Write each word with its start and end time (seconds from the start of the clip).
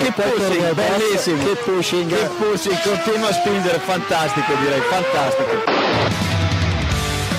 che 0.00 0.12
pushing, 0.12 0.72
bellissimo. 0.72 1.44
Che 1.44 1.56
pushing. 1.56 2.10
Che 2.10 2.28
pushing, 2.38 2.80
continua 2.82 3.28
a 3.28 3.32
spingere, 3.32 3.78
fantastico 3.78 4.54
direi, 4.54 4.80
fantastico. 4.80 5.64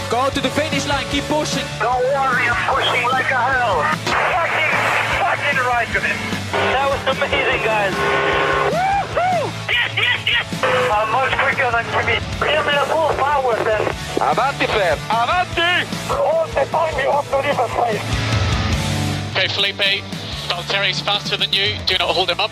Go 0.10 0.30
to 0.30 0.42
the 0.42 0.50
finish 0.50 0.86
line, 0.86 1.06
keep 1.10 1.24
pushing. 1.28 1.66
Don't 1.80 2.04
worry, 2.14 2.48
I'm 2.48 2.56
pushing 2.70 3.08
like 3.10 3.32
a 3.32 3.40
hell. 3.40 3.82
Fucking, 4.06 4.72
fucking 5.20 5.60
right 5.66 5.88
with 5.94 6.06
it. 6.06 6.18
That 6.52 6.88
was 6.92 7.18
amazing, 7.18 7.64
guys. 7.64 7.94
Woohoo! 8.70 9.50
Yes, 9.72 9.92
yes, 9.96 10.20
yes! 10.28 10.46
I'm 10.92 11.10
much 11.12 11.32
quicker 11.40 11.72
than 11.72 11.86
Jimmy. 11.96 12.20
Give 12.44 12.66
me 12.66 12.74
the 12.76 12.86
full 12.92 13.16
power 13.16 13.56
then. 13.64 13.82
Avanti, 14.20 14.68
Fer, 14.68 14.98
avanti! 15.10 15.88
All 16.12 16.46
the 16.48 16.66
time 16.70 16.94
you 17.00 17.10
have 17.10 17.30
to 17.32 17.38
leave 17.40 17.58
a 17.58 17.68
place. 17.72 18.04
Okay, 19.32 19.48
Felipe, 19.48 20.04
Valtteri's 20.52 21.00
faster 21.00 21.38
than 21.38 21.54
you. 21.54 21.78
Do 21.88 21.96
not 21.98 22.10
hold 22.10 22.30
him 22.30 22.42
up. 22.42 22.52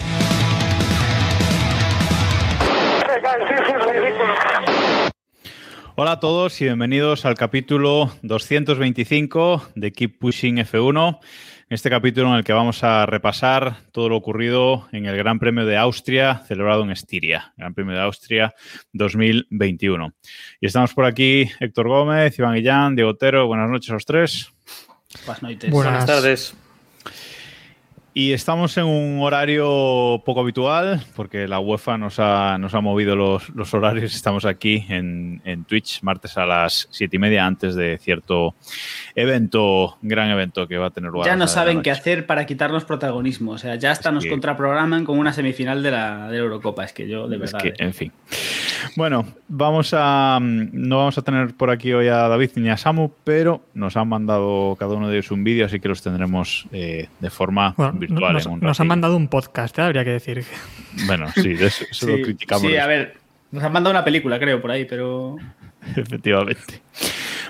Hey 3.05 3.19
guys, 3.21 3.43
this 3.49 3.59
is 3.67 3.85
ridiculous. 3.85 4.39
Hola 5.95 6.13
a 6.13 6.19
todos 6.21 6.61
y 6.61 6.63
bienvenidos 6.63 7.25
al 7.25 7.35
capítulo 7.35 8.09
225 8.21 9.71
de 9.75 9.91
Keep 9.91 10.17
Pushing 10.17 10.59
F1. 10.59 11.19
En 11.19 11.75
este 11.75 11.89
capítulo 11.89 12.29
en 12.29 12.35
el 12.35 12.45
que 12.45 12.53
vamos 12.53 12.85
a 12.85 13.05
repasar 13.05 13.75
todo 13.91 14.07
lo 14.07 14.15
ocurrido 14.15 14.87
en 14.93 15.05
el 15.05 15.17
Gran 15.17 15.37
Premio 15.37 15.65
de 15.65 15.75
Austria 15.75 16.41
celebrado 16.47 16.83
en 16.83 16.91
Estiria, 16.91 17.53
Gran 17.57 17.73
Premio 17.73 17.95
de 17.95 18.01
Austria 18.01 18.55
2021. 18.93 20.13
Y 20.61 20.67
estamos 20.67 20.93
por 20.93 21.03
aquí 21.03 21.51
Héctor 21.59 21.89
Gómez, 21.89 22.39
Iván 22.39 22.55
Guillán, 22.55 22.95
Diego 22.95 23.11
Otero. 23.11 23.47
Buenas 23.47 23.69
noches 23.69 23.89
a 23.89 23.93
los 23.95 24.05
tres. 24.05 24.49
Buenas 25.25 25.43
noches. 25.43 25.69
Buenas 25.69 26.05
tardes. 26.05 26.55
Y 28.13 28.33
estamos 28.33 28.75
en 28.77 28.85
un 28.85 29.19
horario 29.21 30.21
poco 30.25 30.41
habitual 30.41 31.01
porque 31.15 31.47
la 31.47 31.59
UEFA 31.59 31.97
nos 31.97 32.19
ha, 32.19 32.57
nos 32.57 32.73
ha 32.73 32.81
movido 32.81 33.15
los, 33.15 33.49
los 33.49 33.73
horarios. 33.73 34.15
Estamos 34.15 34.45
aquí 34.45 34.85
en, 34.89 35.41
en, 35.45 35.63
Twitch 35.63 36.01
martes 36.01 36.37
a 36.37 36.45
las 36.45 36.87
siete 36.89 37.17
y 37.17 37.19
media 37.19 37.45
antes 37.45 37.75
de 37.75 37.99
cierto 37.99 38.55
evento, 39.15 39.97
gran 40.01 40.29
evento 40.31 40.67
que 40.67 40.77
va 40.77 40.87
a 40.87 40.89
tener 40.89 41.11
lugar. 41.11 41.27
Ya 41.27 41.35
no 41.35 41.47
saben 41.47 41.83
qué 41.83 41.91
hacer 41.91 42.25
para 42.25 42.45
quitarnos 42.45 42.83
protagonismo. 42.83 43.51
O 43.51 43.57
sea, 43.59 43.75
ya 43.75 43.91
hasta 43.91 44.09
es 44.09 44.15
nos 44.15 44.23
que... 44.23 44.31
contraprograman 44.31 45.05
con 45.05 45.19
una 45.19 45.31
semifinal 45.31 45.83
de 45.83 45.91
la, 45.91 46.29
de 46.29 46.37
la, 46.37 46.43
Eurocopa. 46.43 46.83
Es 46.85 46.93
que 46.93 47.07
yo, 47.07 47.27
de 47.27 47.37
verdad. 47.37 47.63
Es 47.63 47.73
que, 47.73 47.83
en 47.83 47.93
fin. 47.93 48.11
Bueno, 48.95 49.25
vamos 49.47 49.93
a. 49.95 50.39
No 50.41 50.97
vamos 50.97 51.17
a 51.17 51.21
tener 51.21 51.53
por 51.53 51.69
aquí 51.69 51.93
hoy 51.93 52.07
a 52.07 52.27
David 52.27 52.51
ni 52.55 52.69
a 52.69 52.77
Samu, 52.77 53.11
pero 53.23 53.61
nos 53.73 53.95
han 53.97 54.07
mandado 54.07 54.75
cada 54.79 54.95
uno 54.95 55.09
de 55.09 55.17
ellos 55.17 55.31
un 55.31 55.43
vídeo, 55.43 55.65
así 55.65 55.79
que 55.79 55.89
los 55.89 56.01
tendremos 56.01 56.67
eh, 56.71 57.07
de 57.19 57.29
forma 57.29 57.73
bueno, 57.77 57.98
virtual. 57.99 58.33
Nos, 58.33 58.47
nos 58.47 58.79
han 58.79 58.87
mandado 58.87 59.15
un 59.17 59.27
podcast, 59.27 59.77
¿eh? 59.77 59.83
habría 59.83 60.03
que 60.03 60.11
decir. 60.11 60.43
Bueno, 61.05 61.27
sí, 61.35 61.51
eso, 61.59 61.85
eso 61.89 62.05
sí, 62.05 62.11
lo 62.11 62.23
criticamos. 62.23 62.63
Sí, 62.63 62.77
a 62.77 62.87
ver, 62.87 63.17
nos 63.51 63.63
han 63.63 63.71
mandado 63.71 63.91
una 63.91 64.03
película, 64.03 64.39
creo, 64.39 64.61
por 64.61 64.71
ahí, 64.71 64.85
pero. 64.85 65.37
Efectivamente. 65.95 66.81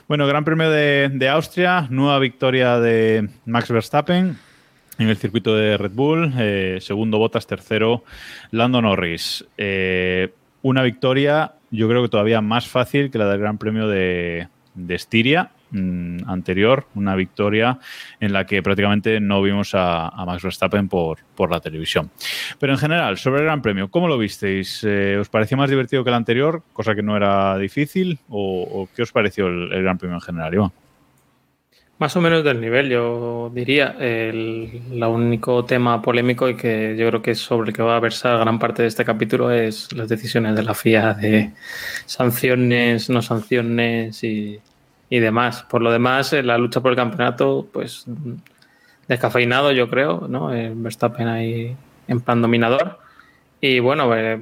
Bueno, 0.08 0.26
Gran 0.28 0.44
Premio 0.44 0.70
de, 0.70 1.10
de 1.14 1.30
Austria, 1.30 1.88
nueva 1.90 2.20
victoria 2.20 2.80
de 2.80 3.30
Max 3.46 3.70
Verstappen 3.72 4.38
en 5.00 5.08
el 5.08 5.18
circuito 5.18 5.56
de 5.56 5.78
Red 5.78 5.92
Bull, 5.94 6.34
eh, 6.38 6.78
segundo 6.82 7.18
Botas, 7.18 7.48
tercero 7.48 8.04
Lando 8.52 8.82
Norris. 8.82 9.46
Eh, 9.58 10.34
una 10.62 10.84
victoria, 10.84 11.54
yo 11.72 11.88
creo 11.88 12.02
que 12.04 12.10
todavía 12.10 12.42
más 12.42 12.68
fácil 12.68 13.10
que 13.10 13.18
la 13.18 13.30
del 13.30 13.40
Gran 13.40 13.58
Premio 13.58 13.88
de, 13.88 14.50
de 14.76 14.96
Estiria 14.96 15.52
mmm, 15.72 16.18
anterior, 16.28 16.86
una 16.96 17.16
victoria 17.16 17.80
en 18.20 18.34
la 18.34 18.46
que 18.46 18.62
prácticamente 18.64 19.20
no 19.20 19.42
vimos 19.42 19.72
a, 19.74 20.12
Max 20.26 20.44
Verstappen 20.44 20.88
por, 20.88 21.20
por 21.36 21.52
la 21.52 21.60
televisión. 21.60 22.12
Pero 22.60 22.74
en 22.74 22.80
general, 22.80 23.18
sobre 23.18 23.40
el 23.40 23.46
Gran 23.46 23.62
Premio, 23.62 23.90
¿cómo 23.90 24.08
lo 24.08 24.18
visteis? 24.18 24.84
Eh, 24.84 25.18
¿Os 25.20 25.30
pareció 25.30 25.58
más 25.58 25.70
divertido 25.70 26.04
que 26.04 26.10
el 26.10 26.16
anterior, 26.16 26.64
cosa 26.74 26.96
que 26.96 27.04
no 27.04 27.16
era 27.18 27.58
difícil? 27.58 28.20
¿O, 28.30 28.88
qué 28.96 29.04
os 29.04 29.12
pareció 29.12 29.48
el, 29.48 29.72
el 29.72 29.84
Gran 29.84 29.98
Premio 29.98 30.16
en 30.16 30.22
general, 30.22 30.54
Iván? 30.54 30.72
Más 32.00 32.16
o 32.16 32.22
menos 32.22 32.46
del 32.46 32.62
nivel, 32.62 32.90
yo 32.90 33.52
diría. 33.54 33.94
El, 34.00 34.82
el, 34.90 35.04
único 35.04 35.66
tema 35.66 36.02
polémico 36.02 36.48
y 36.48 36.56
que 36.56 36.96
yo 36.98 37.10
creo 37.10 37.22
que 37.22 37.32
es 37.32 37.40
sobre 37.40 37.72
el 37.72 37.76
que 37.76 37.84
va 37.84 37.98
a 37.98 38.00
versar 38.00 38.40
gran 38.40 38.58
parte 38.58 38.84
de 38.84 38.88
este 38.88 39.04
capítulo 39.04 39.52
es 39.52 39.92
las 39.92 40.08
decisiones 40.08 40.56
de 40.56 40.64
la 40.64 40.74
FIA 40.74 41.14
de 41.14 41.52
sanciones, 42.06 43.10
no 43.10 43.22
sanciones 43.22 44.24
y, 44.24 44.62
y 45.10 45.20
demás. 45.20 45.64
Por 45.64 45.82
lo 45.82 45.92
demás, 45.92 46.34
la 46.34 46.58
lucha 46.58 46.82
por 46.82 46.92
el 46.92 46.98
campeonato, 46.98 47.68
pues 47.72 48.06
descafeinado, 49.08 49.72
yo 49.72 49.90
creo, 49.90 50.28
¿no? 50.30 50.54
El 50.54 50.76
Verstappen 50.76 51.28
ahí 51.28 51.76
en 52.08 52.20
plan 52.22 52.42
dominador. 52.42 53.00
Y 53.62 53.80
bueno, 53.80 54.16
eh, 54.16 54.40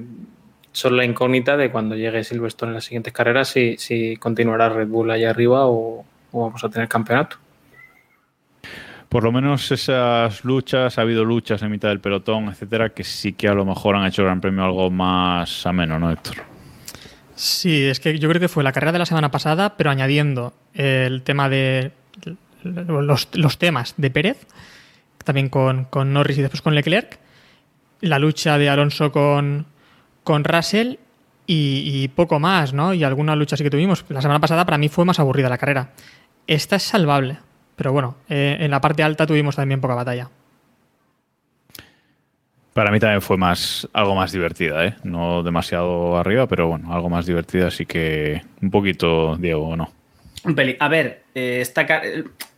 solo 0.72 0.98
la 0.98 1.06
incógnita 1.06 1.58
de 1.58 1.72
cuando 1.72 1.96
llegue 1.96 2.24
Silverstone 2.24 2.72
en 2.72 2.76
las 2.76 2.86
siguientes 2.86 3.14
carreras, 3.14 3.48
si, 3.48 3.78
si 3.78 4.18
continuará 4.18 4.70
Red 4.70 4.88
Bull 4.88 5.10
allá 5.12 5.30
arriba 5.30 5.66
o, 5.66 6.06
o 6.32 6.42
vamos 6.42 6.64
a 6.64 6.70
tener 6.70 6.88
campeonato 6.88 7.38
por 9.10 9.24
lo 9.24 9.32
menos 9.32 9.72
esas 9.72 10.44
luchas, 10.44 10.98
ha 10.98 11.02
habido 11.02 11.24
luchas 11.24 11.62
en 11.62 11.72
mitad 11.72 11.90
del 11.90 12.02
pelotón, 12.02 12.50
etcétera, 12.50 12.90
que 12.90 13.04
sí 13.04 13.34
que 13.34 13.48
a 13.48 13.54
lo 13.54 13.66
mejor 13.66 13.96
han 13.96 14.06
hecho 14.06 14.22
el 14.22 14.28
Gran 14.28 14.42
Premio 14.42 14.66
algo 14.66 14.92
más 14.92 15.66
ameno, 15.66 15.98
¿no, 15.98 16.12
Héctor? 16.12 16.56
Sí, 17.38 17.86
es 17.86 18.00
que 18.00 18.18
yo 18.18 18.28
creo 18.30 18.42
que 18.42 18.48
fue 18.48 18.64
la 18.64 18.72
carrera 18.72 18.92
de 18.92 19.00
la 19.00 19.06
semana 19.06 19.30
pasada, 19.30 19.78
pero 19.78 19.92
añadiendo 19.92 20.53
el 20.74 21.22
tema 21.22 21.50
de 21.50 21.92
los, 22.64 23.58
temas 23.59 23.94
de 23.96 24.09
Pérez, 24.09 24.48
también 25.24 25.50
con, 25.50 25.86
con, 25.86 26.14
Norris 26.14 26.40
y 26.40 26.42
después 26.42 26.64
con 26.64 26.74
Leclerc, 26.74 27.20
la 28.02 28.18
lucha 28.18 28.58
de 28.58 28.70
Alonso 28.70 29.12
con, 29.12 29.68
con 30.24 30.44
Russell 30.44 30.96
y, 31.46 31.84
y, 31.86 32.08
poco 32.08 32.40
más, 32.40 32.74
¿no? 32.74 32.96
Y 32.96 33.03
alguna 33.03 33.36
lucha 33.36 33.56
sí 33.56 33.64
que 33.64 33.69
tuvimos. 33.69 34.04
La 34.09 34.22
semana 34.22 34.40
pasada 34.40 34.66
para 34.66 34.80
mí 34.80 34.90
fue 34.90 35.06
más 35.06 35.19
aburrida 35.19 35.48
la 35.48 35.59
carrera. 35.59 35.92
Esta 36.48 36.78
es 36.78 36.84
salvable. 36.84 37.38
Pero 37.75 37.94
bueno, 37.94 38.16
eh, 38.28 38.58
en 38.59 38.72
la 38.72 38.81
parte 38.81 39.04
alta 39.04 39.28
tuvimos 39.28 39.56
también 39.56 39.80
poca 39.80 39.94
batalla. 39.94 40.30
Para 42.78 42.92
mí 42.92 43.00
también 43.00 43.24
fue 43.24 43.38
más 43.38 43.90
algo 43.92 44.14
más 44.14 44.32
divertida, 44.32 44.86
¿eh? 44.86 44.96
No 45.04 45.42
demasiado 45.42 46.16
arriba, 46.16 46.46
pero 46.46 46.68
bueno, 46.68 46.94
algo 46.94 47.10
más 47.10 47.26
divertida, 47.26 47.70
así 47.70 47.88
que 47.88 48.44
un 48.62 48.70
poquito, 48.70 49.36
Diego, 49.36 49.70
¿o 49.70 49.76
no? 49.76 49.92
A 50.80 50.88
ver, 50.88 51.24
eh, 51.34 51.58
esta, 51.60 51.88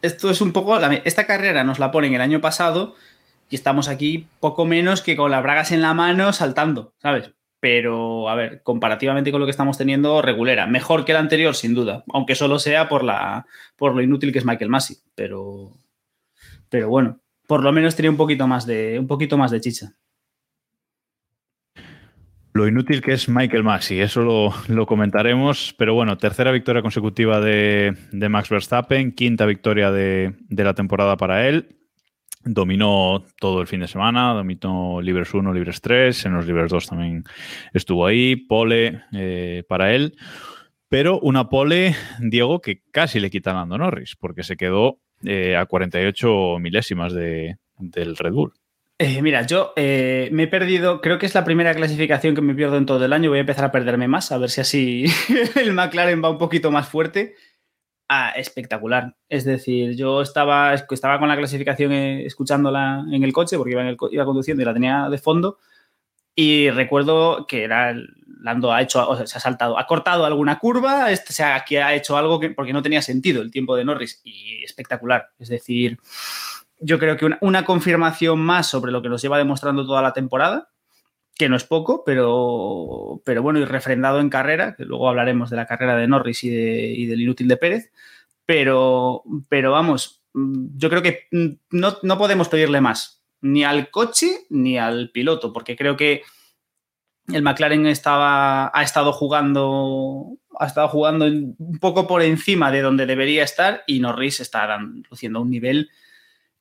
esto 0.01 0.29
es 0.29 0.41
un 0.41 0.51
poco. 0.51 0.77
La, 0.77 0.93
esta 0.93 1.25
carrera 1.25 1.63
nos 1.63 1.79
la 1.79 1.89
ponen 1.91 2.15
el 2.15 2.19
año 2.19 2.41
pasado 2.41 2.95
y 3.49 3.55
estamos 3.55 3.87
aquí 3.87 4.27
poco 4.41 4.65
menos 4.65 5.01
que 5.01 5.15
con 5.15 5.31
las 5.31 5.41
bragas 5.41 5.71
en 5.71 5.81
la 5.81 5.93
mano 5.93 6.33
saltando, 6.33 6.91
¿sabes? 7.01 7.31
pero 7.61 8.27
a 8.27 8.35
ver, 8.35 8.61
comparativamente 8.61 9.31
con 9.31 9.39
lo 9.39 9.47
que 9.47 9.51
estamos 9.51 9.77
teniendo, 9.77 10.21
regulera. 10.21 10.67
Mejor 10.67 11.05
que 11.05 11.13
el 11.13 11.17
anterior, 11.17 11.55
sin 11.55 11.73
duda, 11.73 12.03
aunque 12.11 12.35
solo 12.35 12.59
sea 12.59 12.89
por, 12.89 13.05
la, 13.05 13.45
por 13.77 13.95
lo 13.95 14.01
inútil 14.01 14.33
que 14.33 14.39
es 14.39 14.45
Michael 14.45 14.69
Massey, 14.69 14.97
pero, 15.15 15.71
pero 16.67 16.89
bueno, 16.89 17.21
por 17.47 17.63
lo 17.63 17.71
menos 17.71 17.95
tenía 17.95 18.11
un 18.11 18.17
poquito 18.17 18.47
más 18.47 18.65
de, 18.65 18.99
un 18.99 19.07
poquito 19.07 19.37
más 19.37 19.49
de 19.49 19.61
chicha. 19.61 19.95
Lo 22.51 22.67
inútil 22.67 23.01
que 23.01 23.13
es 23.13 23.29
Michael 23.29 23.63
Massey, 23.63 23.99
eso 23.99 24.53
lo, 24.67 24.85
comentaremos, 24.87 25.75
pero 25.77 25.93
bueno, 25.93 26.17
tercera 26.17 26.51
victoria 26.51 26.81
consecutiva 26.81 27.39
de, 27.39 27.95
Max 28.11 28.49
Verstappen, 28.49 29.11
quinta 29.11 29.45
victoria 29.45 29.91
de, 29.91 30.33
de 30.49 30.63
la 30.63 30.73
temporada 30.73 31.15
para 31.15 31.47
él, 31.47 31.79
dominó 32.43 33.23
todo 33.39 33.61
el 33.61 33.67
fin 33.67 33.81
de 33.81 33.87
semana, 33.87 34.33
dominó 34.33 34.99
Libres 35.01 35.33
1, 35.33 35.53
Libres 35.53 35.81
3, 35.81 36.25
en 36.25 36.33
los 36.33 36.47
Libres 36.47 36.71
2 36.71 36.87
también 36.87 37.23
estuvo 37.73 38.05
ahí, 38.05 38.35
pole 38.35 39.03
eh, 39.13 39.63
para 39.67 39.93
él, 39.93 40.15
pero 40.87 41.19
una 41.19 41.49
pole, 41.49 41.95
Diego, 42.19 42.61
que 42.61 42.81
casi 42.91 43.19
le 43.19 43.29
quita 43.29 43.51
a 43.51 43.55
Lando 43.55 43.77
Norris, 43.77 44.15
porque 44.15 44.43
se 44.43 44.57
quedó 44.57 44.99
eh, 45.23 45.55
a 45.55 45.65
48 45.65 46.57
milésimas 46.59 47.13
de, 47.13 47.57
del 47.77 48.15
Red 48.15 48.33
Bull. 48.33 48.53
Eh, 49.01 49.21
mira, 49.21 49.43
yo 49.43 49.71
eh, 49.77 50.27
me 50.33 50.43
he 50.43 50.47
perdido, 50.47 50.99
creo 50.99 51.17
que 51.17 51.25
es 51.25 51.33
la 51.33 51.45
primera 51.45 51.73
clasificación 51.73 52.35
que 52.35 52.41
me 52.41 52.53
pierdo 52.53 52.75
en 52.75 52.85
todo 52.85 53.05
el 53.05 53.13
año, 53.13 53.29
voy 53.29 53.37
a 53.37 53.41
empezar 53.41 53.63
a 53.63 53.71
perderme 53.71 54.09
más, 54.09 54.33
a 54.33 54.37
ver 54.37 54.49
si 54.49 54.59
así 54.59 55.05
el 55.55 55.71
McLaren 55.71 56.21
va 56.21 56.29
un 56.29 56.37
poquito 56.37 56.69
más 56.69 56.89
fuerte. 56.89 57.35
Ah, 58.09 58.33
espectacular. 58.35 59.15
Es 59.29 59.45
decir, 59.45 59.95
yo 59.95 60.21
estaba, 60.21 60.73
estaba 60.73 61.17
con 61.17 61.29
la 61.29 61.37
clasificación 61.37 61.93
eh, 61.93 62.25
escuchándola 62.25 63.05
en 63.09 63.23
el 63.23 63.31
coche 63.31 63.55
porque 63.55 63.71
iba, 63.71 63.81
en 63.83 63.87
el, 63.87 63.97
iba 64.11 64.25
conduciendo 64.25 64.63
y 64.63 64.65
la 64.65 64.73
tenía 64.73 65.07
de 65.09 65.17
fondo. 65.17 65.59
Y 66.35 66.69
recuerdo 66.69 67.45
que 67.47 67.63
era 67.63 67.95
Lando 68.41 68.73
ha 68.73 68.81
hecho, 68.81 69.07
o 69.07 69.15
sea, 69.15 69.27
se 69.27 69.37
ha 69.37 69.41
saltado, 69.41 69.77
ha 69.77 69.87
cortado 69.87 70.25
alguna 70.25 70.59
curva, 70.59 71.11
este, 71.11 71.31
o 71.31 71.35
sea, 71.35 71.55
aquí 71.55 71.77
ha 71.77 71.93
hecho 71.93 72.17
algo 72.17 72.39
que, 72.39 72.49
porque 72.49 72.73
no 72.73 72.81
tenía 72.81 73.01
sentido 73.01 73.41
el 73.41 73.51
tiempo 73.51 73.75
de 73.75 73.85
Norris 73.85 74.21
y 74.23 74.63
espectacular. 74.63 75.29
Es 75.37 75.49
decir, 75.49 75.99
yo 76.79 76.99
creo 76.99 77.17
que 77.17 77.29
una, 77.41 77.65
confirmación 77.65 78.39
más 78.39 78.67
sobre 78.67 78.91
lo 78.91 79.01
que 79.01 79.09
nos 79.09 79.21
lleva 79.21 79.37
demostrando 79.37 79.85
toda 79.85 80.01
la 80.01 80.13
temporada, 80.13 80.69
que 81.35 81.49
no 81.49 81.55
es 81.55 81.63
poco, 81.63 82.03
pero, 82.05 83.21
pero 83.23 83.41
bueno, 83.41 83.59
y 83.59 83.65
refrendado 83.65 84.19
en 84.19 84.29
carrera, 84.29 84.75
que 84.75 84.85
luego 84.85 85.09
hablaremos 85.09 85.49
de 85.49 85.55
la 85.55 85.65
carrera 85.65 85.95
de 85.95 86.07
Norris 86.07 86.43
y, 86.43 86.49
de, 86.49 86.93
y 86.95 87.05
del 87.05 87.21
inútil 87.21 87.47
de 87.47 87.57
Pérez, 87.57 87.91
pero, 88.45 89.23
pero 89.47 89.71
vamos, 89.71 90.21
yo 90.33 90.89
creo 90.89 91.01
que 91.01 91.27
no, 91.71 91.97
no, 92.01 92.17
podemos 92.17 92.49
pedirle 92.49 92.81
más 92.81 93.23
ni 93.41 93.63
al 93.63 93.89
coche 93.89 94.45
ni 94.49 94.77
al 94.77 95.11
piloto, 95.11 95.53
porque 95.53 95.75
creo 95.75 95.95
que 95.95 96.23
el 97.31 97.41
McLaren 97.41 97.85
estaba, 97.85 98.71
ha 98.73 98.83
estado 98.83 99.13
jugando 99.13 100.39
ha 100.59 100.65
estado 100.65 100.89
jugando 100.89 101.25
un 101.25 101.79
poco 101.79 102.05
por 102.05 102.21
encima 102.21 102.69
de 102.69 102.81
donde 102.81 103.05
debería 103.05 103.43
estar 103.43 103.83
y 103.87 104.01
Norris 104.01 104.41
está 104.41 104.77
luciendo 105.09 105.41
un 105.41 105.49
nivel 105.49 105.89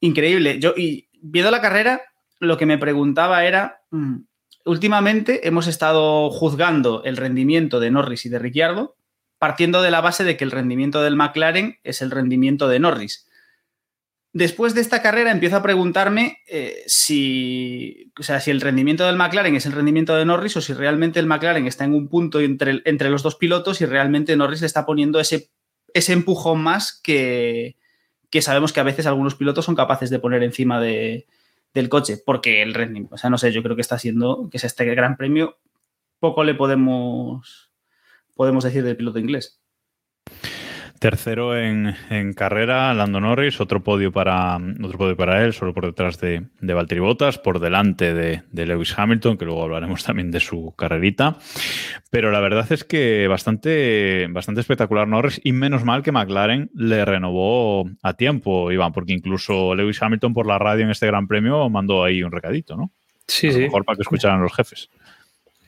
increíble. 0.01 0.59
Yo, 0.61 0.75
y 0.77 1.09
viendo 1.21 1.51
la 1.51 1.61
carrera, 1.61 2.03
lo 2.41 2.57
que 2.57 2.67
me 2.67 2.79
preguntaba 2.79 3.45
era, 3.45 3.83
mm, 3.91 4.17
últimamente 4.65 5.47
hemos 5.49 5.67
estado 5.67 6.31
juzgando 6.31 7.03
el 7.05 7.17
rendimiento 7.17 7.81
de 7.81 7.91
Norris 7.91 8.27
y 8.27 8.29
de 8.29 8.39
Ricciardo 8.39 8.99
partiendo 9.39 9.83
de 9.83 9.91
la 9.91 10.01
base 10.01 10.25
de 10.25 10.37
que 10.37 10.45
el 10.45 10.51
rendimiento 10.51 11.03
del 11.03 11.17
McLaren 11.17 11.79
es 11.85 12.03
el 12.03 12.11
rendimiento 12.11 12.69
de 12.69 12.81
Norris. 12.81 13.27
Después 14.33 14.75
de 14.75 14.83
esta 14.83 15.01
carrera 15.01 15.31
empiezo 15.31 15.57
a 15.57 15.63
preguntarme 15.63 16.39
eh, 16.49 16.83
si, 16.87 18.13
o 18.19 18.23
sea, 18.23 18.41
si 18.41 18.51
el 18.51 18.61
rendimiento 18.61 19.07
del 19.07 19.17
McLaren 19.17 19.57
es 19.57 19.65
el 19.65 19.73
rendimiento 19.73 20.15
de 20.17 20.27
Norris 20.27 20.57
o 20.57 20.61
si 20.61 20.75
realmente 20.75 21.19
el 21.19 21.27
McLaren 21.27 21.67
está 21.67 21.85
en 21.85 21.95
un 21.95 22.09
punto 22.09 22.41
entre, 22.41 22.83
entre 22.85 23.11
los 23.11 23.23
dos 23.23 23.37
pilotos 23.37 23.81
y 23.81 23.87
realmente 23.87 24.37
Norris 24.37 24.61
le 24.61 24.67
está 24.67 24.85
poniendo 24.85 25.19
ese, 25.19 25.51
ese 25.95 26.13
empujón 26.13 26.61
más 26.61 27.01
que, 27.03 27.77
que, 28.31 28.43
sabemos 28.43 28.73
que 28.73 28.81
a 28.81 28.85
veces 28.85 29.07
algunos 29.07 29.35
pilotos 29.35 29.65
son 29.65 29.75
capaces 29.75 30.11
de 30.11 30.19
poner 30.19 30.43
encima 30.43 30.81
de, 30.81 31.27
del 31.75 31.89
coche, 31.89 32.19
porque 32.25 32.63
el 32.63 32.75
rendimiento, 32.75 33.15
o 33.15 33.19
sea, 33.19 33.31
no 33.31 33.39
sé, 33.39 33.53
yo 33.53 33.63
creo 33.63 33.77
que 33.77 33.83
está 33.83 33.99
siendo, 33.99 34.49
que 34.51 34.57
es 34.59 34.65
este 34.65 34.85
gran 34.85 35.17
premio, 35.17 35.59
poco 36.19 36.45
le 36.45 36.55
podemos, 36.55 37.73
podemos 38.35 38.65
decir 38.65 38.85
del 38.85 38.97
piloto 38.97 39.19
inglés. 39.19 39.58
Tercero 40.99 41.57
en, 41.57 41.95
carrera, 42.35 42.93
Lando 42.93 43.21
Norris, 43.21 43.61
otro 43.61 43.83
podio 43.83 44.11
para 44.11 44.57
otro 44.83 44.99
podio 44.99 45.17
para 45.17 45.45
él, 45.45 45.53
solo 45.53 45.73
por 45.73 45.87
detrás 45.87 46.21
de, 46.21 46.47
de 46.61 46.75
Valtteri 46.75 47.01
Bottas, 47.01 47.39
por 47.39 47.61
delante 47.61 48.15
de, 48.15 48.67
Lewis 48.67 48.99
Hamilton, 48.99 49.39
que 49.39 49.45
luego 49.45 49.63
hablaremos 49.63 50.03
también 50.05 50.31
de 50.31 50.41
su 50.41 50.75
carrerita. 50.77 51.39
Pero 52.11 52.33
la 52.33 52.41
verdad 52.41 52.67
es 52.71 52.85
que 52.85 53.29
bastante, 53.29 54.27
bastante 54.31 54.61
espectacular 54.61 55.07
Norris 55.07 55.41
y 55.45 55.53
menos 55.53 55.85
mal 55.85 56.03
que 56.03 56.13
McLaren 56.13 56.71
le 56.75 57.05
renovó 57.05 57.89
a 58.03 58.15
tiempo, 58.15 58.73
Iván, 58.73 58.93
porque 58.93 59.13
incluso 59.13 59.75
Lewis 59.75 60.03
Hamilton 60.03 60.35
por 60.35 60.47
la 60.47 60.59
radio 60.59 60.85
en 60.85 60.91
este 60.91 61.07
Gran 61.07 61.29
Premio 61.29 61.69
mandó 61.71 62.03
ahí 62.03 62.23
un 62.23 62.33
recadito, 62.33 62.77
¿no? 62.77 62.91
Sí, 63.29 63.53
sí. 63.53 63.61
Mejor 63.61 63.85
para 63.85 63.97
que 63.97 64.03
escucharan 64.03 64.41
los 64.41 64.55
jefes. 64.55 64.89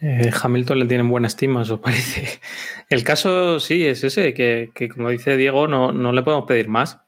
Eh, 0.01 0.31
Hamilton 0.43 0.79
le 0.79 0.87
tienen 0.87 1.09
buena 1.09 1.27
estima, 1.27 1.61
os 1.61 1.79
parece. 1.79 2.41
El 2.89 3.05
caso 3.05 3.61
sí 3.61 3.87
es 3.87 4.03
ese, 4.03 4.33
que, 4.33 4.89
como 4.95 5.11
dice 5.11 5.37
Diego, 5.37 5.69
no, 5.69 5.93
no, 5.93 6.13
le 6.13 6.23
podemos 6.23 6.47
pedir 6.47 6.69
más. 6.69 7.01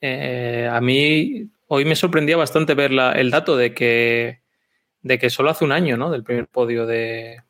Eh, 0.00 0.68
a 0.70 0.80
mí 0.80 1.50
hoy 1.66 1.84
me 1.84 1.96
sorprendía 1.96 2.36
bastante 2.36 2.74
ver 2.74 2.92
el 2.92 3.30
dato 3.30 3.56
de 3.56 3.74
que, 3.74 4.40
de 5.02 5.18
que 5.18 5.30
solo 5.30 5.50
hace 5.50 5.64
un 5.64 5.72
año, 5.72 5.96
¿no? 5.96 6.10
Del 6.10 6.24
primer 6.24 6.46
podio 6.46 6.86
de, 6.86 7.42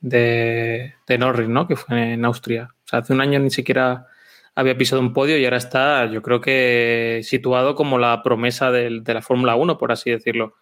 de, 0.00 1.18
Norris, 1.18 1.48
¿no? 1.48 1.68
Que 1.68 1.76
fue 1.76 2.14
en 2.14 2.24
Austria. 2.24 2.70
O 2.84 2.88
sea, 2.88 3.00
hace 3.00 3.12
un 3.12 3.20
año 3.20 3.38
ni 3.40 3.50
siquiera 3.50 4.06
había 4.54 4.78
pisado 4.78 5.02
un 5.02 5.12
podio 5.12 5.36
y 5.36 5.44
ahora 5.44 5.56
está, 5.58 6.06
yo 6.06 6.22
creo 6.22 6.40
que 6.40 7.20
situado 7.24 7.74
como 7.74 7.98
la 7.98 8.22
promesa 8.22 8.70
de 8.70 9.02
la 9.04 9.22
Fórmula 9.22 9.56
1, 9.56 9.76
por 9.76 9.92
así 9.92 10.10
decirlo. 10.10 10.54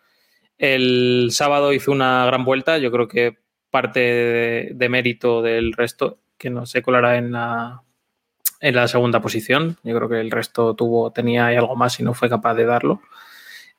El 0.58 1.28
sábado 1.30 1.72
hizo 1.72 1.92
una 1.92 2.24
gran 2.26 2.44
vuelta, 2.44 2.78
yo 2.78 2.90
creo 2.90 3.08
que 3.08 3.42
parte 3.72 4.74
de, 4.74 4.88
mérito 4.90 5.40
del 5.40 5.72
resto, 5.72 6.18
que 6.36 6.50
no 6.50 6.66
se 6.66 6.82
colará 6.82 7.16
en 7.16 7.32
la, 7.32 7.82
en 8.60 8.76
la 8.76 8.86
segunda 8.86 9.20
posición. 9.20 9.78
Yo 9.82 9.96
creo 9.96 10.08
que 10.10 10.20
el 10.20 10.30
resto 10.30 10.74
tuvo, 10.74 11.10
tenía 11.10 11.46
algo 11.46 11.74
más 11.74 11.98
y 11.98 12.02
no 12.02 12.12
fue 12.12 12.28
capaz 12.28 12.54
de 12.54 12.66
darlo. 12.66 13.00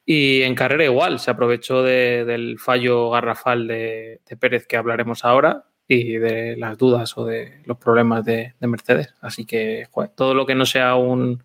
Y 0.03 0.41
en 0.41 0.55
carrera 0.55 0.83
igual, 0.83 1.19
se 1.19 1.29
aprovechó 1.29 1.83
del 1.83 2.57
fallo 2.59 3.11
garrafal 3.11 3.67
de, 3.67 4.19
Pérez 4.39 4.65
que 4.65 4.77
hablaremos 4.77 5.23
ahora 5.23 5.65
y 5.87 6.17
de 6.17 6.57
las 6.57 6.77
dudas 6.77 7.15
o 7.17 7.25
de 7.25 7.61
los 7.65 7.77
problemas 7.77 8.25
de, 8.25 8.55
Mercedes. 8.61 9.13
Así 9.21 9.45
que 9.45 9.87
todo 10.15 10.33
lo 10.33 10.47
que 10.47 10.55
no 10.55 10.65
sea 10.65 10.95
un, 10.95 11.43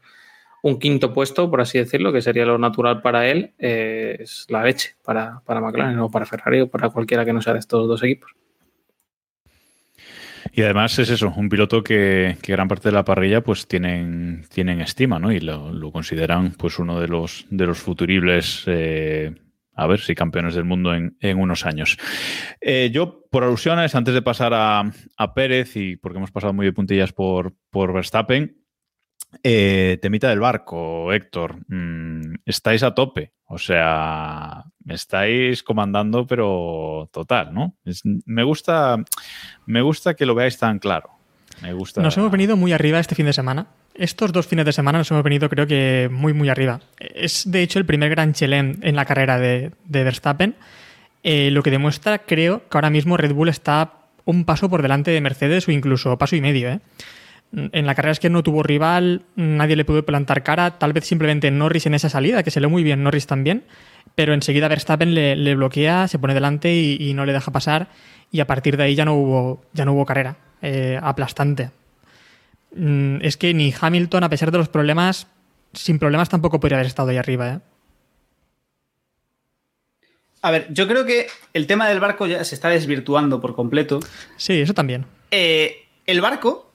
un, 0.62 0.78
quinto 0.78 1.12
puesto, 1.12 1.50
por 1.50 1.60
así 1.60 1.78
decirlo, 1.78 2.12
que 2.12 2.22
sería 2.22 2.44
lo 2.44 2.58
natural 2.58 3.02
para 3.02 3.28
él, 3.28 3.55
es 3.58 4.46
la 4.49 4.64
leche 4.64 4.96
para, 5.05 5.40
para 5.44 5.60
McLaren 5.60 5.99
o 5.99 6.10
para 6.10 6.26
Ferrari 6.26 6.60
o 6.60 6.69
para 6.69 6.90
cualquiera 6.90 7.25
que 7.25 7.32
no 7.32 7.43
sea 7.43 7.55
de 7.55 7.60
estos 7.60 7.87
dos 7.88 8.02
equipos. 8.02 8.31
Y 10.52 10.62
además 10.62 10.99
es 10.99 11.10
eso, 11.10 11.32
un 11.37 11.49
piloto 11.49 11.82
que, 11.82 12.37
gran 12.43 12.69
parte 12.69 12.88
de 12.88 12.94
la 12.94 13.05
parrilla 13.05 13.43
pues 13.43 13.66
tienen, 13.66 14.44
tienen 14.52 14.81
estima, 14.81 15.19
¿no? 15.19 15.32
Y 15.32 15.40
lo, 15.40 15.93
consideran 15.93 16.52
pues 16.52 16.78
uno 16.78 17.00
de 17.00 17.08
los, 17.08 17.46
de 17.50 17.66
los 17.66 17.78
futuribles, 17.78 18.64
eh, 18.66 19.34
a 19.75 19.87
ver 19.87 20.00
si 20.00 20.14
campeones 20.14 20.54
del 20.54 20.64
mundo 20.64 20.94
en, 20.94 21.38
unos 21.38 21.66
años. 21.66 21.96
Eh, 22.61 22.90
yo, 22.93 23.25
por 23.31 23.44
alusiones, 23.44 23.94
antes 23.94 24.14
de 24.14 24.22
pasar 24.22 24.52
a, 24.54 24.90
a, 25.16 25.34
Pérez, 25.34 25.76
y 25.76 25.96
porque 25.96 26.19
hemos 26.19 26.32
pasado 26.32 26.52
muy 26.52 26.66
de 26.66 26.72
puntillas 26.72 27.12
por, 27.12 27.54
por 27.70 27.93
Verstappen, 27.93 28.56
eh, 29.43 29.99
temita 30.00 30.29
del 30.29 30.41
barco, 30.41 31.12
Héctor. 31.12 31.56
Mm, 31.69 32.37
estáis 32.44 32.82
a 32.82 32.94
tope. 32.94 33.32
O 33.50 33.59
sea, 33.59 34.65
estáis 34.87 35.62
comandando, 35.62 36.26
pero 36.26 37.09
total, 37.12 37.55
¿no? 37.55 37.75
me, 38.26 38.43
gusta, 38.43 38.97
me 39.65 39.81
gusta 39.81 40.15
que 40.15 40.26
lo 40.26 40.35
veáis 40.35 40.59
tan 40.59 40.79
claro. 40.79 41.11
Me 41.62 41.73
gusta. 41.73 42.03
Nos 42.03 42.17
hemos 42.19 42.31
venido 42.31 42.56
muy 42.56 42.73
arriba 42.73 42.99
este 42.99 43.15
fin 43.15 43.25
de 43.26 43.32
semana. 43.32 43.67
Estos 43.94 44.32
dos 44.32 44.47
fines 44.47 44.67
de 44.67 44.73
semana 44.73 44.99
nos 44.99 45.11
hemos 45.11 45.25
venido, 45.25 45.49
creo 45.49 45.67
que, 45.67 46.09
muy, 46.12 46.32
muy 46.32 46.50
arriba. 46.50 46.81
Es, 46.99 47.50
de 47.50 47.62
hecho, 47.62 47.79
el 47.79 47.87
primer 47.87 48.11
gran 48.11 48.35
chelem 48.35 48.76
en 48.82 48.94
la 48.94 49.06
carrera 49.06 49.38
de, 49.38 49.73
Verstappen. 49.87 50.55
Eh, 51.23 51.50
lo 51.50 51.62
que 51.62 51.71
demuestra, 51.71 52.19
creo, 52.19 52.69
que 52.69 52.76
ahora 52.76 52.91
mismo 52.91 53.17
Red 53.17 53.32
Bull 53.32 53.49
está 53.49 53.94
un 54.25 54.44
paso 54.44 54.69
por 54.69 54.82
delante 54.82 55.11
de 55.11 55.21
Mercedes 55.21 55.67
o 55.67 55.73
incluso 55.73 56.17
paso 56.19 56.37
y 56.37 56.41
medio, 56.41 56.69
¿eh? 56.69 56.81
En 57.50 57.87
la 57.87 57.95
carrera 57.95 58.12
es 58.12 58.21
que 58.21 58.29
no 58.29 58.43
tuvo 58.43 58.62
rival, 58.62 59.23
nadie 59.35 59.75
le 59.75 59.87
pudo 59.87 60.05
plantar 60.05 60.43
cara, 60.43 60.79
tal 60.79 60.93
vez 60.93 61.06
simplemente 61.06 61.50
Norris 61.50 61.87
en 61.87 61.95
esa 61.95 62.11
salida, 62.11 62.43
que 62.43 62.50
se 62.50 62.61
lee 62.61 62.67
muy 62.67 62.83
bien 62.83 63.03
Norris 63.03 63.27
también, 63.27 63.65
pero 64.15 64.35
enseguida 64.35 64.69
Verstappen 64.69 65.15
le, 65.15 65.55
bloquea, 65.55 66.09
se 66.09 66.19
pone 66.19 66.35
delante 66.35 66.75
y, 66.75 67.15
no 67.15 67.25
le 67.25 67.33
deja 67.33 67.50
pasar 67.50 67.89
y 68.31 68.41
a 68.41 68.47
partir 68.47 68.77
de 68.77 68.83
ahí 68.83 68.95
ya 68.95 69.06
no 69.06 69.15
hubo, 69.15 69.62
ya 69.73 69.87
no 69.87 69.95
hubo 69.95 70.05
carrera 70.05 70.37
eh, 70.61 70.99
aplastante. 71.03 71.71
Mm, 72.75 73.19
es 73.23 73.39
que 73.39 73.55
ni 73.55 73.73
Hamilton, 73.79 74.25
a 74.25 74.29
pesar 74.29 74.50
de 74.50 74.59
los 74.59 74.69
problemas, 74.69 75.27
sin 75.73 75.99
problemas 75.99 76.29
tampoco 76.29 76.61
podría 76.61 76.77
haber 76.77 76.87
estado 76.87 77.09
ahí 77.09 77.17
arriba. 77.17 77.49
¿eh? 77.49 77.61
A 80.43 80.50
ver, 80.50 80.67
yo 80.71 80.87
creo 80.87 81.06
que 81.06 81.29
el 81.55 81.67
tema 81.67 81.88
del 81.88 82.00
barco 82.00 82.26
ya 82.26 82.45
se 82.45 82.55
está 82.55 82.69
desvirtuando 82.69 83.40
por 83.40 83.55
completo. 83.55 84.00
Sí, 84.37 84.61
eso 84.61 84.75
también. 84.75 85.07
Eh, 85.31 85.87
el 86.07 86.21
barco 86.21 86.67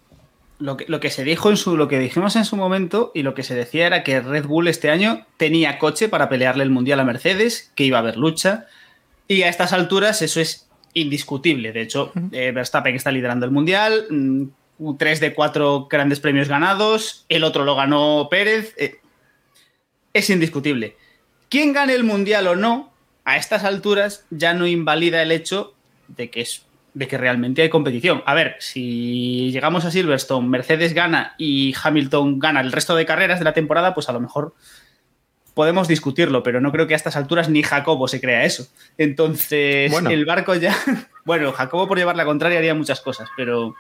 lo 0.60 0.78
que, 0.78 1.10
se 1.10 1.24
dijo 1.24 1.50
en 1.50 1.58
su, 1.58 1.76
lo 1.76 1.88
que 1.88 2.00
dijimos 2.00 2.36
en 2.36 2.46
su 2.46 2.56
momento 2.56 3.12
y 3.14 3.24
lo 3.24 3.34
que 3.34 3.44
se 3.44 3.56
decía 3.56 3.88
era 3.88 4.04
que 4.04 4.22
Red 4.22 4.46
Bull 4.46 4.68
este 4.68 4.90
año 4.90 5.26
tenía 5.38 5.78
coche 5.78 6.08
para 6.08 6.30
pelearle 6.30 6.64
el 6.64 6.70
mundial 6.70 7.00
a 7.00 7.04
Mercedes, 7.04 7.72
que 7.76 7.84
iba 7.84 7.98
a 7.98 8.02
haber 8.02 8.18
lucha. 8.18 8.68
Y 9.28 9.44
a 9.44 9.50
estas 9.50 9.74
alturas 9.74 10.22
eso 10.22 10.40
es 10.40 10.70
indiscutible. 10.94 11.72
De 11.72 11.82
hecho, 11.82 12.12
eh, 12.32 12.52
Verstappen 12.54 12.96
está 12.96 13.12
liderando 13.12 13.46
el 13.46 13.52
mundial, 13.52 14.06
mm, 14.10 14.44
tres 14.98 15.20
de 15.20 15.34
cuatro 15.34 15.88
grandes 15.90 16.20
premios 16.20 16.48
ganados, 16.48 17.26
el 17.30 17.44
otro 17.44 17.66
lo 17.66 17.76
ganó 17.76 18.28
Pérez. 18.30 18.74
Eh, 18.78 19.00
es 20.14 20.30
indiscutible. 20.30 20.96
Quién 21.50 21.74
gane 21.74 21.94
el 21.94 22.04
mundial 22.04 22.48
o 22.48 22.56
no, 22.56 22.94
a 23.26 23.38
estas 23.38 23.64
alturas 23.64 24.26
ya 24.30 24.54
no 24.54 24.68
invalida 24.68 25.22
el 25.22 25.32
hecho 25.32 25.74
de 26.08 26.30
que 26.30 26.42
es 26.42 26.66
de 26.94 27.08
que 27.08 27.18
realmente 27.18 27.62
hay 27.62 27.70
competición. 27.70 28.24
A 28.26 28.34
ver, 28.34 28.56
si 28.60 29.52
llegamos 29.52 29.86
a 29.86 29.92
Silverstone, 29.92 30.48
Mercedes 30.48 30.94
gana 30.94 31.36
y 31.38 31.74
Hamilton 31.82 32.40
gana 32.40 32.62
el 32.62 32.72
resto 32.72 32.96
de 32.96 33.06
carreras 33.06 33.40
de 33.40 33.46
la 33.46 33.54
temporada, 33.54 33.94
pues 33.94 34.10
a 34.10 34.14
lo 34.14 34.20
mejor 34.20 34.54
podemos 35.54 35.88
discutirlo, 35.88 36.44
pero 36.44 36.62
no 36.62 36.72
creo 36.72 36.88
que 36.88 36.94
a 36.94 36.98
estas 36.98 37.16
alturas 37.16 37.50
ni 37.50 37.64
Jacobo 37.64 38.08
se 38.08 38.22
crea 38.22 38.44
eso. 38.44 38.68
Entonces, 38.98 39.94
el 39.94 40.26
barco 40.26 40.56
ya. 40.56 40.76
Bueno, 41.26 41.54
Jacobo 41.54 41.88
por 41.88 41.98
llevar 41.98 42.18
la 42.18 42.26
contraria 42.26 42.58
haría 42.58 42.76
muchas 42.76 43.00
cosas, 43.00 43.30
pero. 43.38 43.76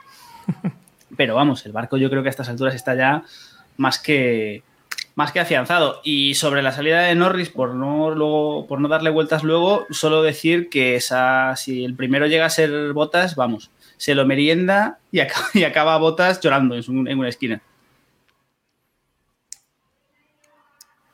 Pero 1.16 1.36
vamos, 1.36 1.64
el 1.68 1.74
barco 1.74 1.98
yo 1.98 2.10
creo 2.10 2.24
que 2.24 2.30
a 2.30 2.32
estas 2.32 2.50
alturas 2.50 2.74
está 2.74 2.96
ya 2.96 3.24
más 3.78 4.00
que, 4.00 4.64
más 5.16 5.32
que 5.32 5.40
afianzado. 5.40 6.02
Y 6.04 6.36
sobre 6.36 6.62
la 6.62 6.72
salida 6.72 7.02
de 7.02 7.16
Norris, 7.16 7.50
por 7.50 7.76
no, 7.76 8.12
luego, 8.12 8.68
por 8.68 8.80
no 8.80 8.88
darle 8.88 9.10
vueltas 9.10 9.44
luego, 9.44 9.86
solo 9.90 10.22
decir 10.24 10.70
que 10.70 10.96
esa, 10.96 11.56
si 11.56 11.84
el 11.86 11.96
primero 11.96 12.28
llega 12.28 12.46
a 12.46 12.50
ser 12.50 12.94
Botas, 12.94 13.36
vamos, 13.36 13.72
se 13.98 14.16
lo 14.16 14.26
merienda 14.26 15.00
y 15.12 15.20
acaba, 15.20 15.48
y 15.54 15.64
acaba 15.64 15.98
Botas 15.98 16.40
llorando 16.40 16.76
en, 16.76 17.20
una 17.20 17.30
esquina. 17.30 17.62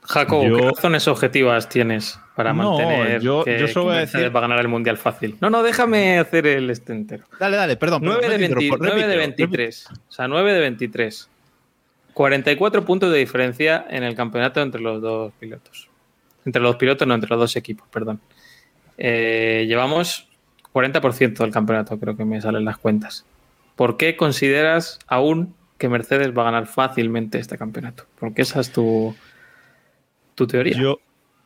Jacob, 0.01 0.41
¿qué 0.41 0.61
razones 0.63 1.07
objetivas 1.07 1.69
tienes 1.69 2.19
para 2.35 2.51
mantener 2.51 3.21
yo, 3.21 3.43
que, 3.43 3.59
yo 3.59 3.85
va 3.85 3.99
a 3.99 4.41
ganar 4.41 4.59
el 4.59 4.67
Mundial 4.67 4.97
fácil? 4.97 5.37
No, 5.39 5.51
no, 5.51 5.61
déjame 5.61 6.17
hacer 6.17 6.47
el 6.47 6.67
este 6.71 6.93
entero. 6.93 7.25
Dale, 7.39 7.57
dale, 7.57 7.77
perdón. 7.77 8.01
9, 8.03 8.27
de, 8.39 8.49
9 8.49 9.07
de 9.07 9.17
23. 9.17 9.87
O 9.91 10.11
sea, 10.11 10.27
9 10.27 10.51
de 10.51 10.59
23. 10.61 11.29
44 12.19 12.83
puntos 12.83 13.13
de 13.13 13.17
diferencia 13.17 13.85
en 13.89 14.03
el 14.03 14.13
campeonato 14.13 14.61
entre 14.61 14.81
los 14.81 15.01
dos 15.01 15.31
pilotos. 15.39 15.87
Entre 16.43 16.61
los 16.61 16.75
pilotos, 16.75 17.07
no, 17.07 17.13
entre 17.13 17.29
los 17.29 17.39
dos 17.39 17.55
equipos, 17.55 17.87
perdón. 17.87 18.19
Eh, 18.97 19.63
llevamos 19.69 20.27
40% 20.73 21.37
del 21.37 21.51
campeonato, 21.51 21.97
creo 21.97 22.17
que 22.17 22.25
me 22.25 22.41
salen 22.41 22.65
las 22.65 22.77
cuentas. 22.77 23.25
¿Por 23.77 23.95
qué 23.95 24.17
consideras 24.17 24.99
aún 25.07 25.55
que 25.77 25.87
Mercedes 25.87 26.37
va 26.37 26.41
a 26.41 26.51
ganar 26.51 26.67
fácilmente 26.67 27.39
este 27.39 27.57
campeonato? 27.57 28.05
Porque 28.19 28.41
esa 28.41 28.59
es 28.59 28.73
tu, 28.73 29.15
tu 30.35 30.45
teoría. 30.45 30.75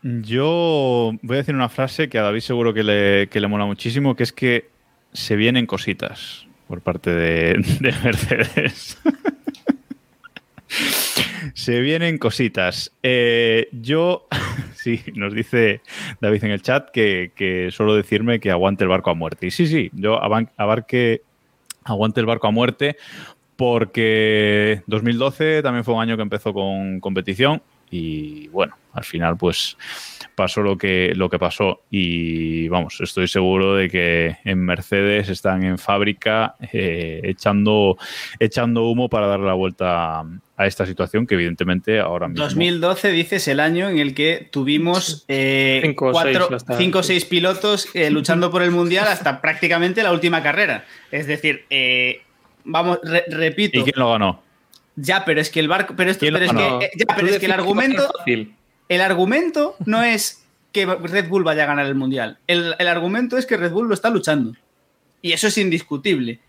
Yo, 0.02 1.12
voy 1.22 1.36
a 1.36 1.38
decir 1.38 1.54
una 1.54 1.70
frase 1.70 2.10
que 2.10 2.18
a 2.18 2.24
David 2.24 2.40
seguro 2.40 2.74
que 2.74 2.82
le, 2.82 3.28
que 3.30 3.40
le 3.40 3.48
mola 3.48 3.68
muchísimo, 3.68 4.16
que 4.16 4.24
es 4.24 4.34
que 4.34 4.72
se 5.12 5.36
vienen 5.36 5.68
cositas 5.68 6.48
por 6.68 6.82
parte 6.82 7.12
de 7.12 7.64
Mercedes. 8.04 8.98
Se 11.54 11.80
vienen 11.82 12.18
cositas. 12.18 12.92
Eh, 13.04 13.68
yo, 13.72 14.28
sí, 14.76 15.02
nos 15.16 15.34
dice 15.34 15.82
David 16.22 16.46
en 16.46 16.52
el 16.52 16.62
chat 16.62 16.90
que, 16.92 17.32
que 17.36 17.70
solo 17.72 17.96
decirme 17.96 18.40
que 18.40 18.52
aguante 18.52 18.84
el 18.84 18.90
barco 18.90 19.10
a 19.10 19.16
muerte. 19.16 19.48
Y 19.48 19.52
sí, 19.52 19.68
sí, 19.68 19.90
yo 19.94 20.22
abarque, 20.58 21.22
aguante 21.84 22.20
el 22.20 22.26
barco 22.26 22.48
a 22.48 22.52
muerte 22.52 22.98
porque 23.56 24.82
2012 24.88 25.62
también 25.62 25.84
fue 25.84 25.94
un 25.94 26.02
año 26.02 26.16
que 26.16 26.24
empezó 26.24 26.54
con 26.54 27.00
competición 27.00 27.62
y 27.96 28.48
bueno, 28.48 28.76
al 28.94 29.04
final 29.04 29.38
pues 29.38 29.78
pasó 30.34 30.62
lo 30.64 30.76
que, 30.80 31.14
lo 31.16 31.30
que 31.30 31.38
pasó 31.38 31.82
y 31.92 32.68
vamos, 32.68 33.00
estoy 33.02 33.28
seguro 33.28 33.76
de 33.76 33.88
que 33.88 34.38
en 34.46 34.66
Mercedes 34.66 35.30
están 35.30 35.64
en 35.64 35.78
fábrica 35.78 36.56
eh, 36.72 37.22
echando, 37.24 37.98
echando 38.40 38.88
humo 38.90 39.10
para 39.10 39.28
dar 39.28 39.42
la 39.42 39.54
vuelta 39.54 40.22
a, 40.58 40.66
esta 40.66 40.88
situación 40.88 41.28
que 41.28 41.36
evidentemente 41.36 42.00
ahora 42.00 42.28
mismo... 42.28 42.44
2012 42.46 43.12
dices 43.12 43.48
el 43.48 43.60
año 43.60 43.90
en 43.90 44.00
el 44.00 44.16
que 44.16 44.48
tuvimos 44.52 45.24
eh, 45.28 45.80
Cinco 45.84 46.12
cuatro- 46.12 46.48
seis 46.50 46.66
cinco 46.80 47.00
o 47.00 47.04
seis 47.04 47.26
pilotos 47.26 47.88
eh, 47.94 48.10
luchando 48.10 48.50
por 48.50 48.64
el 48.64 48.72
mundial 48.72 49.08
hasta 49.08 49.40
prácticamente 49.40 50.02
la 50.02 50.12
última 50.12 50.42
carrera. 50.42 50.86
Es 51.12 51.28
decir, 51.28 51.66
eh, 51.70 52.22
vamos, 52.64 52.98
re- 53.04 53.26
repito, 53.30 53.80
¿Y 53.80 53.84
quién 53.84 53.96
lo 53.98 54.12
ganó? 54.12 54.43
Ya, 54.96 55.26
pero 55.26 55.42
es 55.42 55.50
que 55.50 55.60
el 55.60 55.68
barco, 55.68 55.94
pero, 55.96 56.12
esto, 56.12 56.22
¿Quién 56.22 56.34
lo 56.34 56.40
pero 56.40 56.52
es 56.52 56.58
que, 56.58 56.86
eh, 56.86 56.92
ya, 56.98 57.16
pero 57.16 57.28
es 57.28 57.40
que 57.40 57.46
el 57.46 57.52
argumento, 57.52 58.12
fácil. 58.18 58.56
el 58.90 59.02
argumento 59.02 59.76
no 59.86 60.04
es 60.04 60.46
que 60.72 60.86
Red 60.86 61.30
Bull 61.30 61.44
vaya 61.44 61.64
a 61.64 61.68
ganar 61.68 61.86
el 61.86 61.96
mundial. 61.96 62.38
El, 62.48 62.76
el 62.80 62.88
argumento 62.88 63.38
es 63.38 63.46
que 63.46 63.58
Red 63.58 63.72
Bull 63.72 63.88
lo 63.88 63.94
está 63.94 64.10
luchando. 64.10 64.54
Y 65.22 65.32
eso 65.34 65.48
es 65.48 65.58
indiscutible. 65.58 66.40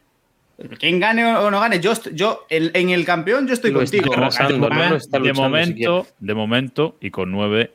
Quien 0.78 1.00
gane 1.00 1.24
o 1.36 1.50
no 1.50 1.58
gane, 1.60 1.80
yo, 1.80 1.92
yo 2.12 2.46
el- 2.48 2.70
en 2.74 2.90
el 2.90 3.04
campeón 3.04 3.46
yo 3.48 3.54
estoy 3.54 3.72
Lo 3.72 3.82
está 3.82 3.96
contigo. 3.98 4.14
arrasando, 4.16 4.54
de, 4.54 4.60
no 4.60 4.68
momen- 4.68 4.90
lo 4.90 4.96
está 4.96 5.18
de 5.18 5.28
luchando 5.28 5.42
momento, 5.42 6.06
de 6.20 6.34
momento 6.34 6.96
y 7.00 7.10
con 7.10 7.30
nueve 7.32 7.72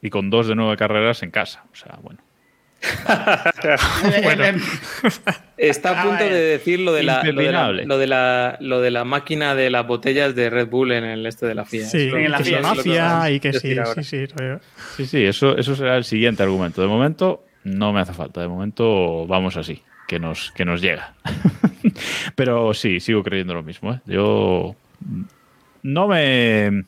y 0.00 0.08
con 0.10 0.30
dos 0.30 0.46
de 0.48 0.54
nueve 0.54 0.76
carreras 0.76 1.22
en 1.22 1.30
casa. 1.30 1.64
O 1.72 1.76
sea, 1.76 1.98
bueno. 2.02 2.20
Está 5.56 6.00
a 6.00 6.04
punto 6.04 6.24
de 6.24 6.30
decir 6.40 6.80
lo 6.80 6.92
de, 6.92 7.02
la, 7.04 7.22
lo, 7.22 7.40
de 7.42 7.52
la, 7.52 7.72
lo 7.72 7.98
de 7.98 8.06
la- 8.06 8.56
lo 8.60 8.80
de 8.80 8.90
la 8.90 9.04
máquina 9.04 9.54
de 9.54 9.70
las 9.70 9.86
botellas 9.86 10.34
de 10.34 10.50
Red 10.50 10.68
Bull 10.68 10.92
en 10.92 11.04
el 11.04 11.26
este 11.26 11.46
de 11.46 11.54
la 11.54 11.64
FIA. 11.64 11.86
Sí, 11.86 12.10
en 12.12 12.30
la 12.32 12.38
que 12.38 12.44
FIA, 12.44 12.56
es 12.58 12.62
mafia 12.62 13.30
y 13.30 13.40
que 13.40 13.52
sí, 13.52 13.76
sí, 13.96 14.04
sí. 14.04 14.26
rollo. 14.26 14.60
Sí, 14.96 15.06
sí, 15.06 15.24
eso, 15.24 15.56
eso 15.56 15.76
será 15.76 15.96
el 15.96 16.04
siguiente 16.04 16.42
argumento. 16.42 16.82
De 16.82 16.88
momento 16.88 17.44
no 17.64 17.92
me 17.92 18.00
hace 18.00 18.12
falta. 18.12 18.40
De 18.40 18.48
momento 18.48 19.26
vamos 19.26 19.56
así, 19.56 19.82
que 20.08 20.18
nos, 20.18 20.50
que 20.52 20.64
nos 20.64 20.80
llega. 20.80 21.14
Pero 22.34 22.74
sí, 22.74 23.00
sigo 23.00 23.22
creyendo 23.22 23.54
lo 23.54 23.62
mismo. 23.62 23.94
¿eh? 23.94 24.00
Yo 24.06 24.74
no 25.82 26.08
me... 26.08 26.84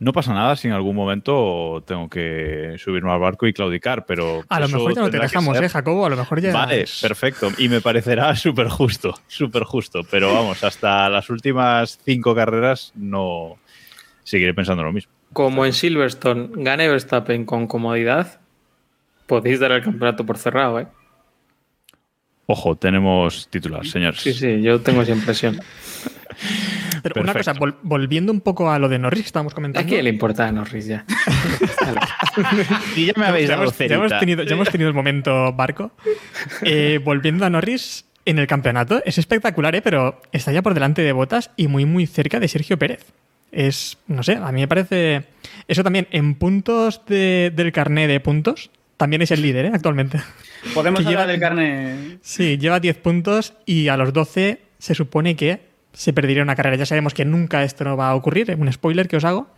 No 0.00 0.12
pasa 0.14 0.32
nada 0.32 0.56
si 0.56 0.66
en 0.66 0.72
algún 0.72 0.96
momento 0.96 1.84
tengo 1.86 2.08
que 2.08 2.74
subirme 2.78 3.12
al 3.12 3.20
barco 3.20 3.46
y 3.46 3.52
claudicar, 3.52 4.06
pero... 4.06 4.40
A 4.48 4.58
lo 4.58 4.66
mejor 4.68 4.94
ya 4.94 5.02
no 5.02 5.10
te 5.10 5.18
dejamos, 5.20 5.54
ser- 5.54 5.64
¿eh, 5.64 5.68
Jacobo? 5.68 6.06
A 6.06 6.08
lo 6.08 6.16
mejor 6.16 6.40
ya. 6.40 6.52
Vale, 6.54 6.86
perfecto. 7.02 7.48
Y 7.58 7.68
me 7.68 7.82
parecerá 7.82 8.34
súper 8.36 8.68
justo, 8.68 9.14
súper 9.26 9.64
justo. 9.64 10.00
Pero 10.10 10.32
vamos, 10.32 10.64
hasta 10.64 11.10
las 11.10 11.28
últimas 11.28 11.98
cinco 12.02 12.34
carreras 12.34 12.92
no 12.96 13.58
seguiré 14.24 14.54
pensando 14.54 14.82
lo 14.82 14.90
mismo. 14.92 15.12
Como 15.34 15.66
en 15.66 15.74
Silverstone 15.74 16.48
gane 16.54 16.88
Verstappen 16.88 17.44
con 17.44 17.66
comodidad, 17.66 18.40
podéis 19.26 19.60
dar 19.60 19.72
el 19.72 19.82
campeonato 19.82 20.24
por 20.24 20.38
cerrado, 20.38 20.80
¿eh? 20.80 20.86
Ojo, 22.46 22.74
tenemos 22.74 23.48
titular, 23.48 23.86
señores. 23.86 24.20
Sí, 24.22 24.32
sí, 24.32 24.62
yo 24.62 24.80
tengo 24.80 25.02
esa 25.02 25.12
impresión. 25.12 25.60
Pero 27.02 27.22
una 27.22 27.32
cosa, 27.32 27.54
vol- 27.54 27.76
volviendo 27.82 28.32
un 28.32 28.40
poco 28.40 28.70
a 28.70 28.78
lo 28.78 28.88
de 28.88 28.98
Norris 28.98 29.22
que 29.22 29.26
estábamos 29.26 29.52
¿A 29.52 29.56
comentando. 29.56 29.88
quién 29.88 30.04
le 30.04 30.10
importa 30.10 30.46
a 30.48 30.52
Norris 30.52 30.86
ya? 30.86 31.04
Y 32.96 33.06
ya 33.06 33.12
me 33.16 33.26
habéis 33.26 33.48
ya, 33.48 33.56
dado 33.56 33.64
hemos, 33.68 33.78
ya 33.78 33.94
hemos 33.96 34.18
tenido, 34.18 34.42
ya 34.42 34.54
hemos 34.54 34.70
tenido 34.70 34.88
el 34.88 34.94
momento 34.94 35.52
barco. 35.52 35.92
Eh, 36.62 37.00
volviendo 37.04 37.44
a 37.44 37.50
Norris 37.50 38.04
en 38.24 38.38
el 38.38 38.46
campeonato, 38.46 39.02
es 39.04 39.18
espectacular, 39.18 39.74
¿eh? 39.74 39.82
pero 39.82 40.20
está 40.32 40.52
ya 40.52 40.62
por 40.62 40.74
delante 40.74 41.02
de 41.02 41.12
Botas 41.12 41.50
y 41.56 41.68
muy, 41.68 41.84
muy 41.86 42.06
cerca 42.06 42.38
de 42.40 42.48
Sergio 42.48 42.78
Pérez. 42.78 43.04
Es, 43.52 43.98
no 44.06 44.22
sé, 44.22 44.36
a 44.36 44.52
mí 44.52 44.60
me 44.60 44.68
parece. 44.68 45.24
Eso 45.66 45.82
también, 45.82 46.06
en 46.12 46.34
puntos 46.36 47.02
de- 47.06 47.52
del 47.54 47.72
carné 47.72 48.06
de 48.06 48.20
puntos, 48.20 48.70
también 48.96 49.22
es 49.22 49.30
el 49.32 49.42
líder 49.42 49.66
¿eh? 49.66 49.70
actualmente. 49.74 50.20
Podemos 50.74 51.00
que 51.00 51.06
hablar 51.08 51.22
lleva- 51.26 51.32
del 51.32 51.40
carne. 51.40 52.18
Sí, 52.22 52.58
lleva 52.58 52.78
10 52.78 52.96
puntos 52.98 53.54
y 53.66 53.88
a 53.88 53.96
los 53.96 54.12
12 54.12 54.60
se 54.78 54.94
supone 54.94 55.34
que 55.34 55.69
se 55.92 56.12
perdería 56.12 56.42
una 56.42 56.56
carrera. 56.56 56.76
Ya 56.76 56.86
sabemos 56.86 57.14
que 57.14 57.24
nunca 57.24 57.62
esto 57.64 57.84
no 57.84 57.96
va 57.96 58.10
a 58.10 58.14
ocurrir, 58.14 58.50
es 58.50 58.58
un 58.58 58.72
spoiler 58.72 59.08
que 59.08 59.16
os 59.16 59.24
hago. 59.24 59.48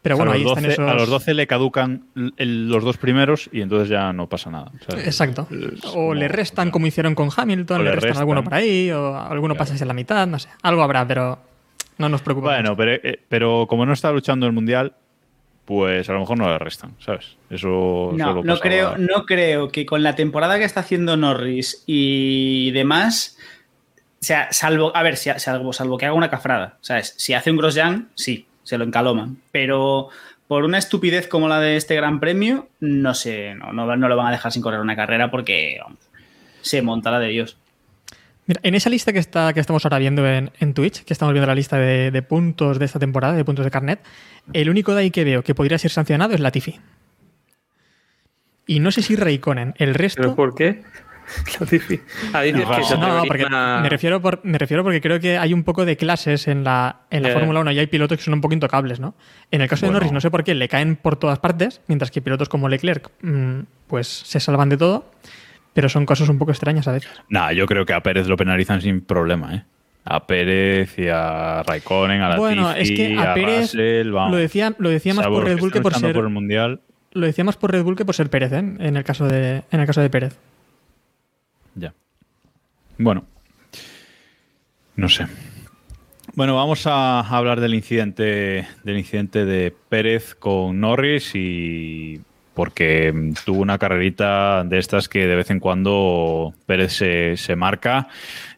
Pero 0.00 0.16
bueno, 0.16 0.30
a, 0.30 0.34
ahí 0.34 0.42
los 0.44 0.52
están 0.52 0.62
12, 0.64 0.72
esos. 0.74 0.88
a 0.90 0.94
los 0.94 1.08
12 1.08 1.34
le 1.34 1.46
caducan 1.48 2.04
el- 2.36 2.68
los 2.68 2.84
dos 2.84 2.98
primeros 2.98 3.50
y 3.52 3.62
entonces 3.62 3.88
ya 3.88 4.12
no 4.12 4.28
pasa 4.28 4.48
nada. 4.48 4.70
¿sabes? 4.88 5.06
Exacto. 5.06 5.48
Es 5.50 5.80
O 5.94 6.14
le 6.14 6.28
restan 6.28 6.70
como 6.70 6.86
hicieron 6.86 7.16
con 7.16 7.30
Hamilton, 7.36 7.78
le 7.78 7.84
le 7.84 7.90
restan, 7.96 8.08
restan. 8.10 8.20
alguno 8.22 8.44
por 8.44 8.54
ahí, 8.54 8.90
o 8.92 9.16
alguno 9.18 9.54
Claro. 9.54 9.58
pasa 9.64 9.74
hacia 9.74 9.86
la 9.86 9.94
mitad, 9.94 10.26
no 10.28 10.38
sé. 10.38 10.48
Algo 10.62 10.82
habrá, 10.84 11.04
pero 11.08 11.40
no 11.98 12.08
nos 12.08 12.22
preocupa. 12.22 12.54
Bueno, 12.54 12.76
pero, 12.76 12.92
eh, 12.92 13.18
pero 13.28 13.66
como 13.68 13.84
no 13.86 13.92
está 13.92 14.12
luchando 14.12 14.46
el 14.46 14.52
mundial, 14.52 14.94
pues 15.64 16.08
a 16.08 16.12
lo 16.12 16.20
mejor 16.20 16.38
no 16.38 16.48
le 16.48 16.58
restan, 16.60 16.92
¿sabes? 17.00 17.36
Eso 17.50 18.12
No, 18.16 18.24
solo 18.24 18.42
no 18.44 18.58
creo, 18.60 18.96
no 18.98 19.26
creo 19.26 19.68
que 19.70 19.84
con 19.84 20.04
la 20.04 20.14
temporada 20.14 20.58
que 20.58 20.64
está 20.64 20.78
haciendo 20.80 21.16
Norris 21.16 21.82
y 21.86 22.70
demás, 22.70 23.36
o 24.20 24.24
sea, 24.24 24.48
salvo, 24.52 24.94
a 24.96 25.02
ver, 25.02 25.16
si- 25.16 25.30
salvo, 25.38 25.72
salvo 25.72 25.96
que 25.98 26.06
haga 26.06 26.14
una 26.14 26.30
cafrada, 26.30 26.76
¿sabes? 26.80 27.14
Si 27.16 27.34
hace 27.34 27.50
un 27.50 27.56
Grosjean, 27.56 28.08
sí, 28.14 28.46
se 28.64 28.76
lo 28.78 28.84
encaloman, 28.84 29.38
pero 29.52 30.08
por 30.46 30.64
una 30.64 30.78
estupidez 30.78 31.28
como 31.28 31.46
la 31.48 31.60
de 31.60 31.76
este 31.76 31.94
Gran 31.94 32.20
Premio, 32.20 32.68
no 32.80 33.14
sé, 33.14 33.54
no, 33.54 33.72
no, 33.72 33.96
no 33.96 34.08
lo 34.08 34.16
van 34.16 34.28
a 34.28 34.30
dejar 34.32 34.50
sin 34.52 34.62
correr 34.62 34.80
una 34.80 34.96
carrera 34.96 35.30
porque 35.30 35.78
vamos, 35.80 35.98
se 36.62 36.82
monta 36.82 37.10
la 37.10 37.20
de 37.20 37.28
Dios. 37.28 37.56
Mira, 38.46 38.60
en 38.62 38.74
esa 38.74 38.88
lista 38.88 39.12
que, 39.12 39.18
está, 39.18 39.52
que 39.52 39.60
estamos 39.60 39.84
ahora 39.84 39.98
viendo 39.98 40.26
en, 40.26 40.50
en 40.58 40.72
Twitch, 40.72 41.04
que 41.04 41.12
estamos 41.12 41.34
viendo 41.34 41.46
la 41.46 41.54
lista 41.54 41.76
de, 41.76 42.10
de 42.10 42.22
puntos 42.22 42.78
de 42.78 42.86
esta 42.86 42.98
temporada, 42.98 43.34
de 43.34 43.44
puntos 43.44 43.62
de 43.64 43.70
carnet, 43.70 44.00
el 44.54 44.70
único 44.70 44.94
de 44.94 45.02
ahí 45.02 45.10
que 45.10 45.22
veo 45.22 45.42
que 45.44 45.54
podría 45.54 45.76
ser 45.76 45.90
sancionado 45.90 46.32
es 46.32 46.40
Latifi. 46.40 46.80
Y 48.66 48.80
no 48.80 48.90
sé 48.90 49.02
si 49.02 49.16
Raikkonen. 49.16 49.74
El 49.76 49.94
resto. 49.94 50.22
¿Pero 50.22 50.34
por 50.34 50.54
qué? 50.54 50.82
Lo 51.60 51.66
dice. 51.66 52.00
Ah, 52.32 52.42
dices 52.42 52.66
No, 52.68 52.76
que 52.76 52.84
se 52.84 52.96
No, 52.96 53.02
atreverían 53.18 53.26
porque 53.28 53.46
a- 53.50 53.80
me 53.82 53.88
refiero, 53.88 54.20
por, 54.20 54.40
me 54.44 54.58
refiero 54.58 54.82
porque 54.82 55.00
creo 55.00 55.20
que 55.20 55.38
hay 55.38 55.52
un 55.54 55.64
poco 55.64 55.84
de 55.84 55.96
clases 55.96 56.48
en 56.48 56.64
la, 56.64 57.00
en 57.10 57.22
la 57.22 57.28
Ya. 57.30 57.34
Fórmula 57.34 57.60
1 57.60 57.72
y 57.72 57.78
hay 57.78 57.86
pilotos 57.86 58.18
que 58.18 58.24
son 58.24 58.34
un 58.34 58.40
poco 58.40 58.54
intocables, 58.54 59.00
¿no? 59.00 59.14
En 59.50 59.60
el 59.60 59.68
caso 59.68 59.86
de. 59.86 59.92
Norris, 59.92 60.12
no 60.12 60.20
sé 60.20 60.30
por 60.30 60.44
qué, 60.44 60.54
le 60.54 60.68
caen 60.68 60.96
por 60.96 61.16
todas 61.16 61.38
partes, 61.38 61.80
mientras 61.88 62.10
que 62.10 62.20
pilotos 62.22 62.48
como 62.48 62.68
Leclerc, 62.68 63.10
mm, 63.22 63.60
pues 63.86 64.06
se 64.08 64.40
salvan 64.40 64.68
de 64.68 64.76
todo, 64.76 65.10
pero 65.74 65.88
son 65.88 66.06
cosas 66.06 66.28
un 66.28 66.38
poco 66.38 66.50
extrañas 66.50 66.88
a 66.88 66.92
veces. 66.92 67.10
Nah, 67.28 67.52
yo 67.52 67.66
creo 67.66 67.84
que 67.86 67.92
a 67.94 68.02
Pérez 68.02 68.26
lo 68.26 68.36
penalizan 68.36 68.80
sin 68.80 69.00
problema, 69.00 69.54
¿eh? 69.54 69.64
A 70.04 70.26
Pérez 70.26 70.98
y 70.98 71.08
a 71.08 71.62
Raikkonen, 71.66 72.22
a 72.22 72.30
la 72.30 72.36
Bueno, 72.36 72.72
es 72.72 72.90
que 72.90 73.18
a 73.18 73.34
Pérez 73.34 73.72
Russell, 73.74 74.10
vamos. 74.10 74.30
lo 74.32 74.38
decía, 74.38 74.72
lo 74.78 74.88
decía 74.88 75.12
más 75.12 75.26
por 75.26 75.40
los 75.40 75.44
Red 75.44 75.58
Bull 75.58 75.70
que 75.72 75.80
por 75.82 75.94
ser. 75.94 76.14
por 76.14 76.24
el 76.24 76.30
mundial. 76.30 76.80
Lo 77.12 77.26
decía 77.26 77.44
más 77.44 77.56
por 77.56 77.72
Red 77.72 77.82
Bull 77.82 77.96
que 77.96 78.04
por 78.06 78.14
ser 78.14 78.30
Pérez, 78.30 78.52
¿eh? 78.52 78.58
En 78.58 78.96
el 78.96 79.04
caso 79.04 79.26
de, 79.26 79.64
en 79.70 79.80
el 79.80 79.86
caso 79.86 80.00
de 80.00 80.08
Pérez. 80.08 80.38
Ya. 81.78 81.94
Bueno. 82.98 83.24
No 84.96 85.08
sé. 85.08 85.26
Bueno, 86.34 86.56
vamos 86.56 86.86
a 86.86 87.20
hablar 87.20 87.60
del 87.60 87.74
incidente, 87.74 88.66
del 88.84 88.98
incidente 88.98 89.44
de 89.44 89.74
Pérez 89.88 90.34
con 90.34 90.80
Norris 90.80 91.32
y 91.34 92.20
porque 92.54 93.32
tuvo 93.44 93.60
una 93.60 93.78
carrerita 93.78 94.64
de 94.64 94.78
estas 94.78 95.08
que 95.08 95.26
de 95.26 95.36
vez 95.36 95.50
en 95.50 95.60
cuando 95.60 96.54
Pérez 96.66 96.92
se, 96.92 97.36
se 97.36 97.54
marca, 97.54 98.08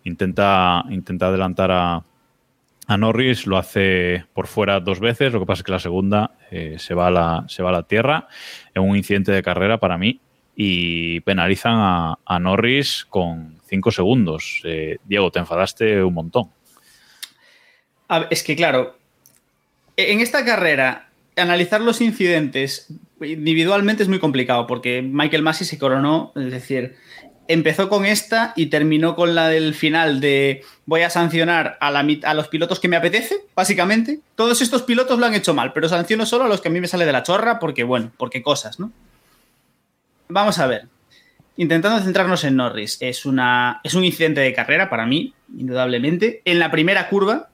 intenta, 0.04 0.84
intenta 0.88 1.26
adelantar 1.26 1.70
a, 1.70 2.02
a 2.86 2.96
Norris, 2.96 3.46
lo 3.46 3.58
hace 3.58 4.24
por 4.32 4.46
fuera 4.46 4.80
dos 4.80 5.00
veces, 5.00 5.32
lo 5.32 5.40
que 5.40 5.46
pasa 5.46 5.60
es 5.60 5.64
que 5.64 5.72
la 5.72 5.78
segunda 5.78 6.32
eh, 6.50 6.76
se, 6.78 6.94
va 6.94 7.08
a 7.08 7.10
la, 7.10 7.44
se 7.48 7.62
va 7.62 7.68
a 7.68 7.72
la 7.72 7.82
tierra 7.82 8.26
en 8.74 8.82
un 8.82 8.96
incidente 8.96 9.32
de 9.32 9.42
carrera 9.42 9.78
para 9.78 9.98
mí 9.98 10.20
y 10.62 11.20
penalizan 11.20 11.72
a, 12.22 12.38
Norris 12.38 13.06
con 13.08 13.56
cinco 13.66 13.90
segundos. 13.90 14.60
Eh, 14.64 14.98
Diego, 15.06 15.30
te 15.30 15.38
enfadaste 15.38 16.04
un 16.04 16.12
montón. 16.12 16.50
Es 18.28 18.42
que 18.42 18.56
claro, 18.56 18.98
en 19.96 20.20
esta 20.20 20.44
carrera, 20.44 21.08
analizar 21.34 21.80
los 21.80 22.02
incidentes 22.02 22.92
individualmente 23.22 24.02
es 24.02 24.10
muy 24.10 24.18
complicado 24.18 24.66
porque 24.66 25.00
Michael 25.00 25.42
Massey 25.42 25.66
se 25.66 25.78
coronó, 25.78 26.32
es 26.36 26.50
decir, 26.50 26.96
empezó 27.48 27.88
con 27.88 28.04
esta 28.04 28.52
y 28.54 28.66
terminó 28.66 29.16
con 29.16 29.34
la 29.34 29.48
del 29.48 29.72
final 29.72 30.20
de 30.20 30.62
voy 30.84 31.00
a 31.00 31.08
sancionar 31.08 31.78
a, 31.80 31.90
la, 31.90 32.06
a, 32.24 32.34
los 32.34 32.48
pilotos 32.48 32.80
que 32.80 32.88
me 32.88 32.96
apetece, 32.96 33.46
básicamente. 33.56 34.20
Todos 34.34 34.60
estos 34.60 34.82
pilotos 34.82 35.18
lo 35.18 35.24
han 35.24 35.34
hecho 35.34 35.54
mal, 35.54 35.72
pero 35.72 35.88
sanciono 35.88 36.26
solo 36.26 36.44
a 36.44 36.48
los 36.48 36.60
que 36.60 36.68
a 36.68 36.70
mí 36.70 36.82
me 36.82 36.86
sale 36.86 37.06
de 37.06 37.12
la 37.12 37.22
chorra 37.22 37.58
porque, 37.58 37.82
bueno, 37.82 38.12
porque 38.18 38.42
cosas, 38.42 38.78
¿no? 38.78 38.92
Vamos 40.30 40.58
a 40.58 40.66
ver. 40.66 40.86
Intentando 41.56 42.02
centrarnos 42.02 42.44
en 42.44 42.56
Norris, 42.56 42.96
es, 43.00 43.26
una, 43.26 43.80
es 43.84 43.94
un 43.94 44.04
incidente 44.04 44.40
de 44.40 44.54
carrera 44.54 44.88
para 44.88 45.04
mí, 45.04 45.34
indudablemente. 45.54 46.40
En 46.44 46.58
la 46.58 46.70
primera 46.70 47.08
curva, 47.08 47.50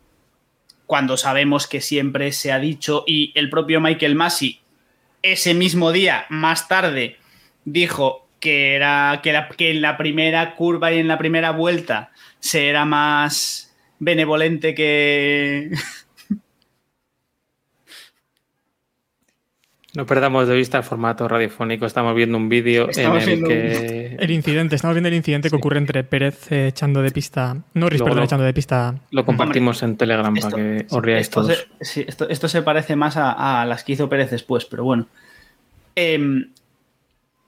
cuando 0.87 1.17
sabemos 1.17 1.67
que 1.67 1.81
siempre 1.81 2.31
se 2.33 2.53
ha 2.53 2.59
dicho 2.59 3.03
y 3.07 3.33
el 3.35 3.51
propio 3.51 3.81
Michael 3.81 4.15
Massey 4.15 4.61
ese 5.23 5.55
mismo 5.55 5.91
día, 5.91 6.27
más 6.29 6.69
tarde, 6.69 7.17
dijo 7.65 8.29
que 8.39 8.77
era 8.77 9.21
que, 9.23 9.37
que 9.57 9.71
en 9.71 9.83
la 9.83 9.97
primera 9.97 10.55
curva 10.55 10.93
y 10.93 10.99
en 10.99 11.09
la 11.09 11.19
primera 11.19 11.51
vuelta 11.51 12.13
se 12.39 12.69
era 12.69 12.85
más 12.85 13.75
benevolente 13.99 14.75
que, 14.75 15.71
No 19.97 20.05
perdamos 20.05 20.47
de 20.47 20.55
vista 20.55 20.77
el 20.77 20.85
formato 20.85 21.27
radiofónico, 21.27 21.87
estamos 21.87 22.15
viendo 22.15 22.37
un 22.37 22.51
vídeo 22.51 22.87
en 22.95 23.13
el 23.17 23.45
que... 23.45 24.17
El 24.21 24.31
incidente, 24.31 24.77
estamos 24.77 24.95
viendo 24.95 25.09
el 25.09 25.15
incidente 25.15 25.49
que 25.49 25.57
ocurre 25.57 25.79
entre 25.79 26.05
Pérez 26.05 26.53
eh, 26.53 26.67
echando 26.67 27.01
de 27.01 27.11
pista, 27.11 27.57
Norris, 27.73 28.03
perdón, 28.03 28.25
echando 28.25 28.45
de 28.45 28.53
pista. 28.53 28.95
Lo 29.11 29.25
compartimos 29.25 29.83
en 29.83 29.97
Telegram 29.97 30.35
para 30.35 30.55
que 30.55 30.87
os 30.91 31.03
riáis 31.03 31.23
esto 31.23 31.41
todos. 31.41 31.67
Se, 31.81 31.85
sí, 31.87 32.05
esto, 32.07 32.29
esto, 32.29 32.47
se 32.47 32.61
parece 32.61 32.95
más 32.95 33.17
a, 33.17 33.63
a, 33.63 33.65
las 33.65 33.85
que 33.85 33.93
hizo 33.93 34.07
Pérez 34.07 34.31
después, 34.31 34.67
pero 34.67 34.85
bueno. 34.85 35.07
Eh, 35.95 36.45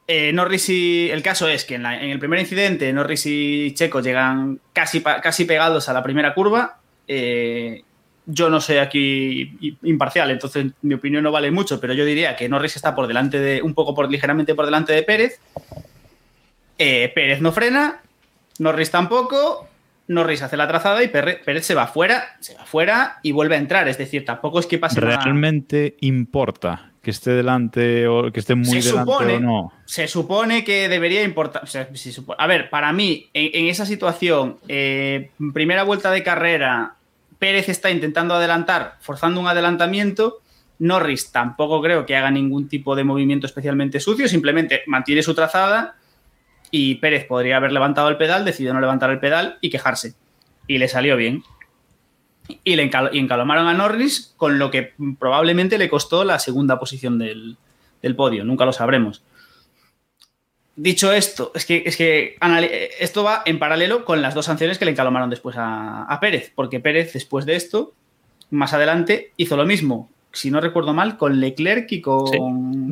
eh, 0.07 0.33
Norris 0.33 0.71
y. 0.71 1.11
El 1.11 1.23
caso 1.23 1.49
es 1.49 1.67
que 1.67 1.75
en, 1.75 1.83
la, 1.83 2.03
en, 2.03 2.09
el 2.09 2.19
primer 2.19 2.41
incidente, 2.41 2.91
Norris 2.95 3.27
y 3.27 3.75
Checo 3.75 4.01
llegan 4.01 4.59
casi, 4.73 5.03
casi 5.03 5.45
pegados 5.45 5.91
a 5.91 5.93
la 5.93 6.03
primera 6.03 6.33
curva. 6.33 6.79
Eh, 7.07 7.83
yo 8.31 8.51
no 8.51 8.61
soy 8.61 8.77
aquí 8.77 9.77
imparcial, 9.83 10.31
entonces 10.31 10.67
mi 10.83 10.95
opinión 10.95 11.25
no 11.25 11.33
vale 11.33 11.51
mucho, 11.51 11.81
pero 11.81 11.95
yo 11.95 12.05
diría 12.05 12.37
que 12.37 12.49
Norris 12.49 12.77
está 12.77 12.95
por 12.95 13.07
delante 13.07 13.41
de. 13.41 13.63
un 13.63 13.73
poco 13.73 13.95
por 13.95 14.11
ligeramente 14.11 14.55
por 14.55 14.67
delante 14.67 14.93
de 14.93 15.03
Pérez. 15.03 15.41
Eh, 16.77 17.11
Pérez 17.15 17.41
no 17.41 17.53
frena, 17.53 18.03
Norris 18.59 18.91
tampoco. 18.91 19.67
Norris 20.09 20.43
hace 20.43 20.59
la 20.59 20.69
trazada 20.69 21.03
y 21.03 21.09
Pérez, 21.09 21.67
se 21.67 21.75
va 21.75 21.87
fuera, 21.87 22.37
se 22.41 22.55
va 22.55 22.65
fuera 22.65 23.19
y 23.23 23.33
vuelve 23.33 23.57
a 23.57 23.59
entrar. 23.59 23.89
Es 23.89 23.99
decir, 23.99 24.25
tampoco 24.25 24.59
es 24.61 24.67
que 24.67 24.79
pase 24.79 25.01
Realmente 25.01 25.97
importa 26.01 26.93
que 27.03 27.11
esté 27.11 27.31
delante 27.31 28.07
o 28.09 28.31
que 28.31 28.41
esté 28.41 28.55
muy 28.55 28.83
se 28.83 28.91
delante 28.91 29.13
supone, 29.13 29.37
o 29.37 29.41
no. 29.41 29.73
Se 29.87 30.07
supone 30.07 30.65
que 30.65 30.89
debería 30.91 31.23
importar. 31.23 31.65
O 31.65 31.67
sea, 31.67 31.89
si 31.95 32.13
supone, 32.13 32.37
a 32.39 32.47
ver, 32.47 32.69
para 32.69 32.93
mí, 32.93 33.29
en, 33.33 33.51
en 33.55 33.67
esa 33.71 33.87
situación, 33.87 34.59
eh, 34.69 35.31
primera 35.53 35.83
vuelta 35.83 36.11
de 36.11 36.23
carrera, 36.23 36.98
Pérez 37.39 37.69
está 37.69 37.91
intentando 37.91 38.35
adelantar, 38.35 38.97
forzando 39.01 39.41
un 39.41 39.47
adelantamiento. 39.47 40.41
Norris 40.79 41.33
tampoco 41.33 41.81
creo 41.83 42.07
que 42.07 42.17
haga 42.17 42.31
ningún 42.31 42.69
tipo 42.69 42.95
de 42.97 43.05
movimiento 43.05 43.47
especialmente 43.47 44.01
sucio, 44.01 44.29
simplemente 44.29 44.83
mantiene 44.87 45.23
su 45.23 45.35
trazada 45.35 45.97
y 46.71 46.97
Pérez 46.97 47.27
podría 47.27 47.57
haber 47.57 47.73
levantado 47.73 48.09
el 48.09 48.17
pedal, 48.17 48.45
decidió 48.45 48.75
no 48.75 48.81
levantar 48.81 49.11
el 49.11 49.21
pedal 49.21 49.59
y 49.61 49.71
quejarse. 49.71 50.15
Y 50.67 50.79
le 50.79 50.89
salió 50.89 51.17
bien. 51.17 51.43
Y, 52.65 52.77
le 52.77 52.91
y 53.13 53.19
encalomaron 53.19 53.67
a 53.67 53.75
Norris 53.75 54.35
con 54.37 54.59
lo 54.59 54.71
que 54.71 54.95
probablemente 55.19 55.79
le 55.79 55.89
costó 55.89 56.25
la 56.25 56.39
segunda 56.39 56.79
posición 56.79 57.19
del, 57.19 57.57
del 58.03 58.17
podio. 58.17 58.45
Nunca 58.45 58.65
lo 58.65 58.73
sabremos. 58.73 59.23
Dicho 60.81 61.13
esto, 61.13 61.51
es 61.57 61.67
que, 61.67 61.83
es 61.85 61.97
que 61.97 62.37
esto 63.01 63.25
va 63.25 63.43
en 63.45 63.59
paralelo 63.59 64.05
con 64.05 64.23
las 64.23 64.33
dos 64.37 64.47
sanciones 64.47 64.79
que 64.79 64.85
le 64.85 64.93
encalomaron 64.93 65.29
después 65.29 65.57
a, 65.57 66.05
a, 66.05 66.21
Pérez, 66.21 66.53
porque 66.55 66.79
Pérez 66.79 67.13
después 67.13 67.47
de 67.47 67.57
esto, 67.57 67.95
más 68.51 68.73
adelante, 68.75 69.33
hizo 69.37 69.57
lo 69.57 69.67
mismo, 69.67 70.09
si 70.31 70.53
no 70.53 70.61
recuerdo 70.61 70.95
mal, 70.95 71.17
con 71.17 71.41
Leclerc 71.41 71.91
y 71.91 72.01
con... 72.01 72.29
Sí, 72.29 72.39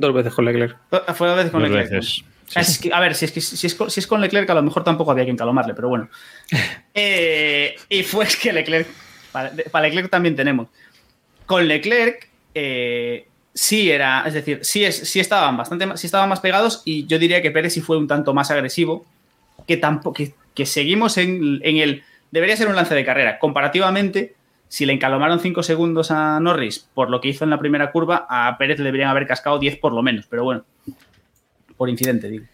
dos 0.00 0.12
veces 0.12 0.34
con 0.34 0.46
Leclerc. 0.46 0.76
Fue 1.14 1.28
dos 1.28 1.36
veces 1.36 1.52
con 1.52 1.60
Dos 1.60 1.70
Leclerc. 1.70 1.92
veces. 1.92 2.24
Sí. 2.48 2.58
Es 2.58 2.78
que, 2.78 2.92
a 2.92 2.98
ver, 2.98 3.14
si 3.14 3.26
es, 3.26 3.30
que, 3.30 3.40
si, 3.40 3.66
es 3.68 3.74
con, 3.76 3.88
si 3.88 4.00
es 4.00 4.06
con 4.08 4.20
Leclerc, 4.20 4.50
a 4.50 4.54
lo 4.54 4.62
mejor 4.62 4.82
tampoco 4.82 5.12
había 5.12 5.24
que 5.24 5.30
encalomarle, 5.30 5.72
pero 5.74 5.88
bueno. 5.88 6.08
eh, 6.92 7.76
y 7.88 8.02
fue 8.02 8.26
que 8.42 8.52
Leclerc, 8.52 8.88
para, 9.30 9.52
para, 9.70 9.86
Leclerc 9.86 10.10
también 10.10 10.34
tenemos. 10.34 10.66
Con 11.46 11.68
Leclerc, 11.68 12.28
eh, 12.52 13.28
sí 13.56 13.90
era, 13.90 14.22
es 14.26 14.34
decir, 14.34 14.60
sí, 14.62 14.84
es, 14.84 14.96
sí 14.96 15.18
estaban 15.18 15.56
bastante 15.56 15.96
sí 15.96 16.06
estaban 16.06 16.28
más 16.28 16.40
pegados 16.40 16.82
y 16.84 17.06
yo 17.06 17.18
diría 17.18 17.40
que 17.40 17.50
Pérez 17.50 17.72
sí 17.72 17.80
fue 17.80 17.96
un 17.96 18.06
tanto 18.06 18.34
más 18.34 18.50
agresivo, 18.50 19.06
que, 19.66 19.78
tampoco, 19.78 20.12
que, 20.12 20.34
que 20.54 20.66
seguimos 20.66 21.16
en, 21.16 21.60
en, 21.62 21.78
el... 21.78 22.02
Debería 22.30 22.56
ser 22.56 22.68
un 22.68 22.76
lance 22.76 22.94
de 22.94 23.04
carrera. 23.04 23.38
Comparativamente, 23.38 24.34
si 24.68 24.84
le 24.84 24.92
encalomaron 24.92 25.40
5 25.40 25.62
segundos 25.62 26.10
a 26.10 26.38
Norris 26.38 26.86
por 26.92 27.08
lo 27.08 27.20
que 27.22 27.28
hizo 27.28 27.44
en 27.44 27.50
la 27.50 27.58
primera 27.58 27.90
curva, 27.92 28.26
a 28.28 28.58
Pérez 28.58 28.78
le 28.78 28.84
deberían 28.84 29.08
haber 29.08 29.26
cascado 29.26 29.58
10 29.58 29.78
por 29.78 29.94
lo 29.94 30.02
menos, 30.02 30.26
pero 30.28 30.44
bueno, 30.44 30.64
por 31.78 31.88
incidente, 31.88 32.28
digo. 32.28 32.44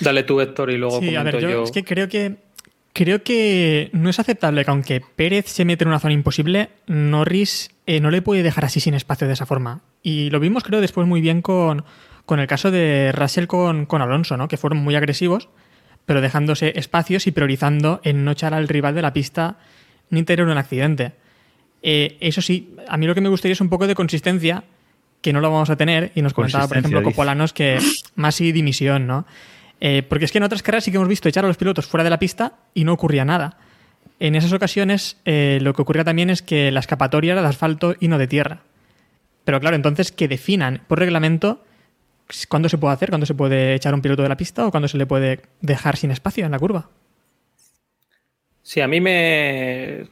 Dale 0.00 0.22
tú, 0.22 0.40
Héctor, 0.40 0.70
y 0.70 0.78
luego 0.78 0.98
sí, 0.98 1.06
comento 1.06 1.20
a 1.20 1.24
ver, 1.24 1.40
yo, 1.40 1.50
yo. 1.50 1.62
Es 1.64 1.72
que 1.72 1.84
creo 1.84 2.08
que 2.08 2.36
creo 2.98 3.22
que 3.22 3.90
no 3.92 4.10
es 4.10 4.18
aceptable 4.18 4.64
que 4.64 4.70
aunque 4.72 5.00
Pérez 5.00 5.46
se 5.46 5.64
mete 5.64 5.84
en 5.84 5.88
una 5.88 6.00
zona 6.00 6.14
imposible, 6.14 6.70
Norris 6.88 7.70
eh, 7.86 8.00
no 8.00 8.10
le 8.10 8.22
puede 8.22 8.42
dejar 8.42 8.64
así 8.64 8.80
sin 8.80 8.94
espacio 8.94 9.28
de 9.28 9.34
esa 9.34 9.46
forma. 9.46 9.82
Y 10.02 10.30
lo 10.30 10.40
vimos 10.40 10.64
creo 10.64 10.80
después 10.80 11.06
muy 11.06 11.20
bien 11.20 11.40
con, 11.40 11.84
con 12.26 12.40
el 12.40 12.48
caso 12.48 12.72
de 12.72 13.12
Russell 13.12 13.46
con, 13.46 13.86
con, 13.86 14.02
Alonso, 14.02 14.36
¿no? 14.36 14.48
que 14.48 14.56
fueron 14.56 14.78
muy 14.80 14.96
agresivos, 14.96 15.48
pero 16.06 16.20
dejándose 16.20 16.72
espacios 16.74 17.28
y 17.28 17.30
priorizando 17.30 18.00
en 18.02 18.24
no 18.24 18.32
echar 18.32 18.52
al 18.52 18.66
rival 18.66 18.96
de 18.96 19.02
la 19.02 19.12
pista 19.12 19.58
ni 20.10 20.24
tener 20.24 20.44
un 20.44 20.58
accidente. 20.58 21.12
Eh, 21.82 22.16
eso 22.18 22.42
sí, 22.42 22.74
a 22.88 22.96
mí 22.96 23.06
lo 23.06 23.14
que 23.14 23.20
me 23.20 23.28
gustaría 23.28 23.52
es 23.52 23.60
un 23.60 23.68
poco 23.68 23.86
de 23.86 23.94
consistencia, 23.94 24.64
que 25.22 25.32
no 25.32 25.40
lo 25.40 25.52
vamos 25.52 25.70
a 25.70 25.76
tener, 25.76 26.10
y 26.16 26.22
nos 26.22 26.34
comentaba, 26.34 26.66
por 26.66 26.78
ejemplo, 26.78 27.00
Copolanos 27.04 27.52
que 27.52 27.78
más 28.16 28.40
y 28.40 28.50
dimisión, 28.50 29.06
¿no? 29.06 29.24
Eh, 29.80 30.02
porque 30.02 30.24
es 30.24 30.32
que 30.32 30.38
en 30.38 30.44
otras 30.44 30.62
carreras 30.62 30.84
sí 30.84 30.90
que 30.90 30.96
hemos 30.96 31.08
visto 31.08 31.28
echar 31.28 31.44
a 31.44 31.48
los 31.48 31.56
pilotos 31.56 31.86
fuera 31.86 32.04
de 32.04 32.10
la 32.10 32.18
pista 32.18 32.54
y 32.74 32.84
no 32.84 32.92
ocurría 32.92 33.24
nada. 33.24 33.58
En 34.20 34.34
esas 34.34 34.52
ocasiones 34.52 35.16
eh, 35.24 35.58
lo 35.62 35.74
que 35.74 35.82
ocurría 35.82 36.04
también 36.04 36.30
es 36.30 36.42
que 36.42 36.70
la 36.72 36.80
escapatoria 36.80 37.32
era 37.32 37.42
de 37.42 37.48
asfalto 37.48 37.94
y 38.00 38.08
no 38.08 38.18
de 38.18 38.26
tierra. 38.26 38.62
Pero 39.44 39.60
claro, 39.60 39.76
entonces 39.76 40.12
que 40.12 40.28
definan 40.28 40.82
por 40.88 40.98
reglamento 40.98 41.64
cuándo 42.48 42.68
se 42.68 42.78
puede 42.78 42.94
hacer, 42.94 43.08
cuándo 43.08 43.26
se 43.26 43.34
puede 43.34 43.74
echar 43.74 43.94
un 43.94 44.02
piloto 44.02 44.22
de 44.22 44.28
la 44.28 44.36
pista 44.36 44.66
o 44.66 44.70
cuándo 44.70 44.88
se 44.88 44.98
le 44.98 45.06
puede 45.06 45.40
dejar 45.60 45.96
sin 45.96 46.10
espacio 46.10 46.44
en 46.44 46.52
la 46.52 46.58
curva. 46.58 46.90
Sí, 48.62 48.80
a 48.80 48.88
mí 48.88 49.00
me 49.00 50.08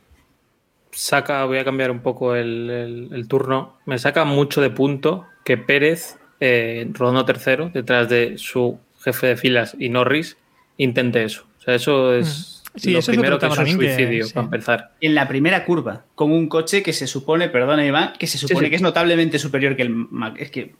saca, 0.93 1.45
voy 1.45 1.59
a 1.59 1.65
cambiar 1.65 1.91
un 1.91 2.01
poco 2.01 2.35
el, 2.35 3.27
turno, 3.29 3.77
me 3.85 3.99
saca 3.99 4.25
mucho 4.25 4.63
de 4.63 4.71
punto 4.71 5.27
que 5.45 5.59
Pérez, 5.59 6.19
eh, 6.41 6.89
rodando 6.95 7.27
tercero, 7.27 7.71
detrás 7.73 8.09
de 8.09 8.39
su 8.39 8.79
jefe 9.13 9.29
de 9.29 9.37
filas 9.37 9.77
y 9.79 9.89
Norris, 9.89 10.37
intente 10.77 11.25
eso. 11.25 11.45
O 11.59 11.63
sea, 11.63 11.75
eso 11.75 12.15
es 12.15 12.53
Mm. 12.77 12.79
Sí, 12.79 12.91
lo 12.91 12.99
eso 12.99 13.11
es 13.11 13.17
primero 13.17 13.39
que 13.39 13.47
es 13.47 13.57
un 13.59 13.65
que- 13.65 13.73
suicidio, 13.73 14.27
sí. 14.27 14.35
para 14.35 14.45
empezar. 14.45 14.91
En 15.01 15.15
la 15.15 15.27
primera 15.27 15.65
curva, 15.65 16.05
con 16.15 16.31
un 16.31 16.47
coche 16.47 16.83
que 16.83 16.93
se 16.93 17.07
supone, 17.07 17.49
perdona 17.49 17.87
Iván, 17.87 18.13
que 18.19 18.27
se 18.27 18.37
supone 18.37 18.67
sí. 18.67 18.71
que 18.71 18.77
es 18.77 18.83
notablemente 18.83 19.39
superior 19.39 19.77
que 19.77 19.83
el 19.83 19.89
Mac. 19.89 20.35
Es 20.39 20.51
que 20.51 20.75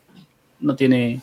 no 0.61 0.77
tiene... 0.77 1.21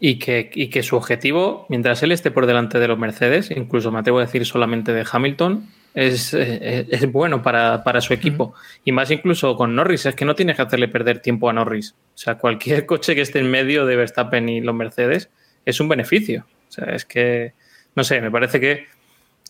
Y 0.00 0.16
que, 0.18 0.50
y 0.52 0.66
que 0.66 0.82
su 0.82 0.96
objetivo, 0.96 1.64
mientras 1.68 2.02
él 2.02 2.10
esté 2.10 2.32
por 2.32 2.46
delante 2.46 2.80
de 2.80 2.88
los 2.88 2.98
Mercedes, 2.98 3.52
incluso 3.52 3.92
me 3.92 4.00
atrevo 4.00 4.18
a 4.18 4.22
decir 4.22 4.44
solamente 4.44 4.92
de 4.92 5.06
Hamilton, 5.10 5.68
es, 5.94 6.34
eh, 6.34 6.86
es 6.90 7.10
bueno 7.10 7.40
para, 7.42 7.84
para 7.84 8.00
su 8.00 8.12
equipo. 8.12 8.52
Y 8.84 8.90
más 8.92 9.10
incluso 9.12 9.54
con 9.56 9.76
Norris, 9.76 10.06
es 10.06 10.16
que 10.16 10.24
no 10.24 10.34
tienes 10.34 10.56
que 10.56 10.62
hacerle 10.62 10.88
perder 10.88 11.20
tiempo 11.20 11.48
a 11.48 11.52
Norris. 11.52 11.94
O 12.14 12.18
sea, 12.18 12.36
cualquier 12.36 12.84
coche 12.84 13.14
que 13.14 13.20
esté 13.22 13.38
en 13.38 13.48
medio 13.50 13.86
de 13.86 13.94
Verstappen 13.96 14.48
y 14.48 14.60
los 14.60 14.74
Mercedes 14.74 15.30
es 15.66 15.80
un 15.80 15.88
beneficio. 15.88 16.46
O 16.68 16.72
sea, 16.72 16.94
es 16.94 17.04
que, 17.04 17.52
no 17.94 18.02
sé, 18.04 18.22
me 18.22 18.30
parece 18.30 18.58
que 18.58 18.86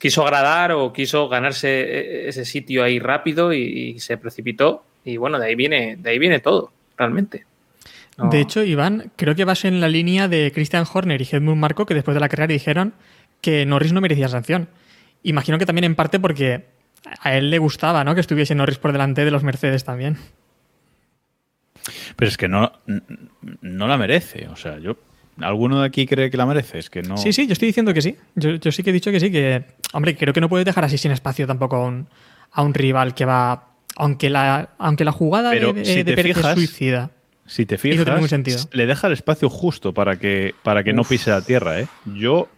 quiso 0.01 0.25
agradar 0.25 0.73
o 0.73 0.93
quiso 0.93 1.29
ganarse 1.29 1.69
eh, 1.69 2.29
ese 2.29 2.45
sitio 2.45 2.83
ahí 2.83 2.99
rápido 2.99 3.53
y, 3.53 3.63
y 3.63 4.01
se 4.01 4.19
precipitó. 4.19 4.85
Y 5.05 5.19
bueno, 5.19 5.39
de 5.39 5.47
ahí 5.47 5.55
viene, 5.55 5.97
de 5.97 6.11
ahí 6.11 6.19
viene 6.19 6.41
todo, 6.41 6.73
realmente. 6.97 7.47
No. 8.19 8.31
De 8.31 8.41
hecho, 8.41 8.65
Iván, 8.65 9.13
creo 9.17 9.35
que 9.35 9.45
vas 9.45 9.65
en 9.65 9.81
la 9.81 9.89
línea 9.89 10.27
de 10.27 10.51
Christian 10.53 10.87
Horner 10.93 11.21
y 11.21 11.29
Helmut 11.31 11.57
Marko, 11.57 11.87
que 11.87 11.95
después 11.95 12.15
de 12.15 12.21
la 12.21 12.29
carrera 12.29 12.49
dijeron 12.49 12.95
que 13.41 13.67
Norris 13.67 13.93
no 13.93 14.01
merecía 14.01 14.29
sanción. 14.29 14.69
Imagino 15.23 15.59
que 15.59 15.67
también 15.67 15.85
en 15.85 15.95
parte 15.95 16.19
porque 16.19 16.65
a 17.21 17.37
él 17.37 17.51
le 17.51 17.59
gustaba 17.59 18.05
¿no? 18.05 18.15
que 18.15 18.21
estuviese 18.21 18.55
Norris 18.55 18.79
por 18.79 18.93
delante 18.93 19.25
de 19.25 19.31
los 19.31 19.45
Mercedes 19.45 19.85
también. 19.85 20.17
Pero 22.17 22.29
es 22.29 22.37
que 22.37 22.49
no, 22.49 22.73
no 23.61 23.87
la 23.87 23.97
merece. 23.97 24.49
O 24.49 24.57
sea, 24.57 24.79
yo. 24.79 24.97
¿Alguno 25.41 25.81
de 25.81 25.87
aquí 25.87 26.07
cree 26.07 26.31
que 26.31 26.37
la 26.37 26.47
merece? 26.47 26.79
Es 26.79 26.89
que 26.91 27.03
no. 27.03 27.17
Sí, 27.19 27.33
sí, 27.33 27.47
yo 27.47 27.53
estoy 27.53 27.67
diciendo 27.67 27.93
que 27.93 28.01
sí. 28.03 28.17
Yo, 28.35 28.57
yo 28.57 28.73
sí 28.73 28.83
que 28.83 28.91
he 28.91 28.93
dicho 28.93 29.11
que 29.11 29.21
sí, 29.21 29.31
que. 29.31 29.65
Hombre, 29.93 30.17
creo 30.17 30.33
que 30.33 30.41
no 30.41 30.49
puedes 30.49 30.65
dejar 30.65 30.85
así 30.85 30.97
sin 30.99 31.11
espacio 31.13 31.47
tampoco 31.47 31.77
a 31.77 31.87
un, 31.87 32.07
a 32.53 32.63
un 32.63 32.73
rival 32.75 33.15
que 33.15 33.25
va. 33.25 33.69
Aunque 33.97 34.29
la, 34.31 34.71
aunque 34.79 35.05
la 35.05 35.13
jugada 35.13 35.51
Pero 35.51 35.73
de, 35.73 35.85
si 35.85 35.95
de 35.97 36.05
te 36.05 36.15
Pérez 36.15 36.37
fijas- 36.37 36.51
es 36.51 36.55
suicida. 36.55 37.11
si 37.47 37.65
te 37.67 37.79
fijas, 37.79 38.29
sentido. 38.29 38.59
le 38.73 38.87
deja 38.87 39.07
el 39.07 39.13
espacio 39.15 39.49
justo 39.49 39.95
para 39.95 40.19
que, 40.19 40.55
para 40.63 40.85
que 40.85 40.93
no 40.93 41.03
pise 41.05 41.31
la 41.31 41.41
tierra, 41.43 41.81
¿eh? 41.81 41.87
Yo 42.15 42.49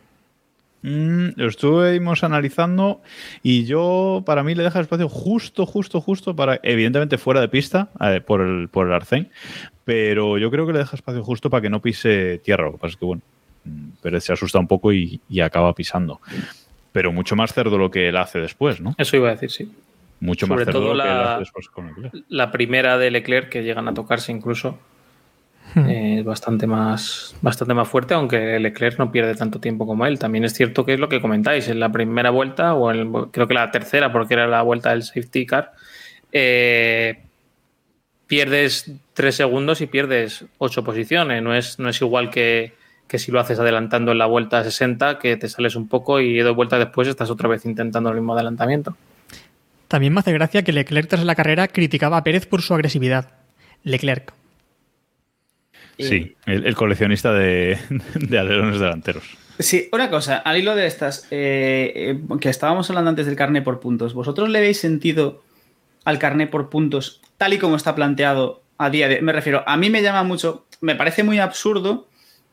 mm, 0.83 1.29
lo 1.37 1.49
estuvimos 1.49 2.25
analizando 2.25 3.03
y 3.43 3.65
yo, 3.67 4.23
para 4.27 4.43
mí, 4.43 4.55
le 4.57 4.65
deja 4.65 4.79
el 4.81 4.85
espacio 4.85 5.09
justo, 5.09 5.65
justo, 5.67 6.01
justo 6.01 6.35
para, 6.35 6.59
evidentemente 6.65 7.19
fuera 7.19 7.41
de 7.41 7.49
pista, 7.49 7.91
eh, 8.01 8.21
por, 8.21 8.41
el, 8.41 8.69
por 8.69 8.89
el 8.89 8.93
arcén, 8.95 9.29
pero 9.89 10.37
yo 10.37 10.51
creo 10.51 10.67
que 10.67 10.75
le 10.75 10.81
deja 10.81 10.97
espacio 10.97 11.25
justo 11.25 11.49
para 11.49 11.63
que 11.63 11.71
no 11.71 11.81
pise 11.81 12.37
tierra. 12.45 12.65
Lo 12.67 12.73
que 12.73 12.77
pasa 12.79 12.91
es 12.93 12.97
que, 12.99 13.07
bueno, 13.07 13.23
mm, 13.65 13.89
Pérez 14.03 14.23
se 14.23 14.35
asusta 14.35 14.59
un 14.59 14.67
poco 14.69 14.93
y, 14.93 15.19
y 15.31 15.41
acaba 15.41 15.73
pisando. 15.75 16.21
Pero 16.93 17.11
mucho 17.11 17.37
más 17.37 17.55
cerdo 17.55 17.79
lo 17.79 17.91
que 17.91 18.11
él 18.11 18.19
hace 18.19 18.39
después, 18.39 18.83
¿no? 18.83 18.95
Eso 18.99 19.17
iba 19.17 19.29
a 19.29 19.31
decir, 19.33 19.51
sí. 19.51 19.73
Mucho 20.21 20.45
Sobre 20.45 20.57
más 20.59 20.65
cerdo 20.67 20.81
todo 20.81 20.95
lo 20.95 21.03
que 21.03 21.09
él 21.09 21.17
la- 21.17 21.31
hace 21.33 21.41
después 21.41 21.69
con 21.71 21.87
Leclerc. 21.87 22.13
La 22.29 22.53
primera 22.53 22.99
de 22.99 23.11
Leclerc, 23.11 23.49
que 23.49 23.63
llegan 23.63 23.89
a 23.89 23.95
tocarse 23.95 24.31
incluso, 24.31 24.79
eh, 25.75 26.17
es 26.19 26.25
bastante 26.27 26.67
más, 26.67 27.35
bastante 27.41 27.73
más 27.73 27.89
fuerte, 27.89 28.13
aunque 28.13 28.59
Leclerc 28.59 28.99
no 28.99 29.11
pierde 29.11 29.35
tanto 29.37 29.59
tiempo 29.59 29.87
como 29.87 30.05
él. 30.05 30.19
También 30.19 30.45
es 30.45 30.53
cierto 30.53 30.85
que 30.85 30.93
es 30.93 31.01
lo 31.01 31.09
que 31.09 31.23
comentáis, 31.23 31.67
en 31.69 31.81
la 31.81 31.91
primera 31.91 32.29
vuelta, 32.29 32.75
o 32.75 32.93
en- 32.93 33.11
creo 33.31 33.49
que 33.49 33.55
la 33.55 33.71
tercera, 33.71 34.13
porque 34.13 34.35
era 34.35 34.47
la 34.49 34.61
vuelta 34.61 34.91
del 34.91 35.03
safety 35.03 35.47
car, 35.47 35.73
eh, 36.31 37.23
pierdes 38.29 38.93
tres 39.15 39.35
segundos 39.35 39.81
y 39.81 39.87
pierdes 39.87 40.45
ocho 40.59 40.85
posiciones. 40.85 41.43
No 41.43 41.57
es, 41.57 41.81
no 41.81 41.89
es 41.89 42.01
igual 42.01 42.31
que, 42.31 42.75
que 43.09 43.19
si 43.19 43.33
lo 43.33 43.41
haces 43.41 43.59
adelantando 43.59 44.13
en 44.13 44.19
la 44.19 44.27
vuelta 44.27 44.63
60, 44.63 45.19
que 45.19 45.37
te 45.37 45.49
sales 45.49 45.75
un 45.75 45.89
poco 45.89 46.21
y 46.21 46.39
dos 46.39 46.55
vueltas 46.55 46.79
después 46.79 47.09
estás 47.09 47.31
otra 47.31 47.49
vez 47.49 47.65
intentando 47.65 48.11
el 48.11 48.17
mismo 48.17 48.35
adelantamiento. 48.35 48.97
También 49.89 50.13
me 50.13 50.21
hace 50.21 50.33
gracia 50.33 50.63
que 50.63 50.73
Leclerc 50.73 51.09
tras 51.09 51.25
la 51.25 51.35
carrera 51.35 51.67
criticaba 51.67 52.19
a 52.19 52.23
Pérez 52.23 52.47
por 52.47 52.63
su 52.63 52.75
agresividad. 52.75 53.31
Leclerc. 53.83 54.33
Sí, 55.99 56.37
el, 56.47 56.65
el 56.65 56.77
coleccionista 56.77 57.33
de, 57.33 57.79
de 58.15 58.39
alerones 58.39 58.79
delanteros. 58.79 59.25
Sí, 59.59 59.89
una 59.91 60.09
cosa, 60.09 60.37
al 60.37 60.57
hilo 60.57 60.77
de 60.77 60.87
estas, 60.87 61.27
eh, 61.33 61.93
eh, 61.97 62.39
que 62.41 62.49
estábamos 62.49 62.89
hablando 62.91 63.11
antes 63.11 63.27
del 63.27 63.35
carné 63.35 63.63
por 63.63 63.81
puntos, 63.81 64.15
¿vosotros 64.15 64.49
le 64.51 64.61
veis 64.61 64.79
sentido 64.79 65.43
al 66.05 66.21
carné 66.21 66.47
por 66.47 66.71
puntos 66.71 67.21
tal 67.39 67.55
y 67.55 67.59
como 67.59 67.77
está 67.77 67.95
planteado 67.95 68.63
a 68.77 68.91
día 68.91 69.09
de... 69.09 69.23
Me 69.23 69.33
refiero, 69.33 69.65
a 69.67 69.77
mí 69.77 69.89
me 69.89 70.03
llama 70.03 70.25
mucho, 70.25 70.67
me 70.81 70.95
parece 70.95 71.23
muy 71.23 71.39
absurdo 71.39 72.09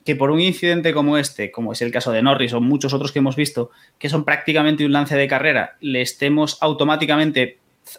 que 0.05 0.15
por 0.15 0.29
un 0.29 0.39
incidente 0.39 0.93
como 0.93 1.17
este, 1.17 1.51
como 1.51 1.73
es 1.73 1.81
el 1.81 1.91
caso 1.91 2.11
de 2.11 2.21
Norris 2.21 2.53
o 2.53 2.61
muchos 2.61 2.93
otros 2.93 3.11
que 3.11 3.19
hemos 3.19 3.35
visto, 3.35 3.71
que 3.97 4.07
son 4.07 4.23
prácticamente 4.23 4.85
un 4.85 4.93
lance 4.93 5.17
de 5.17 5.27
carrera, 5.27 5.77
le 5.81 6.01
estemos 6.01 6.59
automáticamente 6.61 7.57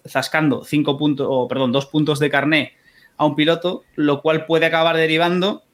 zascando 0.09 0.65
cinco 0.65 0.97
puntos, 0.97 1.27
o 1.29 1.49
perdón, 1.49 1.73
dos 1.73 1.87
puntos 1.87 2.21
de 2.21 2.31
carné 2.31 2.75
a 3.17 3.27
un 3.27 3.35
piloto, 3.35 3.83
lo 3.97 4.23
cual 4.23 4.47
puede 4.47 4.67
acabar 4.67 4.97
derivando, 4.97 5.65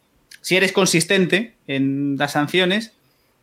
si 0.41 0.57
eres 0.57 0.73
consistente 0.73 1.55
en 1.67 2.17
las 2.19 2.33
sanciones, 2.33 2.95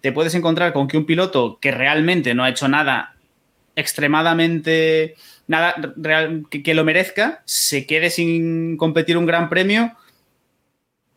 te 0.02 0.12
puedes 0.12 0.34
encontrar 0.34 0.74
con 0.74 0.88
que 0.88 0.98
un 0.98 1.06
piloto 1.06 1.60
que 1.62 1.72
realmente 1.72 2.34
no 2.34 2.44
ha 2.44 2.50
hecho 2.50 2.68
nada 2.68 3.16
extremadamente 3.76 5.16
nada 5.50 5.76
real, 5.98 6.46
que, 6.50 6.64
que 6.64 6.74
lo 6.74 6.86
merezca, 6.86 7.42
se 7.44 7.86
quede 7.86 8.10
sin 8.12 8.78
competir 8.78 9.18
un 9.18 9.26
gran 9.26 9.50
premio 9.50 9.98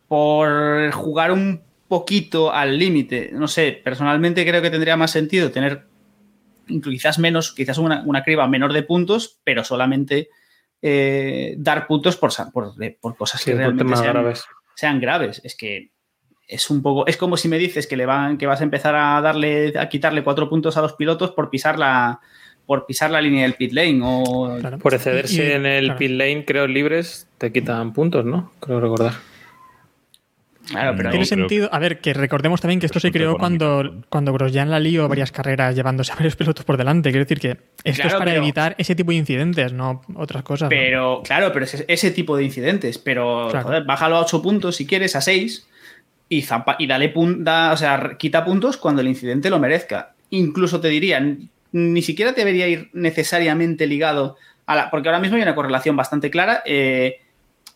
por 0.07 0.91
jugar 0.91 1.31
un 1.31 1.61
poquito 1.87 2.51
al 2.51 2.77
límite. 2.77 3.29
No 3.31 3.47
sé, 3.47 3.79
personalmente 3.83 4.45
creo 4.45 4.61
que 4.61 4.71
tendría 4.71 4.97
más 4.97 5.11
sentido 5.11 5.51
tener 5.51 5.85
quizás 6.83 7.19
menos, 7.19 7.53
quizás 7.53 7.77
una, 7.77 8.01
una 8.05 8.23
criba 8.23 8.47
menor 8.47 8.73
de 8.73 8.83
puntos, 8.83 9.39
pero 9.43 9.63
solamente 9.63 10.29
eh, 10.81 11.53
dar 11.57 11.85
puntos 11.85 12.17
por, 12.17 12.31
por, 12.51 12.73
por 12.99 13.15
cosas 13.15 13.39
Sí, 13.41 13.51
que 13.51 13.57
realmente 13.57 13.95
sean, 13.95 14.13
graves. 14.13 14.45
sean 14.75 14.99
graves. 14.99 15.41
Es 15.43 15.55
que 15.55 15.91
es 16.47 16.69
un 16.71 16.81
poco. 16.81 17.05
Es 17.05 17.17
como 17.17 17.37
si 17.37 17.47
me 17.47 17.57
dices 17.59 17.85
que 17.85 17.97
le 17.97 18.07
van, 18.07 18.37
que 18.37 18.47
vas 18.47 18.61
a 18.61 18.63
empezar 18.63 18.95
a 18.95 19.21
darle, 19.21 19.73
a 19.77 19.89
quitarle 19.89 20.23
cuatro 20.23 20.49
puntos 20.49 20.75
a 20.75 20.81
los 20.81 20.93
pilotos 20.93 21.31
por 21.31 21.49
pisar 21.49 21.77
la. 21.77 22.19
Por 22.65 22.85
pisar 22.85 23.11
la 23.11 23.19
línea 23.21 23.43
del 23.43 23.55
pit 23.55 23.73
lane 23.73 23.99
o 24.03 24.57
Claro. 24.59 24.79
Por 24.79 24.93
excederse 24.93 25.35
Y- 25.49 25.51
en 25.51 25.65
el 25.65 25.85
claro. 25.85 25.99
pit 25.99 26.11
lane, 26.11 26.45
creo, 26.45 26.65
libres, 26.67 27.27
te 27.37 27.51
quitan 27.51 27.91
puntos, 27.93 28.23
¿no? 28.25 28.51
Creo 28.61 28.79
recordar. 28.79 29.13
Claro, 30.69 30.93
pero 30.95 31.09
No, 31.09 31.11
Tiene 31.11 31.25
sentido. 31.25 31.67
A 31.73 31.79
ver, 31.79 31.99
que 31.99 32.13
recordemos 32.13 32.61
también 32.61 32.79
que 32.79 32.85
esto 32.85 33.01
se 33.01 33.11
creó 33.11 33.37
cuando, 33.37 34.01
cuando 34.07 34.31
Grosjean 34.31 34.71
la 34.71 34.79
lió 34.79 35.09
varias 35.09 35.29
carreras 35.33 35.75
llevándose 35.75 36.13
a 36.13 36.15
varios 36.15 36.37
pilotos 36.37 36.63
por 36.63 36.77
delante. 36.77 37.09
Quiero 37.11 37.25
decir 37.25 37.39
que 37.41 37.49
esto 37.83 38.01
Claro, 38.03 38.07
es 38.07 38.13
para 38.13 38.31
pero- 38.31 38.41
evitar 38.43 38.75
ese 38.77 38.95
tipo 38.95 39.11
de 39.11 39.17
incidentes, 39.17 39.73
no 39.73 40.01
otras 40.15 40.41
cosas. 40.43 40.67
¿no? 40.67 40.69
Pero, 40.69 41.21
claro, 41.25 41.51
pero 41.51 41.65
es 41.65 41.83
ese 41.85 42.11
tipo 42.11 42.37
de 42.37 42.45
incidentes. 42.45 42.97
Pero, 42.97 43.49
Claro. 43.51 43.65
joder, 43.67 43.83
bájalo 43.83 44.15
a 44.15 44.21
8 44.21 44.41
puntos 44.41 44.77
si 44.77 44.87
quieres, 44.87 45.17
a 45.17 45.21
6. 45.21 45.67
Y, 46.29 46.43
zampa- 46.43 46.77
y 46.79 46.87
dale 46.87 47.13
pun- 47.13 47.43
da- 47.43 47.73
o 47.73 47.77
sea, 47.77 48.15
quita 48.17 48.45
puntos 48.45 48.77
cuando 48.77 49.01
el 49.01 49.09
incidente 49.09 49.49
lo 49.49 49.59
merezca. 49.59 50.13
Incluso 50.29 50.79
te 50.79 50.87
diría, 50.87 51.17
n- 51.17 51.49
ni 51.73 52.01
siquiera 52.01 52.31
debería 52.31 52.67
ir 52.69 52.89
necesariamente 52.93 53.85
ligado 53.87 54.37
a 54.65 54.75
la. 54.75 54.89
Porque 54.89 55.09
ahora 55.09 55.19
mismo 55.19 55.35
hay 55.35 55.43
una 55.43 55.55
correlación 55.55 55.95
bastante 55.97 56.29
clara. 56.31 56.63
eh, 56.65 57.19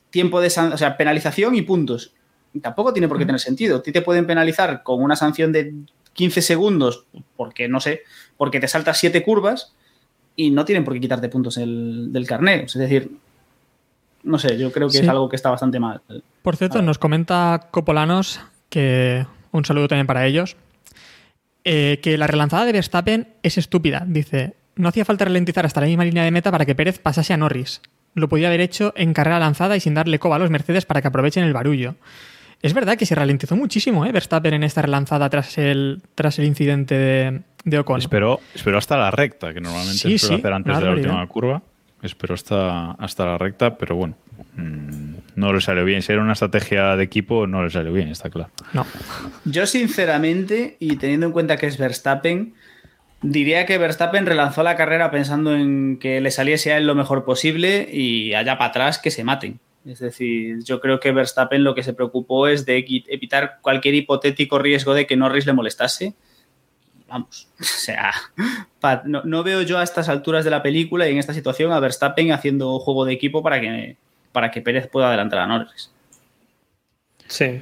tiempo 0.10 0.40
de 0.40 0.48
o 0.48 0.78
sea, 0.78 0.96
penalización 0.98 1.54
y 1.56 1.62
puntos. 1.64 2.14
Tampoco 2.62 2.94
tiene 2.94 3.08
por 3.10 3.18
qué 3.20 3.26
tener 3.26 3.42
sentido. 3.42 3.78
A 3.78 3.84
ti 3.84 3.92
te 3.92 4.02
pueden 4.02 4.26
penalizar 4.26 4.82
con 4.82 5.04
una 5.04 5.16
sanción 5.18 5.52
de 5.52 5.74
15 6.14 6.42
segundos, 6.42 7.06
porque 7.36 7.68
no 7.68 7.80
sé, 7.82 8.02
porque 8.38 8.60
te 8.62 8.68
saltas 8.70 8.98
7 8.98 9.22
curvas 9.22 9.74
y 10.36 10.50
no 10.52 10.64
tienen 10.66 10.86
por 10.86 10.94
qué 10.94 11.02
quitarte 11.02 11.28
puntos 11.30 11.58
el- 11.58 12.12
del 12.14 12.26
carnet. 12.26 12.66
Es 12.68 12.74
decir, 12.76 13.12
no 14.24 14.40
sé, 14.40 14.58
yo 14.58 14.72
creo 14.72 14.88
que 14.88 14.98
Sí. 14.98 15.04
es 15.04 15.10
algo 15.10 15.30
que 15.30 15.36
está 15.36 15.50
bastante 15.50 15.80
mal. 15.80 16.02
Por 16.42 16.56
cierto, 16.56 16.82
nos 16.82 16.98
comenta 16.98 17.68
Copolanos, 17.70 18.40
que 18.70 19.26
un 19.52 19.66
saludo 19.66 19.88
también 19.90 20.08
para 20.08 20.26
ellos, 20.26 20.56
eh, 21.70 22.00
que 22.02 22.18
la 22.18 22.28
relanzada 22.28 22.64
de 22.64 22.72
Verstappen 22.72 23.28
es 23.44 23.58
estúpida. 23.58 24.06
Dice, 24.08 24.54
no 24.78 24.88
hacía 24.88 25.04
falta 25.04 25.26
ralentizar 25.26 25.66
hasta 25.66 25.82
la 25.82 25.88
misma 25.88 26.06
línea 26.06 26.24
de 26.24 26.32
meta 26.32 26.50
para 26.50 26.66
que 26.66 26.76
Pérez 26.76 26.98
pasase 26.98 27.34
a 27.34 27.38
Norris. 27.38 27.82
Lo 28.14 28.30
podía 28.30 28.48
haber 28.48 28.62
hecho 28.62 28.94
en 28.96 29.14
carrera 29.14 29.38
lanzada 29.38 29.76
y 29.76 29.82
sin 29.82 29.94
darle 29.94 30.18
coba 30.18 30.38
a 30.38 30.40
los 30.40 30.50
Mercedes 30.50 30.86
para 30.86 31.02
que 31.02 31.10
aprovechen 31.10 31.44
el 31.44 31.52
barullo. 31.52 31.96
Es 32.62 32.74
verdad 32.74 32.98
que 32.98 33.06
se 33.06 33.16
ralentizó 33.16 33.58
muchísimo 33.58 34.06
¿eh? 34.06 34.14
Verstappen 34.14 34.54
en 34.54 34.64
esta 34.64 34.82
relanzada 34.82 35.30
tras 35.30 35.58
el, 35.58 36.02
tras 36.16 36.40
el 36.40 36.46
incidente 36.46 36.96
de, 36.96 37.42
de 37.66 37.80
Ocon. 37.80 38.00
Esperó, 38.00 38.40
esperó 38.56 38.78
hasta 38.78 38.96
la 38.96 39.12
recta, 39.12 39.54
que 39.54 39.60
normalmente 39.60 39.98
Sí, 39.98 40.18
suele 40.18 40.36
sí, 40.36 40.40
hacer 40.40 40.54
antes 40.54 40.80
de 40.80 40.86
la 40.86 40.92
última 40.92 41.28
curva. 41.28 41.62
Esperó 42.02 42.36
hasta, 42.36 42.92
hasta 42.92 43.26
la 43.26 43.38
recta, 43.38 43.78
pero 43.78 43.98
bueno, 43.98 44.16
no 45.38 45.54
le 45.54 45.62
salió 45.62 45.86
bien. 45.86 46.02
Si 46.02 46.12
era 46.12 46.22
una 46.22 46.34
estrategia 46.34 46.96
de 46.96 47.04
equipo, 47.04 47.46
no 47.48 47.64
le 47.64 47.70
salió 47.70 47.94
bien, 47.94 48.10
está 48.10 48.30
claro. 48.30 48.50
No. 48.74 48.86
Yo, 49.46 49.68
sinceramente, 49.68 50.78
y 50.80 50.98
teniendo 50.98 51.28
en 51.28 51.32
cuenta 51.32 51.58
que 51.58 51.68
es 51.68 51.78
Verstappen, 51.78 52.56
diría 53.22 53.66
que 53.66 53.78
Verstappen 53.78 54.26
relanzó 54.26 54.64
la 54.64 54.76
carrera 54.76 55.12
pensando 55.12 55.56
en 55.56 56.00
que 56.00 56.22
le 56.22 56.32
saliese 56.32 56.74
a 56.74 56.78
él 56.78 56.88
lo 56.88 56.96
mejor 56.96 57.24
posible 57.24 57.88
y 57.92 58.34
allá 58.34 58.58
para 58.58 58.70
atrás 58.70 59.00
que 59.00 59.12
se 59.12 59.24
maten. 59.24 59.60
Es 59.86 60.00
decir, 60.00 60.64
yo 60.64 60.82
creo 60.82 61.00
que 61.00 61.12
Verstappen 61.12 61.64
lo 61.64 61.74
que 61.74 61.84
se 61.84 61.94
preocupó 61.94 62.48
es 62.48 62.66
de 62.66 62.84
evitar 63.08 63.60
cualquier 63.62 63.96
hipotético 63.96 64.60
riesgo 64.60 64.94
de 64.94 65.08
que 65.08 65.16
Norris 65.16 65.46
le 65.46 65.54
molestase. 65.54 66.14
Vamos, 67.08 67.48
o 67.60 67.64
sea, 67.64 68.12
no, 69.06 69.24
no 69.24 69.44
veo 69.44 69.62
yo 69.62 69.78
a 69.78 69.84
estas 69.84 70.10
alturas 70.10 70.44
de 70.44 70.52
la 70.52 70.62
película 70.62 71.08
y 71.08 71.12
en 71.12 71.20
esta 71.20 71.34
situación 71.34 71.72
a 71.72 71.80
Verstappen 71.80 72.32
haciendo 72.32 72.80
juego 72.80 73.06
de 73.06 73.14
equipo 73.14 73.42
para 73.42 73.62
que, 73.62 73.96
para 74.38 74.52
que 74.52 74.62
Pérez 74.62 74.88
pueda 74.88 75.08
adelantar 75.08 75.40
a 75.40 75.48
Norris. 75.48 75.92
Sí, 77.26 77.60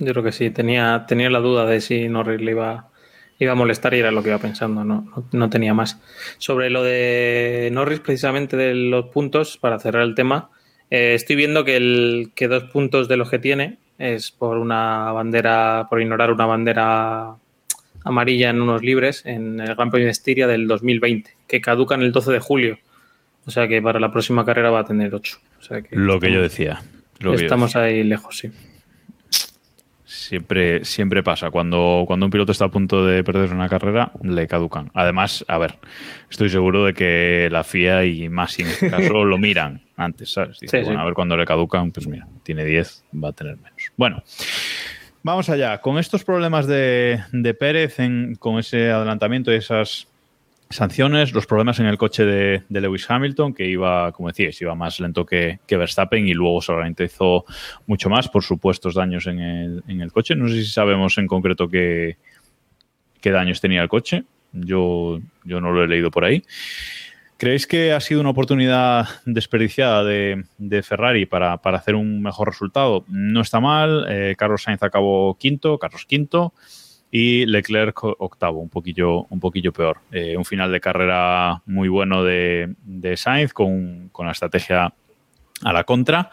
yo 0.00 0.10
creo 0.10 0.24
que 0.24 0.32
sí. 0.32 0.50
Tenía, 0.50 1.04
tenía 1.06 1.30
la 1.30 1.38
duda 1.38 1.64
de 1.64 1.80
si 1.80 2.08
Norris 2.08 2.40
le 2.40 2.50
iba, 2.50 2.88
iba 3.38 3.52
a 3.52 3.54
molestar 3.54 3.94
y 3.94 4.00
era 4.00 4.10
lo 4.10 4.20
que 4.20 4.30
iba 4.30 4.38
pensando, 4.38 4.82
no, 4.82 5.06
no, 5.30 5.48
tenía 5.48 5.74
más. 5.74 6.00
Sobre 6.38 6.70
lo 6.70 6.82
de 6.82 7.68
Norris, 7.70 8.00
precisamente 8.00 8.56
de 8.56 8.74
los 8.74 9.10
puntos, 9.10 9.58
para 9.58 9.78
cerrar 9.78 10.02
el 10.02 10.16
tema, 10.16 10.50
eh, 10.90 11.14
estoy 11.14 11.36
viendo 11.36 11.64
que, 11.64 11.76
el, 11.76 12.32
que 12.34 12.48
dos 12.48 12.64
puntos 12.64 13.06
de 13.06 13.16
los 13.16 13.30
que 13.30 13.38
tiene 13.38 13.78
es 13.96 14.32
por 14.32 14.58
una 14.58 15.12
bandera, 15.12 15.86
por 15.88 16.02
ignorar 16.02 16.32
una 16.32 16.46
bandera 16.46 17.36
amarilla 18.02 18.50
en 18.50 18.60
unos 18.60 18.82
libres 18.82 19.24
en 19.24 19.60
el 19.60 19.76
Gran 19.76 19.92
Premio 19.92 20.06
de 20.06 20.10
Estiria 20.10 20.48
del 20.48 20.66
2020, 20.66 21.30
que 21.46 21.60
caducan 21.60 22.02
el 22.02 22.10
12 22.10 22.32
de 22.32 22.40
julio. 22.40 22.78
O 23.48 23.50
sea 23.50 23.66
que 23.66 23.80
para 23.80 23.98
la 23.98 24.12
próxima 24.12 24.44
carrera 24.44 24.68
va 24.70 24.80
a 24.80 24.84
tener 24.84 25.14
8. 25.14 25.38
O 25.58 25.62
sea 25.62 25.80
que 25.80 25.96
Lo 25.96 26.20
que 26.20 26.30
yo 26.30 26.42
decía. 26.42 26.82
Lo 27.20 27.34
yo 27.34 27.40
Estamos 27.40 27.70
decía. 27.72 27.82
ahí 27.82 28.04
lejos, 28.04 28.36
sí. 28.36 28.50
Siempre, 30.04 30.84
siempre 30.84 31.22
pasa. 31.22 31.50
Cuando, 31.50 32.04
cuando 32.06 32.26
un 32.26 32.30
piloto 32.32 32.52
está 32.52 32.66
a 32.66 32.70
punto 32.70 33.04
de 33.04 33.24
perder 33.24 33.52
una 33.52 33.68
carrera, 33.68 34.12
le 34.22 34.46
caducan. 34.46 34.90
Además, 34.94 35.44
a 35.48 35.58
ver, 35.58 35.74
estoy 36.30 36.48
seguro 36.50 36.84
de 36.84 36.92
que 36.94 37.48
la 37.50 37.64
FIA 37.64 38.04
y 38.04 38.28
más 38.28 38.58
en 38.58 38.66
este 38.68 38.90
caso 38.90 39.24
lo 39.24 39.36
miran 39.38 39.82
antes, 39.96 40.32
¿sabes? 40.32 40.60
Dice, 40.60 40.84
Sí, 40.84 40.90
a 40.90 41.04
ver 41.04 41.14
cuando 41.14 41.36
le 41.36 41.44
caducan, 41.44 41.90
pues 41.90 42.06
mira, 42.06 42.26
tiene 42.42 42.64
10, 42.64 43.04
va 43.22 43.30
a 43.30 43.32
tener 43.32 43.56
menos. 43.56 43.72
Bueno, 43.96 44.22
vamos 45.22 45.48
allá. 45.50 45.78
Con 45.80 45.98
estos 45.98 46.24
problemas 46.24 46.66
de, 46.66 47.22
de 47.32 47.54
Pérez, 47.54 47.98
en- 47.98 48.34
con 48.36 48.58
ese 48.58 48.90
adelantamiento 48.90 49.52
y 49.52 49.56
esas 49.56 50.08
sanciones, 50.70 51.32
los 51.32 51.46
problemas 51.46 51.80
en 51.80 51.86
el 51.86 51.96
coche 51.96 52.24
de, 52.24 52.62
de, 52.68 52.80
Lewis 52.80 53.10
Hamilton, 53.10 53.54
que 53.54 53.66
iba, 53.66 54.12
como 54.12 54.28
decíais, 54.28 54.60
iba 54.60 54.74
más 54.74 55.00
lento 55.00 55.24
que, 55.24 55.60
que 55.66 55.76
Verstappen 55.76 56.26
y 56.26 56.34
luego 56.34 56.60
se 56.60 56.72
ralentizó 56.72 57.44
mucho 57.86 58.10
más 58.10 58.28
por 58.28 58.42
supuestos 58.42 58.94
daños 58.94 59.26
en 59.26 59.40
el, 59.40 59.82
en 59.88 60.00
el, 60.00 60.12
coche. 60.12 60.34
No 60.34 60.48
sé 60.48 60.62
si 60.62 60.66
sabemos 60.66 61.16
en 61.18 61.26
concreto 61.26 61.68
qué, 61.68 62.16
qué 63.20 63.30
daños 63.30 63.60
tenía 63.60 63.82
el 63.82 63.88
coche. 63.88 64.24
Yo, 64.52 65.20
yo 65.44 65.60
no 65.60 65.72
lo 65.72 65.84
he 65.84 65.88
leído 65.88 66.10
por 66.10 66.24
ahí. 66.24 66.42
¿Creéis 67.38 67.66
que 67.66 67.92
ha 67.92 68.00
sido 68.00 68.20
una 68.20 68.30
oportunidad 68.30 69.06
desperdiciada 69.24 70.02
de, 70.02 70.44
de 70.58 70.82
Ferrari 70.82 71.24
para, 71.24 71.58
para, 71.58 71.78
hacer 71.78 71.94
un 71.94 72.20
mejor 72.20 72.48
resultado? 72.48 73.04
No 73.08 73.40
está 73.40 73.60
mal. 73.60 74.06
Eh, 74.08 74.34
Carlos 74.36 74.64
Sainz 74.64 74.82
acabó 74.82 75.36
quinto, 75.38 75.78
Carlos 75.78 76.04
quinto 76.04 76.52
y 77.10 77.46
Leclerc 77.46 78.04
octavo, 78.04 78.60
un 78.60 78.68
poquillo, 78.68 79.24
un 79.30 79.40
poquillo 79.40 79.72
peor. 79.72 79.98
Eh, 80.12 80.36
un 80.36 80.44
final 80.44 80.70
de 80.70 80.80
carrera 80.80 81.62
muy 81.66 81.88
bueno 81.88 82.22
de, 82.22 82.74
de 82.84 83.16
Sainz 83.16 83.52
con, 83.52 84.10
con, 84.10 84.26
la 84.26 84.32
estrategia 84.32 84.92
a 85.62 85.72
la 85.72 85.84
contra. 85.84 86.30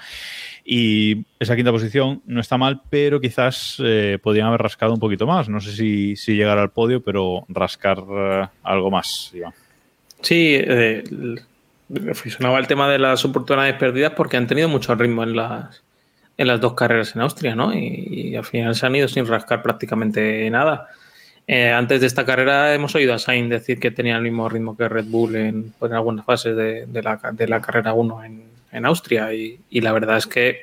Y 0.66 1.26
esa 1.40 1.56
quinta 1.56 1.72
posición 1.72 2.22
no 2.26 2.42
está 2.42 2.58
mal, 2.58 2.82
pero 2.90 3.22
quizás 3.22 3.78
eh, 3.80 4.18
podrían 4.22 4.48
haber 4.48 4.62
rascado 4.62 4.94
un 4.94 5.00
poquito 5.00 5.28
más. 5.28 5.48
No 5.48 5.62
sé 5.62 5.72
si, 5.72 6.16
si 6.16 6.36
llegar 6.36 6.58
al 6.58 6.72
podio, 6.72 7.02
pero 7.02 7.46
rascar 7.48 8.00
uh, 8.00 8.48
algo 8.64 8.92
más, 8.92 9.32
Iván. 9.34 9.54
Sí, 10.22 10.56
eh, 10.60 11.04
reflexionaba 11.88 12.58
el 12.58 12.68
tema 12.68 12.90
de 12.90 12.98
las 12.98 13.24
oportunidades 13.24 13.76
perdidas 13.76 14.14
porque 14.14 14.38
han 14.38 14.48
tenido 14.48 14.68
mucho 14.68 14.96
ritmo 14.96 15.24
en 15.24 15.36
las, 15.36 15.85
en 16.38 16.48
las 16.48 16.60
dos 16.62 16.74
carreras 16.74 17.16
en 17.16 17.22
Austria, 17.22 17.56
¿no? 17.56 17.74
Y, 17.74 18.30
y 18.32 18.36
al 18.36 18.46
final 18.46 18.76
se 18.76 18.86
han 18.86 18.96
ido 18.96 19.08
sin 19.08 19.26
rascar 19.26 19.62
prácticamente 19.62 20.50
nada. 20.50 20.90
Eh, 21.48 21.70
antes 21.72 22.02
de 22.02 22.08
esta 22.08 22.26
carrera 22.26 22.74
hemos 22.74 22.96
oído 22.96 23.14
a 23.14 23.20
Sainz 23.20 23.50
decir 23.50 23.80
que 23.80 23.92
tenía 23.92 24.16
el 24.16 24.24
mismo 24.24 24.50
ritmo 24.50 24.76
que 24.76 24.90
Red 24.90 25.06
Bull 25.06 25.36
en, 25.36 25.74
pues, 25.78 25.92
algunas 25.92 26.26
fases 26.26 26.56
de, 26.56 26.88
de, 26.88 27.04
la, 27.04 27.20
de, 27.34 27.48
la, 27.48 27.62
carrera 27.62 27.94
1 27.94 28.24
en, 28.24 28.44
en 28.72 28.86
Austria 28.86 29.32
y, 29.34 29.60
y, 29.70 29.82
la 29.82 29.92
verdad 29.92 30.18
es 30.18 30.26
que 30.26 30.62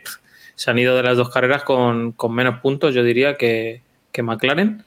se 0.56 0.70
han 0.70 0.78
ido 0.78 0.96
de 0.96 1.04
las 1.04 1.16
dos 1.16 1.30
carreras 1.30 1.62
con, 1.62 2.12
con 2.12 2.34
menos 2.34 2.60
puntos, 2.60 2.94
yo 2.94 3.04
diría, 3.04 3.36
que, 3.36 3.82
que, 4.10 4.22
McLaren. 4.22 4.84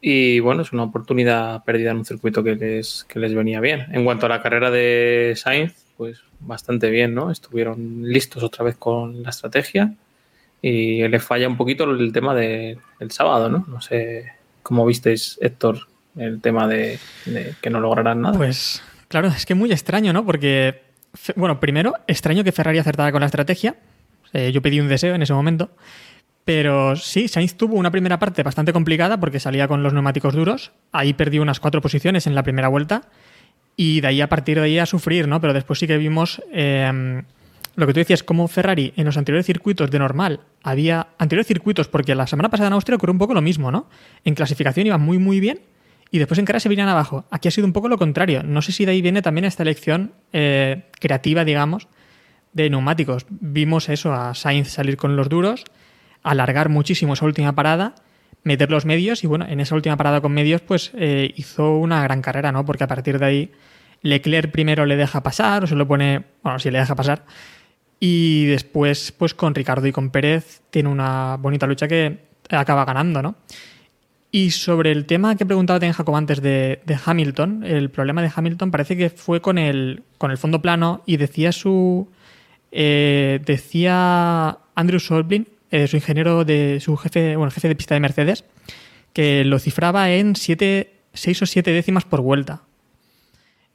Y 0.00 0.40
bueno, 0.40 0.62
es 0.62 0.72
una 0.72 0.84
oportunidad 0.84 1.64
perdida 1.64 1.92
en 1.92 1.98
un 1.98 2.04
circuito 2.04 2.44
que 2.44 2.54
les, 2.56 3.04
que 3.04 3.18
les 3.18 3.34
venía 3.34 3.60
bien. 3.60 3.86
En 3.92 4.04
cuanto 4.04 4.26
a 4.26 4.28
la 4.28 4.42
carrera 4.42 4.70
de 4.70 5.32
Sainz, 5.36 5.86
pues 5.96 6.20
bastante 6.40 6.90
bien, 6.90 7.14
¿no? 7.14 7.30
Estuvieron 7.30 8.02
listos 8.02 8.42
otra 8.42 8.64
vez 8.64 8.76
con 8.76 9.22
la 9.22 9.30
estrategia 9.30 9.94
y 10.66 11.06
les 11.06 11.22
falla 11.22 11.46
un 11.46 11.58
poquito 11.58 11.84
el 11.84 12.10
tema 12.10 12.34
de, 12.34 12.78
del 12.98 13.10
sábado, 13.10 13.50
¿no? 13.50 13.66
No 13.68 13.82
sé 13.82 14.32
cómo 14.62 14.86
visteis, 14.86 15.38
Héctor, 15.42 15.88
el 16.16 16.40
tema 16.40 16.66
de, 16.66 16.98
de, 17.26 17.54
que 17.60 17.68
no 17.68 17.80
lograrán 17.80 18.22
nada. 18.22 18.34
Pues 18.34 18.82
claro, 19.08 19.28
es 19.28 19.44
que 19.44 19.54
muy 19.54 19.70
extraño, 19.72 20.14
¿no? 20.14 20.24
Porque, 20.24 20.80
bueno, 21.36 21.60
primero, 21.60 21.92
extraño 22.06 22.44
que 22.44 22.52
Ferrari 22.52 22.78
acertara 22.78 23.12
con 23.12 23.20
la 23.20 23.26
estrategia. 23.26 23.76
Eh, 24.32 24.52
yo 24.52 24.62
pedí 24.62 24.80
un 24.80 24.88
deseo 24.88 25.14
en 25.14 25.20
ese 25.20 25.34
momento. 25.34 25.68
Pero 26.46 26.96
sí, 26.96 27.28
Sainz 27.28 27.58
tuvo 27.58 27.76
una 27.76 27.90
primera 27.90 28.18
parte 28.18 28.42
bastante 28.42 28.72
complicada 28.72 29.20
porque 29.20 29.40
salía 29.40 29.68
con 29.68 29.82
los 29.82 29.92
neumáticos 29.92 30.32
duros. 30.32 30.72
Ahí 30.92 31.12
perdió 31.12 31.42
unas 31.42 31.60
cuatro 31.60 31.82
posiciones 31.82 32.26
en 32.26 32.34
la 32.34 32.42
primera 32.42 32.68
vuelta. 32.68 33.02
Y 33.76 34.00
de 34.00 34.08
ahí 34.08 34.22
a 34.22 34.30
partir 34.30 34.56
de 34.56 34.64
ahí 34.64 34.78
a 34.78 34.86
sufrir, 34.86 35.28
¿no? 35.28 35.42
Pero 35.42 35.52
después 35.52 35.78
sí 35.78 35.86
que 35.86 35.98
vimos 35.98 36.42
eh, 36.52 37.22
lo 37.76 37.86
que 37.86 37.92
tú 37.92 38.00
decías, 38.00 38.22
como 38.22 38.46
Ferrari 38.48 38.92
en 38.96 39.04
los 39.04 39.16
anteriores 39.16 39.46
circuitos 39.46 39.90
de 39.90 39.98
normal 39.98 40.40
había 40.62 41.08
anteriores 41.18 41.46
circuitos, 41.46 41.88
porque 41.88 42.14
la 42.14 42.26
semana 42.26 42.48
pasada 42.48 42.68
en 42.68 42.74
Austria 42.74 42.96
ocurrió 42.96 43.12
un 43.12 43.18
poco 43.18 43.34
lo 43.34 43.42
mismo, 43.42 43.70
¿no? 43.70 43.88
En 44.24 44.34
clasificación 44.34 44.86
iba 44.86 44.98
muy, 44.98 45.18
muy 45.18 45.40
bien 45.40 45.60
y 46.10 46.18
después 46.18 46.38
en 46.38 46.44
carrera 46.44 46.60
se 46.60 46.68
venían 46.68 46.88
abajo. 46.88 47.24
Aquí 47.30 47.48
ha 47.48 47.50
sido 47.50 47.66
un 47.66 47.72
poco 47.72 47.88
lo 47.88 47.98
contrario. 47.98 48.42
No 48.44 48.62
sé 48.62 48.72
si 48.72 48.84
de 48.84 48.92
ahí 48.92 49.02
viene 49.02 49.22
también 49.22 49.44
esta 49.44 49.64
elección 49.64 50.12
eh, 50.32 50.84
creativa, 51.00 51.44
digamos, 51.44 51.88
de 52.52 52.70
neumáticos. 52.70 53.26
Vimos 53.28 53.88
eso, 53.88 54.12
a 54.12 54.34
Sainz 54.34 54.68
salir 54.68 54.96
con 54.96 55.16
los 55.16 55.28
duros, 55.28 55.64
alargar 56.22 56.68
muchísimo 56.68 57.14
esa 57.14 57.24
última 57.24 57.54
parada, 57.54 57.96
meter 58.44 58.70
los 58.70 58.84
medios 58.84 59.24
y 59.24 59.26
bueno, 59.26 59.46
en 59.48 59.58
esa 59.58 59.74
última 59.74 59.96
parada 59.96 60.20
con 60.20 60.32
medios 60.32 60.60
pues 60.60 60.92
eh, 60.94 61.32
hizo 61.36 61.76
una 61.78 62.02
gran 62.04 62.22
carrera, 62.22 62.52
¿no? 62.52 62.64
Porque 62.64 62.84
a 62.84 62.86
partir 62.86 63.18
de 63.18 63.26
ahí 63.26 63.52
Leclerc 64.02 64.52
primero 64.52 64.86
le 64.86 64.96
deja 64.96 65.22
pasar 65.22 65.64
o 65.64 65.66
se 65.66 65.74
lo 65.74 65.88
pone, 65.88 66.24
bueno, 66.42 66.58
si 66.58 66.70
le 66.70 66.78
deja 66.78 66.94
pasar, 66.94 67.24
y 68.06 68.44
después, 68.44 69.12
pues 69.12 69.32
con 69.32 69.54
Ricardo 69.54 69.86
y 69.86 69.92
con 69.92 70.10
Pérez, 70.10 70.60
tiene 70.68 70.90
una 70.90 71.38
bonita 71.40 71.66
lucha 71.66 71.88
que 71.88 72.18
acaba 72.50 72.84
ganando, 72.84 73.22
¿no? 73.22 73.34
Y 74.30 74.50
sobre 74.50 74.92
el 74.92 75.06
tema 75.06 75.36
que 75.36 75.46
preguntaba 75.46 75.78
también 75.78 75.94
Jacob 75.94 76.14
antes 76.14 76.42
de, 76.42 76.82
Hamilton, 77.02 77.64
el 77.64 77.88
problema 77.88 78.20
de 78.20 78.30
Hamilton 78.34 78.70
parece 78.70 78.98
que 78.98 79.08
fue 79.08 79.40
con 79.40 79.56
el, 79.56 80.02
con 80.18 80.30
el 80.30 80.36
fondo 80.36 80.60
plano 80.60 81.02
y 81.06 81.16
decía 81.16 81.50
su. 81.50 82.06
Eh, 82.72 83.40
decía 83.46 84.58
Andrew 84.74 85.00
Solblin, 85.00 85.48
eh, 85.70 85.86
su 85.86 85.96
ingeniero 85.96 86.44
de 86.44 86.80
su 86.80 86.98
jefe, 86.98 87.36
bueno, 87.36 87.52
jefe 87.52 87.68
de 87.68 87.74
pista 87.74 87.94
de 87.94 88.00
Mercedes, 88.00 88.44
que 89.14 89.46
lo 89.46 89.58
cifraba 89.58 90.10
en 90.10 90.36
6 90.36 91.42
o 91.42 91.46
7 91.46 91.70
décimas 91.70 92.04
por 92.04 92.20
vuelta. 92.20 92.64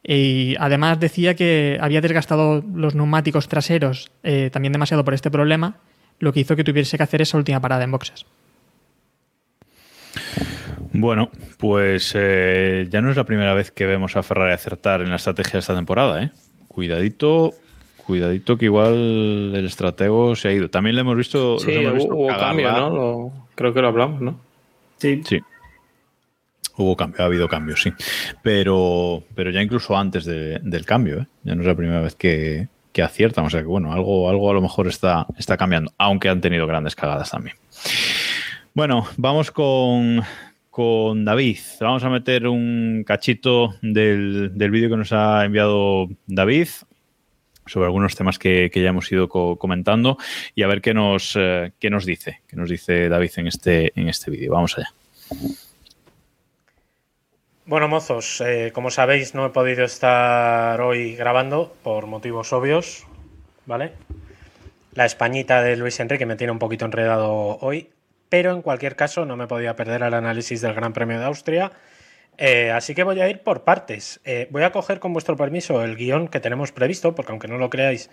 Y 0.03 0.55
además 0.59 0.99
decía 0.99 1.35
que 1.35 1.77
había 1.81 2.01
desgastado 2.01 2.63
los 2.73 2.95
neumáticos 2.95 3.47
traseros 3.47 4.12
eh, 4.23 4.49
también 4.51 4.71
demasiado 4.71 5.03
por 5.03 5.13
este 5.13 5.29
problema, 5.29 5.77
lo 6.19 6.33
que 6.33 6.39
hizo 6.39 6.55
que 6.55 6.63
tuviese 6.63 6.97
que 6.97 7.03
hacer 7.03 7.21
esa 7.21 7.38
última 7.38 7.59
parada 7.59 7.83
en 7.83 7.91
boxes. 7.91 8.25
Bueno, 10.91 11.29
pues 11.57 12.13
eh, 12.15 12.88
ya 12.89 13.01
no 13.01 13.12
es 13.12 13.17
la 13.17 13.23
primera 13.23 13.53
vez 13.53 13.71
que 13.71 13.85
vemos 13.85 14.15
a 14.15 14.23
Ferrari 14.23 14.53
acertar 14.53 15.01
en 15.01 15.09
la 15.09 15.17
estrategia 15.17 15.53
de 15.53 15.59
esta 15.59 15.75
temporada. 15.75 16.23
¿eh? 16.23 16.31
Cuidadito, 16.67 17.53
cuidadito 18.05 18.57
que 18.57 18.65
igual 18.65 19.53
el 19.55 19.65
estratego 19.65 20.35
se 20.35 20.47
ha 20.47 20.51
ido. 20.53 20.69
También 20.69 20.95
le 20.95 21.01
hemos 21.01 21.15
visto. 21.15 21.59
Sí, 21.59 21.71
hemos 21.71 21.93
visto 21.93 22.15
hubo 22.15 22.27
cambio, 22.27 22.71
¿no? 22.71 22.89
Lo, 22.89 23.31
creo 23.55 23.73
que 23.73 23.81
lo 23.81 23.89
hablamos, 23.89 24.21
¿no? 24.21 24.39
Sí. 24.97 25.21
Sí. 25.25 25.39
Hubo 26.79 26.95
cambio, 26.95 27.21
ha 27.21 27.25
habido 27.25 27.49
cambios, 27.49 27.81
sí. 27.81 27.91
Pero, 28.41 29.21
pero 29.35 29.51
ya 29.51 29.61
incluso 29.61 29.97
antes 29.97 30.23
de, 30.23 30.59
del 30.63 30.85
cambio, 30.85 31.19
¿eh? 31.19 31.27
ya 31.43 31.53
no 31.53 31.61
es 31.61 31.67
la 31.67 31.75
primera 31.75 31.99
vez 31.99 32.15
que, 32.15 32.69
que, 32.93 33.03
aciertan. 33.03 33.45
O 33.45 33.49
sea 33.49 33.59
que, 33.59 33.67
bueno, 33.67 33.91
algo, 33.91 34.29
algo 34.29 34.49
a 34.49 34.53
lo 34.53 34.61
mejor 34.61 34.87
está, 34.87 35.27
está 35.37 35.57
cambiando, 35.57 35.91
aunque 35.97 36.29
han 36.29 36.39
tenido 36.39 36.65
grandes 36.67 36.95
cagadas 36.95 37.31
también. 37.31 37.57
Bueno, 38.73 39.05
vamos 39.17 39.51
con, 39.51 40.23
con 40.69 41.25
David. 41.25 41.59
Vamos 41.81 42.05
a 42.05 42.09
meter 42.09 42.47
un 42.47 43.03
cachito 43.05 43.75
del, 43.81 44.51
del 44.53 44.71
vídeo 44.71 44.89
que 44.89 44.95
nos 44.95 45.11
ha 45.11 45.43
enviado 45.43 46.07
David 46.27 46.69
sobre 47.65 47.87
algunos 47.87 48.15
temas 48.15 48.39
que, 48.39 48.71
ya 48.73 48.87
hemos 48.87 49.11
ido 49.11 49.27
co 49.27 49.57
comentando 49.57 50.17
y 50.55 50.63
a 50.63 50.67
ver 50.67 50.81
qué 50.81 50.93
nos, 50.93 51.35
eh, 51.35 51.73
qué 51.77 51.89
nos 51.89 52.05
dice, 52.05 52.39
qué 52.47 52.55
nos 52.55 52.69
dice 52.69 53.09
David 53.09 53.31
en 53.35 53.47
este, 53.47 53.91
en 53.99 54.07
este 54.07 54.31
vídeo. 54.31 54.53
Vamos 54.53 54.77
allá. 54.77 54.93
Bueno, 57.69 57.88
mozos, 57.88 58.41
eh, 58.41 58.71
como 58.73 58.89
sabéis, 58.89 59.36
no 59.36 59.45
he 59.45 59.49
podido 59.51 59.86
estar 59.86 60.82
hoy 60.82 61.15
grabando 61.15 61.71
por 61.84 62.08
motivos 62.08 62.51
obvios, 62.51 63.05
¿vale? 63.67 63.91
La 64.95 65.05
españita 65.05 65.62
de 65.62 65.77
Luis 65.77 65.99
Enrique 65.99 66.25
me 66.25 66.36
tiene 66.36 66.51
un 66.51 66.58
poquito 66.58 66.86
enredado 66.86 67.60
hoy, 67.62 67.91
pero 68.27 68.53
en 68.53 68.63
cualquier 68.63 68.95
caso 68.95 69.23
no 69.23 69.38
me 69.38 69.45
podía 69.45 69.75
perder 69.75 70.01
el 70.01 70.15
análisis 70.15 70.62
del 70.62 70.73
Gran 70.73 70.93
Premio 70.93 71.19
de 71.19 71.25
Austria, 71.25 71.71
eh, 72.39 72.71
así 72.71 72.95
que 72.95 73.03
voy 73.03 73.21
a 73.21 73.29
ir 73.29 73.43
por 73.43 73.63
partes. 73.63 74.19
Eh, 74.25 74.47
voy 74.49 74.63
a 74.63 74.71
coger 74.71 74.99
con 74.99 75.13
vuestro 75.13 75.38
permiso 75.38 75.84
el 75.84 75.95
guion 75.95 76.27
que 76.27 76.39
tenemos 76.39 76.71
previsto, 76.71 77.13
porque 77.13 77.34
aunque 77.34 77.49
no 77.49 77.60
lo 77.60 77.69
creáis, 77.69 78.10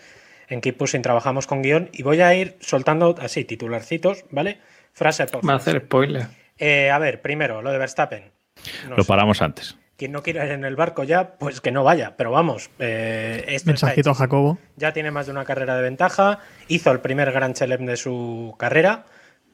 en 0.50 0.60
Keep 0.60 0.76
Pushing 0.76 1.00
trabajamos 1.00 1.46
con 1.46 1.62
guion, 1.62 1.88
y 1.94 2.02
voy 2.02 2.20
a 2.20 2.34
ir 2.34 2.58
soltando 2.60 3.14
así 3.18 3.46
titularcitos, 3.46 4.26
¿vale? 4.30 4.58
Frase 4.92 5.24
por. 5.24 5.48
Va 5.48 5.54
a 5.54 5.56
hacer 5.56 5.80
spoiler. 5.80 6.26
a 6.92 6.98
ver, 6.98 7.22
primero, 7.22 7.62
lo 7.62 7.72
de 7.72 7.78
Verstappen. 7.78 8.35
No 8.88 8.96
Lo 8.96 9.02
sé. 9.02 9.08
paramos 9.08 9.42
antes. 9.42 9.76
Quien 9.96 10.12
no 10.12 10.22
quiera 10.22 10.44
ir 10.44 10.52
en 10.52 10.64
el 10.64 10.76
barco 10.76 11.04
ya, 11.04 11.38
pues 11.38 11.60
que 11.60 11.72
no 11.72 11.82
vaya. 11.82 12.16
Pero 12.16 12.30
vamos, 12.30 12.70
eh, 12.78 13.44
esto 13.48 13.68
Mensajito 13.70 14.10
a 14.10 14.14
Jacobo. 14.14 14.58
Ya 14.76 14.92
tiene 14.92 15.10
más 15.10 15.26
de 15.26 15.32
una 15.32 15.44
carrera 15.44 15.74
de 15.76 15.82
ventaja. 15.82 16.38
Hizo 16.68 16.90
el 16.90 17.00
primer 17.00 17.32
Gran 17.32 17.54
Chelem 17.54 17.86
de 17.86 17.96
su 17.96 18.54
carrera. 18.58 19.06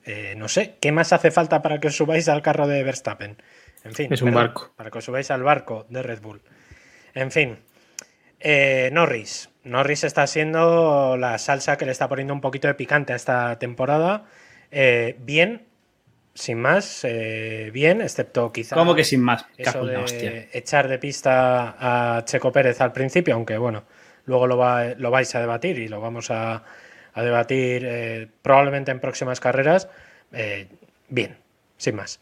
Eh, 0.04 0.34
no 0.36 0.48
sé, 0.48 0.76
¿qué 0.80 0.90
más 0.90 1.12
hace 1.12 1.30
falta 1.30 1.62
para 1.62 1.78
que 1.78 1.88
os 1.88 1.96
subáis 1.96 2.28
al 2.28 2.42
carro 2.42 2.66
de 2.66 2.82
Verstappen? 2.82 3.36
En 3.84 3.94
fin, 3.94 4.12
es 4.12 4.20
un 4.22 4.30
perdón, 4.30 4.42
barco. 4.46 4.72
Para 4.76 4.90
que 4.90 4.98
os 4.98 5.04
subáis 5.04 5.30
al 5.30 5.44
barco 5.44 5.86
de 5.88 6.02
Red 6.02 6.20
Bull. 6.20 6.42
En 7.14 7.30
fin, 7.30 7.58
eh, 8.40 8.90
Norris. 8.92 9.48
Norris 9.62 10.02
está 10.02 10.26
siendo 10.26 11.16
la 11.16 11.38
salsa 11.38 11.78
que 11.78 11.84
le 11.86 11.92
está 11.92 12.08
poniendo 12.08 12.34
un 12.34 12.40
poquito 12.40 12.66
de 12.66 12.74
picante 12.74 13.12
a 13.12 13.16
esta 13.16 13.58
temporada. 13.60 14.24
Eh, 14.72 15.16
bien, 15.20 15.66
sin 16.34 16.58
más, 16.58 17.04
eh, 17.04 17.70
bien, 17.72 18.00
excepto 18.00 18.52
quizá. 18.52 18.76
¿Cómo 18.76 18.94
que 18.94 19.04
sin 19.04 19.20
más? 19.20 19.46
Eso 19.56 19.84
de 19.84 20.48
echar 20.52 20.88
de 20.88 20.98
pista 20.98 21.76
a 21.78 22.24
Checo 22.24 22.52
Pérez 22.52 22.80
al 22.80 22.92
principio, 22.92 23.34
aunque 23.34 23.58
bueno, 23.58 23.84
luego 24.26 24.46
lo, 24.46 24.56
va, 24.56 24.94
lo 24.96 25.10
vais 25.10 25.34
a 25.34 25.40
debatir 25.40 25.78
y 25.78 25.88
lo 25.88 26.00
vamos 26.00 26.30
a, 26.30 26.62
a 27.14 27.22
debatir 27.22 27.84
eh, 27.84 28.28
probablemente 28.42 28.90
en 28.90 29.00
próximas 29.00 29.40
carreras. 29.40 29.88
Eh, 30.32 30.68
bien, 31.08 31.36
sin 31.76 31.96
más. 31.96 32.20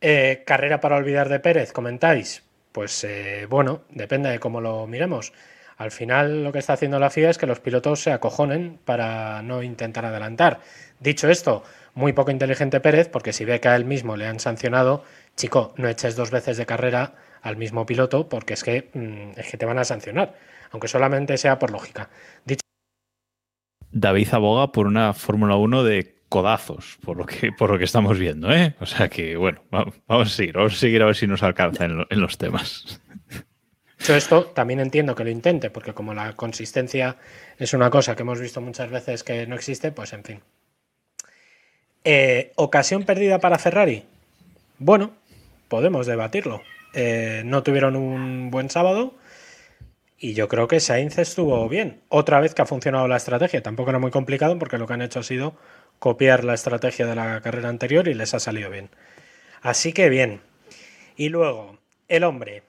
Eh, 0.00 0.42
carrera 0.44 0.80
para 0.80 0.96
olvidar 0.96 1.28
de 1.28 1.40
Pérez, 1.40 1.72
comentáis. 1.72 2.42
Pues 2.72 3.04
eh, 3.04 3.46
bueno, 3.48 3.82
depende 3.90 4.30
de 4.30 4.38
cómo 4.40 4.60
lo 4.60 4.86
miremos. 4.86 5.32
Al 5.76 5.90
final 5.90 6.44
lo 6.44 6.52
que 6.52 6.58
está 6.58 6.74
haciendo 6.74 6.98
la 6.98 7.10
FIA 7.10 7.30
es 7.30 7.38
que 7.38 7.46
los 7.46 7.60
pilotos 7.60 8.02
se 8.02 8.12
acojonen 8.12 8.78
para 8.84 9.42
no 9.42 9.62
intentar 9.62 10.04
adelantar. 10.04 10.60
Dicho 11.00 11.28
esto, 11.28 11.64
muy 11.94 12.12
poco 12.12 12.30
inteligente 12.30 12.80
Pérez, 12.80 13.08
porque 13.08 13.32
si 13.32 13.44
ve 13.44 13.60
que 13.60 13.68
a 13.68 13.76
él 13.76 13.84
mismo 13.84 14.16
le 14.16 14.26
han 14.26 14.40
sancionado, 14.40 15.04
chico, 15.36 15.74
no 15.76 15.88
eches 15.88 16.16
dos 16.16 16.30
veces 16.30 16.56
de 16.56 16.66
carrera 16.66 17.14
al 17.42 17.56
mismo 17.56 17.84
piloto 17.86 18.28
porque 18.28 18.54
es 18.54 18.64
que, 18.64 18.90
mm, 18.94 19.38
es 19.38 19.50
que 19.50 19.56
te 19.56 19.66
van 19.66 19.78
a 19.78 19.84
sancionar, 19.84 20.34
aunque 20.70 20.88
solamente 20.88 21.36
sea 21.36 21.58
por 21.58 21.70
lógica. 21.70 22.08
Dicho 22.44 22.60
David 23.90 24.28
aboga 24.32 24.72
por 24.72 24.86
una 24.86 25.12
Fórmula 25.12 25.56
1 25.56 25.84
de 25.84 26.22
codazos, 26.28 26.98
por 27.04 27.18
lo 27.18 27.26
que, 27.26 27.52
por 27.52 27.70
lo 27.70 27.78
que 27.78 27.84
estamos 27.84 28.18
viendo, 28.18 28.50
¿eh? 28.50 28.74
O 28.80 28.86
sea 28.86 29.08
que, 29.10 29.36
bueno, 29.36 29.62
va- 29.74 29.92
vamos 30.08 30.28
a 30.28 30.30
seguir, 30.34 30.54
vamos 30.56 30.72
a 30.74 30.76
seguir 30.76 31.02
a 31.02 31.06
ver 31.06 31.14
si 31.16 31.26
nos 31.26 31.42
alcanza 31.42 31.84
en, 31.84 31.98
lo- 31.98 32.06
en 32.08 32.20
los 32.20 32.38
temas. 32.38 33.00
Dicho 33.98 34.16
esto, 34.16 34.46
también 34.46 34.80
entiendo 34.80 35.14
que 35.14 35.24
lo 35.24 35.30
intente, 35.30 35.68
porque 35.70 35.92
como 35.92 36.14
la 36.14 36.32
consistencia 36.32 37.16
es 37.58 37.74
una 37.74 37.90
cosa 37.90 38.16
que 38.16 38.22
hemos 38.22 38.40
visto 38.40 38.60
muchas 38.62 38.90
veces 38.90 39.22
que 39.22 39.46
no 39.46 39.54
existe, 39.54 39.92
pues 39.92 40.12
en 40.14 40.24
fin. 40.24 40.40
Eh, 42.04 42.52
¿Ocasión 42.56 43.04
perdida 43.04 43.38
para 43.38 43.58
Ferrari? 43.58 44.04
Bueno, 44.78 45.12
podemos 45.68 46.06
debatirlo. 46.06 46.62
Eh, 46.94 47.42
no 47.44 47.62
tuvieron 47.62 47.96
un 47.96 48.50
buen 48.50 48.68
sábado 48.70 49.14
y 50.18 50.34
yo 50.34 50.48
creo 50.48 50.68
que 50.68 50.80
Sainz 50.80 51.18
estuvo 51.18 51.68
bien. 51.68 52.00
Otra 52.08 52.40
vez 52.40 52.54
que 52.54 52.62
ha 52.62 52.66
funcionado 52.66 53.08
la 53.08 53.16
estrategia. 53.16 53.62
Tampoco 53.62 53.90
era 53.90 53.98
muy 53.98 54.10
complicado 54.10 54.58
porque 54.58 54.78
lo 54.78 54.86
que 54.86 54.94
han 54.94 55.02
hecho 55.02 55.20
ha 55.20 55.24
sido 55.24 55.54
copiar 55.98 56.44
la 56.44 56.54
estrategia 56.54 57.06
de 57.06 57.14
la 57.14 57.40
carrera 57.40 57.68
anterior 57.68 58.08
y 58.08 58.14
les 58.14 58.34
ha 58.34 58.40
salido 58.40 58.70
bien. 58.70 58.90
Así 59.62 59.92
que 59.92 60.08
bien. 60.08 60.40
Y 61.16 61.28
luego, 61.28 61.78
el 62.08 62.24
hombre. 62.24 62.62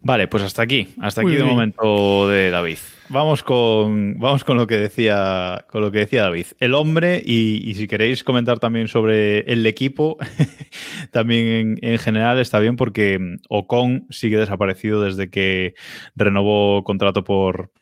Vale, 0.00 0.28
pues 0.28 0.42
hasta 0.44 0.62
aquí, 0.62 0.88
hasta 1.00 1.22
aquí 1.22 1.34
de 1.34 1.44
momento 1.44 2.28
de 2.28 2.50
David. 2.50 2.78
Vamos 3.10 3.42
con, 3.42 4.18
vamos 4.18 4.44
con 4.44 4.56
lo 4.56 4.66
que 4.66 4.76
decía, 4.76 5.64
con 5.70 5.80
lo 5.80 5.90
que 5.90 6.00
decía 6.00 6.22
David. 6.22 6.46
El 6.60 6.74
hombre, 6.74 7.22
y, 7.24 7.68
y 7.68 7.74
si 7.74 7.88
queréis 7.88 8.22
comentar 8.22 8.58
también 8.58 8.86
sobre 8.86 9.40
el 9.50 9.66
equipo, 9.66 10.18
también 11.10 11.46
en, 11.46 11.78
en 11.80 11.98
general 11.98 12.38
está 12.38 12.60
bien 12.60 12.76
porque 12.76 13.18
Ocon 13.48 14.06
sigue 14.10 14.36
desaparecido 14.36 15.02
desde 15.02 15.30
que 15.30 15.74
renovó 16.14 16.84
contrato 16.84 17.24
por, 17.24 17.72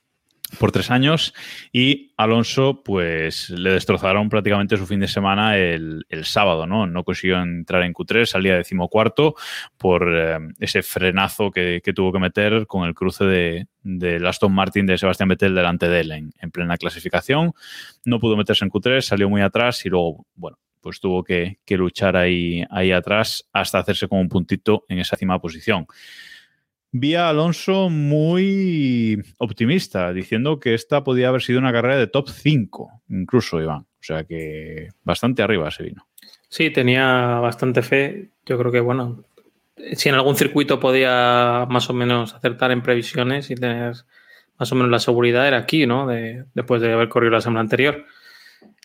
por 0.58 0.72
tres 0.72 0.90
años 0.90 1.34
y 1.72 2.12
Alonso 2.16 2.82
pues 2.84 3.50
le 3.50 3.72
destrozaron 3.72 4.28
prácticamente 4.28 4.76
su 4.76 4.86
fin 4.86 5.00
de 5.00 5.08
semana 5.08 5.56
el, 5.58 6.04
sábado, 6.22 6.66
¿no? 6.66 6.86
No 6.86 7.04
consiguió 7.04 7.40
entrar 7.40 7.82
en 7.82 7.92
Q3, 7.92 8.26
salía 8.26 8.56
decimocuarto 8.56 9.34
por 9.76 10.08
eh, 10.14 10.38
ese 10.60 10.82
frenazo 10.82 11.50
que, 11.50 11.80
tuvo 11.94 12.12
que 12.12 12.18
meter 12.18 12.66
con 12.66 12.86
el 12.86 12.94
cruce 12.94 13.24
de, 13.24 13.66
del 13.82 14.26
Aston 14.26 14.52
Martin 14.52 14.86
de 14.86 14.98
Sebastián 14.98 15.28
Vettel 15.28 15.54
delante 15.54 15.88
de 15.88 16.00
él 16.00 16.12
en, 16.12 16.32
en 16.40 16.50
plena 16.50 16.76
clasificación. 16.76 17.52
No 18.04 18.18
pudo 18.18 18.36
meterse 18.36 18.64
en 18.64 18.70
Q3, 18.70 19.00
salió 19.02 19.28
muy 19.28 19.42
atrás 19.42 19.84
y 19.84 19.88
luego, 19.88 20.26
bueno, 20.34 20.58
pues 20.86 21.00
tuvo 21.00 21.24
que, 21.24 21.58
luchar 21.70 22.16
ahí, 22.16 22.62
atrás 22.94 23.48
hasta 23.52 23.80
hacerse 23.80 24.06
como 24.06 24.20
un 24.20 24.28
puntito 24.28 24.84
en 24.88 25.00
esa 25.00 25.16
décima 25.16 25.40
posición. 25.40 25.84
Vi 26.98 27.14
a 27.14 27.28
Alonso 27.28 27.90
muy 27.90 29.22
optimista, 29.38 30.12
diciendo 30.14 30.58
que 30.58 30.72
esta 30.72 31.04
podía 31.04 31.28
haber 31.28 31.42
sido 31.42 31.58
una 31.58 31.72
carrera 31.72 31.96
de 31.98 32.06
top 32.06 32.28
5, 32.30 33.02
incluso 33.10 33.60
Iván. 33.60 33.80
O 33.80 34.02
sea 34.06 34.24
que 34.24 34.88
bastante 35.04 35.42
arriba 35.42 35.70
se 35.70 35.82
vino. 35.82 36.06
Sí, 36.48 36.70
tenía 36.70 37.38
bastante 37.40 37.82
fe. 37.82 38.30
Yo 38.46 38.56
creo 38.58 38.72
que, 38.72 38.80
bueno, 38.80 39.24
si 39.92 40.08
en 40.08 40.14
algún 40.14 40.36
circuito 40.36 40.80
podía 40.80 41.66
más 41.68 41.90
o 41.90 41.92
menos 41.92 42.32
acertar 42.34 42.70
en 42.70 42.82
previsiones 42.82 43.50
y 43.50 43.56
tener 43.56 43.92
más 44.58 44.72
o 44.72 44.74
menos 44.74 44.90
la 44.90 44.98
seguridad, 44.98 45.46
era 45.46 45.58
aquí, 45.58 45.86
¿no? 45.86 46.06
De- 46.06 46.44
después 46.54 46.80
de 46.80 46.92
haber 46.92 47.10
corrido 47.10 47.32
la 47.32 47.40
semana 47.42 47.60
anterior. 47.60 48.06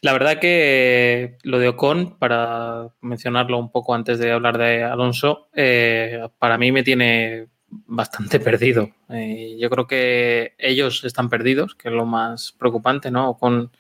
La 0.02 0.12
verdad 0.12 0.38
que 0.40 1.38
lo 1.44 1.60
de 1.60 1.70
Ocon, 1.70 2.18
para 2.18 2.90
mencionarlo 3.00 3.58
un 3.58 3.72
poco 3.72 3.96
antes 3.96 4.20
de 4.20 4.32
hablar 4.32 4.58
de 4.58 4.84
Alonso, 4.84 5.48
eh, 5.56 6.20
para 6.40 6.58
mí 6.58 6.72
me 6.74 6.84
tiene 6.84 7.48
bastante 7.72 8.40
perdido. 8.42 8.92
Eh, 9.10 9.58
yo 9.60 9.70
creo 9.70 9.88
que 9.88 10.56
ellos 10.58 11.04
están 11.04 11.30
perdidos, 11.30 11.76
que 11.76 11.90
es 11.90 11.94
lo 11.94 12.06
más 12.06 12.54
preocupante, 12.58 13.12
¿no? 13.12 13.32
Ocon 13.32 13.72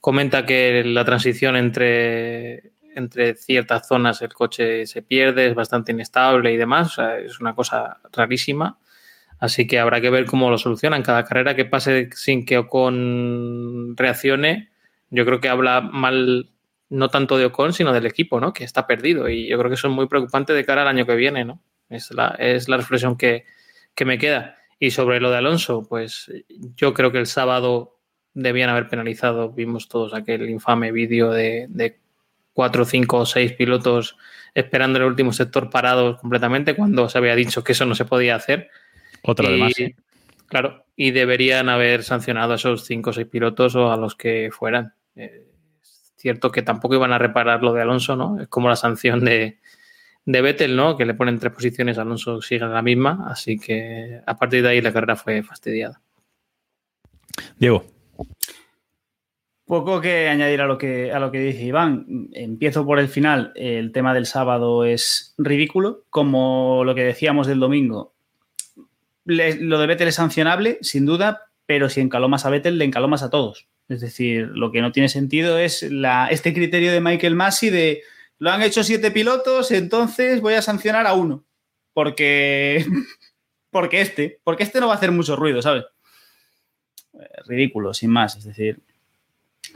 comenta 0.00 0.46
que 0.46 0.82
la 0.84 1.04
transición 1.04 1.56
entre, 1.56 2.72
entre 2.94 3.34
ciertas 3.34 3.86
zonas 3.88 4.22
el 4.22 4.32
coche 4.32 4.86
se 4.86 5.02
pierde, 5.02 5.46
es 5.46 5.54
bastante 5.54 5.92
inestable 5.92 6.52
y 6.52 6.56
demás, 6.56 6.88
o 6.88 6.94
sea, 6.94 7.18
es 7.18 7.40
una 7.40 7.54
cosa 7.54 7.98
rarísima. 8.12 8.78
Así 9.38 9.66
que 9.66 9.78
habrá 9.78 10.00
que 10.00 10.10
ver 10.10 10.24
cómo 10.24 10.50
lo 10.50 10.56
solucionan. 10.56 11.02
Cada 11.02 11.24
carrera 11.24 11.54
que 11.54 11.66
pase 11.66 12.08
sin 12.14 12.46
que 12.46 12.56
Ocon 12.56 13.94
reaccione, 13.96 14.70
yo 15.10 15.26
creo 15.26 15.40
que 15.40 15.50
habla 15.50 15.82
mal 15.82 16.48
no 16.88 17.08
tanto 17.08 17.36
de 17.36 17.46
Ocon, 17.46 17.72
sino 17.72 17.92
del 17.92 18.06
equipo, 18.06 18.40
¿no? 18.40 18.52
Que 18.52 18.64
está 18.64 18.86
perdido. 18.86 19.28
Y 19.28 19.48
yo 19.48 19.58
creo 19.58 19.68
que 19.68 19.74
eso 19.74 19.88
es 19.88 19.94
muy 19.94 20.06
preocupante 20.06 20.52
de 20.52 20.64
cara 20.64 20.82
al 20.82 20.88
año 20.88 21.04
que 21.04 21.16
viene, 21.16 21.44
¿no? 21.44 21.60
Es 21.88 22.10
la, 22.10 22.36
es 22.38 22.68
la 22.68 22.76
reflexión 22.76 23.16
que, 23.16 23.44
que 23.94 24.04
me 24.04 24.18
queda. 24.18 24.56
Y 24.78 24.90
sobre 24.90 25.20
lo 25.20 25.30
de 25.30 25.38
Alonso, 25.38 25.86
pues 25.88 26.30
yo 26.76 26.92
creo 26.92 27.12
que 27.12 27.18
el 27.18 27.26
sábado 27.26 27.98
debían 28.34 28.70
haber 28.70 28.88
penalizado. 28.88 29.50
Vimos 29.52 29.88
todos 29.88 30.14
aquel 30.14 30.48
infame 30.50 30.92
vídeo 30.92 31.30
de, 31.30 31.66
de 31.68 31.98
cuatro, 32.52 32.84
cinco 32.84 33.18
o 33.18 33.26
seis 33.26 33.52
pilotos 33.52 34.16
esperando 34.54 34.98
el 34.98 35.04
último 35.04 35.32
sector 35.32 35.68
parados 35.68 36.18
completamente 36.18 36.74
cuando 36.74 37.08
se 37.08 37.18
había 37.18 37.34
dicho 37.34 37.62
que 37.62 37.72
eso 37.72 37.84
no 37.84 37.94
se 37.94 38.06
podía 38.06 38.36
hacer. 38.36 38.70
Otra 39.22 39.50
de 39.50 39.56
Y, 39.56 39.60
más. 39.60 39.74
Claro, 40.46 40.86
y 40.96 41.10
deberían 41.10 41.68
haber 41.68 42.02
sancionado 42.02 42.52
a 42.52 42.56
esos 42.56 42.84
cinco 42.84 43.10
o 43.10 43.12
seis 43.12 43.26
pilotos 43.26 43.74
o 43.76 43.92
a 43.92 43.96
los 43.96 44.14
que 44.14 44.50
fueran. 44.52 44.94
Eh, 45.14 45.46
es 45.82 46.12
cierto 46.16 46.50
que 46.50 46.62
tampoco 46.62 46.94
iban 46.94 47.12
a 47.12 47.18
reparar 47.18 47.62
lo 47.62 47.72
de 47.72 47.82
Alonso, 47.82 48.16
¿no? 48.16 48.40
Es 48.40 48.48
como 48.48 48.68
la 48.68 48.76
sanción 48.76 49.24
de, 49.24 49.58
de 50.26 50.42
Vettel, 50.42 50.76
¿no? 50.76 50.96
Que 50.96 51.06
le 51.06 51.14
ponen 51.14 51.38
tres 51.38 51.52
posiciones, 51.52 51.96
Alonso 51.96 52.42
sigue 52.42 52.64
en 52.64 52.72
la 52.74 52.82
misma, 52.82 53.26
así 53.28 53.58
que 53.58 54.20
a 54.26 54.36
partir 54.36 54.62
de 54.62 54.68
ahí 54.68 54.82
la 54.82 54.92
carrera 54.92 55.16
fue 55.16 55.42
fastidiada. 55.42 56.02
Diego. 57.58 57.84
Poco 59.64 60.00
que 60.00 60.28
añadir 60.28 60.60
a 60.60 60.66
lo 60.66 60.78
que, 60.78 61.12
a 61.12 61.18
lo 61.18 61.32
que 61.32 61.40
dice 61.40 61.64
Iván. 61.64 62.28
Empiezo 62.32 62.86
por 62.86 63.00
el 63.00 63.08
final. 63.08 63.52
El 63.56 63.90
tema 63.90 64.14
del 64.14 64.26
sábado 64.26 64.84
es 64.84 65.34
ridículo. 65.38 66.04
Como 66.08 66.82
lo 66.84 66.94
que 66.94 67.02
decíamos 67.02 67.48
del 67.48 67.58
domingo. 67.58 68.14
Le- 69.24 69.56
lo 69.60 69.80
de 69.80 69.86
Vettel 69.88 70.08
es 70.08 70.14
sancionable, 70.14 70.78
sin 70.82 71.04
duda, 71.04 71.48
pero 71.66 71.88
si 71.88 72.00
encalomas 72.00 72.46
a 72.46 72.50
Vettel, 72.50 72.78
le 72.78 72.84
encalomas 72.84 73.24
a 73.24 73.30
todos. 73.30 73.66
Es 73.88 74.00
decir, 74.00 74.48
lo 74.54 74.70
que 74.70 74.80
no 74.80 74.92
tiene 74.92 75.08
sentido 75.08 75.58
es 75.58 75.82
la, 75.82 76.28
este 76.28 76.54
criterio 76.54 76.92
de 76.92 77.00
Michael 77.00 77.34
Massey 77.34 77.70
de 77.70 78.02
lo 78.38 78.50
han 78.50 78.62
hecho 78.62 78.84
siete 78.84 79.10
pilotos, 79.10 79.70
entonces 79.70 80.40
voy 80.40 80.54
a 80.54 80.62
sancionar 80.62 81.06
a 81.06 81.14
uno. 81.14 81.44
Porque, 81.92 82.84
porque 83.70 84.00
este, 84.00 84.40
porque 84.44 84.62
este 84.64 84.80
no 84.80 84.88
va 84.88 84.94
a 84.94 84.96
hacer 84.96 85.12
mucho 85.12 85.36
ruido, 85.36 85.62
¿sabes? 85.62 85.84
Eh, 87.14 87.42
Ridículo, 87.46 87.94
sin 87.94 88.10
más. 88.10 88.36
Es 88.36 88.44
decir, 88.44 88.80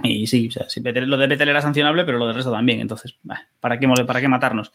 y 0.03 0.27
sí, 0.27 0.49
o 0.49 0.51
sea, 0.51 0.66
lo 1.07 1.16
de 1.16 1.27
Vettel 1.27 1.49
era 1.49 1.62
sancionable, 1.62 2.05
pero 2.05 2.18
lo 2.18 2.27
del 2.27 2.37
resto 2.37 2.53
también. 2.53 2.81
Entonces, 2.81 3.16
¿para 3.61 3.79
qué, 3.79 3.88
¿para 4.07 4.20
qué 4.20 4.29
matarnos? 4.29 4.73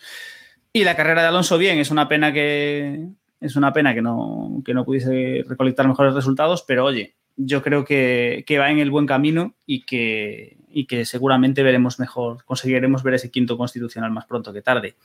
Y 0.73 0.83
la 0.83 0.95
carrera 0.95 1.21
de 1.21 1.27
Alonso, 1.29 1.57
bien, 1.57 1.79
es 1.79 1.91
una 1.91 2.07
pena 2.07 2.33
que. 2.33 3.07
Es 3.41 3.55
una 3.55 3.73
pena 3.73 3.93
que 3.93 4.01
no, 4.01 4.61
que 4.65 4.73
no 4.73 4.85
pudiese 4.85 5.43
recolectar 5.47 5.87
mejores 5.87 6.13
resultados, 6.13 6.63
pero 6.63 6.85
oye, 6.85 7.15
yo 7.37 7.61
creo 7.61 7.83
que, 7.85 8.43
que 8.47 8.57
va 8.59 8.71
en 8.71 8.79
el 8.79 8.91
buen 8.91 9.05
camino 9.05 9.53
y 9.65 9.81
que, 9.83 10.57
y 10.69 10.85
que 10.85 11.05
seguramente 11.05 11.63
veremos 11.63 11.99
mejor, 11.99 12.43
conseguiremos 12.45 13.03
ver 13.03 13.15
ese 13.15 13.31
quinto 13.31 13.57
constitucional 13.57 14.11
más 14.11 14.25
pronto 14.25 14.53
que 14.53 14.61
tarde. 14.61 14.95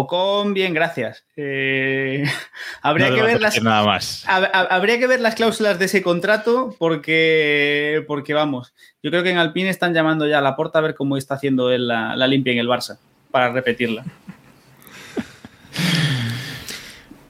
Ocon, 0.00 0.54
bien, 0.54 0.74
gracias. 0.74 1.24
Eh, 1.36 2.24
habría 2.82 3.08
No 3.10 3.16
que 3.16 3.22
ver 3.22 3.40
las, 3.40 3.60
nada 3.62 3.84
más. 3.84 4.24
Hab- 4.28 4.50
hab- 4.52 4.68
Habría 4.70 4.98
que 4.98 5.06
ver 5.08 5.20
las 5.20 5.34
cláusulas 5.34 5.78
de 5.78 5.86
ese 5.86 6.02
contrato 6.02 6.76
porque, 6.78 8.04
porque 8.06 8.34
vamos, 8.34 8.74
yo 9.02 9.10
creo 9.10 9.22
que 9.24 9.30
en 9.30 9.38
Alpine 9.38 9.70
están 9.70 9.94
llamando 9.94 10.28
ya 10.28 10.38
a 10.38 10.42
la 10.42 10.54
porta 10.56 10.78
a 10.78 10.82
ver 10.82 10.94
cómo 10.94 11.16
está 11.16 11.34
haciendo 11.34 11.70
él 11.72 11.88
la, 11.88 12.14
la 12.14 12.26
limpia 12.28 12.52
en 12.52 12.58
el 12.60 12.68
Barça 12.68 12.98
para 13.32 13.50
repetirla. 13.52 14.04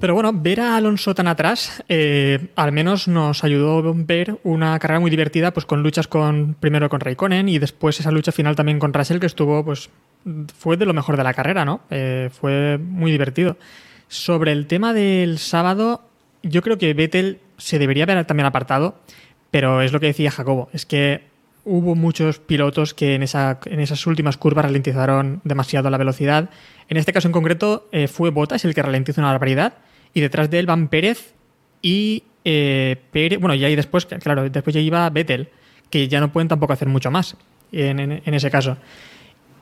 Pero 0.00 0.14
bueno, 0.14 0.32
ver 0.32 0.60
a 0.60 0.76
Alonso 0.76 1.12
tan 1.14 1.26
atrás, 1.26 1.82
eh, 1.88 2.48
al 2.54 2.70
menos 2.70 3.08
nos 3.08 3.42
ayudó 3.42 3.78
a 3.78 3.92
ver 3.94 4.38
una 4.44 4.78
carrera 4.78 5.00
muy 5.00 5.10
divertida, 5.10 5.52
pues 5.52 5.66
con 5.66 5.82
luchas 5.82 6.06
con 6.06 6.54
primero 6.54 6.88
con 6.88 7.00
Raikkonen 7.00 7.48
y 7.48 7.58
después 7.58 7.98
esa 7.98 8.12
lucha 8.12 8.30
final 8.30 8.54
también 8.54 8.78
con 8.78 8.94
Russell, 8.94 9.18
que 9.18 9.26
estuvo, 9.26 9.64
pues, 9.64 9.90
fue 10.56 10.76
de 10.76 10.86
lo 10.86 10.94
mejor 10.94 11.16
de 11.16 11.24
la 11.24 11.34
carrera, 11.34 11.64
¿no? 11.64 11.80
Eh, 11.90 12.30
fue 12.32 12.78
muy 12.78 13.10
divertido. 13.10 13.56
Sobre 14.06 14.52
el 14.52 14.68
tema 14.68 14.92
del 14.92 15.38
sábado, 15.38 16.02
yo 16.44 16.62
creo 16.62 16.78
que 16.78 16.94
Vettel 16.94 17.40
se 17.56 17.80
debería 17.80 18.04
haber 18.04 18.24
también 18.24 18.46
apartado, 18.46 19.00
pero 19.50 19.82
es 19.82 19.92
lo 19.92 19.98
que 19.98 20.06
decía 20.06 20.30
Jacobo, 20.30 20.68
es 20.72 20.86
que 20.86 21.22
hubo 21.64 21.96
muchos 21.96 22.38
pilotos 22.38 22.94
que 22.94 23.16
en, 23.16 23.24
esa, 23.24 23.58
en 23.64 23.80
esas 23.80 24.06
últimas 24.06 24.36
curvas 24.36 24.64
ralentizaron 24.64 25.40
demasiado 25.42 25.90
la 25.90 25.98
velocidad. 25.98 26.50
En 26.88 26.96
este 26.96 27.12
caso 27.12 27.26
en 27.28 27.32
concreto 27.32 27.88
eh, 27.90 28.06
fue 28.06 28.30
Bottas 28.30 28.64
el 28.64 28.74
que 28.74 28.82
ralentizó 28.82 29.20
una 29.20 29.32
barbaridad 29.32 29.74
y 30.14 30.20
detrás 30.20 30.50
de 30.50 30.58
él 30.58 30.66
van 30.66 30.88
Pérez 30.88 31.34
y 31.82 32.24
eh, 32.44 32.96
Pérez, 33.10 33.38
bueno, 33.40 33.54
y 33.54 33.64
ahí 33.64 33.76
después, 33.76 34.06
claro, 34.06 34.48
después 34.48 34.74
ya 34.74 34.80
iba 34.80 35.08
Vettel, 35.10 35.48
que 35.90 36.08
ya 36.08 36.20
no 36.20 36.32
pueden 36.32 36.48
tampoco 36.48 36.72
hacer 36.72 36.88
mucho 36.88 37.10
más 37.10 37.36
en, 37.72 38.22
ese 38.34 38.50
caso. 38.50 38.78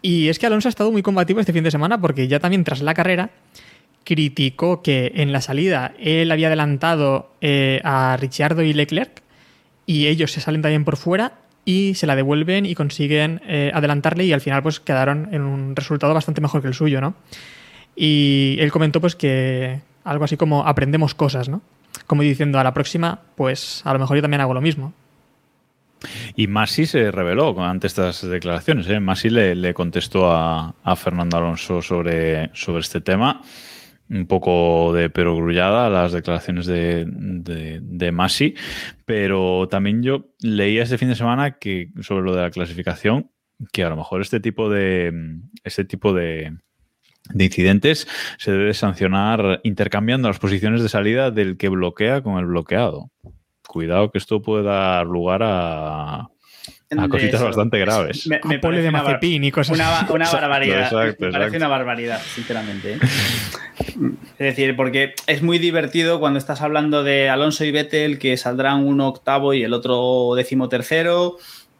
Y 0.03 0.29
es 0.29 0.39
que 0.39 0.47
Alonso 0.47 0.69
ha 0.69 0.71
estado 0.71 0.93
muy 0.93 1.03
combativo 1.03 1.41
este 1.41 1.53
fin 1.53 1.65
de 1.65 1.71
semana 1.71 2.01
porque 2.01 2.29
ya 2.29 2.39
también 2.39 2.65
tras 2.65 2.81
la 2.81 2.95
carrera 2.95 3.31
criticó 4.05 4.83
que 4.83 5.13
en 5.17 5.33
la 5.33 5.41
salida 5.41 5.95
él 5.99 6.31
había 6.31 6.47
adelantado 6.47 7.33
eh, 7.41 7.81
a 7.83 8.17
Ricciardo 8.21 8.63
y 8.63 8.73
Leclerc 8.73 9.23
y 9.85 10.07
ellos 10.07 10.31
se 10.31 10.41
salen 10.41 10.63
también 10.63 10.85
por 10.85 10.97
fuera 10.97 11.41
y 11.65 11.95
se 11.95 12.07
la 12.07 12.15
devuelven 12.15 12.67
y 12.67 12.77
consiguen 12.77 13.41
eh, 13.49 13.73
adelantarle 13.75 14.25
y 14.25 14.33
al 14.33 14.41
final 14.41 14.63
pues 14.63 14.79
quedaron 14.79 15.29
en 15.33 15.43
un 15.43 15.75
resultado 15.75 16.15
bastante 16.15 16.41
mejor 16.41 16.63
que 16.63 16.69
el 16.69 16.75
suyo, 16.75 17.01
¿no? 17.01 17.17
Y 17.97 18.57
él 18.61 18.71
comentó 18.71 19.01
pues 19.01 19.17
que 19.17 19.81
algo 20.07 20.25
así 20.25 20.37
como 20.37 20.67
aprendemos 20.67 21.15
cosas, 21.15 21.49
¿no? 21.49 21.61
Como 22.07 22.23
diciendo 22.23 22.59
a 22.59 22.65
la 22.65 22.73
próxima, 22.73 23.21
pues 23.35 23.83
a 23.85 23.93
lo 23.93 23.99
mejor 23.99 24.17
yo 24.17 24.23
también 24.23 24.41
hago 24.41 24.55
lo 24.55 24.61
mismo. 24.61 24.93
Y 26.35 26.47
Masi 26.47 26.87
se 26.87 27.11
reveló 27.11 27.59
ante 27.63 27.87
estas 27.87 28.27
declaraciones. 28.27 28.89
¿eh? 28.89 29.01
Masi 29.01 29.31
le, 29.31 29.75
contestó 29.75 30.31
a, 30.31 30.75
Fernando 30.97 31.37
Alonso 31.37 31.83
sobre, 31.83 32.51
sobre 32.55 32.81
este 32.81 33.01
tema. 33.01 33.43
Un 34.09 34.27
poco 34.27 34.93
de 34.93 35.11
perogrullada 35.11 35.91
las 35.91 36.13
declaraciones 36.13 36.67
de, 36.67 37.07
de, 37.09 37.81
de 37.83 38.13
Masi. 38.13 38.55
Pero 39.05 39.67
también 39.69 40.03
yo 40.03 40.29
leía 40.41 40.85
este 40.85 40.99
fin 40.99 41.09
de 41.09 41.17
semana 41.17 41.59
que 41.59 41.91
sobre 42.03 42.25
lo 42.25 42.37
de 42.37 42.43
la 42.43 42.51
clasificación, 42.51 43.31
que 43.73 43.83
a 43.83 43.89
lo 43.89 43.97
mejor 43.97 44.21
este 44.21 44.39
tipo 44.39 44.71
de. 44.71 45.41
Este 45.65 45.85
tipo 45.85 46.13
de 46.13 46.57
de 47.31 47.45
incidentes 47.45 48.07
se 48.39 48.53
debe 48.53 48.75
sancionar 48.75 49.61
intercambiando 49.65 50.29
las 50.29 50.39
posiciones 50.39 50.83
de 50.83 50.89
salida 50.89 51.31
del 51.31 51.57
que 51.57 51.69
bloquea 51.69 52.21
con 52.23 52.39
el 52.39 52.47
bloqueado. 52.47 53.11
Cuidado 53.67 54.11
que 54.11 54.19
esto 54.19 54.41
puede 54.43 54.65
dar 54.65 55.07
lugar 55.07 55.43
a, 55.43 56.21
a 56.21 56.29
cositas 57.11 57.35
Eso, 57.35 57.45
bastante 57.47 57.77
eso. 57.79 57.87
graves. 57.87 58.27
Me, 58.27 58.41
me 58.45 58.59
parece 58.61 58.83
de 58.85 58.89
una 58.91 59.03
Mazepin 59.03 59.43
y 59.45 59.51
cosas 59.51 59.75
Una, 59.77 59.99
así. 60.01 60.13
una 60.13 60.31
barbaridad. 60.33 60.81
exacto, 60.83 61.27
me 61.27 61.33
parece 61.33 61.57
una 61.57 61.69
barbaridad, 61.69 62.21
sinceramente. 62.35 62.93
¿eh? 62.95 62.99
Es 64.39 64.57
decir, 64.57 64.77
porque 64.77 65.15
es 65.27 65.43
muy 65.43 65.59
divertido 65.59 66.21
cuando 66.21 66.39
estás 66.39 66.61
hablando 66.63 67.03
de 67.03 67.29
Alonso 67.29 67.65
y 67.65 67.71
Vettel, 67.73 68.19
que 68.19 68.37
saldrán 68.37 68.85
uno 68.85 69.09
octavo 69.09 69.53
y 69.55 69.63
el 69.63 69.73
otro 69.73 70.35
décimo 70.37 70.69
tercero. 70.69 71.37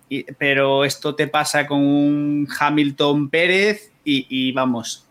y- 0.09 0.25
pero 0.39 0.85
esto 0.85 1.15
te 1.15 1.27
pasa 1.29 1.67
con 1.67 1.81
un 1.81 2.49
Hamilton 2.59 3.29
Pérez 3.31 3.93
y, 4.05 4.27
y 4.29 4.53
vamos, 4.53 5.06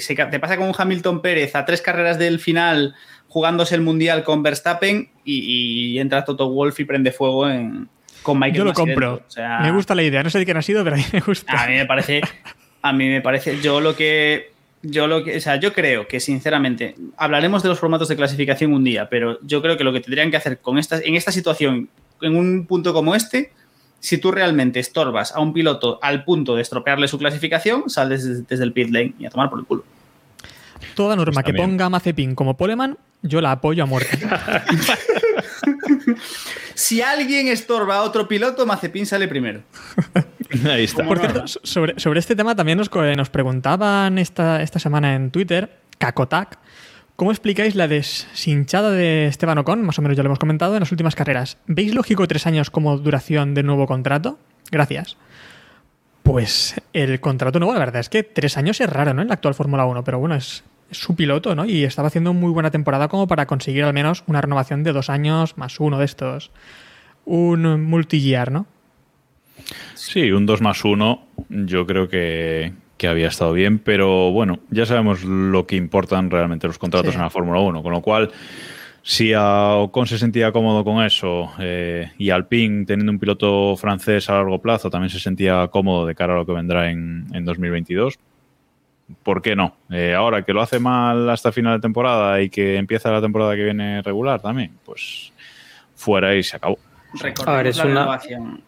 se 0.00 0.14
te 0.14 0.40
pasa 0.40 0.56
con 0.56 0.66
un 0.68 0.74
Hamilton 0.76 1.22
Pérez 1.22 1.54
a 1.54 1.64
tres 1.64 1.82
carreras 1.82 2.18
del 2.18 2.38
final 2.38 2.94
jugándose 3.28 3.74
el 3.74 3.82
mundial 3.82 4.24
con 4.24 4.42
Verstappen 4.42 5.10
y, 5.24 5.92
y 5.92 5.98
entra 5.98 6.24
Toto 6.24 6.50
Wolf 6.50 6.80
y 6.80 6.84
prende 6.84 7.12
fuego 7.12 7.48
en, 7.48 7.88
con 8.22 8.38
Michael 8.38 8.56
Yo 8.56 8.64
lo 8.64 8.72
compro. 8.72 9.10
dentro. 9.10 9.26
O 9.26 9.30
sea, 9.30 9.60
Me 9.60 9.70
gusta 9.70 9.94
la 9.94 10.02
idea. 10.02 10.22
No 10.22 10.30
sé 10.30 10.38
de 10.38 10.44
quién 10.44 10.56
ha 10.56 10.62
sido, 10.62 10.84
pero 10.84 10.96
a 10.96 10.98
mí 10.98 11.04
me 11.12 11.20
gusta. 11.20 11.52
a 11.62 11.66
mí 11.66 11.74
me 11.74 11.86
parece, 11.86 12.20
a 12.82 12.92
mí 12.92 13.08
me 13.08 13.20
parece, 13.20 13.60
yo 13.60 13.80
lo 13.80 13.94
que, 13.96 14.52
yo 14.82 15.06
lo 15.06 15.24
que, 15.24 15.36
o 15.36 15.40
sea, 15.40 15.56
yo 15.56 15.72
creo 15.72 16.06
que 16.08 16.20
sinceramente, 16.20 16.94
hablaremos 17.16 17.62
de 17.62 17.68
los 17.68 17.78
formatos 17.78 18.08
de 18.08 18.16
clasificación 18.16 18.72
un 18.72 18.84
día, 18.84 19.08
pero 19.08 19.38
yo 19.42 19.62
creo 19.62 19.76
que 19.76 19.84
lo 19.84 19.92
que 19.92 20.00
tendrían 20.00 20.30
que 20.30 20.36
hacer 20.36 20.58
con 20.58 20.78
esta, 20.78 20.98
en 20.98 21.14
esta 21.14 21.32
situación, 21.32 21.88
en 22.20 22.36
un 22.36 22.66
punto 22.66 22.92
como 22.92 23.14
este, 23.14 23.52
si 24.00 24.18
tú 24.18 24.30
realmente 24.30 24.80
estorbas 24.80 25.34
a 25.34 25.40
un 25.40 25.52
piloto 25.52 25.98
al 26.02 26.24
punto 26.24 26.54
de 26.56 26.62
estropearle 26.62 27.08
su 27.08 27.18
clasificación, 27.18 27.88
sal 27.90 28.08
desde, 28.10 28.42
desde 28.42 28.64
el 28.64 28.72
pit 28.72 28.90
lane 28.90 29.14
y 29.18 29.26
a 29.26 29.30
tomar 29.30 29.50
por 29.50 29.58
el 29.58 29.64
culo. 29.66 29.84
Toda 30.94 31.16
norma 31.16 31.42
Pues 31.42 31.44
que 31.44 31.54
ponga 31.54 31.86
a 31.86 31.88
Mazepin 31.90 32.34
como 32.34 32.56
poleman, 32.56 32.96
yo 33.22 33.40
la 33.40 33.52
apoyo 33.52 33.82
a 33.82 33.86
muerte. 33.86 34.18
Si 36.74 37.02
alguien 37.02 37.48
estorba 37.48 37.96
a 37.96 38.02
otro 38.02 38.28
piloto, 38.28 38.64
Mazepin 38.64 39.04
sale 39.04 39.26
primero. 39.26 39.62
Ahí 40.70 40.84
está. 40.84 41.04
Por 41.04 41.18
cierto, 41.18 41.48
so- 41.48 41.60
sobre, 41.64 41.98
sobre 41.98 42.20
este 42.20 42.36
tema 42.36 42.54
también 42.54 42.78
nos, 42.78 42.88
nos 43.16 43.30
preguntaban 43.30 44.16
esta, 44.18 44.62
esta 44.62 44.78
semana 44.78 45.14
en 45.16 45.30
Twitter, 45.32 45.80
Cacotac, 45.98 46.58
¿cómo 47.18 47.32
explicáis 47.32 47.74
la 47.74 47.88
deshinchada 47.88 48.92
de 48.92 49.26
Esteban 49.26 49.58
Ocon? 49.58 49.82
Más 49.82 49.98
o 49.98 50.02
menos 50.02 50.16
ya 50.16 50.22
lo 50.22 50.28
hemos 50.28 50.38
comentado 50.38 50.74
en 50.74 50.80
las 50.80 50.92
últimas 50.92 51.16
carreras. 51.16 51.58
¿Veis 51.66 51.92
lógico 51.92 52.28
tres 52.28 52.46
años 52.46 52.70
como 52.70 52.96
duración 52.96 53.54
del 53.54 53.66
nuevo 53.66 53.88
contrato? 53.88 54.38
Gracias. 54.70 55.16
Pues 56.22 56.80
el 56.92 57.18
contrato 57.18 57.58
nuevo, 57.58 57.72
la 57.72 57.80
verdad 57.80 57.98
es 57.98 58.08
que 58.08 58.22
tres 58.22 58.56
años 58.56 58.80
es 58.80 58.88
raro, 58.88 59.14
¿no? 59.14 59.22
En 59.22 59.28
la 59.28 59.34
actual 59.34 59.54
Fórmula 59.54 59.84
1, 59.84 60.04
pero 60.04 60.20
bueno, 60.20 60.36
es, 60.36 60.62
su 60.92 61.16
piloto, 61.16 61.56
¿no? 61.56 61.64
Y 61.64 61.82
estaba 61.82 62.06
haciendo 62.06 62.32
muy 62.34 62.52
buena 62.52 62.70
temporada 62.70 63.08
como 63.08 63.26
para 63.26 63.46
conseguir 63.46 63.82
al 63.82 63.94
menos 63.94 64.22
una 64.28 64.40
renovación 64.40 64.84
de 64.84 64.92
dos 64.92 65.10
años 65.10 65.58
más 65.58 65.80
uno 65.80 65.98
de 65.98 66.04
estos. 66.04 66.52
Un 67.24 67.82
multi-year, 67.82 68.52
¿no? 68.52 68.66
Sí, 69.94 70.30
un 70.30 70.46
2 70.46 70.60
más 70.60 70.84
1 70.84 71.26
yo 71.48 71.84
creo 71.84 72.08
que, 72.08 72.72
que 72.98 73.08
había 73.08 73.28
estado 73.28 73.52
bien, 73.54 73.78
pero 73.78 74.30
bueno, 74.32 74.58
ya 74.70 74.84
sabemos 74.84 75.24
lo 75.24 75.66
que 75.66 75.76
importan 75.76 76.30
realmente 76.30 76.66
los 76.66 76.78
contratos 76.78 77.12
Sí. 77.12 77.16
en 77.16 77.22
la 77.22 77.30
Fórmula 77.30 77.60
1, 77.60 77.82
con 77.82 77.92
lo 77.92 78.02
cual, 78.02 78.30
si 79.02 79.32
a 79.32 79.74
Ocon 79.76 80.06
se 80.06 80.18
sentía 80.18 80.52
cómodo 80.52 80.84
con 80.84 81.02
eso 81.02 81.52
eh, 81.60 82.10
y 82.18 82.28
Alpine 82.30 82.84
teniendo 82.84 83.12
un 83.12 83.18
piloto 83.18 83.76
francés 83.76 84.28
a 84.28 84.34
largo 84.34 84.60
plazo 84.60 84.90
también 84.90 85.08
se 85.08 85.18
sentía 85.20 85.66
cómodo 85.68 86.04
de 86.04 86.14
cara 86.14 86.34
a 86.34 86.36
lo 86.36 86.44
que 86.44 86.52
vendrá 86.52 86.90
en, 86.90 87.24
en 87.32 87.44
2022, 87.46 88.18
¿por 89.22 89.40
qué 89.40 89.56
no? 89.56 89.76
Eh, 89.90 90.12
ahora 90.14 90.42
que 90.42 90.52
lo 90.52 90.60
hace 90.60 90.78
mal 90.80 91.30
hasta 91.30 91.52
final 91.52 91.78
de 91.78 91.80
temporada 91.80 92.42
y 92.42 92.50
que 92.50 92.76
empieza 92.76 93.10
la 93.10 93.22
temporada 93.22 93.54
que 93.56 93.64
viene 93.64 94.02
regular 94.02 94.42
también, 94.42 94.72
pues 94.84 95.32
fuera 95.94 96.34
y 96.34 96.42
se 96.42 96.56
acabó. 96.56 96.78
Recordemos 97.14 97.48
A 97.48 97.56
ver, 97.56 97.66
es 97.68 97.76
la 97.78 97.84
una- 97.86 97.94
renovación. 98.00 98.62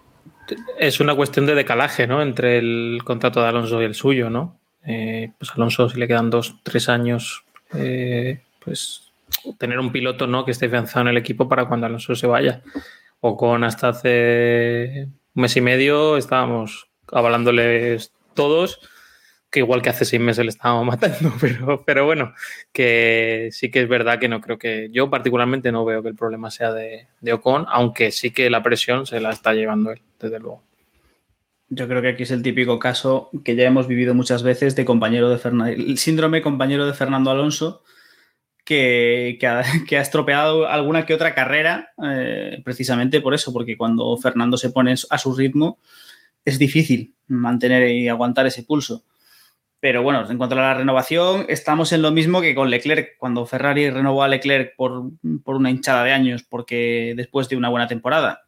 Es 0.78 1.00
una 1.00 1.14
cuestión 1.14 1.46
de 1.46 1.54
decalaje, 1.54 2.06
¿no? 2.06 2.22
Entre 2.22 2.58
el 2.58 3.00
contrato 3.04 3.40
de 3.40 3.48
Alonso 3.48 3.80
y 3.80 3.84
el 3.84 3.94
suyo, 3.94 4.30
¿no? 4.30 4.58
Eh, 4.84 5.32
pues 5.38 5.50
Alonso, 5.54 5.88
si 5.88 5.98
le 5.98 6.08
quedan 6.08 6.30
dos, 6.30 6.56
tres 6.62 6.88
años, 6.88 7.44
eh, 7.74 8.40
pues 8.64 9.12
tener 9.58 9.78
un 9.78 9.92
piloto, 9.92 10.26
¿no? 10.26 10.44
Que 10.44 10.50
esté 10.50 10.66
afianzado 10.66 11.02
en 11.02 11.08
el 11.08 11.16
equipo 11.16 11.48
para 11.48 11.66
cuando 11.66 11.86
Alonso 11.86 12.14
se 12.14 12.26
vaya. 12.26 12.62
O 13.20 13.36
con 13.36 13.64
hasta 13.64 13.88
hace 13.88 15.08
un 15.34 15.42
mes 15.42 15.56
y 15.56 15.60
medio 15.60 16.16
estábamos 16.16 16.88
avalándoles 17.12 18.12
todos, 18.34 18.80
que 19.50 19.60
igual 19.60 19.82
que 19.82 19.90
hace 19.90 20.04
seis 20.04 20.22
meses 20.22 20.44
le 20.44 20.50
estábamos 20.50 20.86
matando, 21.00 21.32
pero, 21.40 21.82
pero 21.84 22.06
bueno, 22.06 22.32
que 22.72 23.48
sí 23.52 23.70
que 23.70 23.82
es 23.82 23.88
verdad 23.88 24.18
que 24.18 24.28
no 24.28 24.40
creo 24.40 24.58
que 24.58 24.88
yo 24.92 25.10
particularmente 25.10 25.72
no 25.72 25.84
veo 25.84 26.02
que 26.02 26.08
el 26.08 26.16
problema 26.16 26.50
sea 26.50 26.72
de, 26.72 27.08
de 27.20 27.32
Ocon, 27.32 27.66
aunque 27.68 28.12
sí 28.12 28.30
que 28.30 28.50
la 28.50 28.62
presión 28.62 29.06
se 29.06 29.20
la 29.20 29.30
está 29.30 29.52
llevando 29.52 29.90
él, 29.90 30.00
desde 30.18 30.38
luego. 30.38 30.62
Yo 31.68 31.86
creo 31.86 32.02
que 32.02 32.08
aquí 32.08 32.24
es 32.24 32.32
el 32.32 32.42
típico 32.42 32.80
caso 32.80 33.30
que 33.44 33.54
ya 33.54 33.64
hemos 33.64 33.86
vivido 33.86 34.12
muchas 34.12 34.42
veces 34.42 34.74
de 34.74 34.84
compañero 34.84 35.30
de 35.30 35.38
Fernando, 35.38 35.72
el 35.72 35.98
síndrome 35.98 36.42
compañero 36.42 36.84
de 36.84 36.94
Fernando 36.94 37.30
Alonso, 37.30 37.84
que, 38.64 39.36
que, 39.40 39.46
ha, 39.46 40.00
estropeado 40.00 40.68
alguna 40.68 41.06
que 41.06 41.14
otra 41.14 41.34
carrera 41.34 41.92
eh, 42.04 42.60
precisamente 42.64 43.20
por 43.20 43.34
eso, 43.34 43.52
porque 43.52 43.76
cuando 43.76 44.16
Fernando 44.16 44.56
se 44.56 44.70
pone 44.70 44.94
a 45.10 45.18
su 45.18 45.34
ritmo 45.34 45.78
es 46.44 46.58
difícil 46.58 47.14
mantener 47.26 47.88
y 47.88 48.08
aguantar 48.08 48.46
ese 48.46 48.62
pulso. 48.62 49.04
Pero 49.80 50.02
bueno, 50.02 50.30
en 50.30 50.36
cuanto 50.36 50.54
a 50.56 50.58
la 50.58 50.74
renovación, 50.74 51.46
estamos 51.48 51.92
en 51.92 52.02
lo 52.02 52.10
mismo 52.10 52.42
que 52.42 52.54
con 52.54 52.68
Leclerc, 52.68 53.16
cuando 53.16 53.46
Ferrari 53.46 53.88
renovó 53.88 54.22
a 54.22 54.28
Leclerc 54.28 54.76
por, 54.76 55.10
por 55.42 55.56
una 55.56 55.70
hinchada 55.70 56.04
de 56.04 56.12
años, 56.12 56.42
porque 56.42 57.14
después 57.16 57.48
de 57.48 57.56
una 57.56 57.70
buena 57.70 57.88
temporada. 57.88 58.42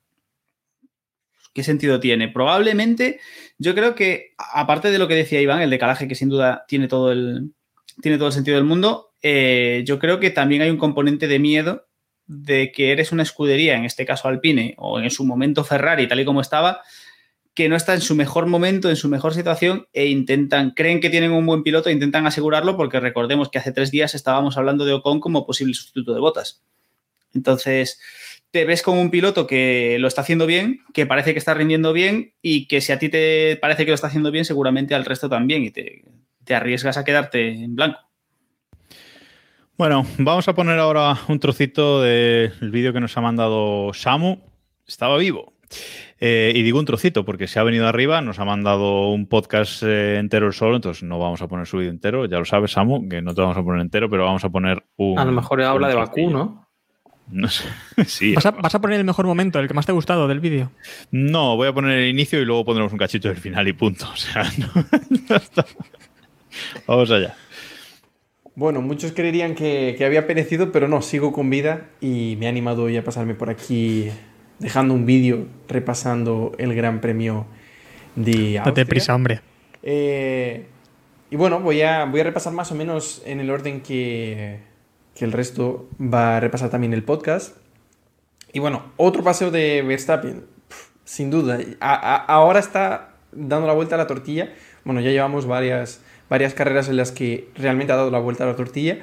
¿Qué 1.55 1.65
sentido 1.65 2.01
tiene? 2.01 2.29
Probablemente, 2.29 3.21
yo 3.59 3.75
creo 3.75 3.95
que, 3.95 4.35
aparte 4.55 4.91
de 4.91 4.99
lo 4.99 5.09
que 5.09 5.15
decía 5.15 5.41
Iván, 5.41 5.63
el 5.63 5.71
decalaje 5.71 6.09
que 6.09 6.15
sin 6.15 6.29
duda 6.29 6.65
tiene 6.69 6.87
todo 6.87 7.13
el, 7.13 7.53
tiene 8.01 8.19
todo 8.19 8.29
el 8.29 8.35
sentido 8.35 8.57
del 8.57 8.67
mundo, 8.67 9.13
eh, 9.23 9.83
yo 9.87 9.99
creo 9.99 10.21
que 10.21 10.31
también 10.31 10.63
hay 10.63 10.71
un 10.71 10.79
componente 10.79 11.29
de 11.29 11.39
miedo 11.39 11.87
de 12.27 12.73
que 12.73 12.93
eres 12.93 13.13
una 13.13 13.23
escudería, 13.23 13.77
en 13.77 13.85
este 13.85 14.07
caso 14.07 14.29
Alpine, 14.29 14.75
o 14.79 14.99
en 15.01 15.11
su 15.11 15.25
momento 15.25 15.65
Ferrari, 15.65 16.09
tal 16.09 16.21
y 16.21 16.25
como 16.25 16.41
estaba, 16.41 16.83
que 17.55 17.69
no 17.69 17.77
está 17.77 17.95
en 17.95 18.01
su 18.01 18.15
mejor 18.15 18.47
momento, 18.47 18.89
en 18.89 18.97
su 18.97 19.09
mejor 19.09 19.35
situación, 19.35 19.87
e 19.93 20.07
intentan, 20.07 20.71
creen 20.71 21.01
que 21.01 21.11
tienen 21.11 21.33
un 21.33 21.45
buen 21.45 21.63
piloto 21.63 21.89
e 21.89 21.93
intentan 21.93 22.27
asegurarlo, 22.27 22.77
porque 22.77 23.01
recordemos 23.01 23.51
que 23.51 23.59
hace 23.59 23.73
tres 23.73 23.91
días 23.91 24.15
estábamos 24.15 24.57
hablando 24.57 24.85
de 24.85 24.95
Ocon 24.95 25.21
como 25.21 25.47
posible 25.47 25.75
sustituto 25.75 26.15
de 26.15 26.21
botas. 26.21 26.63
Entonces, 27.35 28.01
te 28.51 28.65
ves 28.65 28.83
con 28.83 28.99
un 28.99 29.11
piloto 29.11 29.47
que 29.47 29.97
lo 29.99 30.09
está 30.09 30.21
haciendo 30.21 30.47
bien, 30.47 30.81
que 30.93 31.07
parece 31.07 31.33
que 31.33 31.39
está 31.39 31.55
rindiendo 31.55 31.93
bien 31.93 32.35
y 32.43 32.67
que 32.69 32.81
si 32.81 32.93
a 32.93 32.99
ti 32.99 33.09
te 33.09 33.57
parece 33.57 33.85
que 33.85 33.91
lo 33.91 33.95
está 33.95 34.09
haciendo 34.09 34.31
bien, 34.31 34.45
seguramente 34.45 34.95
al 34.95 35.05
resto 35.05 35.29
también 35.29 35.65
y 35.65 35.71
te, 35.71 36.05
te 36.45 36.55
arriesgas 36.55 36.97
a 36.97 37.05
quedarte 37.05 37.49
en 37.49 37.75
blanco. 37.75 38.01
Bueno, 39.79 40.07
vamos 40.19 40.47
a 40.49 40.55
poner 40.55 40.79
ahora 40.79 41.19
un 41.29 41.41
trocito 41.41 42.03
del 42.03 42.71
vídeo 42.71 42.93
que 42.93 43.01
nos 43.01 43.17
ha 43.17 43.21
mandado 43.21 43.93
Samu. 43.95 44.39
Estaba 44.87 45.17
vivo, 45.17 45.55
Eh, 46.25 46.53
y 46.55 46.63
digo 46.63 46.79
un 46.79 46.85
trocito 46.85 47.25
porque 47.25 47.49
se 47.49 47.59
ha 47.59 47.65
venido 47.65 47.89
arriba, 47.89 48.21
nos 48.21 48.39
ha 48.39 48.45
mandado 48.45 49.11
un 49.11 49.27
podcast 49.27 49.83
eh, 49.83 50.19
entero 50.19 50.47
el 50.47 50.53
solo, 50.53 50.77
entonces 50.77 51.03
no 51.03 51.19
vamos 51.19 51.43
a 51.43 51.49
poner 51.49 51.67
su 51.67 51.79
vídeo 51.79 51.91
entero. 51.91 52.27
Ya 52.27 52.39
lo 52.39 52.45
sabes, 52.45 52.71
Samu, 52.71 53.09
que 53.09 53.21
no 53.21 53.35
te 53.35 53.41
vamos 53.41 53.57
a 53.57 53.63
poner 53.65 53.81
entero, 53.81 54.09
pero 54.09 54.25
vamos 54.25 54.45
a 54.45 54.49
poner 54.49 54.85
un. 54.97 55.19
A 55.19 55.25
lo 55.25 55.33
mejor 55.33 55.61
habla 55.63 55.89
de 55.89 55.97
Bakú. 55.97 56.31
¿no? 56.31 56.69
No 57.27 57.49
sé. 57.49 57.65
sí. 58.07 58.37
¿Vas 58.37 58.47
a, 58.47 58.53
vas 58.53 58.73
a 58.73 58.81
poner 58.81 59.01
el 59.01 59.05
mejor 59.05 59.27
momento, 59.27 59.59
el 59.59 59.67
que 59.67 59.75
más 59.75 59.85
te 59.85 59.91
ha 59.91 59.97
gustado 59.97 60.29
del 60.29 60.39
vídeo? 60.39 60.71
No, 61.11 61.57
voy 61.57 61.67
a 61.67 61.73
poner 61.73 61.99
el 61.99 62.11
inicio 62.11 62.41
y 62.41 62.45
luego 62.45 62.65
pondremos 62.65 62.93
un 62.93 63.01
cachito 63.01 63.27
del 63.27 63.39
final 63.39 63.67
y 63.67 63.73
punto. 63.73 64.07
O 64.13 64.17
sea, 64.17 64.45
no, 64.59 64.69
ya 65.29 65.37
está. 65.37 65.67
Vamos 66.87 67.11
allá. 67.11 67.35
Bueno, 68.55 68.81
muchos 68.81 69.11
creerían 69.11 69.57
que, 69.57 69.97
que 69.99 70.05
había 70.05 70.29
perecido, 70.29 70.71
pero 70.71 70.87
no, 70.87 71.03
sigo 71.03 71.33
con 71.33 71.51
vida 71.51 71.89
y 72.01 72.37
me 72.39 72.47
he 72.47 72.49
animado 72.49 72.85
hoy 72.85 72.97
a 72.97 73.03
pasarme 73.03 73.35
por 73.35 73.51
aquí 73.51 74.09
dejando 74.63 74.95
un 74.95 75.05
vídeo 75.05 75.47
repasando 75.69 76.53
el 76.59 76.75
Gran 76.75 77.01
Premio 77.01 77.47
de 78.17 78.33
Austria. 78.59 78.63
Date 78.65 78.87
prisa, 78.87 79.15
hombre. 79.15 79.41
Eh, 79.83 80.67
y 81.31 81.37
bueno, 81.37 81.61
voy 81.61 81.83
a, 81.83 82.05
voy 82.05 82.21
a 82.21 82.25
repasar 82.25 82.53
más 82.53 82.71
o 82.73 82.75
menos 82.75 83.23
en 83.27 83.41
el 83.41 83.51
orden 83.51 83.81
que, 83.81 84.61
que 85.15 85.25
el 85.25 85.33
resto 85.33 85.89
va 86.01 86.37
a 86.37 86.41
repasar 86.41 86.71
también 86.71 86.93
el 86.95 87.03
podcast. 87.03 87.57
Y 88.53 88.61
bueno, 88.61 88.93
otro 88.97 89.23
paseo 89.25 89.51
de 89.51 89.83
Verstappen, 89.83 90.45
sin 91.05 91.31
duda. 91.31 91.59
A- 91.81 91.95
a- 91.95 92.17
ahora 92.27 92.61
está 92.61 93.15
dando 93.33 93.67
la 93.67 93.73
vuelta 93.73 93.95
a 93.97 93.99
la 93.99 94.07
tortilla. 94.07 94.53
Bueno, 94.85 95.01
ya 95.01 95.11
llevamos 95.11 95.47
varias, 95.47 96.03
varias 96.29 96.55
carreras 96.55 96.89
en 96.89 96.97
las 96.99 97.13
que 97.13 97.49
realmente 97.57 97.93
ha 97.93 97.97
dado 97.97 98.11
la 98.11 98.19
vuelta 98.19 98.45
a 98.45 98.47
la 98.47 98.57
tortilla. 98.57 98.99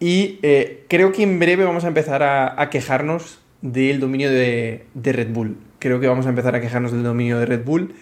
Y 0.00 0.38
eh, 0.42 0.84
creo 0.88 1.12
que 1.12 1.22
en 1.24 1.38
breve 1.38 1.64
vamos 1.64 1.84
a 1.84 1.88
empezar 1.88 2.22
a, 2.22 2.60
a 2.60 2.70
quejarnos 2.70 3.40
del 3.64 3.98
dominio 3.98 4.30
de, 4.30 4.84
Red 4.94 5.28
Bull. 5.30 5.56
Creo 5.78 5.98
que 5.98 6.06
vamos 6.06 6.26
a 6.26 6.28
empezar 6.28 6.54
a 6.54 6.60
quejarnos 6.60 6.92
del 6.92 7.02
dominio 7.02 7.38
de 7.38 7.46
Red 7.46 7.64
Bull. 7.64 7.94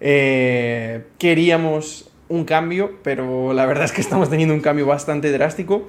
Eh, 0.00 1.04
queríamos 1.18 2.10
un 2.28 2.44
cambio, 2.44 2.98
pero 3.04 3.52
la 3.52 3.66
verdad 3.66 3.84
es 3.84 3.92
que 3.92 4.00
estamos 4.00 4.28
teniendo 4.28 4.52
un 4.52 4.60
cambio 4.60 4.84
bastante 4.84 5.30
drástico. 5.30 5.86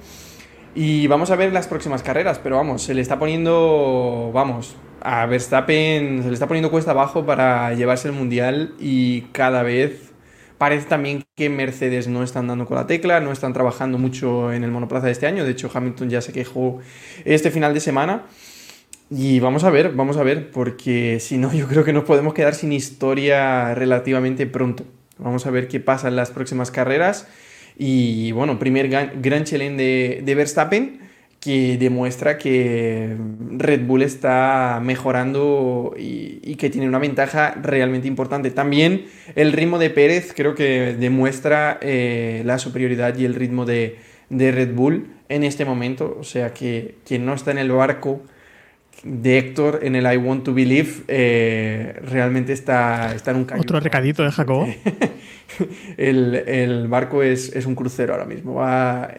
Y 0.74 1.08
vamos 1.08 1.32
a 1.32 1.36
ver 1.36 1.52
las 1.52 1.66
próximas 1.66 2.04
carreras, 2.04 2.38
pero 2.38 2.56
vamos, 2.56 2.82
se 2.82 2.94
le 2.94 3.00
está 3.00 3.18
poniendo, 3.18 4.30
vamos, 4.32 4.76
a 5.00 5.26
Verstappen 5.26 6.22
se 6.22 6.28
le 6.28 6.34
está 6.34 6.46
poniendo 6.46 6.70
cuesta 6.70 6.92
abajo 6.92 7.26
para 7.26 7.74
llevarse 7.74 8.08
el 8.08 8.14
mundial 8.14 8.74
y 8.78 9.22
cada 9.32 9.62
vez 9.62 10.12
parece 10.58 10.86
también 10.86 11.24
que 11.36 11.48
Mercedes 11.48 12.06
no 12.06 12.22
están 12.22 12.46
dando 12.46 12.66
con 12.66 12.76
la 12.76 12.86
tecla, 12.86 13.18
no 13.18 13.32
están 13.32 13.52
trabajando 13.52 13.98
mucho 13.98 14.52
en 14.52 14.62
el 14.62 14.70
monoplaza 14.70 15.06
de 15.06 15.12
este 15.12 15.26
año. 15.26 15.44
De 15.44 15.52
hecho, 15.52 15.70
Hamilton 15.72 16.10
ya 16.10 16.20
se 16.20 16.32
quejó 16.32 16.78
este 17.24 17.50
final 17.50 17.74
de 17.74 17.80
semana. 17.80 18.26
Y 19.10 19.40
vamos 19.40 19.64
a 19.64 19.70
ver, 19.70 19.92
vamos 19.92 20.18
a 20.18 20.22
ver, 20.22 20.50
porque 20.50 21.18
si 21.20 21.38
no, 21.38 21.52
yo 21.54 21.66
creo 21.66 21.84
que 21.84 21.92
nos 21.92 22.04
podemos 22.04 22.34
quedar 22.34 22.54
sin 22.54 22.72
historia 22.72 23.74
relativamente 23.74 24.46
pronto. 24.46 24.84
Vamos 25.18 25.46
a 25.46 25.50
ver 25.50 25.68
qué 25.68 25.80
pasa 25.80 26.08
en 26.08 26.16
las 26.16 26.30
próximas 26.30 26.70
carreras. 26.70 27.26
Y 27.76 28.32
bueno, 28.32 28.58
primer 28.58 28.88
gran, 28.88 29.44
chelén 29.44 29.76
de, 29.76 30.22
de 30.24 30.34
Verstappen 30.34 31.08
que 31.40 31.78
demuestra 31.78 32.36
que 32.36 33.16
Red 33.52 33.86
Bull 33.86 34.02
está 34.02 34.80
mejorando 34.82 35.94
y, 35.96 36.40
y 36.42 36.56
que 36.56 36.68
tiene 36.68 36.88
una 36.88 36.98
ventaja 36.98 37.54
realmente 37.62 38.08
importante. 38.08 38.50
También 38.50 39.06
el 39.36 39.52
ritmo 39.52 39.78
de 39.78 39.90
Pérez 39.90 40.32
creo 40.34 40.56
que 40.56 40.96
demuestra 40.98 41.78
eh, 41.80 42.42
la 42.44 42.58
superioridad 42.58 43.16
y 43.16 43.24
el 43.24 43.34
ritmo 43.34 43.64
de, 43.64 43.98
de 44.30 44.50
Red 44.50 44.74
Bull 44.74 45.06
en 45.28 45.44
este 45.44 45.64
momento. 45.64 46.16
O 46.18 46.24
sea 46.24 46.52
que 46.52 46.96
quien 47.06 47.24
no 47.24 47.34
está 47.34 47.52
en 47.52 47.58
el 47.58 47.70
barco 47.70 48.20
de 49.02 49.38
Héctor 49.38 49.80
en 49.82 49.96
el 49.96 50.12
I 50.12 50.16
Want 50.16 50.44
to 50.44 50.54
Believe 50.54 51.04
eh, 51.08 51.98
realmente 52.02 52.52
está, 52.52 53.14
está 53.14 53.30
en 53.30 53.38
un 53.38 53.44
cañón. 53.44 53.62
Otro 53.62 53.80
recadito 53.80 54.22
de 54.22 54.32
Jacobo. 54.32 54.68
el, 55.96 56.34
el 56.34 56.88
barco 56.88 57.22
es, 57.22 57.54
es 57.54 57.66
un 57.66 57.74
crucero 57.74 58.14
ahora 58.14 58.26
mismo. 58.26 58.54
Va, 58.54 59.14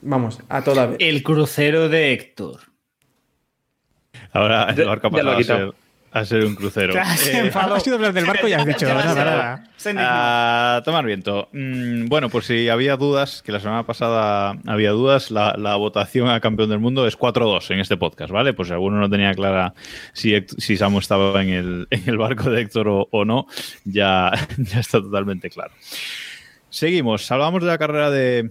vamos, 0.00 0.40
a 0.48 0.62
toda 0.62 0.86
vez. 0.86 0.96
El 1.00 1.22
crucero 1.22 1.88
de 1.88 2.12
Héctor. 2.12 2.60
Ahora 4.32 4.74
el 4.76 4.84
barco 4.86 5.08
ha 5.08 5.10
ya 5.10 5.22
lo 5.22 5.36
pasado 5.36 5.68
a 5.68 5.72
ser, 5.72 5.81
a 6.12 6.24
ser 6.24 6.44
un 6.44 6.54
crucero. 6.54 6.94
Eh, 7.26 7.38
enfadó. 7.38 7.74
Ha 7.76 7.80
sido 7.80 7.96
hablar 7.96 8.12
del 8.12 8.26
barco 8.26 8.46
y 8.46 8.52
has 8.52 8.66
dicho, 8.66 8.86
nada, 8.86 9.64
nada. 9.84 10.76
A 10.76 10.82
tomar 10.84 11.04
viento. 11.04 11.48
Mm, 11.52 12.06
bueno, 12.06 12.28
por 12.28 12.44
si 12.44 12.68
había 12.68 12.96
dudas, 12.96 13.42
que 13.42 13.52
la 13.52 13.60
semana 13.60 13.84
pasada 13.84 14.56
había 14.66 14.90
dudas, 14.90 15.30
la, 15.30 15.54
la 15.56 15.76
votación 15.76 16.28
a 16.28 16.40
campeón 16.40 16.68
del 16.68 16.78
mundo 16.78 17.06
es 17.06 17.18
4-2 17.18 17.70
en 17.72 17.80
este 17.80 17.96
podcast, 17.96 18.30
¿vale? 18.30 18.52
Pues 18.52 18.68
si 18.68 18.74
alguno 18.74 18.98
no 18.98 19.08
tenía 19.08 19.32
clara 19.34 19.74
si, 20.12 20.34
si 20.58 20.76
Samu 20.76 20.98
estaba 20.98 21.42
en 21.42 21.48
el, 21.48 21.86
en 21.90 22.02
el 22.06 22.18
barco 22.18 22.50
de 22.50 22.60
Héctor 22.60 22.88
o, 22.88 23.08
o 23.10 23.24
no, 23.24 23.46
ya, 23.84 24.32
ya 24.58 24.80
está 24.80 25.00
totalmente 25.00 25.50
claro. 25.50 25.72
Seguimos. 26.68 27.30
Hablamos 27.30 27.62
de 27.62 27.68
la 27.68 27.78
carrera 27.78 28.10
de, 28.10 28.50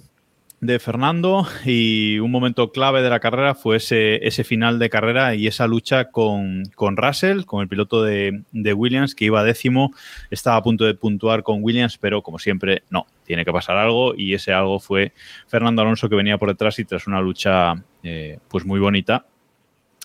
de 0.62 0.78
Fernando 0.78 1.48
y 1.66 2.20
un 2.20 2.30
momento 2.30 2.72
clave 2.72 3.02
de 3.02 3.10
la 3.10 3.20
carrera 3.20 3.56
fue 3.56 3.78
ese, 3.78 4.26
ese 4.26 4.44
final 4.44 4.78
de 4.78 4.92
carrera 4.92 5.34
y 5.34 5.48
esa 5.48 5.66
lucha 5.66 6.12
con, 6.12 6.64
con 6.76 6.98
Russell, 6.98 7.46
con 7.46 7.62
el 7.62 7.68
piloto 7.68 8.04
de, 8.04 8.44
de 8.52 8.74
Williams 8.74 9.16
que 9.16 9.26
iba 9.26 9.44
décimo, 9.44 9.92
estaba 10.30 10.58
a 10.58 10.64
punto 10.64 10.86
de 10.86 10.94
puntuar 10.94 11.42
con 11.42 11.64
Williams, 11.64 11.98
pero 11.98 12.22
como 12.22 12.38
siempre, 12.38 12.84
no, 12.92 13.08
tiene 13.26 13.44
que 13.44 13.52
pasar 13.52 13.78
algo 13.78 14.14
y 14.16 14.36
ese 14.36 14.54
algo 14.54 14.80
fue 14.80 15.14
Fernando 15.48 15.82
Alonso 15.82 16.08
que 16.08 16.16
venía 16.16 16.38
por 16.38 16.50
detrás 16.50 16.78
y 16.78 16.86
tras 16.86 17.08
una 17.08 17.22
lucha 17.22 17.74
eh, 18.04 18.38
pues 18.48 18.64
muy 18.64 18.80
bonita 18.80 19.26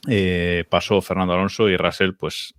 eh, 0.09 0.65
pasó 0.69 1.03
Fernando 1.03 1.35
Alonso 1.35 1.69
y 1.69 1.77
Russell 1.77 2.13
pues 2.15 2.55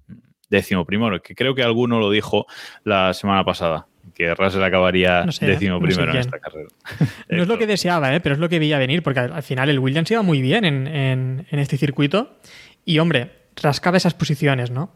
décimo 0.49 0.85
primero, 0.85 1.21
que 1.21 1.35
creo 1.35 1.55
que 1.55 1.63
alguno 1.63 1.99
lo 1.99 2.09
dijo 2.11 2.45
la 2.83 3.13
semana 3.13 3.43
pasada, 3.43 3.87
que 4.17 4.33
Russell 4.33 4.63
acabaría 4.63 5.23
No 5.25 5.31
sé, 5.31 5.45
décimo 5.45 5.79
no 5.79 5.81
sé 5.81 5.93
primero 5.93 6.11
en 6.13 6.17
esta 6.17 6.39
carrera. 6.39 6.69
No 7.29 7.43
es 7.43 7.47
lo 7.47 7.57
que 7.59 7.67
deseaba, 7.67 8.15
¿eh? 8.15 8.19
pero 8.19 8.33
es 8.33 8.39
lo 8.39 8.49
que 8.49 8.57
veía 8.59 8.79
venir, 8.79 9.03
porque 9.03 9.19
al 9.19 9.31
al 9.33 9.43
final 9.43 9.69
el 9.69 9.77
Williams 9.79 10.09
iba 10.09 10.23
muy 10.23 10.41
bien 10.41 10.65
en, 10.65 10.87
en- 10.87 11.45
en 11.51 11.59
este 11.59 11.77
circuito 11.77 12.37
y, 12.83 12.97
hombre, 12.99 13.31
rascaba 13.61 13.97
esas 13.97 14.13
posiciones, 14.15 14.71
¿no? 14.71 14.91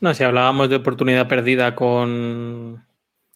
No, 0.00 0.14
si 0.14 0.22
hablábamos 0.24 0.68
de 0.70 0.76
oportunidad 0.76 1.26
perdida 1.28 1.74
con, 1.74 2.84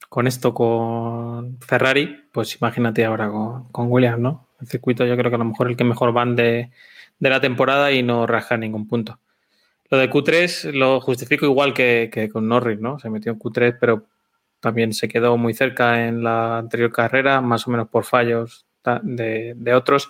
con 0.09 0.27
esto, 0.27 0.55
con 0.55 1.59
Ferrari, 1.61 2.25
pues 2.33 2.57
imagínate 2.61 3.05
ahora 3.05 3.29
con, 3.29 3.65
con 3.73 3.91
Williams, 3.91 4.21
¿no? 4.21 4.49
El 4.61 4.69
circuito 4.69 5.05
yo 5.05 5.17
creo 5.17 5.31
que 5.31 5.35
a 5.35 5.39
lo 5.39 5.45
mejor 5.45 5.69
el 5.69 5.77
que 5.77 5.83
mejor 5.85 6.13
van 6.13 6.37
de, 6.37 6.71
de 7.19 7.31
la 7.31 7.41
temporada 7.41 7.91
y 7.91 8.03
no 8.05 8.27
rasca 8.29 8.57
ningún 8.57 8.87
punto. 8.87 9.19
Lo 9.93 9.99
de 9.99 10.09
Q3 10.09 10.73
lo 10.73 11.03
justifico 11.03 11.45
igual 11.45 11.75
que, 11.75 12.09
que 12.11 12.31
con 12.31 12.49
Norris, 12.49 12.81
¿no? 12.81 12.99
Se 12.99 13.11
metió 13.11 13.31
en 13.31 13.39
Q3, 13.39 13.77
pero 13.79 14.07
también 14.59 14.95
se 14.95 15.07
quedó 15.07 15.37
muy 15.37 15.53
cerca 15.53 16.07
en 16.07 16.25
la 16.25 16.57
anterior 16.57 16.91
carrera, 16.91 17.43
más 17.43 17.69
o 17.69 17.71
menos 17.71 17.91
por 17.91 18.05
fallos 18.05 18.65
de, 19.03 19.53
de 19.55 19.75
otros. 19.75 20.09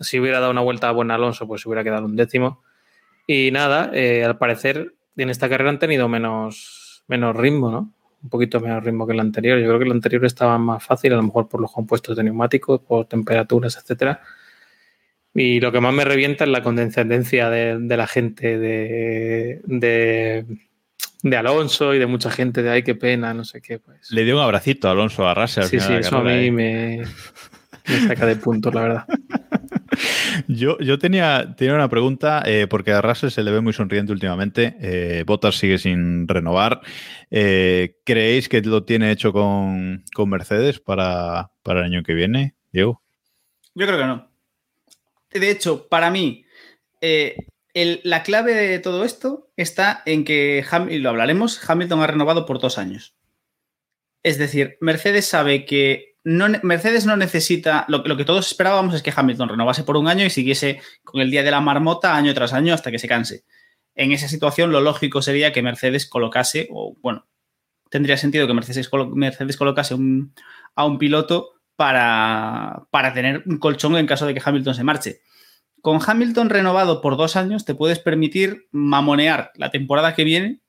Si 0.00 0.20
hubiera 0.20 0.38
dado 0.38 0.50
una 0.50 0.60
vuelta 0.60 0.90
a 0.90 0.92
buen 0.92 1.10
Alonso, 1.10 1.48
pues 1.48 1.64
hubiera 1.64 1.82
quedado 1.82 2.04
un 2.04 2.14
décimo. 2.14 2.62
Y 3.26 3.50
nada, 3.52 3.90
eh, 3.94 4.22
al 4.22 4.36
parecer 4.36 4.96
en 5.16 5.30
esta 5.30 5.48
carrera 5.48 5.70
han 5.70 5.78
tenido 5.78 6.10
menos, 6.10 7.02
menos 7.08 7.34
ritmo, 7.34 7.70
¿no? 7.70 7.90
Un 8.22 8.28
poquito 8.28 8.60
menos 8.60 8.84
ritmo 8.84 9.06
que 9.06 9.14
el 9.14 9.20
anterior. 9.20 9.58
Yo 9.58 9.64
creo 9.66 9.78
que 9.78 9.86
el 9.86 9.92
anterior 9.92 10.26
estaba 10.26 10.58
más 10.58 10.84
fácil, 10.84 11.14
a 11.14 11.16
lo 11.16 11.22
mejor 11.22 11.48
por 11.48 11.62
los 11.62 11.72
compuestos 11.72 12.18
de 12.18 12.24
neumáticos, 12.24 12.82
por 12.82 13.06
temperaturas, 13.06 13.78
etcétera. 13.78 14.20
Y 15.34 15.60
lo 15.60 15.72
que 15.72 15.80
más 15.80 15.94
me 15.94 16.04
revienta 16.04 16.44
es 16.44 16.50
la 16.50 16.62
condescendencia 16.62 17.48
de, 17.48 17.78
de 17.78 17.96
la 17.96 18.06
gente 18.06 18.58
de, 18.58 19.60
de, 19.64 20.44
de 21.22 21.36
Alonso 21.36 21.94
y 21.94 21.98
de 21.98 22.06
mucha 22.06 22.30
gente 22.30 22.62
de 22.62 22.70
ay, 22.70 22.82
qué 22.82 22.94
pena, 22.94 23.32
no 23.32 23.44
sé 23.44 23.62
qué. 23.62 23.78
Pues. 23.78 24.10
Le 24.10 24.24
dio 24.24 24.36
un 24.36 24.42
abracito 24.42 24.88
a 24.88 24.92
Alonso 24.92 25.26
a 25.26 25.34
Russell. 25.34 25.64
al 25.64 25.68
Sí, 25.70 25.78
final 25.80 26.02
sí, 26.02 26.08
eso 26.08 26.16
a 26.18 26.22
mí 26.22 26.32
¿eh? 26.32 26.52
me, 26.52 27.02
me 27.88 28.00
saca 28.08 28.26
de 28.26 28.36
puntos, 28.36 28.74
la 28.74 28.82
verdad. 28.82 29.06
Yo, 30.48 30.78
yo 30.78 30.98
tenía, 30.98 31.54
tenía 31.56 31.74
una 31.74 31.88
pregunta, 31.88 32.42
eh, 32.46 32.66
porque 32.68 32.92
a 32.92 33.02
Russell 33.02 33.28
se 33.30 33.42
le 33.42 33.50
ve 33.50 33.60
muy 33.60 33.74
sonriente 33.74 34.12
últimamente. 34.12 34.74
Eh, 34.80 35.24
Bottas 35.26 35.56
sigue 35.56 35.76
sin 35.78 36.26
renovar. 36.26 36.80
Eh, 37.30 37.96
¿Creéis 38.04 38.48
que 38.48 38.62
lo 38.62 38.84
tiene 38.84 39.10
hecho 39.10 39.32
con, 39.32 40.02
con 40.14 40.30
Mercedes 40.30 40.80
para, 40.80 41.50
para 41.62 41.80
el 41.80 41.86
año 41.86 42.02
que 42.02 42.14
viene, 42.14 42.54
Diego? 42.72 43.02
Yo 43.74 43.86
creo 43.86 43.98
que 43.98 44.06
no. 44.06 44.31
De 45.32 45.50
hecho, 45.50 45.88
para 45.88 46.10
mí, 46.10 46.44
eh, 47.00 47.36
la 47.74 48.22
clave 48.22 48.54
de 48.54 48.78
todo 48.78 49.04
esto 49.04 49.50
está 49.56 50.02
en 50.06 50.24
que, 50.24 50.64
lo 50.90 51.08
hablaremos, 51.08 51.60
Hamilton 51.68 52.00
ha 52.00 52.06
renovado 52.06 52.46
por 52.46 52.60
dos 52.60 52.78
años. 52.78 53.16
Es 54.22 54.38
decir, 54.38 54.76
Mercedes 54.80 55.26
sabe 55.26 55.64
que 55.64 56.16
Mercedes 56.24 57.06
no 57.06 57.16
necesita, 57.16 57.84
lo, 57.88 58.04
que 58.16 58.24
todos 58.24 58.46
esperábamos 58.46 58.94
es 58.94 59.02
que 59.02 59.12
Hamilton 59.14 59.48
renovase 59.48 59.82
por 59.82 59.96
un 59.96 60.06
año 60.06 60.24
y 60.24 60.30
siguiese 60.30 60.80
con 61.02 61.20
el 61.20 61.30
día 61.30 61.42
de 61.42 61.50
la 61.50 61.60
marmota 61.60 62.14
año 62.14 62.32
tras 62.34 62.52
año 62.52 62.74
hasta 62.74 62.90
que 62.90 63.00
se 63.00 63.08
canse. 63.08 63.44
En 63.94 64.12
esa 64.12 64.28
situación, 64.28 64.70
lo 64.70 64.80
lógico 64.80 65.20
sería 65.20 65.52
que 65.52 65.62
Mercedes 65.62 66.06
colocase, 66.06 66.68
o 66.70 66.96
bueno, 67.00 67.26
tendría 67.90 68.16
sentido 68.16 68.46
que 68.46 68.54
Mercedes, 68.54 68.88
Mercedes 69.14 69.56
colocase 69.56 69.94
a 70.74 70.84
un 70.86 70.98
piloto 70.98 71.61
para, 71.76 72.86
para 72.90 73.14
tener 73.14 73.42
un 73.46 73.58
colchón 73.58 73.96
en 73.96 74.06
caso 74.06 74.26
de 74.26 74.34
que 74.34 74.42
Hamilton 74.44 74.74
se 74.74 74.84
marche. 74.84 75.20
con 75.80 76.00
Hamilton 76.04 76.50
renovado 76.50 77.00
por 77.00 77.16
dos 77.16 77.36
años 77.36 77.64
te 77.64 77.74
puedes 77.74 77.98
permitir 77.98 78.68
mamonear 78.70 79.50
la 79.56 79.70
temporada 79.70 80.14
que 80.14 80.24
viene 80.24 80.60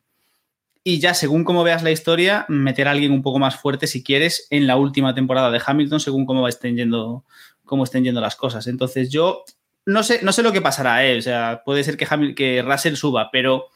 y 0.84 1.00
ya 1.00 1.14
según 1.14 1.44
cómo 1.46 1.64
veas 1.64 1.82
la 1.82 1.92
historia, 1.92 2.46
meter 2.50 2.88
a 2.88 2.92
alguien 2.92 3.14
un 3.14 3.22
poco 3.22 3.40
más 3.40 3.56
fuerte 3.56 3.88
si 3.88 4.04
quieres 4.04 4.48
en 4.50 4.68
la 4.68 4.76
última 4.76 5.16
temporada 5.16 5.50
de 5.50 5.62
Hamilton, 5.66 6.00
según 6.00 6.26
cómo 6.26 6.48
estén 6.48 6.76
yendo, 6.76 7.24
cómo 7.64 7.86
estén 7.86 8.04
yendo 8.04 8.20
las 8.20 8.36
cosas. 8.36 8.68
Entonces 8.68 9.10
yo 9.10 9.46
no 9.86 10.04
sé, 10.04 10.20
no 10.24 10.32
sé 10.34 10.44
lo 10.44 10.52
que 10.52 10.62
pasará, 10.62 11.06
¿eh? 11.06 11.18
o 11.18 11.22
sea, 11.22 11.62
puede 11.66 11.84
ser 11.84 11.96
que, 11.96 12.36
que 12.36 12.62
Russell 12.62 12.96
suba, 12.96 13.30
pero 13.32 13.68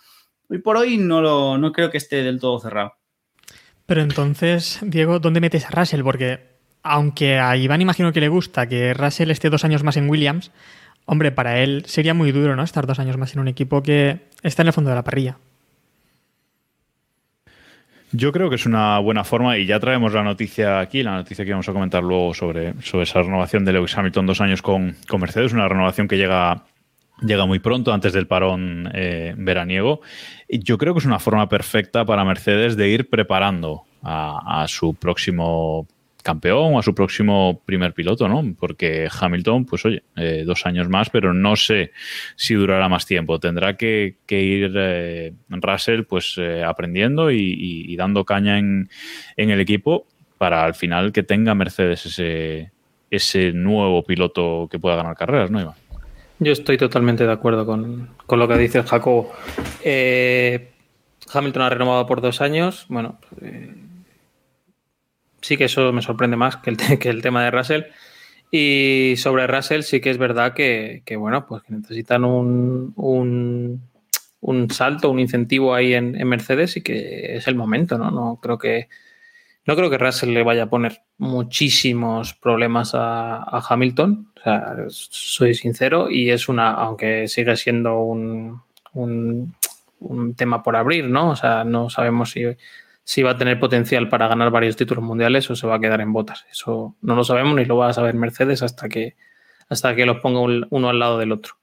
hoy 0.49 0.59
por 0.59 0.77
hoy 0.77 0.97
no, 0.97 1.21
lo, 1.21 1.57
no 1.57 1.71
creo 1.71 1.89
que 1.91 1.97
esté 1.97 2.23
del 2.23 2.39
todo 2.39 2.59
cerrado. 2.59 2.93
Pero 3.85 4.01
entonces, 4.01 4.79
Diego, 4.81 5.19
¿dónde 5.19 5.39
metes 5.39 5.65
a 5.65 5.69
Russell? 5.69 6.03
Porque 6.03 6.56
aunque 6.87 7.39
a 7.39 7.55
Iván 7.55 7.81
imagino 7.81 8.11
que 8.11 8.21
le 8.21 8.29
gusta 8.29 8.67
que 8.67 8.93
Russell 8.93 9.31
esté 9.31 9.49
dos 9.49 9.65
años 9.65 9.83
más 9.83 9.97
en 9.97 10.09
Williams, 10.09 10.51
hombre, 11.05 11.31
para 11.31 11.59
él 11.59 11.83
sería 11.85 12.13
muy 12.13 12.31
duro, 12.31 12.55
¿no? 12.55 12.63
Estar 12.63 12.85
dos 12.85 12.99
años 12.99 13.17
más 13.17 13.33
en 13.33 13.39
un 13.39 13.47
equipo 13.47 13.81
que 13.81 14.19
está 14.43 14.61
en 14.61 14.67
el 14.67 14.73
fondo 14.73 14.89
de 14.89 14.95
la 14.95 15.03
parrilla. 15.03 15.37
Yo 18.11 18.31
creo 18.31 18.49
que 18.49 18.55
es 18.55 18.65
una 18.65 18.99
buena 18.99 19.25
forma 19.25 19.57
y 19.57 19.65
ya 19.65 19.79
traemos 19.79 20.13
la 20.13 20.23
noticia 20.23 20.79
aquí, 20.79 21.03
la 21.03 21.15
noticia 21.15 21.43
que 21.43 21.51
vamos 21.51 21.67
a 21.67 21.73
comentar 21.73 22.03
luego 22.03 22.33
sobre, 22.33 22.73
sobre 22.81 23.03
esa 23.03 23.21
renovación 23.21 23.65
de 23.65 23.73
Lewis 23.73 23.97
Hamilton 23.97 24.25
dos 24.25 24.39
años 24.39 24.61
con, 24.61 24.95
con 25.09 25.19
Mercedes, 25.19 25.51
una 25.51 25.67
renovación 25.67 26.07
que 26.07 26.17
llega, 26.17 26.63
llega 27.21 27.45
muy 27.45 27.59
pronto, 27.59 27.93
antes 27.93 28.13
del 28.13 28.27
parón 28.27 28.89
eh, 28.93 29.33
veraniego. 29.37 29.99
Y 30.47 30.63
yo 30.63 30.77
creo 30.77 30.93
que 30.93 30.99
es 30.99 31.05
una 31.05 31.19
forma 31.19 31.49
perfecta 31.49 32.05
para 32.05 32.23
Mercedes 32.23 32.77
de 32.77 32.87
ir 32.87 33.09
preparando 33.09 33.83
a, 34.01 34.63
a 34.63 34.67
su 34.69 34.93
próximo 34.93 35.85
campeón 36.27 36.75
o 36.75 36.79
a 36.79 36.83
su 36.83 36.93
próximo 36.93 37.61
primer 37.65 37.93
piloto, 37.93 38.27
¿no? 38.27 38.43
Porque 38.59 39.07
Hamilton, 39.09 39.65
pues 39.65 39.85
oye, 39.85 40.03
eh, 40.17 40.43
dos 40.45 40.65
años 40.65 40.89
más, 40.89 41.09
pero 41.09 41.33
no 41.33 41.55
sé 41.55 41.93
si 42.35 42.53
durará 42.53 42.89
más 42.89 43.05
tiempo. 43.05 43.39
Tendrá 43.39 43.77
que, 43.77 44.17
ir 44.29 44.73
eh, 44.75 45.33
Russell, 45.47 46.03
pues 46.03 46.35
eh, 46.37 46.65
aprendiendo 46.65 47.31
y, 47.31 47.95
dando 47.95 48.25
caña 48.25 48.59
en, 48.59 48.89
el 49.37 49.61
equipo 49.61 50.05
para 50.37 50.65
al 50.65 50.75
final 50.75 51.13
que 51.13 51.23
tenga 51.23 51.55
Mercedes 51.55 52.19
ese, 53.09 53.53
nuevo 53.53 54.03
piloto 54.03 54.67
que 54.69 54.79
pueda 54.79 54.97
ganar 54.97 55.15
carreras, 55.15 55.49
¿no, 55.49 55.61
Iván? 55.61 55.75
Yo 56.39 56.51
estoy 56.51 56.77
totalmente 56.77 57.25
de 57.25 57.31
acuerdo 57.31 57.65
con, 57.65 58.09
lo 58.29 58.47
que 58.49 58.57
dice 58.57 58.83
Jacobo. 58.83 59.31
Hamilton 61.33 61.61
ha 61.61 61.69
renovado 61.69 62.05
por 62.05 62.19
dos 62.19 62.41
años. 62.41 62.85
Bueno, 62.89 63.17
sí 65.47 65.57
que 65.57 65.65
eso 65.65 65.93
me 65.93 66.01
sorprende 66.01 66.35
más 66.35 66.57
que 66.57 66.71
el, 66.71 66.77
que 66.99 67.09
el 67.09 67.21
tema 67.21 67.43
de 67.43 67.51
Russell. 67.51 67.83
Y 68.51 69.15
sobre 69.17 69.47
Russell 69.47 69.81
sí 69.81 69.99
que 69.99 70.09
es 70.09 70.17
verdad 70.17 70.53
que, 70.53 71.03
bueno, 71.17 71.45
pues 71.47 71.63
que 71.63 71.73
necesitan 71.73 72.23
un, 72.23 72.93
un, 72.95 74.69
salto, 74.69 75.09
un 75.09 75.19
incentivo 75.19 75.73
ahí 75.73 75.93
en, 75.93 76.11
Mercedes 76.27 76.77
y 76.77 76.81
que 76.81 77.37
es 77.37 77.47
el 77.47 77.55
momento, 77.55 77.97
¿no? 77.97 78.11
No 78.11 78.39
creo 78.41 78.57
que 78.57 78.87
no 79.65 79.75
creo 79.75 79.89
que 79.89 79.97
Russell 79.97 80.29
le 80.29 80.43
vaya 80.43 80.63
a 80.63 80.69
poner 80.69 81.01
muchísimos 81.17 82.33
problemas 82.35 82.91
a, 82.93 83.61
Hamilton. 83.69 84.31
Soy 84.87 85.53
sincero 85.55 86.09
y 86.09 86.29
es 86.29 86.47
una, 86.47 86.71
aunque 86.71 87.27
sigue 87.27 87.57
siendo 87.57 87.99
un, 87.99 88.61
un, 88.93 89.53
un 89.99 90.35
tema 90.35 90.63
por 90.63 90.77
abrir, 90.77 91.09
¿no? 91.09 91.31
O 91.31 91.35
sea, 91.35 91.65
no 91.65 91.89
sabemos 91.89 92.31
si 92.31 92.45
si 93.07 93.23
va 93.23 93.31
a 93.31 93.37
tener 93.37 93.57
potencial 93.57 94.09
para 94.09 94.27
ganar 94.27 94.51
varios 94.51 94.75
títulos 94.75 95.01
mundiales 95.01 95.49
o 95.49 95.55
se 95.55 95.65
va 95.65 95.75
a 95.75 95.79
quedar 95.79 96.01
en 96.01 96.11
botas. 96.11 96.45
Eso 96.51 96.97
no 96.99 97.15
lo 97.15 97.23
sabemos 97.23 97.55
ni 97.55 97.63
lo 97.63 97.77
va 97.77 97.87
a 97.87 97.93
saber 97.93 98.15
Mercedes 98.15 98.63
hasta 98.63 98.89
que, 98.89 99.15
hasta 99.69 99.95
que 99.95 100.05
los 100.05 100.17
ponga 100.19 100.41
uno 100.69 100.89
al 100.89 100.99
lado 100.99 101.17
del 101.17 101.31
otro. 101.31 101.53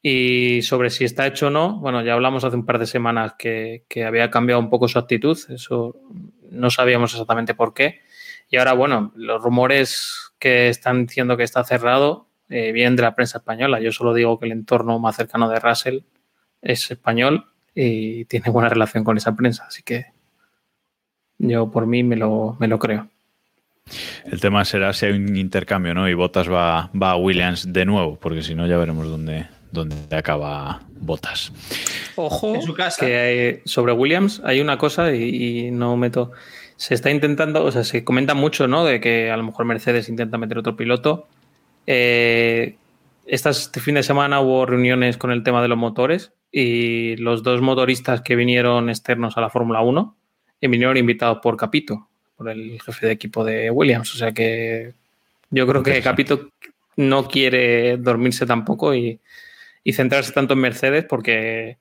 Y 0.00 0.62
sobre 0.62 0.90
si 0.90 1.04
está 1.04 1.26
hecho 1.26 1.48
o 1.48 1.50
no, 1.50 1.80
bueno, 1.80 2.04
ya 2.04 2.12
hablamos 2.12 2.44
hace 2.44 2.54
un 2.54 2.66
par 2.66 2.78
de 2.78 2.86
semanas 2.86 3.34
que, 3.36 3.82
había 4.06 4.30
cambiado 4.30 4.60
un 4.60 4.70
poco 4.70 4.86
su 4.86 5.00
actitud, 5.00 5.36
eso 5.48 5.96
no 6.52 6.70
sabíamos 6.70 7.14
exactamente 7.14 7.54
por 7.54 7.74
qué. 7.74 8.02
Y 8.48 8.56
ahora, 8.56 8.74
bueno, 8.74 9.12
los 9.16 9.42
rumores 9.42 10.32
que 10.38 10.68
están 10.68 11.06
diciendo 11.06 11.36
que 11.36 11.42
está 11.42 11.64
cerrado 11.64 12.28
eh, 12.48 12.70
vienen 12.70 12.94
de 12.94 13.02
la 13.02 13.16
prensa 13.16 13.38
española. 13.38 13.80
Yo 13.80 13.90
solo 13.90 14.14
digo 14.14 14.38
que 14.38 14.46
el 14.46 14.52
entorno 14.52 15.00
más 15.00 15.16
cercano 15.16 15.48
de 15.48 15.58
Russell 15.58 16.02
es 16.62 16.88
español 16.92 17.46
y 17.74 18.24
tiene 18.26 18.50
buena 18.50 18.68
relación 18.68 19.02
con 19.02 19.16
esa 19.16 19.34
prensa, 19.34 19.64
así 19.66 19.82
que 19.82 20.19
yo 21.40 21.70
por 21.70 21.86
mí 21.86 22.02
me 22.02 22.16
lo, 22.16 22.56
me 22.60 22.68
lo 22.68 22.78
creo. 22.78 23.08
El 24.24 24.40
tema 24.40 24.64
será 24.64 24.92
si 24.92 25.06
hay 25.06 25.12
un 25.12 25.36
intercambio, 25.36 25.94
¿no? 25.94 26.08
Y 26.08 26.14
Botas 26.14 26.48
va, 26.48 26.90
va 27.00 27.12
a 27.12 27.16
Williams 27.16 27.72
de 27.72 27.84
nuevo, 27.84 28.16
porque 28.16 28.42
si 28.42 28.54
no 28.54 28.66
ya 28.66 28.76
veremos 28.76 29.08
dónde, 29.08 29.46
dónde 29.72 29.96
acaba 30.14 30.82
Botas. 31.00 31.52
Ojo, 32.14 32.54
en 32.54 32.62
su 32.62 32.74
casa. 32.74 33.04
que 33.04 33.62
sobre 33.64 33.92
Williams 33.92 34.42
hay 34.44 34.60
una 34.60 34.78
cosa 34.78 35.14
y, 35.14 35.70
no 35.72 35.96
meto. 35.96 36.30
Se 36.76 36.94
está 36.94 37.10
intentando, 37.10 37.64
o 37.64 37.72
sea, 37.72 37.82
se 37.82 38.04
comenta 38.04 38.34
mucho, 38.34 38.68
¿no? 38.68 38.84
De 38.84 39.00
que 39.00 39.30
a 39.30 39.36
lo 39.36 39.42
mejor 39.42 39.64
Mercedes 39.64 40.08
intenta 40.08 40.38
meter 40.38 40.58
otro 40.58 40.76
piloto. 40.76 41.26
Eh, 41.86 42.76
este 43.26 43.80
fin 43.80 43.94
de 43.94 44.02
semana 44.02 44.40
hubo 44.40 44.66
reuniones 44.66 45.16
con 45.16 45.30
el 45.30 45.42
tema 45.42 45.62
de 45.62 45.68
los 45.68 45.78
motores 45.78 46.32
y 46.52 47.16
los 47.16 47.42
dos 47.42 47.60
motoristas 47.60 48.22
que 48.22 48.36
vinieron 48.36 48.88
externos 48.88 49.36
a 49.36 49.40
la 49.40 49.50
Fórmula 49.50 49.80
1 49.80 50.16
y 50.60 50.68
vinieron 50.68 50.96
invitados 50.96 51.38
por 51.42 51.56
Capito, 51.56 52.08
por 52.36 52.48
el 52.50 52.80
jefe 52.80 53.06
de 53.06 53.12
equipo 53.12 53.44
de 53.44 53.70
Williams. 53.70 54.14
O 54.14 54.18
sea 54.18 54.32
que 54.32 54.94
yo 55.50 55.66
creo 55.66 55.82
que 55.82 56.02
Capito 56.02 56.50
no 56.96 57.28
quiere 57.28 57.96
dormirse 57.96 58.46
tampoco 58.46 58.94
y, 58.94 59.20
centrarse 59.92 60.32
tanto 60.32 60.54
en 60.54 60.60
Mercedes 60.60 61.04
porque 61.04 61.78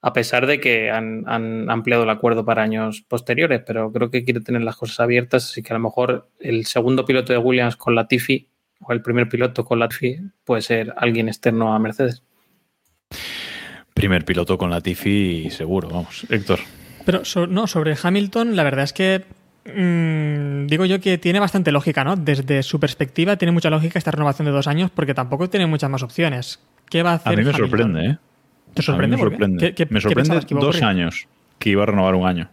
a 0.00 0.12
pesar 0.14 0.46
de 0.46 0.58
que 0.58 0.90
han, 0.90 1.24
ampliado 1.68 2.04
el 2.04 2.10
acuerdo 2.10 2.44
para 2.44 2.62
años 2.62 3.02
posteriores, 3.06 3.62
pero 3.66 3.92
creo 3.92 4.10
que 4.10 4.24
quiere 4.24 4.40
tener 4.40 4.62
las 4.62 4.76
cosas 4.76 5.00
abiertas, 5.00 5.50
así 5.50 5.62
que 5.62 5.72
a 5.72 5.76
lo 5.76 5.82
mejor 5.82 6.30
el 6.38 6.64
segundo 6.64 7.04
piloto 7.04 7.32
de 7.32 7.38
Williams 7.38 7.76
con 7.76 7.94
Latifi 7.94 8.48
o 8.80 8.92
el 8.92 9.02
primer 9.02 9.28
piloto 9.28 9.64
con 9.64 9.80
Latifi 9.80 10.18
puede 10.44 10.62
ser 10.62 10.94
alguien 10.96 11.28
externo 11.28 11.74
a 11.74 11.78
Mercedes. 11.78 12.22
Primer 13.92 14.24
piloto 14.24 14.56
con 14.56 14.70
Latifi 14.70 15.50
seguro, 15.50 15.88
vamos. 15.88 16.26
Héctor. 16.30 16.60
Pero 17.06 17.22
no, 17.46 17.68
sobre 17.68 17.96
Hamilton, 18.02 18.56
la 18.56 18.64
verdad 18.64 18.82
es 18.82 18.92
que 18.92 19.24
mm, 19.64 20.66
digo 20.66 20.84
yo 20.86 21.00
que 21.00 21.18
tiene 21.18 21.38
bastante 21.38 21.70
lógica, 21.70 22.02
¿no? 22.02 22.16
Desde 22.16 22.64
su 22.64 22.80
perspectiva 22.80 23.36
tiene 23.36 23.52
mucha 23.52 23.70
lógica 23.70 23.96
esta 23.98 24.10
renovación 24.10 24.46
de 24.46 24.50
dos 24.50 24.66
años 24.66 24.90
porque 24.90 25.14
tampoco 25.14 25.48
tiene 25.48 25.66
muchas 25.66 25.88
más 25.88 26.02
opciones. 26.02 26.58
¿Qué 26.90 27.04
va 27.04 27.12
a 27.12 27.14
hacer? 27.14 27.32
A 27.32 27.36
mí 27.36 27.44
me 27.44 27.52
sorprende, 27.52 28.06
¿eh? 28.06 28.18
¿Te 28.74 28.82
sorprende? 28.82 29.16
me 29.16 29.22
sorprende. 29.22 29.86
me 29.88 30.00
sorprende 30.00 30.40
dos 30.50 30.82
años 30.82 31.28
que 31.60 31.70
iba 31.70 31.84
a 31.84 31.86
renovar 31.86 32.16
un 32.16 32.26
año. 32.26 32.50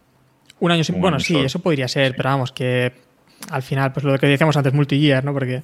Un 0.60 0.72
año, 0.72 0.84
sin... 0.84 1.01
bueno, 1.01 1.20
sí, 1.20 1.36
eso 1.36 1.60
podría 1.60 1.88
ser, 1.88 2.16
pero 2.16 2.30
vamos, 2.30 2.51
que 2.51 2.93
al 3.49 3.64
final, 3.64 3.91
pues 3.91 4.06
lo 4.06 4.18
que 4.20 4.28
decíamos 4.28 4.56
antes, 4.56 4.72
multi-year, 4.72 5.26
¿no? 5.26 5.34
Porque 5.34 5.64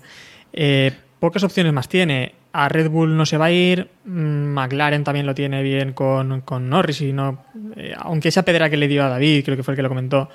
eh, 0.52 0.94
pocas 1.20 1.44
opciones 1.44 1.74
más 1.74 1.90
tiene. 1.90 2.34
A 2.52 2.68
Red 2.68 2.90
Bull 2.90 3.16
no 3.16 3.26
se 3.26 3.38
va 3.38 3.46
a 3.46 3.52
ir, 3.52 3.90
mm, 4.06 4.54
McLaren 4.54 5.04
también 5.04 5.26
lo 5.26 5.36
tiene 5.36 5.62
bien 5.62 5.94
con, 5.94 6.44
Norris 6.70 7.02
y 7.02 7.14
no, 7.14 7.46
eh, 7.76 7.94
aunque 7.98 8.30
esa 8.30 8.44
pedra 8.44 8.70
que 8.70 8.78
le 8.78 8.88
dio 8.88 9.04
a 9.04 9.10
David, 9.10 9.44
creo 9.46 9.56
que 9.56 9.64
fue 9.64 9.74
el 9.74 9.76
que 9.76 9.84
lo 9.84 9.90
comentó, 9.90 10.30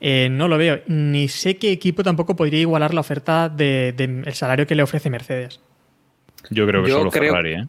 eh, 0.00 0.28
no 0.28 0.48
lo 0.48 0.58
veo. 0.58 0.80
Ni 0.88 1.28
sé 1.28 1.56
qué 1.56 1.70
equipo 1.70 2.02
tampoco 2.02 2.34
podría 2.34 2.60
igualar 2.60 2.92
la 2.92 3.00
oferta 3.00 3.48
del 3.48 3.94
de, 3.94 4.32
salario 4.32 4.66
que 4.66 4.74
le 4.74 4.82
ofrece 4.82 5.08
Mercedes. 5.10 5.60
Yo 6.50 6.66
creo 6.66 6.82
que 6.82 6.90
solo 6.90 7.10
Ferrari, 7.10 7.52
¿eh? 7.52 7.66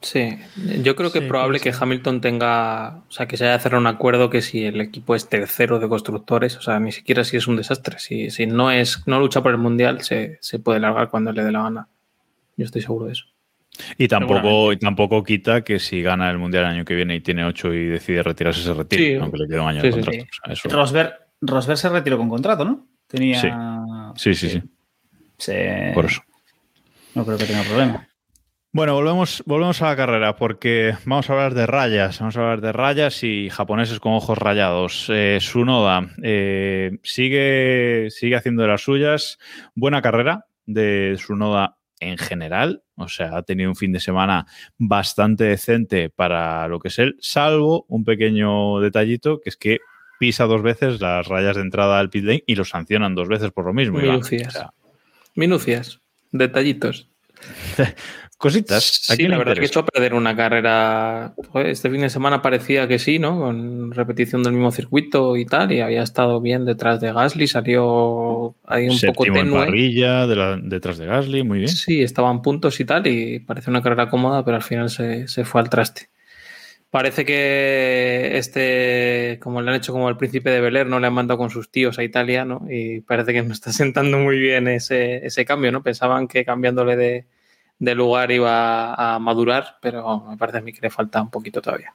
Sí, 0.00 0.38
yo 0.82 0.94
creo 0.94 1.10
que 1.10 1.18
es 1.18 1.24
probable 1.24 1.58
que 1.58 1.72
Hamilton 1.78 2.20
tenga, 2.20 2.98
o 3.08 3.10
sea, 3.10 3.26
que 3.26 3.36
se 3.36 3.46
haya 3.46 3.58
cerrado 3.58 3.80
un 3.80 3.88
acuerdo 3.88 4.30
que 4.30 4.42
si 4.42 4.64
el 4.64 4.80
equipo 4.80 5.16
es 5.16 5.28
tercero 5.28 5.80
de 5.80 5.88
constructores, 5.88 6.56
o 6.56 6.62
sea, 6.62 6.78
ni 6.78 6.92
siquiera 6.92 7.24
si 7.24 7.36
es 7.36 7.48
un 7.48 7.56
desastre, 7.56 7.98
si, 7.98 8.30
si 8.30 8.46
no 8.46 8.70
es, 8.70 9.02
no 9.06 9.18
lucha 9.18 9.42
por 9.42 9.50
el 9.50 9.58
mundial, 9.58 10.02
se, 10.02 10.38
se 10.40 10.60
puede 10.60 10.78
largar 10.78 11.10
cuando 11.10 11.32
le 11.32 11.42
dé 11.42 11.50
la 11.50 11.64
gana. 11.64 11.88
Yo 12.56 12.64
estoy 12.64 12.82
seguro 12.82 13.06
de 13.06 13.12
eso. 13.12 13.24
Y 13.96 14.08
tampoco, 14.08 14.72
y 14.72 14.76
tampoco 14.76 15.22
quita 15.22 15.62
que 15.62 15.78
si 15.78 16.02
gana 16.02 16.30
el 16.30 16.38
Mundial 16.38 16.64
el 16.64 16.70
año 16.70 16.84
que 16.84 16.94
viene 16.94 17.16
y 17.16 17.20
tiene 17.20 17.44
8 17.44 17.74
y 17.74 17.86
decide 17.86 18.22
retirarse, 18.22 18.62
se 18.62 18.74
retire, 18.74 19.18
aunque 19.20 19.38
le 19.38 19.48
quede 19.48 19.60
un 19.60 19.68
año 19.68 19.82
de 19.82 19.90
contrato. 19.90 20.24
Rosberg, 21.40 21.78
se 21.78 21.88
retiró 21.88 22.18
con 22.18 22.28
contrato, 22.28 22.64
¿no? 22.64 22.86
Tenía. 23.06 23.40
Sí, 24.16 24.34
sí, 24.34 24.48
sí. 24.48 24.62
sí. 25.38 25.52
Por 25.94 26.06
eso. 26.06 26.22
No 27.14 27.24
creo 27.24 27.38
que 27.38 27.44
tenga 27.44 27.62
problema. 27.62 28.08
Bueno, 28.70 28.94
volvemos, 28.94 29.42
volvemos 29.46 29.80
a 29.80 29.86
la 29.86 29.96
carrera 29.96 30.36
porque 30.36 30.94
vamos 31.06 31.28
a 31.28 31.32
hablar 31.32 31.54
de 31.54 31.66
rayas, 31.66 32.18
vamos 32.18 32.36
a 32.36 32.40
hablar 32.40 32.60
de 32.60 32.72
rayas 32.72 33.24
y 33.24 33.48
japoneses 33.48 33.98
con 33.98 34.12
ojos 34.12 34.36
rayados. 34.36 35.06
Eh, 35.08 35.38
Sunoda 35.40 36.10
eh, 36.22 36.98
sigue, 37.02 38.08
sigue 38.10 38.36
haciendo 38.36 38.62
de 38.62 38.68
las 38.68 38.82
suyas. 38.82 39.38
Buena 39.74 40.02
carrera 40.02 40.46
de 40.66 41.16
Sunoda 41.18 41.78
en 41.98 42.18
general, 42.18 42.82
o 42.94 43.08
sea, 43.08 43.38
ha 43.38 43.42
tenido 43.42 43.70
un 43.70 43.76
fin 43.76 43.90
de 43.90 44.00
semana 44.00 44.46
bastante 44.76 45.44
decente 45.44 46.10
para 46.10 46.68
lo 46.68 46.78
que 46.78 46.88
es 46.88 46.98
él, 46.98 47.16
salvo 47.20 47.86
un 47.88 48.04
pequeño 48.04 48.80
detallito, 48.80 49.40
que 49.40 49.48
es 49.48 49.56
que 49.56 49.80
pisa 50.18 50.44
dos 50.44 50.62
veces 50.62 51.00
las 51.00 51.26
rayas 51.26 51.56
de 51.56 51.62
entrada 51.62 51.98
al 51.98 52.10
pit 52.10 52.24
lane 52.24 52.44
y 52.46 52.54
lo 52.54 52.64
sancionan 52.64 53.14
dos 53.14 53.28
veces 53.28 53.50
por 53.50 53.64
lo 53.64 53.72
mismo. 53.72 53.98
Minucias. 53.98 54.62
Minucias, 55.34 56.00
detallitos. 56.32 57.08
cositas. 58.38 58.84
Sí, 59.02 59.28
la 59.28 59.36
verdad 59.36 59.54
es 59.54 59.60
que 59.60 59.66
echó 59.66 59.80
a 59.80 59.86
perder 59.86 60.14
una 60.14 60.34
carrera. 60.34 61.34
Este 61.54 61.90
fin 61.90 62.00
de 62.00 62.08
semana 62.08 62.40
parecía 62.40 62.88
que 62.88 62.98
sí, 62.98 63.18
¿no? 63.18 63.38
Con 63.38 63.90
repetición 63.92 64.42
del 64.42 64.54
mismo 64.54 64.70
circuito 64.70 65.36
y 65.36 65.44
tal, 65.44 65.72
y 65.72 65.80
había 65.80 66.02
estado 66.02 66.40
bien 66.40 66.64
detrás 66.64 67.00
de 67.00 67.12
Gasly, 67.12 67.48
salió 67.48 68.54
ahí 68.64 68.88
un 68.88 68.98
poco 68.98 69.24
tenue. 69.24 69.40
en 69.40 69.52
parrilla 69.52 70.26
detrás 70.26 70.98
de 70.98 71.06
Gasly, 71.06 71.42
muy 71.42 71.58
bien. 71.58 71.68
Sí, 71.68 72.00
estaban 72.00 72.40
puntos 72.40 72.78
y 72.80 72.84
tal, 72.84 73.06
y 73.06 73.40
parece 73.40 73.70
una 73.70 73.82
carrera 73.82 74.08
cómoda, 74.08 74.44
pero 74.44 74.56
al 74.56 74.62
final 74.62 74.88
se, 74.88 75.28
se 75.28 75.44
fue 75.44 75.60
al 75.60 75.68
traste. 75.68 76.08
Parece 76.90 77.26
que 77.26 78.38
este, 78.38 79.38
como 79.42 79.60
le 79.60 79.70
han 79.70 79.76
hecho 79.76 79.92
como 79.92 80.08
el 80.08 80.16
príncipe 80.16 80.48
de 80.48 80.62
Bel 80.62 80.88
no 80.88 81.00
le 81.00 81.06
han 81.06 81.12
mandado 81.12 81.36
con 81.36 81.50
sus 81.50 81.70
tíos 81.70 81.98
a 81.98 82.02
Italia, 82.02 82.46
¿no? 82.46 82.66
Y 82.70 83.00
parece 83.02 83.34
que 83.34 83.42
no 83.42 83.52
está 83.52 83.72
sentando 83.72 84.18
muy 84.18 84.38
bien 84.38 84.68
ese, 84.68 85.26
ese 85.26 85.44
cambio, 85.44 85.70
¿no? 85.70 85.82
Pensaban 85.82 86.28
que 86.28 86.46
cambiándole 86.46 86.96
de, 86.96 87.26
de 87.78 87.94
lugar 87.94 88.30
iba 88.30 88.94
a 88.94 89.18
madurar, 89.18 89.78
pero 89.80 90.24
me 90.28 90.36
parece 90.36 90.58
a 90.58 90.60
mí 90.62 90.72
que 90.72 90.80
le 90.80 90.90
falta 90.90 91.22
un 91.22 91.30
poquito 91.30 91.62
todavía. 91.62 91.92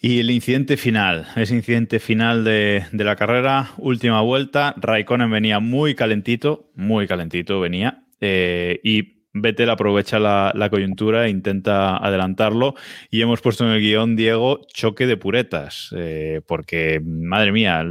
Y 0.00 0.20
el 0.20 0.30
incidente 0.30 0.76
final, 0.76 1.26
ese 1.34 1.54
incidente 1.54 1.98
final 1.98 2.44
de, 2.44 2.84
de, 2.92 3.04
la 3.04 3.16
carrera, 3.16 3.70
última 3.78 4.20
vuelta, 4.20 4.74
Raikkonen 4.76 5.30
venía 5.30 5.60
muy 5.60 5.94
calentito, 5.94 6.70
muy 6.74 7.06
calentito 7.06 7.58
venía, 7.58 8.04
eh, 8.20 8.80
y 8.84 9.13
Vettel 9.34 9.68
aprovecha 9.68 10.20
la, 10.20 10.68
coyuntura 10.70 11.26
e 11.26 11.30
intenta 11.30 11.96
adelantarlo. 11.96 12.74
Y 13.10 13.20
hemos 13.20 13.40
puesto 13.40 13.64
en 13.64 13.72
el 13.72 13.80
guion, 13.80 14.14
Diego, 14.14 14.60
choque 14.72 15.06
de 15.06 15.16
puretas, 15.16 15.90
eh, 15.96 16.40
porque, 16.46 17.00
madre 17.04 17.50
mía, 17.50 17.84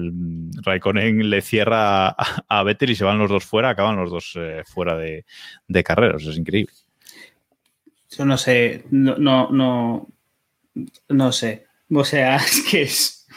Raikkonen 0.63 1.29
le 1.29 1.41
cierra 1.41 2.07
a, 2.07 2.15
a, 2.47 2.63
Vettel 2.63 2.91
y 2.91 2.95
se 2.95 3.03
van 3.03 3.19
los 3.19 3.29
dos 3.29 3.43
fuera, 3.43 3.69
acaban 3.69 3.97
los 3.97 4.09
dos 4.09 4.33
eh, 4.35 4.63
fuera 4.65 4.97
de, 4.97 5.25
carreras. 5.83 6.23
Es 6.23 6.37
increíble. 6.37 6.73
Yo 8.17 8.25
no 8.25 8.37
sé, 8.37 8.85
no, 8.89 9.17
no, 9.17 9.49
no, 9.51 10.07
no 11.09 11.31
sé. 11.33 11.65
O 11.91 12.05
sea, 12.05 12.35
es 12.37 12.65
que 12.69 12.83
es. 12.83 13.27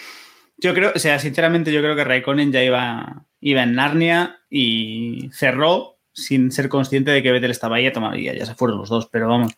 Yo 0.59 0.75
creo, 0.75 0.93
o 0.95 0.99
sea, 0.99 1.19
sinceramente, 1.19 1.73
yo 1.73 1.81
creo 1.81 1.97
que 1.97 2.05
Raikkonen 2.05 2.53
ya 2.53 2.63
iba, 2.63 3.25
iba 3.41 3.63
en 3.65 3.75
Narnia 3.75 4.39
y 4.49 5.29
cerró 5.33 5.96
sin 6.17 6.51
ser 6.51 6.69
consciente 6.69 7.11
de 7.11 7.23
que 7.23 7.31
Vettel 7.31 7.51
estaba 7.51 7.77
ahí 7.77 7.87
a 7.87 7.93
tomar, 7.93 8.17
ya, 8.19 8.35
ya 8.35 8.47
se 8.47 8.55
fueron 8.55 8.79
los 8.79 8.89
dos, 8.89 9.07
pero 9.11 9.29
vamos, 9.29 9.53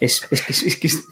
es, 0.00 0.26
es, 0.30 0.62
es, 0.64 0.76
que 0.76 0.88
es 0.88 1.04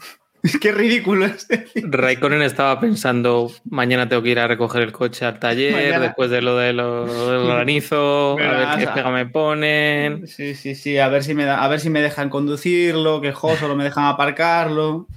que 0.61 0.71
ridículo. 0.73 1.25
Es 1.25 1.47
Raikkonen 1.75 2.41
estaba 2.41 2.79
pensando, 2.79 3.49
mañana 3.63 4.09
tengo 4.09 4.21
que 4.21 4.29
ir 4.29 4.39
a 4.39 4.47
recoger 4.47 4.81
el 4.81 4.91
coche 4.91 5.25
al 5.25 5.39
taller, 5.39 5.99
después 6.01 6.29
de 6.29 6.41
lo, 6.41 6.57
de 6.57 6.73
lo 6.73 7.31
del 7.31 7.47
granizo, 7.55 8.37
a 8.37 8.75
ver 8.75 8.79
qué 8.79 8.87
pega 8.93 9.09
me 9.09 9.25
ponen. 9.25 10.27
Sí, 10.27 10.53
sí, 10.53 10.75
sí, 10.75 10.97
a 10.97 11.07
ver 11.07 11.23
si 11.23 11.33
me, 11.33 11.45
da, 11.45 11.63
a 11.63 11.67
ver 11.69 11.79
si 11.79 11.89
me 11.89 12.01
dejan 12.01 12.29
conducirlo, 12.29 13.21
que 13.21 13.31
solo 13.31 13.75
me 13.75 13.85
dejan 13.85 14.05
aparcarlo. 14.05 15.07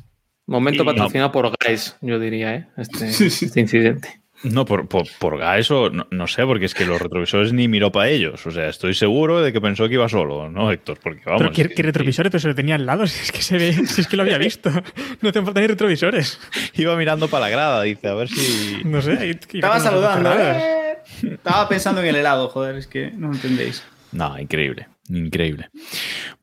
Momento 0.47 0.85
patrocinado 0.85 1.33
por 1.33 1.53
Guys, 1.67 1.97
yo 2.01 2.21
diría, 2.21 2.55
¿eh? 2.55 2.69
este, 2.77 3.09
este 3.27 3.61
incidente. 3.61 4.21
No, 4.43 4.65
por, 4.67 4.87
por, 4.87 5.07
por 5.19 5.43
eso 5.57 5.89
no, 5.91 6.07
no, 6.11 6.27
sé, 6.27 6.45
porque 6.45 6.67
es 6.67 6.75
que 6.75 6.85
los 6.85 7.01
retrovisores 7.01 7.53
ni 7.53 7.69
miró 7.69 7.91
para 7.91 8.09
ellos. 8.09 8.47
O 8.47 8.51
sea, 8.51 8.69
estoy 8.69 8.95
seguro 8.95 9.41
de 9.41 9.53
que 9.53 9.61
pensó 9.61 9.89
que 9.89 9.95
iba 9.95 10.09
solo, 10.09 10.51
¿no, 10.51 10.71
Héctor? 10.71 10.99
Porque 11.03 11.23
vamos. 11.25 11.41
¿Pero 11.41 11.53
qué, 11.53 11.75
qué 11.75 11.83
retrovisores? 11.83 12.31
Pero 12.31 12.41
se 12.41 12.49
lo 12.49 12.55
tenía 12.55 12.75
al 12.75 12.85
lado, 12.85 13.07
si 13.07 13.23
es 13.23 13.33
que 13.33 13.43
se 13.43 13.57
ve, 13.57 13.73
si 13.87 14.03
es 14.03 14.07
que 14.07 14.17
lo 14.17 14.23
había 14.23 14.39
visto. 14.39 14.71
No 15.23 15.33
te 15.33 15.43
falta 15.43 15.61
ni 15.61 15.67
retrovisores. 15.67 16.39
Iba 16.75 16.97
mirando 16.97 17.29
para 17.29 17.47
la 17.47 17.51
grada, 17.51 17.83
dice, 17.83 18.09
a 18.09 18.15
ver 18.15 18.29
si. 18.29 18.83
No 18.85 19.01
sé. 19.01 19.31
Estaba 19.31 19.81
saludando, 19.81 20.33
¿eh? 20.39 20.99
Estaba 21.23 21.69
pensando 21.69 22.01
en 22.03 22.09
el 22.09 22.17
helado, 22.17 22.49
joder, 22.49 22.77
es 22.77 22.87
que 22.87 23.11
no 23.13 23.33
entendéis. 23.33 23.83
No, 24.13 24.39
increíble, 24.39 24.89
increíble. 25.09 25.71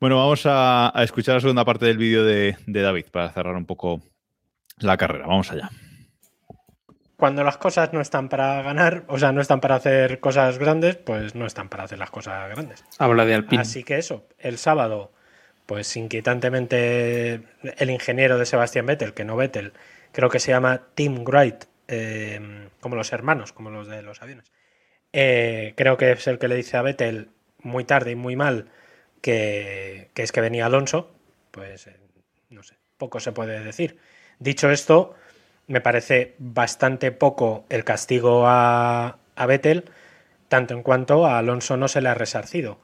Bueno, 0.00 0.16
vamos 0.16 0.44
a, 0.46 0.96
a 0.98 1.04
escuchar 1.04 1.36
la 1.36 1.40
segunda 1.40 1.64
parte 1.64 1.86
del 1.86 1.98
vídeo 1.98 2.24
de, 2.24 2.56
de 2.66 2.82
David 2.82 3.06
para 3.10 3.30
cerrar 3.30 3.54
un 3.54 3.66
poco 3.66 4.02
la 4.78 4.96
carrera. 4.96 5.26
Vamos 5.26 5.50
allá 5.50 5.70
cuando 7.16 7.44
las 7.44 7.56
cosas 7.58 7.92
no 7.92 8.00
están 8.00 8.28
para 8.28 8.62
ganar, 8.62 9.04
o 9.08 9.18
sea, 9.18 9.32
no 9.32 9.40
están 9.40 9.60
para 9.60 9.76
hacer 9.76 10.20
cosas 10.20 10.58
grandes, 10.58 10.96
pues 10.96 11.34
no 11.34 11.46
están 11.46 11.68
para 11.68 11.84
hacer 11.84 11.98
las 11.98 12.10
cosas 12.10 12.50
grandes. 12.50 12.84
Habla 12.98 13.24
de 13.24 13.34
Alpine. 13.34 13.62
Así 13.62 13.84
que 13.84 13.98
eso, 13.98 14.26
el 14.38 14.58
sábado, 14.58 15.12
pues 15.66 15.96
inquietantemente 15.96 17.42
el 17.62 17.90
ingeniero 17.90 18.38
de 18.38 18.46
Sebastián 18.46 18.86
Vettel, 18.86 19.14
que 19.14 19.24
no 19.24 19.36
Vettel, 19.36 19.72
creo 20.12 20.28
que 20.28 20.40
se 20.40 20.50
llama 20.50 20.88
Tim 20.94 21.24
Wright, 21.24 21.64
eh, 21.88 22.68
como 22.80 22.96
los 22.96 23.12
hermanos, 23.12 23.52
como 23.52 23.70
los 23.70 23.86
de 23.86 24.02
los 24.02 24.20
aviones. 24.20 24.52
Eh, 25.12 25.74
creo 25.76 25.96
que 25.96 26.10
es 26.12 26.26
el 26.26 26.38
que 26.38 26.48
le 26.48 26.56
dice 26.56 26.76
a 26.76 26.82
Vettel 26.82 27.28
muy 27.60 27.84
tarde 27.84 28.10
y 28.10 28.16
muy 28.16 28.34
mal 28.34 28.70
que, 29.22 30.10
que 30.14 30.22
es 30.22 30.32
que 30.32 30.40
venía 30.40 30.66
Alonso, 30.66 31.14
pues 31.52 31.86
eh, 31.86 31.96
no 32.50 32.64
sé, 32.64 32.76
poco 32.98 33.20
se 33.20 33.32
puede 33.32 33.62
decir. 33.62 33.98
Dicho 34.40 34.70
esto, 34.70 35.14
me 35.66 35.80
parece 35.80 36.34
bastante 36.38 37.12
poco 37.12 37.64
el 37.68 37.84
castigo 37.84 38.46
a, 38.46 39.18
a 39.36 39.46
Vettel, 39.46 39.84
tanto 40.48 40.74
en 40.74 40.82
cuanto 40.82 41.26
a 41.26 41.38
Alonso 41.38 41.76
no 41.76 41.88
se 41.88 42.00
le 42.00 42.08
ha 42.08 42.14
resarcido. 42.14 42.78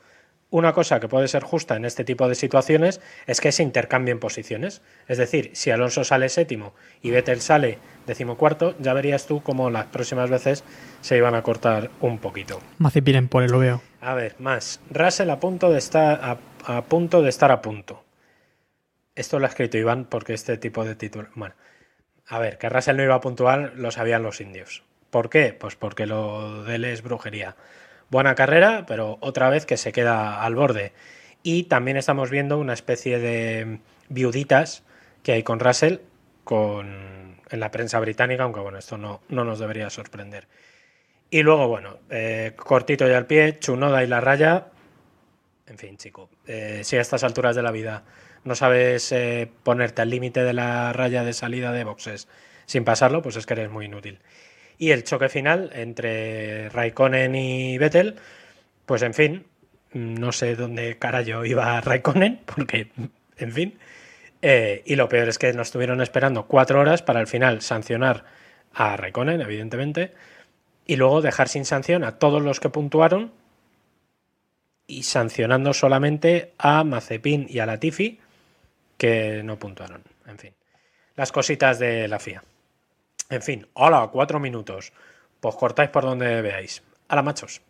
Una 0.53 0.72
cosa 0.72 0.99
que 0.99 1.07
puede 1.07 1.28
ser 1.28 1.45
justa 1.45 1.76
en 1.76 1.85
este 1.85 2.03
tipo 2.03 2.28
de 2.28 2.35
situaciones 2.35 3.01
es 3.28 3.41
que 3.41 3.53
se 3.53 3.62
intercambien 3.62 4.18
posiciones. 4.18 4.83
Es 5.07 5.16
decir, 5.16 5.51
si 5.53 5.70
Alonso 5.70 6.03
sale 6.03 6.28
séptimo 6.28 6.74
y 7.03 7.11
Vettel 7.11 7.41
sale 7.41 7.78
decimocuarto, 8.05 8.74
ya 8.81 8.93
verías 8.93 9.26
tú 9.26 9.45
cómo 9.45 9.70
las 9.70 9.87
próximas 9.87 10.28
veces 10.28 10.64
se 11.03 11.16
iban 11.16 11.37
a 11.37 11.43
cortar 11.45 11.91
un 12.01 12.18
poquito. 12.18 12.61
Mazepin 12.78 13.14
en 13.14 13.28
pole, 13.28 13.47
lo 13.47 13.61
veo. 13.61 13.81
A 14.01 14.14
ver, 14.14 14.35
más. 14.41 14.81
Russell 14.91 15.31
a 15.31 15.39
punto 15.39 15.70
de 15.70 15.78
estar 15.78 16.18
a, 16.20 16.39
a 16.64 16.83
punto 16.83 17.22
de 17.22 17.28
estar 17.28 17.53
a 17.53 17.62
punto. 17.62 18.03
Esto 19.14 19.39
lo 19.39 19.47
ha 19.47 19.51
escrito 19.51 19.78
Iván 19.78 20.07
porque 20.07 20.35
este 20.35 20.57
tipo 20.57 20.85
de 20.85 20.97
título. 20.97 21.28
Bueno, 21.37 21.55
a 22.31 22.39
ver, 22.39 22.59
que 22.59 22.68
Russell 22.68 22.97
no 22.97 23.03
iba 23.03 23.16
a 23.16 23.20
puntuar 23.20 23.72
lo 23.74 23.91
sabían 23.91 24.22
los 24.22 24.41
indios. 24.41 24.85
¿Por 25.11 25.28
qué? 25.28 25.53
Pues 25.53 25.74
porque 25.74 26.07
lo 26.07 26.62
de 26.62 26.76
él 26.76 26.85
es 26.85 27.03
brujería. 27.03 27.57
Buena 28.09 28.37
carrera, 28.37 28.85
pero 28.87 29.18
otra 29.20 29.51
vez 29.51 29.66
que 29.66 29.76
se 29.76 29.91
queda 29.91 30.45
al 30.45 30.55
borde. 30.55 30.93
Y 31.43 31.64
también 31.64 31.97
estamos 31.97 32.31
viendo 32.31 32.59
una 32.59 32.72
especie 32.72 33.18
de 33.18 33.81
viuditas 34.09 34.85
que 35.24 35.33
hay 35.33 35.43
con 35.43 35.59
Russell 35.59 35.99
con, 36.45 37.41
en 37.51 37.61
la 37.61 37.72
prensa 37.72 37.99
británica, 37.99 38.45
aunque 38.45 38.61
bueno, 38.61 38.78
esto 38.78 38.97
no, 38.97 39.22
no 39.28 39.45
nos 39.45 39.59
debería 39.59 39.91
sorprender. 39.91 40.47
Y 41.31 41.43
luego, 41.43 41.66
bueno, 41.66 41.99
eh, 42.11 42.53
cortito 42.57 43.09
y 43.09 43.12
al 43.12 43.26
pie, 43.26 43.59
Chunoda 43.59 44.05
y 44.05 44.07
la 44.07 44.20
raya. 44.20 44.68
En 45.66 45.78
fin, 45.78 45.97
chico, 45.97 46.31
eh, 46.47 46.83
si 46.85 46.97
a 46.97 47.01
estas 47.01 47.24
alturas 47.24 47.57
de 47.57 47.62
la 47.62 47.72
vida 47.72 48.05
no 48.45 48.55
sabes 48.55 49.12
eh, 49.12 49.51
ponerte 49.62 50.03
al 50.03 50.11
límite 50.11 50.43
de 50.43 50.53
la 50.53 50.93
raya 50.93 51.24
de 51.24 51.32
salida 51.32 51.72
de 51.72 51.84
boxes 51.84 52.28
sin 52.66 52.84
pasarlo, 52.84 53.22
pues 53.22 53.36
es 53.36 53.47
que 53.47 53.55
eres 53.55 53.70
muy 53.70 53.86
inútil. 53.86 54.20
Y 54.78 54.93
el 54.93 55.05
choque 55.05 55.28
final 55.28 55.70
entre 55.74 56.68
Raikkonen 56.70 57.34
y 57.34 57.76
Vettel, 57.78 58.16
pues 58.86 59.03
en 59.03 59.12
fin, 59.12 59.47
no 59.93 60.32
sé 60.32 60.57
dónde 60.57 60.97
carajo 60.99 61.45
iba 61.45 61.80
Raikkonen, 61.80 62.41
porque, 62.47 62.88
en 63.36 63.53
fin. 63.53 63.78
Eh, 64.43 64.82
y 64.86 64.97
lo 64.97 65.09
peor 65.09 65.28
es 65.28 65.38
que 65.38 65.53
nos 65.53 65.68
estuvieron 65.68 66.01
esperando 66.01 66.47
cuatro 66.47 66.80
horas 66.80 67.03
para 67.03 67.20
al 67.20 67.26
final 67.26 67.61
sancionar 67.61 68.24
a 68.72 68.97
Raikkonen, 68.97 69.41
evidentemente, 69.41 70.14
y 70.86 70.97
luego 70.97 71.20
dejar 71.20 71.49
sin 71.49 71.64
sanción 71.64 72.05
a 72.05 72.18
todos 72.18 72.41
los 72.41 72.61
que 72.61 72.70
puntuaron 72.70 73.32
y 74.86 75.03
sancionando 75.05 75.72
solamente 75.72 76.53
a 76.59 76.84
Mazepin 76.84 77.47
y 77.49 77.59
a 77.59 77.66
Latifi, 77.66 78.18
que 79.01 79.42
no 79.42 79.59
puntuaron. 79.59 80.03
En 80.26 80.38
fin, 80.38 80.53
las 81.16 81.32
cositas 81.32 81.78
de 81.78 82.07
la 82.07 82.18
FIA. 82.18 82.44
En 83.30 83.40
fin, 83.40 83.66
hola, 83.72 84.11
cuatro 84.12 84.38
minutos. 84.38 84.92
Pues 85.40 85.55
cortáis 85.55 85.88
por 85.88 86.05
donde 86.05 86.42
veáis. 86.42 86.82
la 87.09 87.22
machos. 87.22 87.62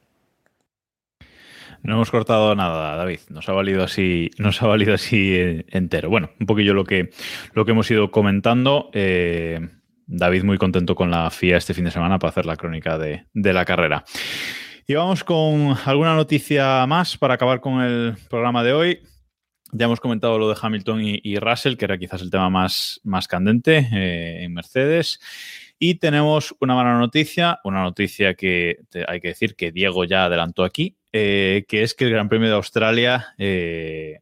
No 1.82 1.94
hemos 1.94 2.10
cortado 2.10 2.56
nada, 2.56 2.96
David. 2.96 3.20
Nos 3.28 3.48
ha 3.48 3.52
valido 3.52 3.84
así, 3.84 4.32
nos 4.38 4.60
ha 4.60 4.66
valido 4.66 4.92
así 4.92 5.62
entero. 5.68 6.10
Bueno, 6.10 6.30
un 6.40 6.46
poquillo 6.46 6.74
lo 6.74 6.84
que, 6.84 7.10
lo 7.54 7.64
que 7.64 7.70
hemos 7.70 7.88
ido 7.92 8.10
comentando. 8.10 8.90
Eh, 8.92 9.60
David 10.06 10.42
muy 10.42 10.58
contento 10.58 10.96
con 10.96 11.12
la 11.12 11.30
FIA 11.30 11.58
este 11.58 11.74
fin 11.74 11.84
de 11.84 11.92
semana 11.92 12.18
para 12.18 12.30
hacer 12.30 12.44
la 12.44 12.56
crónica 12.56 12.98
de, 12.98 13.26
de 13.32 13.52
la 13.52 13.64
carrera. 13.64 14.04
Y 14.84 14.94
vamos 14.94 15.22
con 15.22 15.76
alguna 15.84 16.16
noticia 16.16 16.84
más 16.88 17.16
para 17.16 17.34
acabar 17.34 17.60
con 17.60 17.80
el 17.82 18.16
programa 18.28 18.64
de 18.64 18.72
hoy. 18.72 19.00
Ya 19.72 19.86
hemos 19.86 20.00
comentado 20.00 20.38
lo 20.38 20.48
de 20.48 20.56
Hamilton 20.60 21.00
y, 21.02 21.38
Russell, 21.38 21.76
que 21.76 21.84
era 21.84 21.98
quizás 21.98 22.22
el 22.22 22.30
tema 22.30 22.50
más, 22.50 23.00
más 23.04 23.28
candente 23.28 23.88
eh, 23.92 24.44
en 24.44 24.52
Mercedes. 24.52 25.20
Y 25.78 25.94
tenemos 25.96 26.54
una 26.60 26.74
mala 26.74 26.98
noticia, 26.98 27.60
una 27.64 27.82
noticia 27.82 28.34
que 28.34 28.80
hay 29.06 29.20
que 29.20 29.28
decir 29.28 29.54
que 29.54 29.72
Diego 29.72 30.04
ya 30.04 30.24
adelantó 30.24 30.64
aquí, 30.64 30.96
eh, 31.12 31.64
que 31.68 31.82
es 31.82 31.94
que 31.94 32.04
el 32.04 32.10
Gran 32.10 32.28
Premio 32.28 32.48
de 32.48 32.56
Australia 32.56 33.28
eh, 33.38 34.20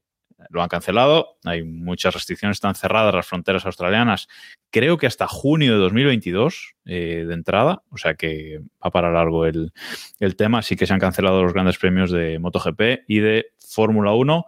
lo 0.50 0.62
han 0.62 0.68
cancelado. 0.68 1.38
Hay 1.44 1.64
muchas 1.64 2.14
restricciones, 2.14 2.58
están 2.58 2.74
cerradas 2.74 3.14
las 3.14 3.26
fronteras 3.26 3.64
australianas, 3.64 4.28
creo 4.70 4.98
que 4.98 5.06
hasta 5.06 5.26
junio 5.26 5.72
de 5.72 5.78
2022 5.78 6.74
de 6.84 7.34
entrada, 7.34 7.82
o 7.90 7.98
sea 7.98 8.14
que 8.14 8.60
va 8.84 8.90
para 8.90 9.10
largo 9.10 9.46
el, 9.46 9.72
el 10.20 10.36
tema. 10.36 10.58
Así 10.58 10.76
que 10.76 10.86
se 10.86 10.92
han 10.92 11.00
cancelado 11.00 11.42
los 11.42 11.54
grandes 11.54 11.78
premios 11.78 12.10
de 12.10 12.38
MotoGP 12.38 13.04
y 13.08 13.18
de 13.18 13.46
Fórmula 13.58 14.12
1. 14.12 14.46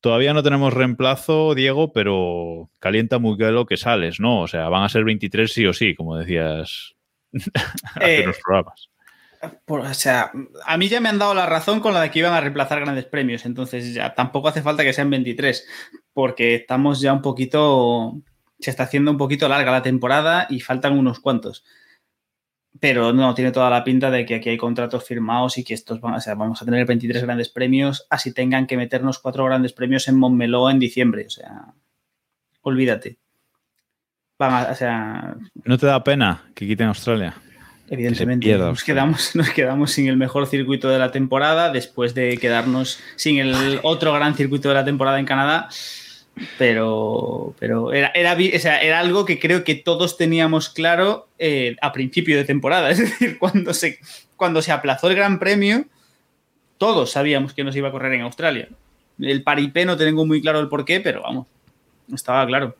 Todavía 0.00 0.32
no 0.32 0.42
tenemos 0.42 0.72
reemplazo, 0.72 1.54
Diego, 1.54 1.92
pero 1.92 2.70
calienta 2.78 3.18
muy 3.18 3.36
lo 3.38 3.66
que 3.66 3.76
sales, 3.76 4.20
¿no? 4.20 4.42
O 4.42 4.48
sea, 4.48 4.68
van 4.68 4.84
a 4.84 4.88
ser 4.88 5.04
23 5.04 5.52
sí 5.52 5.66
o 5.66 5.72
sí, 5.72 5.94
como 5.94 6.16
decías 6.16 6.94
hace 7.94 8.20
Eh, 8.20 8.24
unos 8.24 8.38
programas. 8.44 8.88
Por- 9.64 9.80
o 9.80 9.94
sea, 9.94 10.32
a 10.66 10.76
mí 10.76 10.88
ya 10.88 11.00
me 11.00 11.08
han 11.08 11.18
dado 11.18 11.34
la 11.34 11.46
razón 11.46 11.80
con 11.80 11.94
la 11.94 12.02
de 12.02 12.10
que 12.10 12.18
iban 12.20 12.32
a 12.32 12.40
reemplazar 12.40 12.80
grandes 12.80 13.04
premios, 13.06 13.44
entonces 13.46 13.94
ya 13.94 14.14
tampoco 14.14 14.48
hace 14.48 14.62
falta 14.62 14.82
que 14.82 14.92
sean 14.92 15.10
23, 15.10 15.66
porque 16.12 16.56
estamos 16.56 17.00
ya 17.00 17.12
un 17.12 17.22
poquito, 17.22 18.14
se 18.58 18.70
está 18.70 18.84
haciendo 18.84 19.10
un 19.12 19.18
poquito 19.18 19.48
larga 19.48 19.70
la 19.70 19.82
temporada 19.82 20.46
y 20.50 20.60
faltan 20.60 20.98
unos 20.98 21.20
cuantos. 21.20 21.64
Pero 22.80 23.12
no, 23.12 23.34
tiene 23.34 23.50
toda 23.50 23.70
la 23.70 23.82
pinta 23.82 24.10
de 24.10 24.24
que 24.24 24.36
aquí 24.36 24.50
hay 24.50 24.56
contratos 24.56 25.04
firmados 25.04 25.58
y 25.58 25.64
que 25.64 25.74
estos 25.74 26.00
van, 26.00 26.14
o 26.14 26.20
sea, 26.20 26.34
vamos 26.34 26.62
a 26.62 26.64
tener 26.64 26.86
23 26.86 27.22
grandes 27.24 27.48
premios, 27.48 28.06
así 28.10 28.32
tengan 28.32 28.66
que 28.66 28.76
meternos 28.76 29.18
cuatro 29.18 29.44
grandes 29.44 29.72
premios 29.72 30.06
en 30.08 30.16
Montmeló 30.18 30.70
en 30.70 30.78
diciembre, 30.78 31.24
o 31.26 31.30
sea, 31.30 31.72
olvídate. 32.62 33.18
Van 34.38 34.52
a- 34.66 34.70
o 34.70 34.74
sea, 34.74 35.34
¿No 35.64 35.78
te 35.78 35.86
da 35.86 36.04
pena 36.04 36.44
que 36.54 36.66
quiten 36.66 36.86
Australia? 36.88 37.34
Evidentemente, 37.90 38.44
pierda 38.46 38.66
nos 38.66 38.78
Australia. 38.78 39.02
quedamos, 39.02 39.30
nos 39.34 39.50
quedamos 39.50 39.90
sin 39.92 40.08
el 40.08 40.16
mejor 40.16 40.46
circuito 40.46 40.88
de 40.88 40.98
la 40.98 41.10
temporada 41.10 41.72
después 41.72 42.14
de 42.14 42.36
quedarnos 42.38 43.00
sin 43.16 43.38
el 43.38 43.80
otro 43.82 44.12
gran 44.12 44.34
circuito 44.34 44.68
de 44.68 44.74
la 44.74 44.84
temporada 44.84 45.18
en 45.18 45.24
Canadá. 45.26 45.68
Pero, 46.58 47.54
pero 47.58 47.92
era, 47.92 48.10
era, 48.14 48.34
o 48.34 48.58
sea, 48.58 48.82
era 48.82 49.00
algo 49.00 49.24
que 49.24 49.38
creo 49.38 49.64
que 49.64 49.74
todos 49.74 50.16
teníamos 50.16 50.68
claro 50.68 51.28
eh, 51.38 51.76
a 51.80 51.92
principio 51.92 52.36
de 52.36 52.44
temporada. 52.44 52.90
Es 52.98 52.98
decir, 52.98 53.38
cuando 53.38 53.74
se, 53.74 53.98
cuando 54.36 54.62
se 54.62 54.72
aplazó 54.72 55.08
el 55.08 55.16
Gran 55.16 55.38
Premio, 55.38 55.84
todos 56.78 57.10
sabíamos 57.10 57.54
que 57.54 57.64
nos 57.64 57.76
iba 57.76 57.88
a 57.88 57.92
correr 57.92 58.14
en 58.14 58.22
Australia. 58.22 58.68
El 59.18 59.42
paripé 59.42 59.84
no 59.84 59.96
tengo 59.96 60.24
muy 60.24 60.40
claro 60.40 60.60
el 60.60 60.68
porqué, 60.68 61.00
pero 61.00 61.22
vamos, 61.22 61.46
estaba 62.12 62.46
claro. 62.46 62.76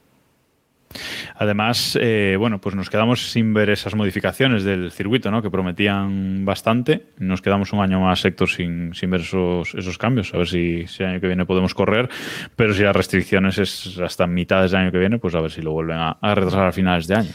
Además, 1.41 1.97
eh, 2.01 2.35
bueno, 2.37 2.61
pues 2.61 2.75
nos 2.75 2.91
quedamos 2.91 3.31
sin 3.31 3.55
ver 3.55 3.71
esas 3.71 3.95
modificaciones 3.95 4.65
del 4.65 4.91
circuito, 4.91 5.31
¿no? 5.31 5.41
Que 5.41 5.51
prometían 5.51 6.45
bastante. 6.45 7.05
Nos 7.19 7.43
quedamos 7.43 7.73
un 7.73 7.79
año 7.79 8.01
más, 8.01 8.25
Héctor, 8.25 8.49
sin, 8.49 8.93
sin 8.93 9.09
ver 9.09 9.21
esos, 9.21 9.73
esos 9.77 9.99
cambios. 9.99 10.35
A 10.35 10.39
ver 10.39 10.49
si, 10.49 10.85
el 10.99 11.07
año 11.07 11.21
que 11.21 11.29
viene 11.29 11.47
podemos 11.47 11.75
correr. 11.75 12.09
Pero 12.57 12.75
si 12.75 12.83
las 12.83 12.97
restricciones 12.97 13.57
es 13.59 14.01
hasta 14.01 14.27
mitades 14.27 14.73
del 14.73 14.81
año 14.81 14.91
que 14.91 14.99
viene, 14.99 15.19
pues 15.21 15.37
a 15.37 15.41
ver 15.41 15.53
si 15.53 15.63
lo 15.63 15.71
vuelven 15.71 15.99
a, 15.99 16.17
retrasar 16.35 16.67
a 16.67 16.73
finales 16.73 17.07
de 17.07 17.15
año. 17.15 17.31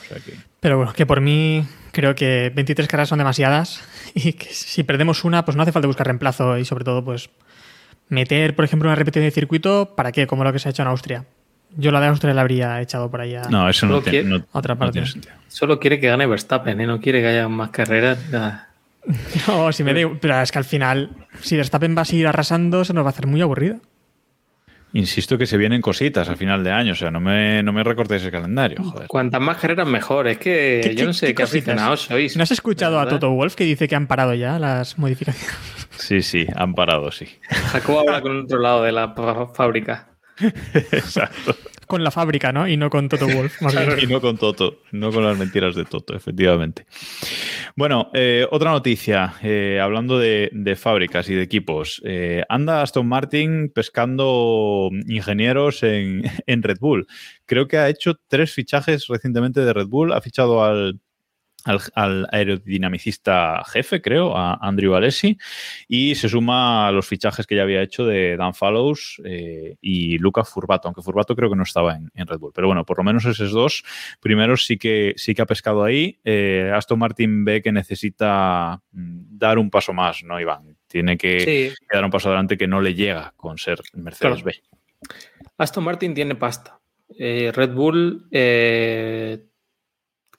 Pero 0.60 0.76
bueno, 0.76 0.92
que 0.92 1.06
por 1.06 1.22
mí 1.22 1.66
creo 1.94 2.14
que 2.14 2.52
23 2.54 2.90
carreras 2.90 3.08
son 3.08 3.20
demasiadas 3.20 3.88
y 4.16 4.34
que 4.34 4.48
si 4.48 4.84
perdemos 4.84 5.24
una, 5.24 5.46
pues 5.46 5.56
no 5.56 5.64
hace 5.64 5.72
falta 5.72 5.88
buscar 5.88 6.08
reemplazo 6.08 6.58
y 6.58 6.66
sobre 6.66 6.84
todo, 6.84 7.06
pues 7.06 7.30
meter, 8.10 8.54
por 8.54 8.66
ejemplo, 8.66 8.90
una 8.90 8.96
repetición 8.96 9.24
de 9.24 9.32
circuito, 9.32 9.96
¿para 9.96 10.12
qué? 10.12 10.28
Como 10.28 10.44
lo 10.44 10.52
que 10.52 10.60
se 10.60 10.68
ha 10.68 10.72
hecho 10.72 10.82
en 10.82 10.90
Austria. 10.90 11.24
Yo 11.76 11.92
la 11.92 12.00
de 12.02 12.08
Austria 12.08 12.34
la 12.34 12.42
habría 12.42 12.80
echado 12.82 13.10
por 13.10 13.22
allá. 13.22 13.44
No, 13.50 13.68
eso 13.70 13.86
no, 13.88 14.02
tiene, 14.02 14.20
quiere- 14.22 14.30
no- 14.40 14.46
Otra 14.52 14.76
no 14.76 14.80
parte. 14.80 14.94
tiene 14.94 15.08
sentido. 15.08 15.34
Solo 15.48 15.80
quiere 15.80 16.00
que 16.00 16.08
gane 16.08 16.26
Verstappen, 16.28 16.80
¿eh? 16.82 16.86
no 16.88 17.00
quiere 17.00 17.22
que 17.22 17.28
haya 17.28 17.48
más 17.48 17.70
carreras. 17.70 18.20
nada. 18.32 18.70
No, 19.48 19.72
si 19.74 19.84
me 19.84 19.94
digo, 19.94 20.18
pero 20.22 20.40
es 20.42 20.52
que 20.52 20.60
al 20.60 20.64
final, 20.66 21.10
si 21.42 21.56
Verstappen 21.58 21.96
va 21.98 22.04
a 22.04 22.06
seguir 22.06 22.28
arrasando, 22.28 22.86
se 22.86 22.94
nos 22.94 23.04
va 23.04 23.10
a 23.10 23.12
hacer 23.12 23.28
muy 23.28 23.42
aburrido. 23.42 23.78
Insisto 24.96 25.40
que 25.40 25.48
se 25.48 25.58
vienen 25.58 25.82
cositas 25.82 26.30
a 26.30 26.36
final 26.36 26.64
de 26.64 26.72
año. 26.72 26.92
O 26.94 26.96
sea, 26.96 27.10
no 27.10 27.20
me, 27.20 27.64
no 27.64 27.74
me 27.74 27.84
recortéis 27.84 28.24
el 28.24 28.30
calendario. 28.32 28.84
Joder. 28.84 29.08
Cuantas 29.08 29.42
más 29.42 29.58
carreras, 29.58 29.88
mejor. 29.88 30.28
Es 30.28 30.38
que 30.38 30.82
¿Qué- 30.84 30.96
yo 30.96 31.06
no 31.08 31.14
sé 31.14 31.28
qué 31.28 31.34
qué, 31.36 31.44
aficionados 31.44 32.02
sois. 32.04 32.38
¿No 32.38 32.44
has 32.44 32.52
escuchado 32.52 33.00
a. 33.00 33.08
Toto 33.08 33.32
Wolf 33.32 33.56
que 33.56 33.64
dice 33.64 33.88
que 33.88 33.96
han 33.96 34.06
parado 34.06 34.36
ya 34.36 34.60
las 34.60 35.00
modificaciones? 35.00 35.52
Sí, 35.98 36.22
sí, 36.22 36.46
han 36.56 36.76
parado, 36.76 37.12
sí. 37.12 37.28
Jacobo 37.72 38.02
habla 38.02 38.22
con 38.22 38.42
otro 38.42 38.60
lado 38.60 38.84
de 38.84 38.92
la 38.92 39.16
fábrica. 39.56 40.08
Exacto. 40.40 41.56
Con 41.88 42.04
la 42.04 42.12
fábrica, 42.12 42.52
¿no? 42.52 42.68
Y 42.68 42.78
no 42.78 42.90
con 42.90 43.10
Toto 43.10 43.28
Wolf. 43.28 43.62
más 43.62 43.76
bien. 43.76 44.00
Y 44.02 44.08
no 44.08 44.22
con 44.22 44.38
Toto, 44.38 44.82
no 44.92 45.12
con 45.12 45.24
las 45.24 45.38
mentiras 45.38 45.76
de 45.76 45.86
Toto, 45.86 46.16
efectivamente. 46.16 46.86
Bueno, 47.76 48.10
eh, 48.14 48.48
otra 48.50 48.72
noticia, 48.72 49.36
eh, 49.44 49.80
hablando 49.82 50.18
de, 50.18 50.50
de 50.54 50.76
fábricas 50.76 51.30
y 51.30 51.36
de 51.36 51.44
equipos. 51.44 52.02
Eh, 52.06 52.44
anda 52.50 52.82
Aston 52.82 53.08
Martin 53.08 53.72
pescando 53.74 54.90
ingenieros 55.08 55.84
en, 55.84 56.24
en 56.48 56.64
Red 56.64 56.78
Bull. 56.80 57.06
Creo 57.46 57.68
que 57.68 57.78
ha 57.78 57.90
hecho 57.90 58.20
tres 58.28 58.54
fichajes 58.54 59.08
recientemente 59.08 59.62
de 59.62 59.74
Red 59.74 59.88
Bull. 59.88 60.14
Ha 60.14 60.22
fichado 60.22 60.64
al, 60.64 61.00
al, 61.64 61.80
al 61.96 62.28
aerodinamicista 62.32 63.64
jefe, 63.66 64.02
creo, 64.02 64.36
a 64.36 64.56
Andrew 64.62 64.96
Alessi, 64.96 65.38
y 65.88 66.16
se 66.16 66.30
suma 66.30 66.88
a 66.88 66.92
los 66.92 67.08
fichajes 67.08 67.48
que 67.48 67.56
ya 67.56 67.64
había 67.64 67.82
hecho 67.82 68.06
de 68.06 68.36
Dan 68.38 68.54
Fallows 68.54 69.22
eh, 69.26 69.76
y 69.82 70.18
Luca 70.18 70.44
Furbato, 70.44 70.88
aunque 70.88 71.02
Furbato 71.02 71.36
creo 71.36 71.50
que 71.50 71.56
no 71.56 71.64
estaba 71.64 71.96
en, 71.96 72.10
en 72.14 72.28
Red 72.28 72.40
Bull. 72.40 72.52
Pero 72.54 72.68
bueno, 72.68 72.86
por 72.86 72.98
lo 72.98 73.04
menos 73.04 73.26
esos 73.26 73.52
dos 73.52 73.84
primeros 74.20 74.66
sí 74.66 74.78
que, 74.78 75.14
sí 75.18 75.34
que 75.34 75.42
ha 75.42 75.46
pescado 75.46 75.84
ahí. 75.84 76.20
Eh, 76.24 76.72
Aston 76.74 77.00
Martin 77.00 77.46
ve 77.46 77.62
que 77.62 77.72
necesita 77.72 78.82
mm, 78.92 79.38
dar 79.38 79.58
un 79.58 79.70
paso 79.70 79.94
más, 79.94 80.24
¿no, 80.24 80.40
Iván? 80.40 80.78
Tiene 80.88 81.18
que, 81.18 81.40
Sí. 81.40 81.76
que 81.90 81.96
dar 81.96 82.06
un 82.06 82.12
paso 82.12 82.30
adelante 82.30 82.58
que 82.58 82.68
no 82.68 82.82
le 82.82 82.94
llega 82.94 83.34
con 83.36 83.58
ser 83.58 83.80
Mercedes 83.94 84.42
Claro. 84.44 84.46
B. 84.46 84.54
Aston 85.58 85.84
Martin 85.84 86.14
tiene 86.14 86.36
pasta. 86.36 86.80
Eh, 87.18 87.52
Red 87.54 87.74
Bull 87.74 88.28
eh, 88.32 89.46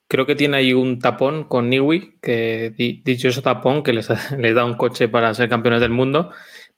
creo 0.08 0.26
que 0.26 0.34
tiene 0.36 0.58
ahí 0.58 0.72
un 0.72 0.98
tapón 0.98 1.44
con 1.44 1.68
Niwi, 1.70 2.18
que 2.22 2.72
di- 2.76 3.02
dichoso 3.04 3.42
tapón 3.42 3.82
que 3.82 3.92
les, 3.92 4.08
les 4.38 4.54
da 4.54 4.64
un 4.64 4.74
coche 4.74 5.08
para 5.08 5.34
ser 5.34 5.48
campeones 5.48 5.80
del 5.80 5.90
mundo, 5.90 6.30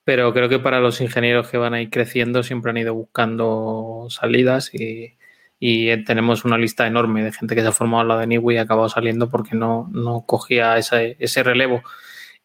pero 0.04 0.32
creo 0.32 0.48
que 0.48 0.58
para 0.58 0.80
los 0.80 1.00
ingenieros 1.00 1.48
que 1.50 1.58
van 1.58 1.74
a 1.74 1.82
ir 1.82 1.90
creciendo 1.90 2.42
siempre 2.42 2.70
han 2.70 2.76
ido 2.78 2.94
buscando 2.94 4.06
salidas 4.10 4.72
y, 4.74 5.16
eh, 5.60 6.02
tenemos 6.06 6.44
una 6.44 6.58
lista 6.58 6.86
enorme 6.86 7.24
de 7.24 7.32
gente 7.32 7.54
que 7.54 7.62
se 7.62 7.68
ha 7.68 7.72
formado 7.72 8.02
al 8.02 8.08
lado 8.08 8.20
de 8.20 8.26
Niwi 8.28 8.54
y 8.54 8.58
ha 8.58 8.62
acabado 8.62 8.88
saliendo 8.88 9.28
porque 9.30 9.56
no, 9.56 9.88
no 9.92 10.24
cogía 10.26 10.76
ese, 10.78 11.16
ese 11.18 11.42
relevo. 11.42 11.82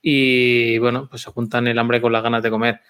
Y 0.01 0.77
bueno, 0.79 1.07
pues 1.09 1.21
se 1.23 1.31
juntan 1.31 1.67
el 1.67 1.77
hambre 1.79 2.01
con 2.01 2.11
las 2.11 2.23
ganas 2.23 2.43
de 2.43 2.49
comer. 2.49 2.81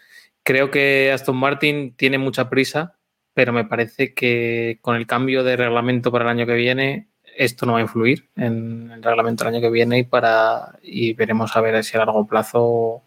Creo 0.44 0.72
que 0.72 1.12
Aston 1.14 1.38
Martin 1.38 1.96
tiene 1.96 2.18
mucha 2.18 2.50
prisa, 2.50 2.98
pero 3.34 3.54
me 3.54 3.66
parece 3.66 4.14
que 4.14 4.80
con 4.82 4.96
el 4.96 5.08
cambio 5.08 5.44
de 5.44 5.58
reglamento 5.58 6.12
para 6.12 6.26
el 6.26 6.30
año 6.32 6.46
que 6.46 6.54
viene, 6.56 7.10
esto 7.36 7.66
no 7.66 7.74
va 7.74 7.80
a 7.80 7.84
influir 7.84 8.30
en 8.36 8.92
el 8.92 9.04
reglamento 9.04 9.44
del 9.44 9.56
año 9.56 9.62
que 9.62 9.70
viene 9.70 10.00
y 10.00 10.04
para 10.04 10.78
y 10.82 11.14
veremos 11.14 11.56
a 11.56 11.62
ver 11.62 11.84
si 11.84 11.96
a 11.96 12.00
largo 12.00 12.28
plazo 12.28 13.04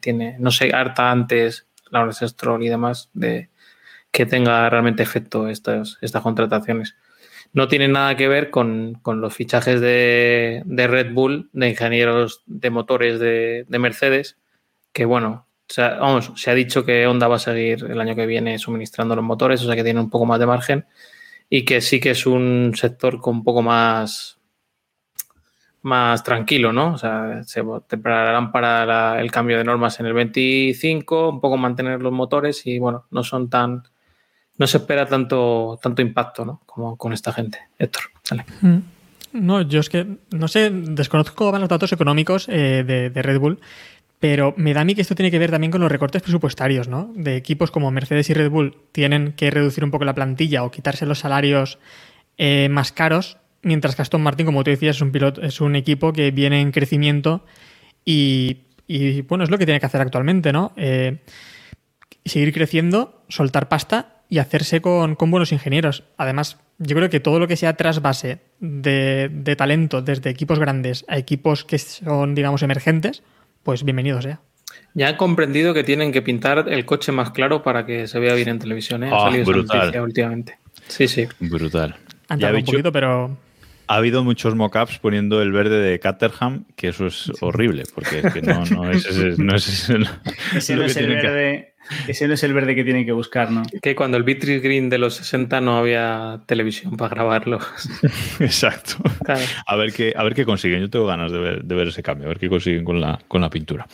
tiene, 0.00 0.36
no 0.38 0.50
sé, 0.50 0.74
harta 0.74 1.10
antes 1.10 1.66
Lawrence 1.90 2.28
Stroll 2.28 2.62
y 2.64 2.68
demás 2.68 3.10
de 3.14 3.50
que 4.10 4.26
tenga 4.26 4.68
realmente 4.70 5.02
efecto 5.02 5.48
estas, 5.48 5.98
estas 6.00 6.22
contrataciones. 6.22 6.96
No 7.52 7.68
tiene 7.68 7.88
nada 7.88 8.16
que 8.16 8.28
ver 8.28 8.50
con, 8.50 8.94
con 9.02 9.20
los 9.20 9.34
fichajes 9.34 9.80
de, 9.80 10.62
de 10.64 10.86
Red 10.86 11.12
Bull, 11.12 11.50
de 11.52 11.68
ingenieros 11.68 12.42
de 12.46 12.70
motores 12.70 13.20
de, 13.20 13.66
de 13.68 13.78
Mercedes, 13.78 14.36
que 14.92 15.04
bueno, 15.04 15.46
vamos, 15.76 16.32
se 16.36 16.50
ha 16.50 16.54
dicho 16.54 16.84
que 16.84 17.06
Honda 17.06 17.28
va 17.28 17.36
a 17.36 17.40
seguir 17.40 17.84
el 17.84 18.00
año 18.00 18.14
que 18.14 18.26
viene 18.26 18.58
suministrando 18.58 19.16
los 19.16 19.24
motores, 19.24 19.62
o 19.62 19.66
sea 19.66 19.76
que 19.76 19.84
tiene 19.84 20.00
un 20.00 20.10
poco 20.10 20.26
más 20.26 20.38
de 20.38 20.46
margen 20.46 20.86
y 21.48 21.64
que 21.64 21.80
sí 21.80 22.00
que 22.00 22.10
es 22.10 22.26
un 22.26 22.72
sector 22.74 23.20
con 23.20 23.36
un 23.36 23.44
poco 23.44 23.62
más 23.62 24.36
más 25.82 26.24
tranquilo, 26.24 26.72
¿no? 26.72 26.94
O 26.94 26.98
sea, 26.98 27.44
se 27.44 27.62
prepararán 27.86 28.50
para 28.50 29.20
el 29.20 29.30
cambio 29.30 29.56
de 29.56 29.62
normas 29.62 30.00
en 30.00 30.06
el 30.06 30.14
25, 30.14 31.30
un 31.30 31.40
poco 31.40 31.56
mantener 31.56 32.02
los 32.02 32.12
motores 32.12 32.66
y 32.66 32.80
bueno, 32.80 33.06
no 33.12 33.22
son 33.22 33.48
tan 33.48 33.84
no 34.58 34.66
se 34.66 34.78
espera 34.78 35.06
tanto 35.06 35.78
tanto 35.80 36.02
impacto, 36.02 36.44
¿no? 36.44 36.60
Como 36.66 36.96
con 36.96 37.12
esta 37.12 37.32
gente. 37.32 37.60
Héctor, 37.78 38.02
dale. 38.28 38.44
Mm. 38.62 38.78
No, 39.32 39.62
yo 39.62 39.80
es 39.80 39.88
que 39.88 40.06
no 40.30 40.48
sé, 40.48 40.70
desconozco 40.70 41.56
los 41.56 41.68
datos 41.68 41.92
económicos 41.92 42.48
eh, 42.48 42.82
de 42.84 43.22
Red 43.22 43.38
Bull, 43.38 43.60
pero 44.18 44.54
me 44.56 44.72
da 44.72 44.80
a 44.80 44.84
mí 44.84 44.94
que 44.94 45.02
esto 45.02 45.14
tiene 45.14 45.30
que 45.30 45.38
ver 45.38 45.50
también 45.50 45.70
con 45.70 45.80
los 45.80 45.92
recortes 45.92 46.22
presupuestarios, 46.22 46.88
¿no? 46.88 47.12
De 47.14 47.36
equipos 47.36 47.70
como 47.70 47.90
Mercedes 47.90 48.30
y 48.30 48.34
Red 48.34 48.50
Bull 48.50 48.76
tienen 48.92 49.32
que 49.32 49.50
reducir 49.50 49.84
un 49.84 49.90
poco 49.90 50.04
la 50.04 50.14
plantilla 50.14 50.64
o 50.64 50.70
quitarse 50.70 51.04
los 51.04 51.18
salarios 51.18 51.78
eh, 52.38 52.68
más 52.70 52.92
caros, 52.92 53.38
mientras 53.62 53.94
que 53.94 54.02
Aston 54.02 54.22
Martin, 54.22 54.46
como 54.46 54.64
tú 54.64 54.70
decías, 54.70 54.96
es 54.96 55.02
un 55.02 55.12
piloto, 55.12 55.42
es 55.42 55.60
un 55.60 55.76
equipo 55.76 56.12
que 56.12 56.30
viene 56.30 56.60
en 56.60 56.72
crecimiento 56.72 57.44
y, 58.04 58.62
bueno, 59.28 59.44
es 59.44 59.50
lo 59.50 59.58
que 59.58 59.66
tiene 59.66 59.80
que 59.80 59.86
hacer 59.86 60.00
actualmente, 60.00 60.52
¿no? 60.52 60.72
Eh, 60.76 61.18
seguir 62.24 62.54
creciendo, 62.54 63.22
soltar 63.28 63.68
pasta 63.68 64.22
y 64.28 64.38
hacerse 64.38 64.80
con, 64.80 65.16
buenos 65.18 65.52
ingenieros. 65.52 66.04
Además, 66.16 66.58
yo 66.78 66.96
creo 66.96 67.10
que 67.10 67.20
todo 67.20 67.38
lo 67.38 67.48
que 67.48 67.56
sea 67.56 67.76
trasvase 67.76 68.38
de 68.60 69.54
talento 69.58 70.02
desde 70.02 70.30
equipos 70.30 70.58
grandes 70.58 71.04
a 71.08 71.18
equipos 71.18 71.64
que 71.64 71.78
son, 71.78 72.34
digamos, 72.34 72.62
emergentes, 72.62 73.22
pues 73.66 73.82
bienvenido 73.82 74.22
sea. 74.22 74.38
Ya 74.94 75.08
han 75.08 75.16
comprendido 75.16 75.74
que 75.74 75.82
tienen 75.82 76.12
que 76.12 76.22
pintar 76.22 76.66
el 76.68 76.84
coche 76.84 77.10
más 77.10 77.32
claro 77.32 77.64
para 77.64 77.84
que 77.84 78.06
se 78.06 78.20
vea 78.20 78.32
bien 78.34 78.48
en 78.48 78.58
televisión. 78.60 79.02
¿eh? 79.02 79.08
Ha 79.10 79.16
Oh, 79.16 79.20
salido 79.24 79.42
esa 79.42 79.50
brutal. 79.52 79.78
noticia 79.80 80.02
últimamente. 80.02 80.58
Sí, 80.86 81.08
sí. 81.08 81.26
Brutal. 81.40 81.96
Han 82.28 82.38
Ya 82.38 82.46
tardado 82.46 82.54
he 82.54 82.58
un 82.60 82.64
dicho- 82.64 82.72
poquito, 82.72 82.92
pero 82.92 83.36
Ha 83.88 83.96
habido 83.96 84.22
muchos 84.24 84.54
mockups 84.56 84.98
poniendo 85.00 85.42
el 85.42 85.50
verde 85.52 85.80
de 85.80 85.98
Caterham, 86.00 86.64
que 86.76 86.88
eso 86.88 87.06
es 87.06 87.30
horrible, 87.40 87.82
porque 87.94 88.18
es 88.20 88.32
que 88.34 88.42
no, 88.42 88.64
no 88.66 88.90
es 88.90 89.04
ese- 89.06 89.34
no 89.42 89.54
es 89.56 89.68
ese- 89.68 89.98
no 90.76 90.84
es 90.84 90.96
el 90.96 91.08
verde. 91.08 91.74
Ese 92.08 92.28
no 92.28 92.34
es 92.34 92.42
el 92.42 92.52
verde 92.52 92.74
que 92.74 92.84
tienen 92.84 93.04
que 93.04 93.12
buscar, 93.12 93.50
¿no? 93.50 93.62
Que 93.82 93.94
cuando 93.94 94.16
el 94.16 94.22
Beatrice 94.22 94.60
Green 94.60 94.88
de 94.88 94.98
los 94.98 95.14
60 95.16 95.60
no 95.60 95.76
había 95.76 96.40
televisión 96.46 96.96
para 96.96 97.10
grabarlo. 97.10 97.58
Exacto. 98.40 98.96
Claro. 99.24 99.42
A 99.66 99.76
ver 99.76 99.92
qué, 99.92 100.12
a 100.16 100.22
ver 100.24 100.34
qué 100.34 100.44
consiguen. 100.44 100.80
Yo 100.80 100.90
tengo 100.90 101.06
ganas 101.06 101.32
de 101.32 101.38
ver, 101.38 101.64
de 101.64 101.74
ver 101.74 101.88
ese 101.88 102.02
cambio, 102.02 102.26
a 102.26 102.28
ver 102.28 102.38
qué 102.38 102.48
consiguen 102.48 102.84
con 102.84 103.00
la, 103.00 103.18
con 103.28 103.40
la 103.40 103.50
pintura. 103.50 103.86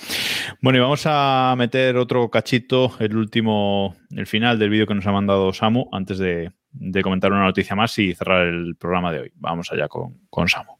Bueno, 0.61 0.79
y 0.79 0.83
vamos 0.83 1.03
a 1.07 1.55
meter 1.57 1.97
otro 1.97 2.31
cachito, 2.31 2.95
el 2.99 3.17
último, 3.17 3.97
el 4.11 4.27
final 4.27 4.59
del 4.59 4.71
vídeo 4.71 4.87
que 4.87 4.95
nos 4.95 5.07
ha 5.07 5.13
mandado 5.13 5.53
Samu, 5.53 5.89
antes 5.93 6.19
de, 6.19 6.53
de 6.73 7.03
comentar 7.03 7.33
una 7.33 7.45
noticia 7.45 7.77
más 7.77 7.99
y 7.99 8.15
cerrar 8.15 8.47
el 8.47 8.77
programa 8.77 9.13
de 9.13 9.21
hoy. 9.21 9.33
Vamos 9.37 9.71
allá 9.73 9.89
con, 9.89 10.19
con 10.31 10.49
Samu. 10.49 10.73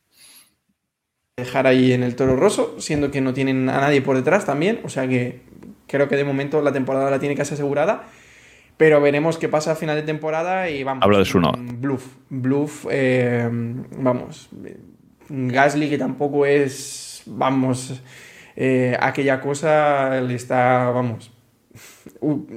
dejar 1.37 1.67
ahí 1.67 1.93
en 1.93 2.03
el 2.03 2.17
Toro 2.17 2.37
Rosso, 2.37 2.77
siendo 2.79 3.11
que 3.11 3.21
no 3.21 3.33
tienen 3.33 3.69
a 3.69 3.81
nadie 3.81 4.03
por 4.03 4.17
detrás 4.17 4.47
también, 4.47 4.81
o 4.85 4.89
sea 4.89 5.09
que 5.09 5.43
creo 5.93 6.09
que 6.09 6.17
de 6.17 6.25
momento 6.25 6.63
la 6.63 6.73
temporada 6.73 7.11
la 7.11 7.21
tiene 7.21 7.37
casi 7.37 7.55
asegurada, 7.55 8.05
pero 8.79 9.01
veremos 9.01 9.37
qué 9.37 9.49
pasa 9.49 9.73
a 9.73 9.75
final 9.77 9.95
de 9.95 10.03
temporada 10.03 10.71
y 10.71 10.83
vamos. 10.83 11.05
Habla 11.05 11.19
de 11.19 11.25
su 11.27 11.39
no. 11.39 11.53
Bluff, 11.55 12.07
bluff, 12.31 12.87
eh, 12.91 13.49
vamos, 13.51 14.49
Gasly 15.29 15.91
que 15.91 15.99
tampoco 15.99 16.47
es, 16.47 17.23
vamos, 17.27 18.03
eh, 18.57 18.97
aquella 18.99 19.41
cosa 19.41 20.21
le 20.23 20.35
está, 20.35 20.91
vamos, 20.91 21.31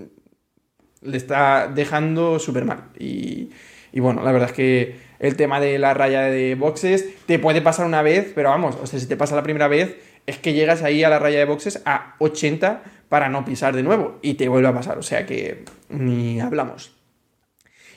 le 1.02 1.18
está 1.18 1.68
dejando 1.68 2.40
súper 2.40 2.64
mal. 2.64 2.86
Y, 2.98 3.50
y 3.92 4.00
bueno, 4.00 4.24
la 4.24 4.32
verdad 4.32 4.50
es 4.50 4.56
que 4.56 4.96
el 5.20 5.36
tema 5.36 5.60
de 5.60 5.78
la 5.78 5.94
raya 5.94 6.22
de 6.24 6.56
boxes 6.56 7.06
te 7.26 7.38
puede 7.38 7.62
pasar 7.62 7.86
una 7.86 8.02
vez, 8.02 8.32
pero 8.34 8.50
vamos, 8.50 8.78
o 8.82 8.88
sea, 8.88 8.98
si 8.98 9.08
te 9.08 9.18
pasa 9.18 9.36
la 9.36 9.44
primera 9.44 9.68
vez, 9.68 9.98
es 10.26 10.38
que 10.40 10.54
llegas 10.54 10.84
ahí 10.84 11.04
a 11.04 11.10
la 11.10 11.20
raya 11.20 11.40
de 11.40 11.46
boxes 11.46 11.82
a 11.86 12.16
80 12.20 12.84
para 13.16 13.30
no 13.30 13.46
pisar 13.46 13.74
de 13.74 13.82
nuevo 13.82 14.20
y 14.22 14.34
te 14.34 14.50
vuelve 14.50 14.68
a 14.68 14.74
pasar, 14.74 14.98
o 14.98 15.02
sea 15.02 15.26
que 15.26 15.64
ni 15.88 16.42
hablamos. 16.42 16.92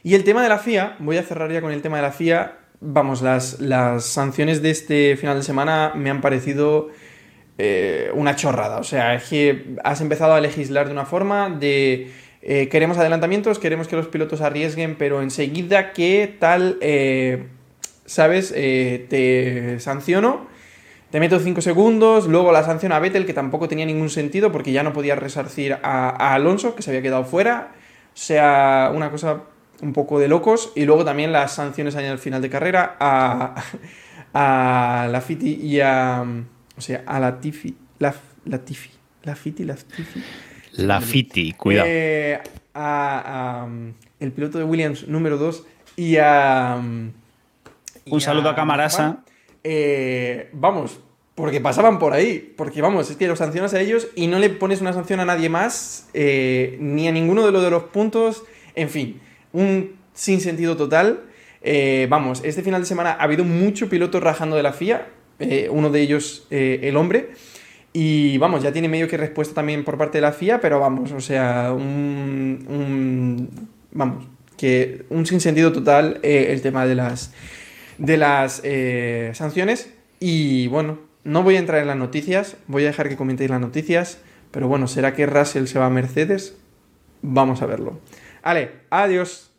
Y 0.04 0.14
el 0.14 0.22
tema 0.22 0.44
de 0.44 0.48
la 0.48 0.58
FIA, 0.58 0.94
voy 1.00 1.16
a 1.16 1.24
cerrar 1.24 1.50
ya 1.50 1.60
con 1.60 1.72
el 1.72 1.82
tema 1.82 1.96
de 1.96 2.04
la 2.04 2.12
FIA. 2.12 2.56
Vamos, 2.78 3.20
las, 3.20 3.58
las 3.58 4.04
sanciones 4.04 4.62
de 4.62 4.70
este 4.70 5.16
final 5.16 5.36
de 5.36 5.42
semana 5.42 5.90
me 5.96 6.08
han 6.08 6.20
parecido 6.20 6.90
eh, 7.58 8.12
una 8.14 8.36
chorrada. 8.36 8.78
O 8.78 8.84
sea, 8.84 9.16
es 9.16 9.24
que 9.24 9.74
has 9.82 10.00
empezado 10.00 10.34
a 10.34 10.40
legislar 10.40 10.86
de 10.86 10.92
una 10.92 11.04
forma 11.04 11.50
de 11.50 12.12
eh, 12.40 12.68
queremos 12.68 12.96
adelantamientos, 12.96 13.58
queremos 13.58 13.88
que 13.88 13.96
los 13.96 14.06
pilotos 14.06 14.40
arriesguen, 14.40 14.94
pero 14.94 15.20
enseguida 15.20 15.92
que 15.94 16.32
tal, 16.38 16.78
eh, 16.80 17.48
¿sabes? 18.06 18.52
Te 18.52 19.80
sanciono, 19.80 20.46
te 21.10 21.20
meto 21.20 21.38
5 21.38 21.60
segundos, 21.60 22.26
luego 22.26 22.52
la 22.52 22.62
sanción 22.64 22.92
a 22.92 22.98
Vettel, 22.98 23.24
que 23.24 23.32
tampoco 23.32 23.68
tenía 23.68 23.86
ningún 23.86 24.10
sentido 24.10 24.52
porque 24.52 24.72
ya 24.72 24.82
no 24.82 24.92
podía 24.92 25.16
resarcir 25.16 25.74
a, 25.74 26.10
a 26.10 26.34
Alonso, 26.34 26.74
que 26.74 26.82
se 26.82 26.90
había 26.90 27.02
quedado 27.02 27.24
fuera. 27.24 27.72
O 28.12 28.16
sea, 28.20 28.90
una 28.94 29.10
cosa 29.10 29.42
un 29.80 29.92
poco 29.92 30.18
de 30.18 30.28
locos. 30.28 30.72
Y 30.74 30.84
luego 30.84 31.04
también 31.04 31.32
las 31.32 31.54
sanciones 31.54 31.96
ahí 31.96 32.06
al 32.06 32.18
final 32.18 32.42
de 32.42 32.50
carrera 32.50 32.96
a, 33.00 33.54
a 34.34 35.08
la 35.08 35.20
Fiti 35.20 35.54
y 35.54 35.80
a. 35.80 36.24
O 36.76 36.80
sea, 36.80 37.02
a 37.06 37.18
la 37.20 37.40
Tifi. 37.40 37.76
La, 37.98 38.14
la 38.44 38.58
Tifi. 38.58 38.90
La 39.24 39.34
Fiti, 39.34 39.64
la 39.64 39.74
Tifi. 39.74 40.22
La 40.72 41.00
Fiti, 41.00 41.52
cuidado. 41.52 41.86
Eh, 41.88 42.38
a, 42.74 43.64
a, 43.64 43.68
el 44.20 44.32
piloto 44.32 44.58
de 44.58 44.64
Williams 44.64 45.08
número 45.08 45.36
2 45.38 45.64
y 45.96 46.16
a. 46.16 46.78
y 48.04 48.12
Un 48.12 48.20
saludo 48.20 48.50
a 48.50 48.54
Camarasa. 48.54 49.04
Juan. 49.04 49.24
Eh, 49.64 50.48
vamos, 50.52 51.00
porque 51.34 51.60
pasaban 51.60 51.98
por 51.98 52.12
ahí. 52.12 52.52
Porque 52.56 52.80
vamos, 52.82 53.10
es 53.10 53.16
que 53.16 53.26
los 53.28 53.38
sancionas 53.38 53.74
a 53.74 53.80
ellos 53.80 54.08
y 54.14 54.26
no 54.26 54.38
le 54.38 54.50
pones 54.50 54.80
una 54.80 54.92
sanción 54.92 55.20
a 55.20 55.24
nadie 55.24 55.48
más, 55.48 56.08
eh, 56.14 56.76
ni 56.80 57.08
a 57.08 57.12
ninguno 57.12 57.44
de 57.44 57.52
los 57.52 57.62
de 57.62 57.70
los 57.70 57.84
puntos. 57.84 58.44
En 58.74 58.88
fin, 58.90 59.20
un 59.52 59.92
sinsentido 60.14 60.76
total. 60.76 61.20
Eh, 61.62 62.06
vamos, 62.08 62.42
este 62.44 62.62
final 62.62 62.82
de 62.82 62.86
semana 62.86 63.10
ha 63.12 63.22
habido 63.24 63.44
mucho 63.44 63.88
piloto 63.88 64.20
rajando 64.20 64.56
de 64.56 64.62
la 64.62 64.72
FIA. 64.72 65.08
uno 65.70 65.90
de 65.90 66.00
ellos, 66.00 66.46
el 66.50 66.96
hombre. 66.96 67.30
Y 67.92 68.38
vamos, 68.38 68.62
ya 68.62 68.72
tiene 68.72 68.88
medio 68.88 69.08
que 69.08 69.16
respuesta 69.16 69.54
también 69.54 69.84
por 69.84 69.96
parte 69.96 70.18
de 70.18 70.22
la 70.22 70.32
FIA, 70.32 70.60
pero 70.60 70.78
vamos, 70.80 71.10
o 71.12 71.20
sea, 71.20 71.72
un. 71.72 72.64
un- 72.68 73.68
vamos, 73.92 74.24
que 74.56 75.04
un 75.08 75.24
sinsentido 75.26 75.72
total 75.72 76.18
el 76.22 76.60
tema 76.60 76.84
de 76.86 76.94
las, 76.96 77.32
de 77.98 78.16
las 78.16 78.60
eh, 78.64 79.32
sanciones. 79.34 79.94
Y 80.20 80.66
bueno, 80.68 80.98
no 81.24 81.42
voy 81.42 81.56
a 81.56 81.58
entrar 81.58 81.80
en 81.80 81.88
las 81.88 81.96
noticias, 81.96 82.56
voy 82.66 82.84
a 82.84 82.86
dejar 82.86 83.08
que 83.08 83.16
comentéis 83.16 83.50
las 83.50 83.60
noticias, 83.60 84.20
pero 84.50 84.68
bueno, 84.68 84.88
¿será 84.88 85.14
que 85.14 85.26
Russell 85.26 85.66
se 85.66 85.78
va 85.78 85.86
a 85.86 85.90
Mercedes? 85.90 86.56
Vamos 87.22 87.62
a 87.62 87.66
verlo. 87.66 88.00
Vale, 88.42 88.70
adiós. 88.88 89.50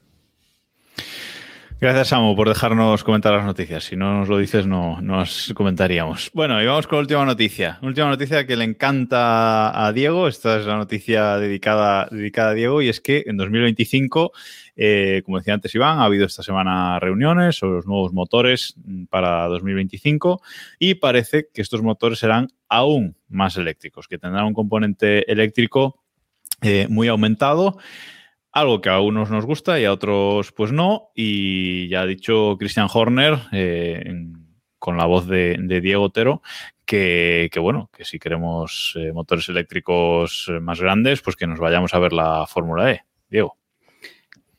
Gracias, 1.81 2.09
Samu, 2.09 2.35
por 2.35 2.49
dejarnos 2.49 3.05
comentar 3.05 3.31
las 3.31 3.45
noticias. 3.45 3.85
Si 3.85 3.95
no 3.95 4.19
nos 4.19 4.27
lo 4.27 4.37
dices, 4.37 4.65
no 4.65 4.99
nos 4.99 5.53
comentaríamos. 5.55 6.29
Bueno, 6.33 6.61
y 6.61 6.65
vamos 6.65 6.87
con 6.87 6.97
la 6.97 7.01
última 7.01 7.23
noticia. 7.23 7.79
Última 7.81 8.09
noticia 8.09 8.45
que 8.45 8.57
le 8.57 8.65
encanta 8.65 9.85
a 9.85 9.93
Diego. 9.93 10.27
Esta 10.27 10.59
es 10.59 10.65
la 10.65 10.75
noticia 10.75 11.37
dedicada, 11.37 12.09
dedicada 12.11 12.49
a 12.49 12.53
Diego 12.53 12.81
y 12.81 12.89
es 12.89 12.99
que 12.99 13.23
en 13.27 13.37
2025, 13.37 14.33
eh, 14.81 15.23
como 15.25 15.39
decía 15.39 15.53
antes 15.53 15.75
Iván, 15.75 15.99
ha 15.99 16.05
habido 16.05 16.25
esta 16.25 16.41
semana 16.41 16.97
reuniones 16.99 17.57
sobre 17.57 17.73
los 17.75 17.85
nuevos 17.85 18.13
motores 18.13 18.75
mm, 18.77 19.05
para 19.07 19.45
2025 19.47 20.41
y 20.79 20.93
parece 20.95 21.49
que 21.53 21.61
estos 21.61 21.81
motores 21.81 22.19
serán 22.19 22.47
aún 22.69 23.17
más 23.27 23.57
eléctricos, 23.57 24.07
que 24.07 24.17
tendrán 24.17 24.45
un 24.45 24.53
componente 24.53 25.29
eléctrico 25.29 26.01
eh, 26.61 26.87
muy 26.89 27.09
aumentado. 27.09 27.77
Algo 28.53 28.79
que 28.79 28.87
a 28.89 29.01
unos 29.01 29.29
nos 29.29 29.45
gusta 29.45 29.81
y 29.81 29.85
a 29.85 29.91
otros 29.91 30.53
pues 30.53 30.71
no. 30.71 31.09
Y 31.13 31.89
ya 31.89 32.01
ha 32.03 32.05
dicho 32.05 32.55
Christian 32.57 32.87
Horner 32.91 33.37
eh, 33.51 34.01
en- 34.05 34.47
con 34.79 34.95
la 34.95 35.05
voz 35.05 35.27
de, 35.27 35.57
Diego 35.81 36.03
Otero 36.03 36.41
que, 36.85 37.51
bueno, 37.59 37.89
que 37.95 38.05
si 38.05 38.17
queremos 38.17 38.93
eh, 38.97 39.11
motores 39.11 39.49
eléctricos 39.49 40.49
más 40.61 40.79
grandes, 40.79 41.21
pues 41.21 41.35
que 41.35 41.47
nos 41.47 41.59
vayamos 41.59 41.93
a 41.93 41.99
ver 41.99 42.13
la 42.13 42.47
Fórmula 42.47 42.93
E. 42.93 43.01
Diego. 43.29 43.58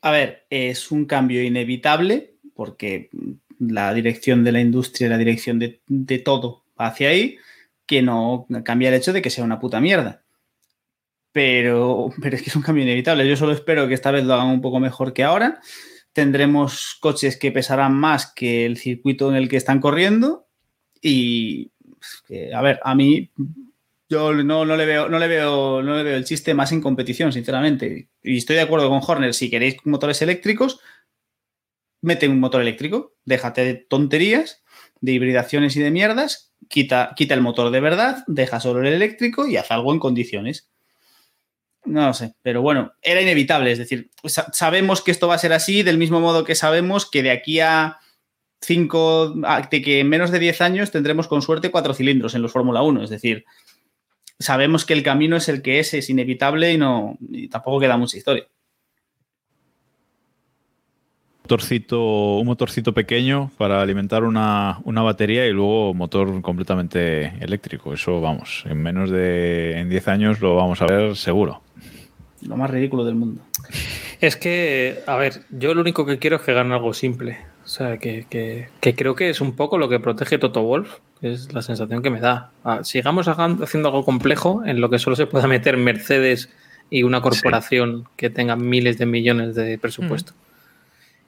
A 0.02 0.10
ver, 0.10 0.46
es 0.50 0.90
un 0.90 1.04
cambio 1.04 1.42
inevitable 1.42 2.34
porque 2.54 3.10
la 3.58 3.92
dirección 3.92 4.42
de 4.44 4.52
la 4.52 4.60
industria, 4.60 5.08
la 5.08 5.18
dirección 5.18 5.58
de, 5.58 6.18
todo 6.18 6.64
va 6.78 6.86
hacia 6.86 7.10
ahí, 7.10 7.36
que 7.86 8.02
no 8.02 8.46
cambia 8.64 8.88
el 8.88 8.94
hecho 8.94 9.12
de 9.12 9.20
que 9.20 9.30
sea 9.30 9.44
una 9.44 9.60
puta 9.60 9.80
mierda. 9.80 10.22
Pero, 11.32 12.10
pero 12.22 12.36
es 12.36 12.42
que 12.42 12.50
es 12.50 12.56
un 12.56 12.62
cambio 12.62 12.84
inevitable. 12.84 13.28
Yo 13.28 13.36
solo 13.36 13.52
espero 13.52 13.86
que 13.86 13.94
esta 13.94 14.10
vez 14.10 14.24
lo 14.24 14.34
hagan 14.34 14.48
un 14.48 14.60
poco 14.60 14.80
mejor 14.80 15.12
que 15.12 15.24
ahora. 15.24 15.60
Tendremos 16.12 16.96
coches 17.00 17.36
que 17.36 17.52
pesarán 17.52 17.94
más 17.94 18.32
que 18.32 18.66
el 18.66 18.78
circuito 18.78 19.30
en 19.30 19.36
el 19.36 19.48
que 19.48 19.56
están 19.56 19.80
corriendo. 19.80 20.46
Y, 21.02 21.70
pues, 22.26 22.54
a 22.54 22.62
ver, 22.62 22.80
a 22.82 22.94
mí 22.94 23.30
yo 24.10 24.34
no, 24.34 24.64
no 24.66 24.76
le 24.76 24.84
veo, 24.86 25.08
no, 25.08 25.18
le 25.18 25.28
veo, 25.28 25.82
no 25.82 25.96
le 25.96 26.02
veo 26.02 26.16
el 26.16 26.24
chiste 26.24 26.52
más 26.52 26.72
en 26.72 26.80
competición, 26.82 27.32
sinceramente. 27.32 28.10
Y 28.22 28.36
estoy 28.38 28.56
de 28.56 28.62
acuerdo 28.62 28.88
con 28.90 29.00
Horner. 29.06 29.32
Si 29.32 29.48
queréis 29.48 29.76
motores 29.86 30.20
eléctricos, 30.20 30.80
mete 32.02 32.28
un 32.28 32.40
motor 32.40 32.60
eléctrico. 32.60 33.14
Déjate 33.24 33.64
de 33.64 33.74
tonterías, 33.74 34.62
de 35.00 35.12
hibridaciones 35.12 35.76
y 35.76 35.80
de 35.80 35.90
mierdas. 35.90 36.52
Quita, 36.68 37.12
quita 37.16 37.34
el 37.34 37.40
motor 37.40 37.70
de 37.70 37.80
verdad, 37.80 38.24
deja 38.26 38.60
solo 38.60 38.80
el 38.80 38.92
eléctrico 38.92 39.46
y 39.46 39.56
haz 39.56 39.70
algo 39.70 39.92
en 39.92 39.98
condiciones. 39.98 40.70
No 41.84 42.06
lo 42.06 42.12
sé, 42.14 42.34
pero 42.42 42.60
bueno, 42.60 42.92
era 43.00 43.22
inevitable. 43.22 43.72
Es 43.72 43.78
decir, 43.78 44.10
sa- 44.24 44.52
sabemos 44.52 45.00
que 45.02 45.10
esto 45.10 45.28
va 45.28 45.36
a 45.36 45.38
ser 45.38 45.52
así, 45.54 45.82
del 45.82 45.96
mismo 45.98 46.20
modo 46.20 46.44
que 46.44 46.54
sabemos 46.54 47.08
que 47.10 47.22
de 47.22 47.30
aquí 47.30 47.60
a 47.60 47.98
5, 48.60 49.34
de 49.70 49.82
que 49.82 50.00
en 50.00 50.08
menos 50.10 50.30
de 50.30 50.38
10 50.38 50.60
años 50.60 50.90
tendremos 50.90 51.26
con 51.26 51.40
suerte 51.40 51.70
cuatro 51.70 51.94
cilindros 51.94 52.34
en 52.34 52.42
los 52.42 52.52
Fórmula 52.52 52.82
1. 52.82 53.02
Es 53.04 53.10
decir, 53.10 53.46
sabemos 54.40 54.84
que 54.84 54.94
el 54.94 55.02
camino 55.04 55.36
es 55.36 55.48
el 55.48 55.62
que 55.62 55.78
es, 55.78 55.94
es 55.94 56.10
inevitable 56.10 56.72
y 56.72 56.78
no 56.78 57.16
y 57.30 57.46
tampoco 57.48 57.78
queda 57.78 57.96
mucha 57.96 58.16
historia. 58.16 58.46
Motorcito, 61.42 62.36
un 62.38 62.46
motorcito 62.46 62.92
pequeño 62.94 63.50
para 63.58 63.82
alimentar 63.82 64.22
una, 64.22 64.78
una 64.84 65.02
batería 65.02 65.46
y 65.46 65.52
luego 65.52 65.94
motor 65.94 66.40
completamente 66.42 67.32
eléctrico. 67.40 67.92
Eso 67.92 68.20
vamos, 68.20 68.62
en 68.66 68.80
menos 68.80 69.10
de 69.10 69.78
en 69.80 69.88
10 69.88 70.06
años 70.08 70.40
lo 70.40 70.54
vamos 70.54 70.80
a 70.80 70.86
ver 70.86 71.16
seguro. 71.16 71.60
Lo 72.42 72.56
más 72.56 72.70
ridículo 72.70 73.04
del 73.04 73.16
mundo. 73.16 73.42
Es 74.20 74.36
que, 74.36 75.00
a 75.06 75.16
ver, 75.16 75.42
yo 75.50 75.74
lo 75.74 75.80
único 75.80 76.06
que 76.06 76.18
quiero 76.18 76.36
es 76.36 76.42
que 76.42 76.52
gane 76.52 76.72
algo 76.72 76.94
simple. 76.94 77.38
O 77.64 77.68
sea, 77.68 77.98
que, 77.98 78.26
que- 78.30 78.68
que 78.80 78.94
creo 78.94 79.14
que 79.16 79.30
es 79.30 79.40
un 79.40 79.56
poco 79.56 79.76
lo 79.76 79.88
que 79.88 79.98
protege 79.98 80.38
Toto 80.38 80.62
Wolf, 80.62 80.98
es 81.22 81.52
la 81.52 81.62
sensación 81.62 82.02
que 82.02 82.10
me 82.10 82.20
da. 82.20 82.50
Ah, 82.64 82.80
sigamos 82.82 83.28
haciendo 83.28 83.88
algo 83.88 84.04
complejo 84.04 84.62
en 84.64 84.80
lo 84.80 84.90
que 84.90 84.98
solo 84.98 85.16
se 85.16 85.26
pueda 85.26 85.46
meter 85.46 85.76
Mercedes 85.76 86.50
y 86.88 87.02
una 87.02 87.20
corporación 87.20 88.08
que 88.16 88.30
tenga 88.30 88.56
miles 88.56 88.98
de 88.98 89.06
millones 89.06 89.54
de 89.54 89.78
presupuesto. 89.78 90.32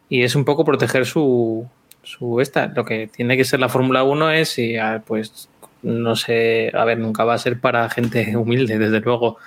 Y 0.08 0.22
es 0.22 0.34
un 0.34 0.44
poco 0.44 0.64
proteger 0.64 1.06
su, 1.06 1.68
su 2.02 2.40
esta. 2.40 2.66
Lo 2.66 2.84
que 2.84 3.06
tiene 3.06 3.36
que 3.36 3.44
ser 3.44 3.60
la 3.60 3.68
Fórmula 3.68 4.02
1 4.02 4.30
es 4.32 4.48
si, 4.50 4.76
ah, 4.76 5.02
pues 5.06 5.48
no 5.82 6.16
sé, 6.16 6.70
a 6.74 6.84
ver, 6.84 6.98
nunca 6.98 7.24
va 7.24 7.34
a 7.34 7.38
ser 7.38 7.60
para 7.60 7.88
gente 7.90 8.36
humilde, 8.36 8.78
desde 8.78 9.00
luego, 9.00 9.38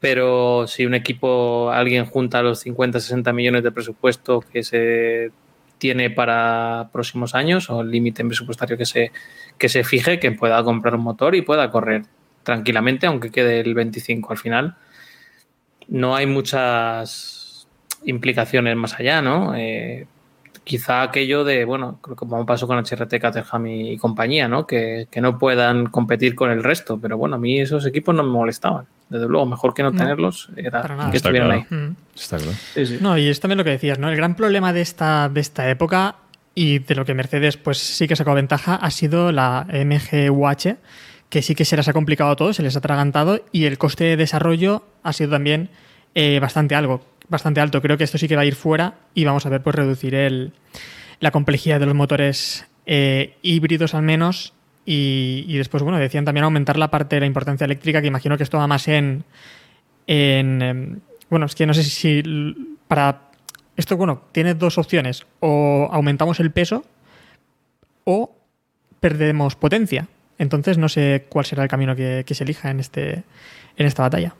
pero 0.00 0.66
si 0.66 0.84
un 0.84 0.94
equipo, 0.94 1.70
alguien 1.70 2.06
junta 2.06 2.42
los 2.42 2.60
50, 2.60 2.98
60 3.00 3.32
millones 3.32 3.62
de 3.62 3.72
presupuesto 3.72 4.40
que 4.40 4.62
se 4.62 5.30
tiene 5.78 6.10
para 6.10 6.88
próximos 6.92 7.34
años 7.34 7.68
o 7.70 7.80
el 7.80 7.90
límite 7.90 8.24
presupuestario 8.24 8.76
que 8.76 8.86
se, 8.86 9.12
que 9.58 9.68
se 9.68 9.84
fije, 9.84 10.18
que 10.18 10.32
pueda 10.32 10.62
comprar 10.64 10.94
un 10.94 11.02
motor 11.02 11.34
y 11.34 11.42
pueda 11.42 11.70
correr 11.70 12.02
tranquilamente, 12.42 13.06
aunque 13.06 13.30
quede 13.30 13.60
el 13.60 13.74
25 13.74 14.32
al 14.32 14.38
final. 14.38 14.76
No 15.88 16.16
hay 16.16 16.26
muchas 16.26 17.66
implicaciones 18.04 18.76
más 18.76 18.98
allá, 18.98 19.22
¿no? 19.22 19.54
Eh, 19.54 20.06
quizá 20.64 21.02
aquello 21.02 21.44
de, 21.44 21.64
bueno, 21.64 21.98
creo 22.00 22.16
que 22.16 22.26
como 22.26 22.44
pasó 22.46 22.66
con 22.66 22.78
HRT, 22.78 23.20
Caterham 23.20 23.66
y, 23.66 23.96
compañía, 23.98 24.48
¿no? 24.48 24.66
Que, 24.66 25.08
que, 25.10 25.20
no 25.20 25.38
puedan 25.38 25.86
competir 25.86 26.34
con 26.34 26.50
el 26.50 26.62
resto. 26.62 26.98
Pero 27.00 27.18
bueno, 27.18 27.36
a 27.36 27.38
mí 27.38 27.60
esos 27.60 27.84
equipos 27.86 28.14
no 28.14 28.22
me 28.22 28.30
molestaban. 28.30 28.86
Desde 29.08 29.28
luego, 29.28 29.44
mejor 29.46 29.74
que 29.74 29.82
no, 29.82 29.92
tenerlos 29.92 30.48
era 30.56 31.10
que 31.10 31.16
estuvieran 31.18 31.50
ahí. 31.50 31.66
Mm. 31.68 31.96
Está 32.14 32.38
claro. 32.38 32.52
Sí, 32.74 32.86
sí. 32.86 32.98
No, 33.00 33.18
y 33.18 33.28
es 33.28 33.40
también 33.40 33.58
lo 33.58 33.64
que 33.64 33.70
decías, 33.70 33.98
¿no? 33.98 34.08
El 34.08 34.16
gran 34.16 34.36
problema 34.36 34.72
de 34.72 34.80
esta, 34.80 35.28
de 35.28 35.40
esta 35.40 35.68
época 35.68 36.16
y 36.54 36.80
de 36.80 36.94
lo 36.94 37.04
que 37.04 37.14
Mercedes 37.14 37.56
pues 37.56 37.78
sí 37.78 38.06
que 38.08 38.16
sacó 38.16 38.34
ventaja 38.34 38.74
ha 38.74 38.90
sido 38.90 39.32
la 39.32 39.66
MGUH, 39.68 40.76
que 41.28 41.42
sí 41.42 41.54
que 41.54 41.64
se 41.64 41.76
les 41.76 41.88
ha 41.88 41.92
complicado 41.92 42.36
todo, 42.36 42.52
se 42.52 42.62
les 42.62 42.76
ha 42.76 42.78
atragantado 42.78 43.44
y 43.52 43.64
el 43.64 43.78
coste 43.78 44.04
de 44.04 44.16
desarrollo 44.16 44.84
ha 45.02 45.12
sido 45.12 45.30
también 45.30 45.70
eh, 46.14 46.38
bastante 46.40 46.74
algo 46.74 47.12
bastante 47.32 47.60
alto. 47.60 47.82
Creo 47.82 47.98
que 47.98 48.04
esto 48.04 48.18
sí 48.18 48.28
que 48.28 48.36
va 48.36 48.42
a 48.42 48.44
ir 48.44 48.54
fuera 48.54 48.94
y 49.14 49.24
vamos 49.24 49.44
a 49.46 49.48
ver 49.48 49.62
pues 49.62 49.74
reducir 49.74 50.14
el, 50.14 50.52
la 51.18 51.32
complejidad 51.32 51.80
de 51.80 51.86
los 51.86 51.94
motores 51.94 52.66
eh, 52.86 53.36
híbridos 53.42 53.94
al 53.94 54.02
menos 54.02 54.52
y, 54.84 55.56
después, 55.58 55.84
bueno, 55.84 55.98
decían 55.98 56.24
también 56.24 56.42
aumentar 56.42 56.76
la 56.76 56.90
parte 56.90 57.16
de 57.16 57.20
la 57.20 57.26
importancia 57.26 57.64
eléctrica, 57.64 58.00
que 58.00 58.08
imagino 58.08 58.36
que 58.36 58.42
esto 58.42 58.58
va 58.58 58.66
más 58.66 58.88
en, 58.88 59.24
en 60.08 60.60
em, 60.60 61.00
bueno, 61.30 61.46
es 61.46 61.54
que 61.54 61.66
no 61.66 61.72
sé 61.72 61.84
si 61.84 62.20
para 62.88 63.30
esto, 63.82 63.96
bueno, 63.96 64.22
tiene 64.32 64.54
dos 64.54 64.78
opciones, 64.78 65.26
o 65.40 65.88
aumentamos 65.92 66.40
el 66.40 66.50
peso 66.50 66.84
o 68.04 68.34
perdemos 69.00 69.56
potencia. 69.56 70.08
Entonces 70.38 70.78
no 70.78 70.88
sé 70.88 71.26
cuál 71.28 71.44
será 71.44 71.62
el 71.62 71.68
camino 71.68 71.94
que, 71.94 72.24
que 72.26 72.34
se 72.34 72.44
elija 72.44 72.70
en, 72.70 72.80
este, 72.80 73.22
en 73.76 73.86
esta 73.86 74.02
batalla. 74.02 74.34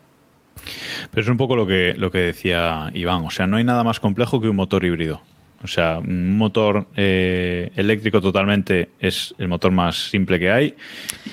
Pero 1.10 1.22
es 1.22 1.28
un 1.28 1.36
poco 1.36 1.56
lo 1.56 1.66
que, 1.66 1.94
lo 1.96 2.10
que 2.10 2.18
decía 2.18 2.90
Iván. 2.94 3.24
O 3.24 3.30
sea, 3.30 3.46
no 3.46 3.56
hay 3.56 3.64
nada 3.64 3.84
más 3.84 4.00
complejo 4.00 4.40
que 4.40 4.48
un 4.48 4.56
motor 4.56 4.84
híbrido. 4.84 5.22
O 5.62 5.68
sea, 5.68 5.98
un 5.98 6.36
motor 6.36 6.86
eh, 6.96 7.70
eléctrico 7.76 8.20
totalmente 8.20 8.90
es 8.98 9.34
el 9.38 9.48
motor 9.48 9.70
más 9.70 10.10
simple 10.10 10.38
que 10.38 10.50
hay. 10.50 10.74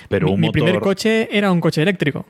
Pero 0.08 0.28
mi, 0.28 0.34
un 0.34 0.40
mi 0.42 0.52
primer 0.52 0.80
coche 0.80 1.30
era 1.32 1.52
un 1.52 1.60
coche 1.60 1.82
eléctrico. 1.82 2.26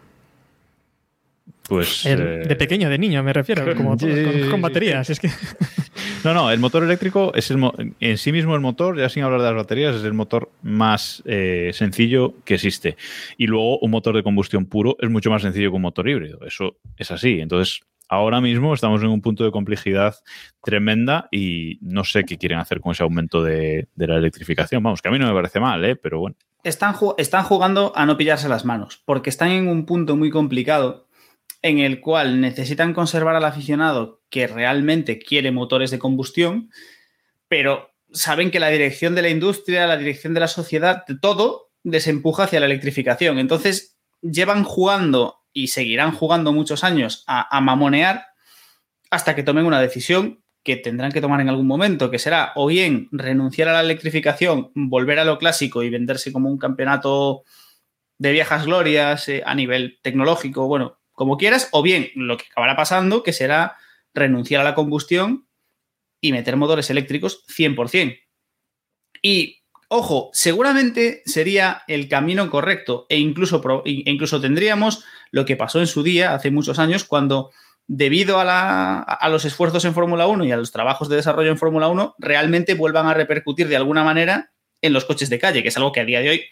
Pues. 1.70 2.04
El, 2.04 2.48
de 2.48 2.56
pequeño, 2.56 2.90
de 2.90 2.98
niño, 2.98 3.22
me 3.22 3.32
refiero, 3.32 3.64
como 3.78 3.96
con, 3.96 4.50
con, 4.50 4.62
baterías. 4.62 5.10
Es 5.10 5.20
que... 5.20 5.30
No, 6.24 6.34
no, 6.34 6.52
el 6.52 6.60
motor 6.60 6.84
eléctrico 6.84 7.32
es 7.34 7.50
el 7.50 7.94
en 8.00 8.18
sí 8.18 8.32
mismo 8.34 8.54
el 8.56 8.62
motor, 8.62 8.98
ya 8.98 9.08
sin 9.08 9.24
hablar 9.24 9.42
de 9.42 9.48
las 9.48 9.56
baterías, 9.56 9.96
es 9.96 10.04
el 10.04 10.14
motor 10.14 10.52
más 10.62 11.24
eh, 11.26 11.72
sencillo 11.74 12.36
que 12.44 12.56
existe. 12.56 12.98
Y 13.38 13.48
luego 13.48 13.80
un 13.80 13.92
motor 13.92 14.16
de 14.16 14.24
combustión 14.24 14.66
puro 14.66 14.98
es 15.00 15.10
mucho 15.10 15.30
más 15.30 15.42
sencillo 15.42 15.70
que 15.70 15.76
un 15.76 15.82
motor 15.82 16.10
híbrido. 16.10 16.40
Eso 16.46 16.78
es 16.98 17.12
así. 17.12 17.40
Entonces, 17.40 17.82
ahora 18.10 18.42
mismo 18.42 18.74
estamos 18.74 19.02
en 19.02 19.10
un 19.10 19.22
punto 19.22 19.46
de 19.46 19.52
complejidad 19.52 20.16
tremenda 20.62 21.30
y 21.32 21.80
no 21.82 22.04
sé 22.04 22.26
qué 22.26 22.38
quieren 22.38 22.60
hacer 22.60 22.82
con 22.82 22.92
ese 22.92 23.04
aumento 23.04 23.42
de, 23.42 23.88
de 23.96 24.08
la 24.08 24.18
electrificación. 24.18 24.84
Vamos, 24.84 25.02
que 25.02 25.08
a 25.08 25.12
mí 25.12 25.20
no 25.20 25.28
me 25.28 25.34
parece 25.34 25.62
mal, 25.62 25.84
¿eh? 25.86 25.96
pero 25.96 26.20
bueno. 26.20 26.36
Están, 26.64 26.96
están 27.18 27.44
jugando 27.44 27.94
a 27.96 28.06
no 28.06 28.18
pillarse 28.18 28.50
las 28.50 28.66
manos, 28.66 29.02
porque 29.06 29.30
están 29.30 29.52
en 29.52 29.70
un 29.70 29.86
punto 29.86 30.18
muy 30.18 30.30
complicado 30.30 31.09
en 31.62 31.80
el 31.80 32.00
cual 32.00 32.42
necesitan 32.42 32.94
conservar 32.94 33.36
al 33.36 33.46
aficionado 33.46 34.22
que 34.30 34.48
realmente 34.48 35.20
quiere 35.20 35.52
motores 35.52 35.92
de 35.92 36.00
combustión, 36.00 36.72
pero 37.48 37.90
saben 38.12 38.52
que 38.52 38.60
la 38.60 38.70
dirección 38.70 39.16
de 39.16 39.22
la 39.22 39.30
industria, 39.30 39.88
la 39.88 39.98
dirección 39.98 40.34
de 40.34 40.40
la 40.40 40.48
sociedad, 40.48 41.06
de 41.08 41.18
todo 41.20 41.72
desempuja 41.84 42.44
hacia 42.44 42.60
la 42.60 42.66
electrificación. 42.66 43.40
Entonces, 43.40 43.98
llevan 44.22 44.64
jugando 44.64 45.40
y 45.54 45.68
seguirán 45.68 46.12
jugando 46.12 46.54
muchos 46.54 46.84
años 46.84 47.24
a, 47.28 47.60
mamonear 47.62 48.26
hasta 49.10 49.36
que 49.36 49.44
tomen 49.44 49.66
una 49.66 49.82
decisión 49.82 50.44
que 50.64 50.76
tendrán 50.76 51.12
que 51.12 51.22
tomar 51.22 51.42
en 51.42 51.50
algún 51.50 51.68
momento, 51.68 52.12
que 52.12 52.20
será 52.20 52.52
o 52.56 52.68
bien 52.68 53.08
renunciar 53.12 53.70
a 53.70 53.74
la 53.74 53.82
electrificación, 53.82 54.72
volver 54.76 55.20
a 55.20 55.26
lo 55.26 55.40
clásico 55.40 55.84
y 55.84 55.90
venderse 55.90 56.32
como 56.32 56.50
un 56.50 56.58
campeonato 56.58 57.44
de 58.18 58.32
viejas 58.34 58.66
glorias 58.66 59.30
eh, 59.30 59.42
a 59.46 59.56
nivel 59.56 60.00
tecnológico, 60.04 60.68
bueno, 60.68 60.99
como 61.20 61.36
quieras, 61.36 61.68
o 61.74 61.84
bien 61.84 62.12
lo 62.16 62.38
que 62.38 62.46
acabará 62.50 62.78
pasando, 62.78 63.24
que 63.24 63.34
será 63.34 63.76
renunciar 64.14 64.62
a 64.62 64.64
la 64.64 64.74
combustión 64.74 65.50
y 66.22 66.32
meter 66.32 66.56
motores 66.56 66.90
eléctricos 66.90 67.44
100%. 67.48 68.18
Y, 69.22 69.62
ojo, 69.90 70.30
seguramente 70.32 71.22
sería 71.26 71.84
el 71.90 72.08
camino 72.08 72.50
correcto 72.50 73.06
e 73.10 73.18
incluso, 73.18 73.62
e 73.84 74.04
incluso 74.06 74.40
tendríamos 74.40 75.04
lo 75.32 75.44
que 75.44 75.58
pasó 75.58 75.82
en 75.82 75.88
su 75.88 76.04
día, 76.04 76.34
hace 76.34 76.52
muchos 76.52 76.80
años, 76.80 77.04
cuando 77.04 77.52
debido 77.86 78.40
a, 78.40 78.46
la, 78.46 79.00
a 79.00 79.28
los 79.28 79.44
esfuerzos 79.44 79.84
en 79.84 79.94
Fórmula 79.94 80.26
1 80.26 80.46
y 80.46 80.54
a 80.54 80.58
los 80.58 80.72
trabajos 80.72 81.10
de 81.10 81.18
desarrollo 81.18 81.52
en 81.52 81.58
Fórmula 81.58 81.90
1, 81.90 82.16
realmente 82.18 82.76
vuelvan 82.76 83.08
a 83.08 83.14
repercutir 83.14 83.68
de 83.68 83.76
alguna 83.76 84.06
manera 84.06 84.54
en 84.82 84.94
los 84.94 85.04
coches 85.04 85.30
de 85.30 85.38
calle, 85.38 85.64
que 85.64 85.68
es 85.68 85.76
algo 85.76 85.92
que 85.92 86.00
a 86.00 86.06
día 86.06 86.22
de 86.22 86.30
hoy 86.30 86.46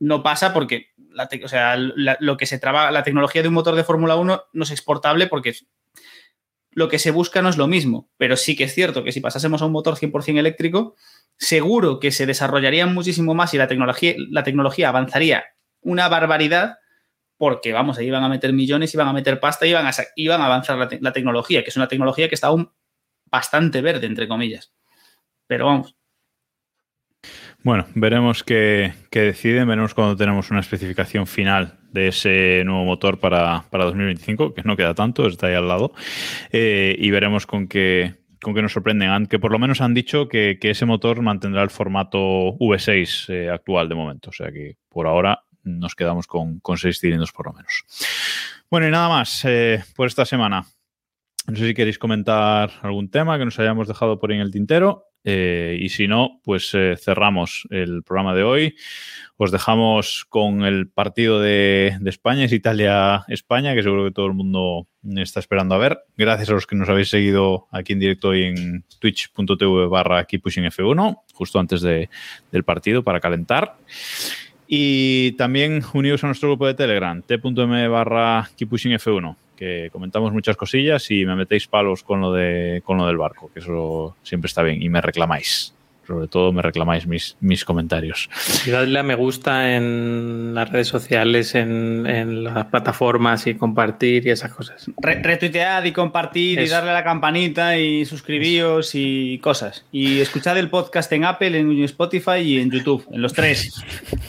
no 0.00 0.24
pasa 0.24 0.52
porque 0.52 0.88
la 1.14 2.16
lo 2.20 2.36
que 2.36 2.46
se 2.46 2.58
trabaja, 2.58 2.90
la 2.90 3.02
tecnología 3.02 3.42
de 3.42 3.48
un 3.48 3.54
motor 3.54 3.74
de 3.74 3.84
Fórmula 3.84 4.16
1 4.16 4.44
no 4.52 4.62
es 4.64 4.70
exportable 4.70 5.26
porque 5.26 5.54
lo 6.70 6.88
que 6.88 6.98
se 6.98 7.10
busca 7.10 7.42
no 7.42 7.48
es 7.48 7.56
lo 7.56 7.66
mismo. 7.66 8.10
Pero 8.16 8.36
sí 8.36 8.56
que 8.56 8.64
es 8.64 8.74
cierto 8.74 9.04
que 9.04 9.12
si 9.12 9.20
pasásemos 9.20 9.62
a 9.62 9.66
un 9.66 9.72
motor 9.72 9.96
100% 9.96 10.38
eléctrico, 10.38 10.96
seguro 11.38 12.00
que 12.00 12.10
se 12.10 12.26
desarrollaría 12.26 12.86
muchísimo 12.86 13.34
más 13.34 13.54
y 13.54 13.58
la 13.58 13.68
tecnología, 13.68 14.14
la 14.30 14.42
tecnología 14.42 14.88
avanzaría 14.88 15.44
una 15.80 16.08
barbaridad 16.08 16.78
porque, 17.36 17.72
vamos, 17.72 17.98
ahí 17.98 18.06
iban 18.06 18.22
a 18.22 18.28
meter 18.28 18.52
millones, 18.52 18.94
iban 18.94 19.08
a 19.08 19.12
meter 19.12 19.40
pasta, 19.40 19.66
iban 19.66 19.86
a, 19.86 19.90
iban 20.14 20.40
a 20.40 20.46
avanzar 20.46 20.78
la 21.00 21.12
tecnología, 21.12 21.64
que 21.64 21.70
es 21.70 21.76
una 21.76 21.88
tecnología 21.88 22.28
que 22.28 22.36
está 22.36 22.46
aún 22.46 22.72
bastante 23.24 23.80
verde, 23.80 24.06
entre 24.06 24.28
comillas. 24.28 24.72
Pero 25.48 25.66
vamos, 25.66 25.96
bueno, 27.64 27.86
veremos 27.94 28.42
qué, 28.42 28.94
qué, 29.10 29.20
deciden, 29.20 29.68
veremos 29.68 29.94
cuando 29.94 30.16
tenemos 30.16 30.50
una 30.50 30.60
especificación 30.60 31.26
final 31.26 31.78
de 31.92 32.08
ese 32.08 32.62
nuevo 32.64 32.84
motor 32.84 33.18
para, 33.18 33.64
para 33.70 33.84
2025, 33.84 34.54
que 34.54 34.62
no 34.62 34.76
queda 34.76 34.94
tanto, 34.94 35.26
está 35.26 35.46
ahí 35.46 35.54
al 35.54 35.68
lado, 35.68 35.92
eh, 36.50 36.96
y 36.98 37.10
veremos 37.10 37.46
con 37.46 37.68
qué, 37.68 38.14
con 38.40 38.54
qué 38.54 38.62
nos 38.62 38.72
sorprenden, 38.72 39.26
que 39.26 39.38
por 39.38 39.52
lo 39.52 39.58
menos 39.58 39.80
han 39.80 39.94
dicho 39.94 40.28
que, 40.28 40.58
que 40.60 40.70
ese 40.70 40.86
motor 40.86 41.22
mantendrá 41.22 41.62
el 41.62 41.70
formato 41.70 42.18
V6 42.58 43.32
eh, 43.32 43.50
actual 43.50 43.88
de 43.88 43.94
momento, 43.94 44.30
o 44.30 44.32
sea 44.32 44.50
que 44.50 44.76
por 44.88 45.06
ahora 45.06 45.44
nos 45.64 45.94
quedamos 45.94 46.26
con, 46.26 46.58
con 46.60 46.78
seis 46.78 46.98
cilindros 46.98 47.32
por 47.32 47.46
lo 47.46 47.52
menos. 47.52 47.84
Bueno, 48.70 48.88
y 48.88 48.90
nada 48.90 49.08
más 49.08 49.44
eh, 49.44 49.82
por 49.94 50.06
esta 50.06 50.24
semana. 50.24 50.64
No 51.46 51.56
sé 51.56 51.66
si 51.66 51.74
queréis 51.74 51.98
comentar 51.98 52.70
algún 52.82 53.10
tema 53.10 53.36
que 53.36 53.44
nos 53.44 53.58
hayamos 53.58 53.88
dejado 53.88 54.18
por 54.18 54.30
ahí 54.30 54.36
en 54.36 54.42
el 54.42 54.52
tintero. 54.52 55.11
Eh, 55.24 55.78
y 55.80 55.88
si 55.88 56.08
no, 56.08 56.40
pues 56.44 56.74
eh, 56.74 56.96
cerramos 56.98 57.66
el 57.70 58.02
programa 58.02 58.34
de 58.34 58.42
hoy. 58.42 58.74
Os 59.36 59.50
dejamos 59.50 60.24
con 60.28 60.64
el 60.64 60.88
partido 60.88 61.40
de, 61.40 61.98
España, 62.04 62.44
es 62.44 62.52
Italia-España, 62.52 63.74
que 63.74 63.82
seguro 63.82 64.04
que 64.04 64.12
todo 64.12 64.26
el 64.26 64.34
mundo 64.34 64.86
está 65.16 65.40
esperando 65.40 65.74
a 65.74 65.78
ver. 65.78 66.00
Gracias 66.16 66.48
a 66.50 66.52
los 66.52 66.66
que 66.66 66.76
nos 66.76 66.88
habéis 66.88 67.08
seguido 67.08 67.66
aquí 67.70 67.92
en 67.92 68.00
directo 68.00 68.34
y 68.34 68.44
en 68.44 68.84
twitch.tv 68.98 69.88
barra 69.88 70.26
F1, 70.26 71.20
justo 71.34 71.58
antes 71.58 71.80
de, 71.82 72.08
del 72.50 72.64
partido 72.64 73.02
para 73.02 73.20
calentar. 73.20 73.76
Y 74.66 75.32
también 75.32 75.82
unidos 75.92 76.24
a 76.24 76.28
nuestro 76.28 76.48
grupo 76.48 76.66
de 76.66 76.74
Telegram, 76.74 77.20
t.m 77.22 77.88
barra 77.88 78.48
F1 78.56 79.36
que 79.62 79.90
comentamos 79.92 80.32
muchas 80.32 80.56
cosillas 80.56 81.08
y 81.12 81.24
me 81.24 81.36
metéis 81.36 81.68
palos 81.68 82.02
con 82.02 82.20
lo, 82.20 82.32
de, 82.32 82.82
con 82.84 82.98
lo 82.98 83.06
del 83.06 83.16
barco, 83.16 83.48
que 83.54 83.60
eso 83.60 84.16
siempre 84.24 84.48
está 84.48 84.62
bien, 84.62 84.82
y 84.82 84.88
me 84.88 85.00
reclamáis. 85.00 85.72
Sobre 86.04 86.26
todo 86.26 86.52
me 86.52 86.62
reclamáis 86.62 87.06
mis, 87.06 87.36
mis 87.40 87.64
comentarios. 87.64 88.28
Y 88.66 88.70
dadle 88.70 88.98
a 88.98 89.04
me 89.04 89.14
gusta 89.14 89.76
en 89.76 90.52
las 90.52 90.68
redes 90.68 90.88
sociales, 90.88 91.54
en, 91.54 92.04
en 92.08 92.42
las 92.42 92.66
plataformas 92.66 93.46
y 93.46 93.54
compartir 93.54 94.26
y 94.26 94.30
esas 94.30 94.52
cosas. 94.52 94.90
Re 95.00 95.22
retuitead 95.22 95.84
y 95.84 95.92
compartir 95.92 96.58
eso. 96.58 96.66
y 96.66 96.70
darle 96.70 96.90
a 96.90 96.94
la 96.94 97.04
campanita 97.04 97.78
y 97.78 98.04
suscribíos 98.04 98.88
eso. 98.88 98.98
y 98.98 99.38
cosas. 99.38 99.84
Y 99.92 100.18
escuchad 100.18 100.58
el 100.58 100.70
podcast 100.70 101.12
en 101.12 101.24
Apple, 101.24 101.56
en 101.56 101.84
Spotify 101.84 102.38
y 102.38 102.58
en 102.58 102.72
YouTube, 102.72 103.06
en 103.12 103.22
los 103.22 103.32
tres. 103.32 103.80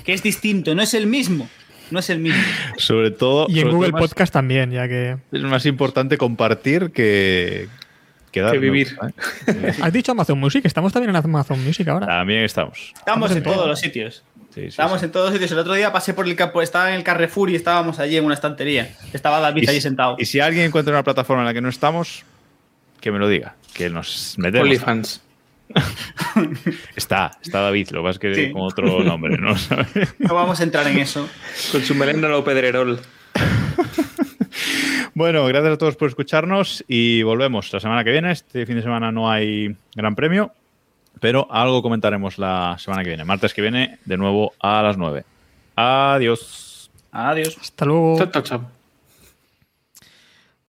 que 0.06 0.14
es 0.14 0.22
distinto, 0.22 0.76
no 0.76 0.84
es 0.84 0.94
el 0.94 1.08
mismo 1.08 1.50
no 1.92 2.00
es 2.00 2.10
el 2.10 2.20
mismo. 2.20 2.42
Sobre 2.78 3.12
todo. 3.12 3.48
Y 3.50 3.60
en 3.60 3.72
Google 3.72 3.92
más, 3.92 4.02
Podcast 4.02 4.34
también, 4.34 4.72
ya 4.72 4.88
que. 4.88 5.18
Es 5.32 5.42
más 5.42 5.66
importante 5.66 6.18
compartir 6.18 6.92
que. 6.92 7.68
Que, 8.32 8.42
dar, 8.42 8.54
que 8.54 8.58
vivir. 8.58 8.98
¿eh? 9.48 9.74
Has 9.82 9.94
dicho 9.94 10.12
Amazon 10.12 10.40
Music, 10.40 10.66
estamos 10.66 10.92
también 10.92 11.12
en 11.12 11.16
Amazon 11.18 11.64
Music 11.64 11.88
ahora. 11.88 12.08
También 12.08 12.44
estamos. 12.44 12.92
Estamos 12.96 13.32
en 13.32 13.44
todos 13.44 13.68
los 13.68 13.80
sitios. 13.80 14.24
Sí, 14.50 14.62
sí, 14.62 14.68
estábamos 14.68 15.00
sí. 15.02 15.06
en 15.06 15.12
todos 15.12 15.32
sitios. 15.32 15.52
El 15.52 15.60
otro 15.60 15.74
día 15.74 15.92
pasé 15.92 16.16
por 16.16 16.28
el 16.28 16.36
campo, 16.36 16.62
estaba 16.62 16.90
en 16.90 16.96
el 16.96 17.04
Carrefour 17.04 17.52
y 17.52 17.56
estábamos 17.56 18.00
allí 18.00 18.18
en 18.18 18.26
una 18.26 18.34
estantería. 18.34 18.96
Estaba 19.14 19.40
David 19.40 19.70
allí 19.70 19.78
si- 19.78 19.82
sentado. 19.82 20.16
Y 20.18 20.26
si 20.26 20.40
alguien 20.40 20.66
encuentra 20.66 20.94
una 20.94 21.04
plataforma 21.04 21.44
en 21.44 21.48
la 21.48 21.54
que 21.54 21.62
no 21.62 21.70
estamos, 21.70 22.24
que 23.02 23.12
me 23.12 23.20
lo 23.20 23.28
diga, 23.28 23.56
que 23.74 23.90
nos 23.90 24.36
metemos. 24.38 24.66
OnlyFans. 24.66 25.22
Está, 26.96 27.32
está 27.42 27.62
David, 27.62 27.90
lo 27.92 28.02
que 28.02 28.08
pasa 28.10 28.12
es 28.12 28.20
que 28.20 28.36
Sí. 28.48 28.52
con 28.52 28.62
otro 28.64 29.04
nombre, 29.04 29.38
¿no? 29.38 29.58
¿Sabes? 29.58 29.88
No 30.20 30.34
vamos 30.36 30.60
a 30.60 30.64
entrar 30.64 30.88
en 30.88 30.98
eso. 31.00 31.28
Con 31.72 31.82
su 31.84 31.96
melena 31.96 32.28
lo 32.28 32.44
pedrerol. 32.44 33.00
Bueno, 35.16 35.46
gracias 35.46 35.74
a 35.74 35.78
todos 35.78 35.96
por 35.96 36.10
escucharnos 36.10 36.84
y 36.88 37.22
volvemos 37.22 37.72
la 37.72 37.80
semana 37.80 38.04
que 38.04 38.12
viene. 38.12 38.32
Este 38.32 38.66
fin 38.66 38.78
de 38.78 38.82
semana 38.82 39.12
no 39.12 39.30
hay 39.30 39.76
gran 39.96 40.16
premio, 40.16 40.52
pero 41.20 41.48
algo 41.52 41.84
comentaremos 41.84 42.40
la 42.40 42.78
semana 42.80 43.04
que 43.04 43.10
viene. 43.10 43.24
Martes 43.24 43.54
que 43.54 43.62
viene, 43.62 44.00
de 44.06 44.18
nuevo 44.18 44.54
a 44.60 44.82
las 44.82 44.98
9. 44.98 45.24
Adiós. 45.76 46.90
Adiós. 47.12 47.58
Hasta 47.62 47.86
luego. 47.86 48.18
Chao, 48.18 48.32
chao, 48.32 48.42
chao. 48.42 48.83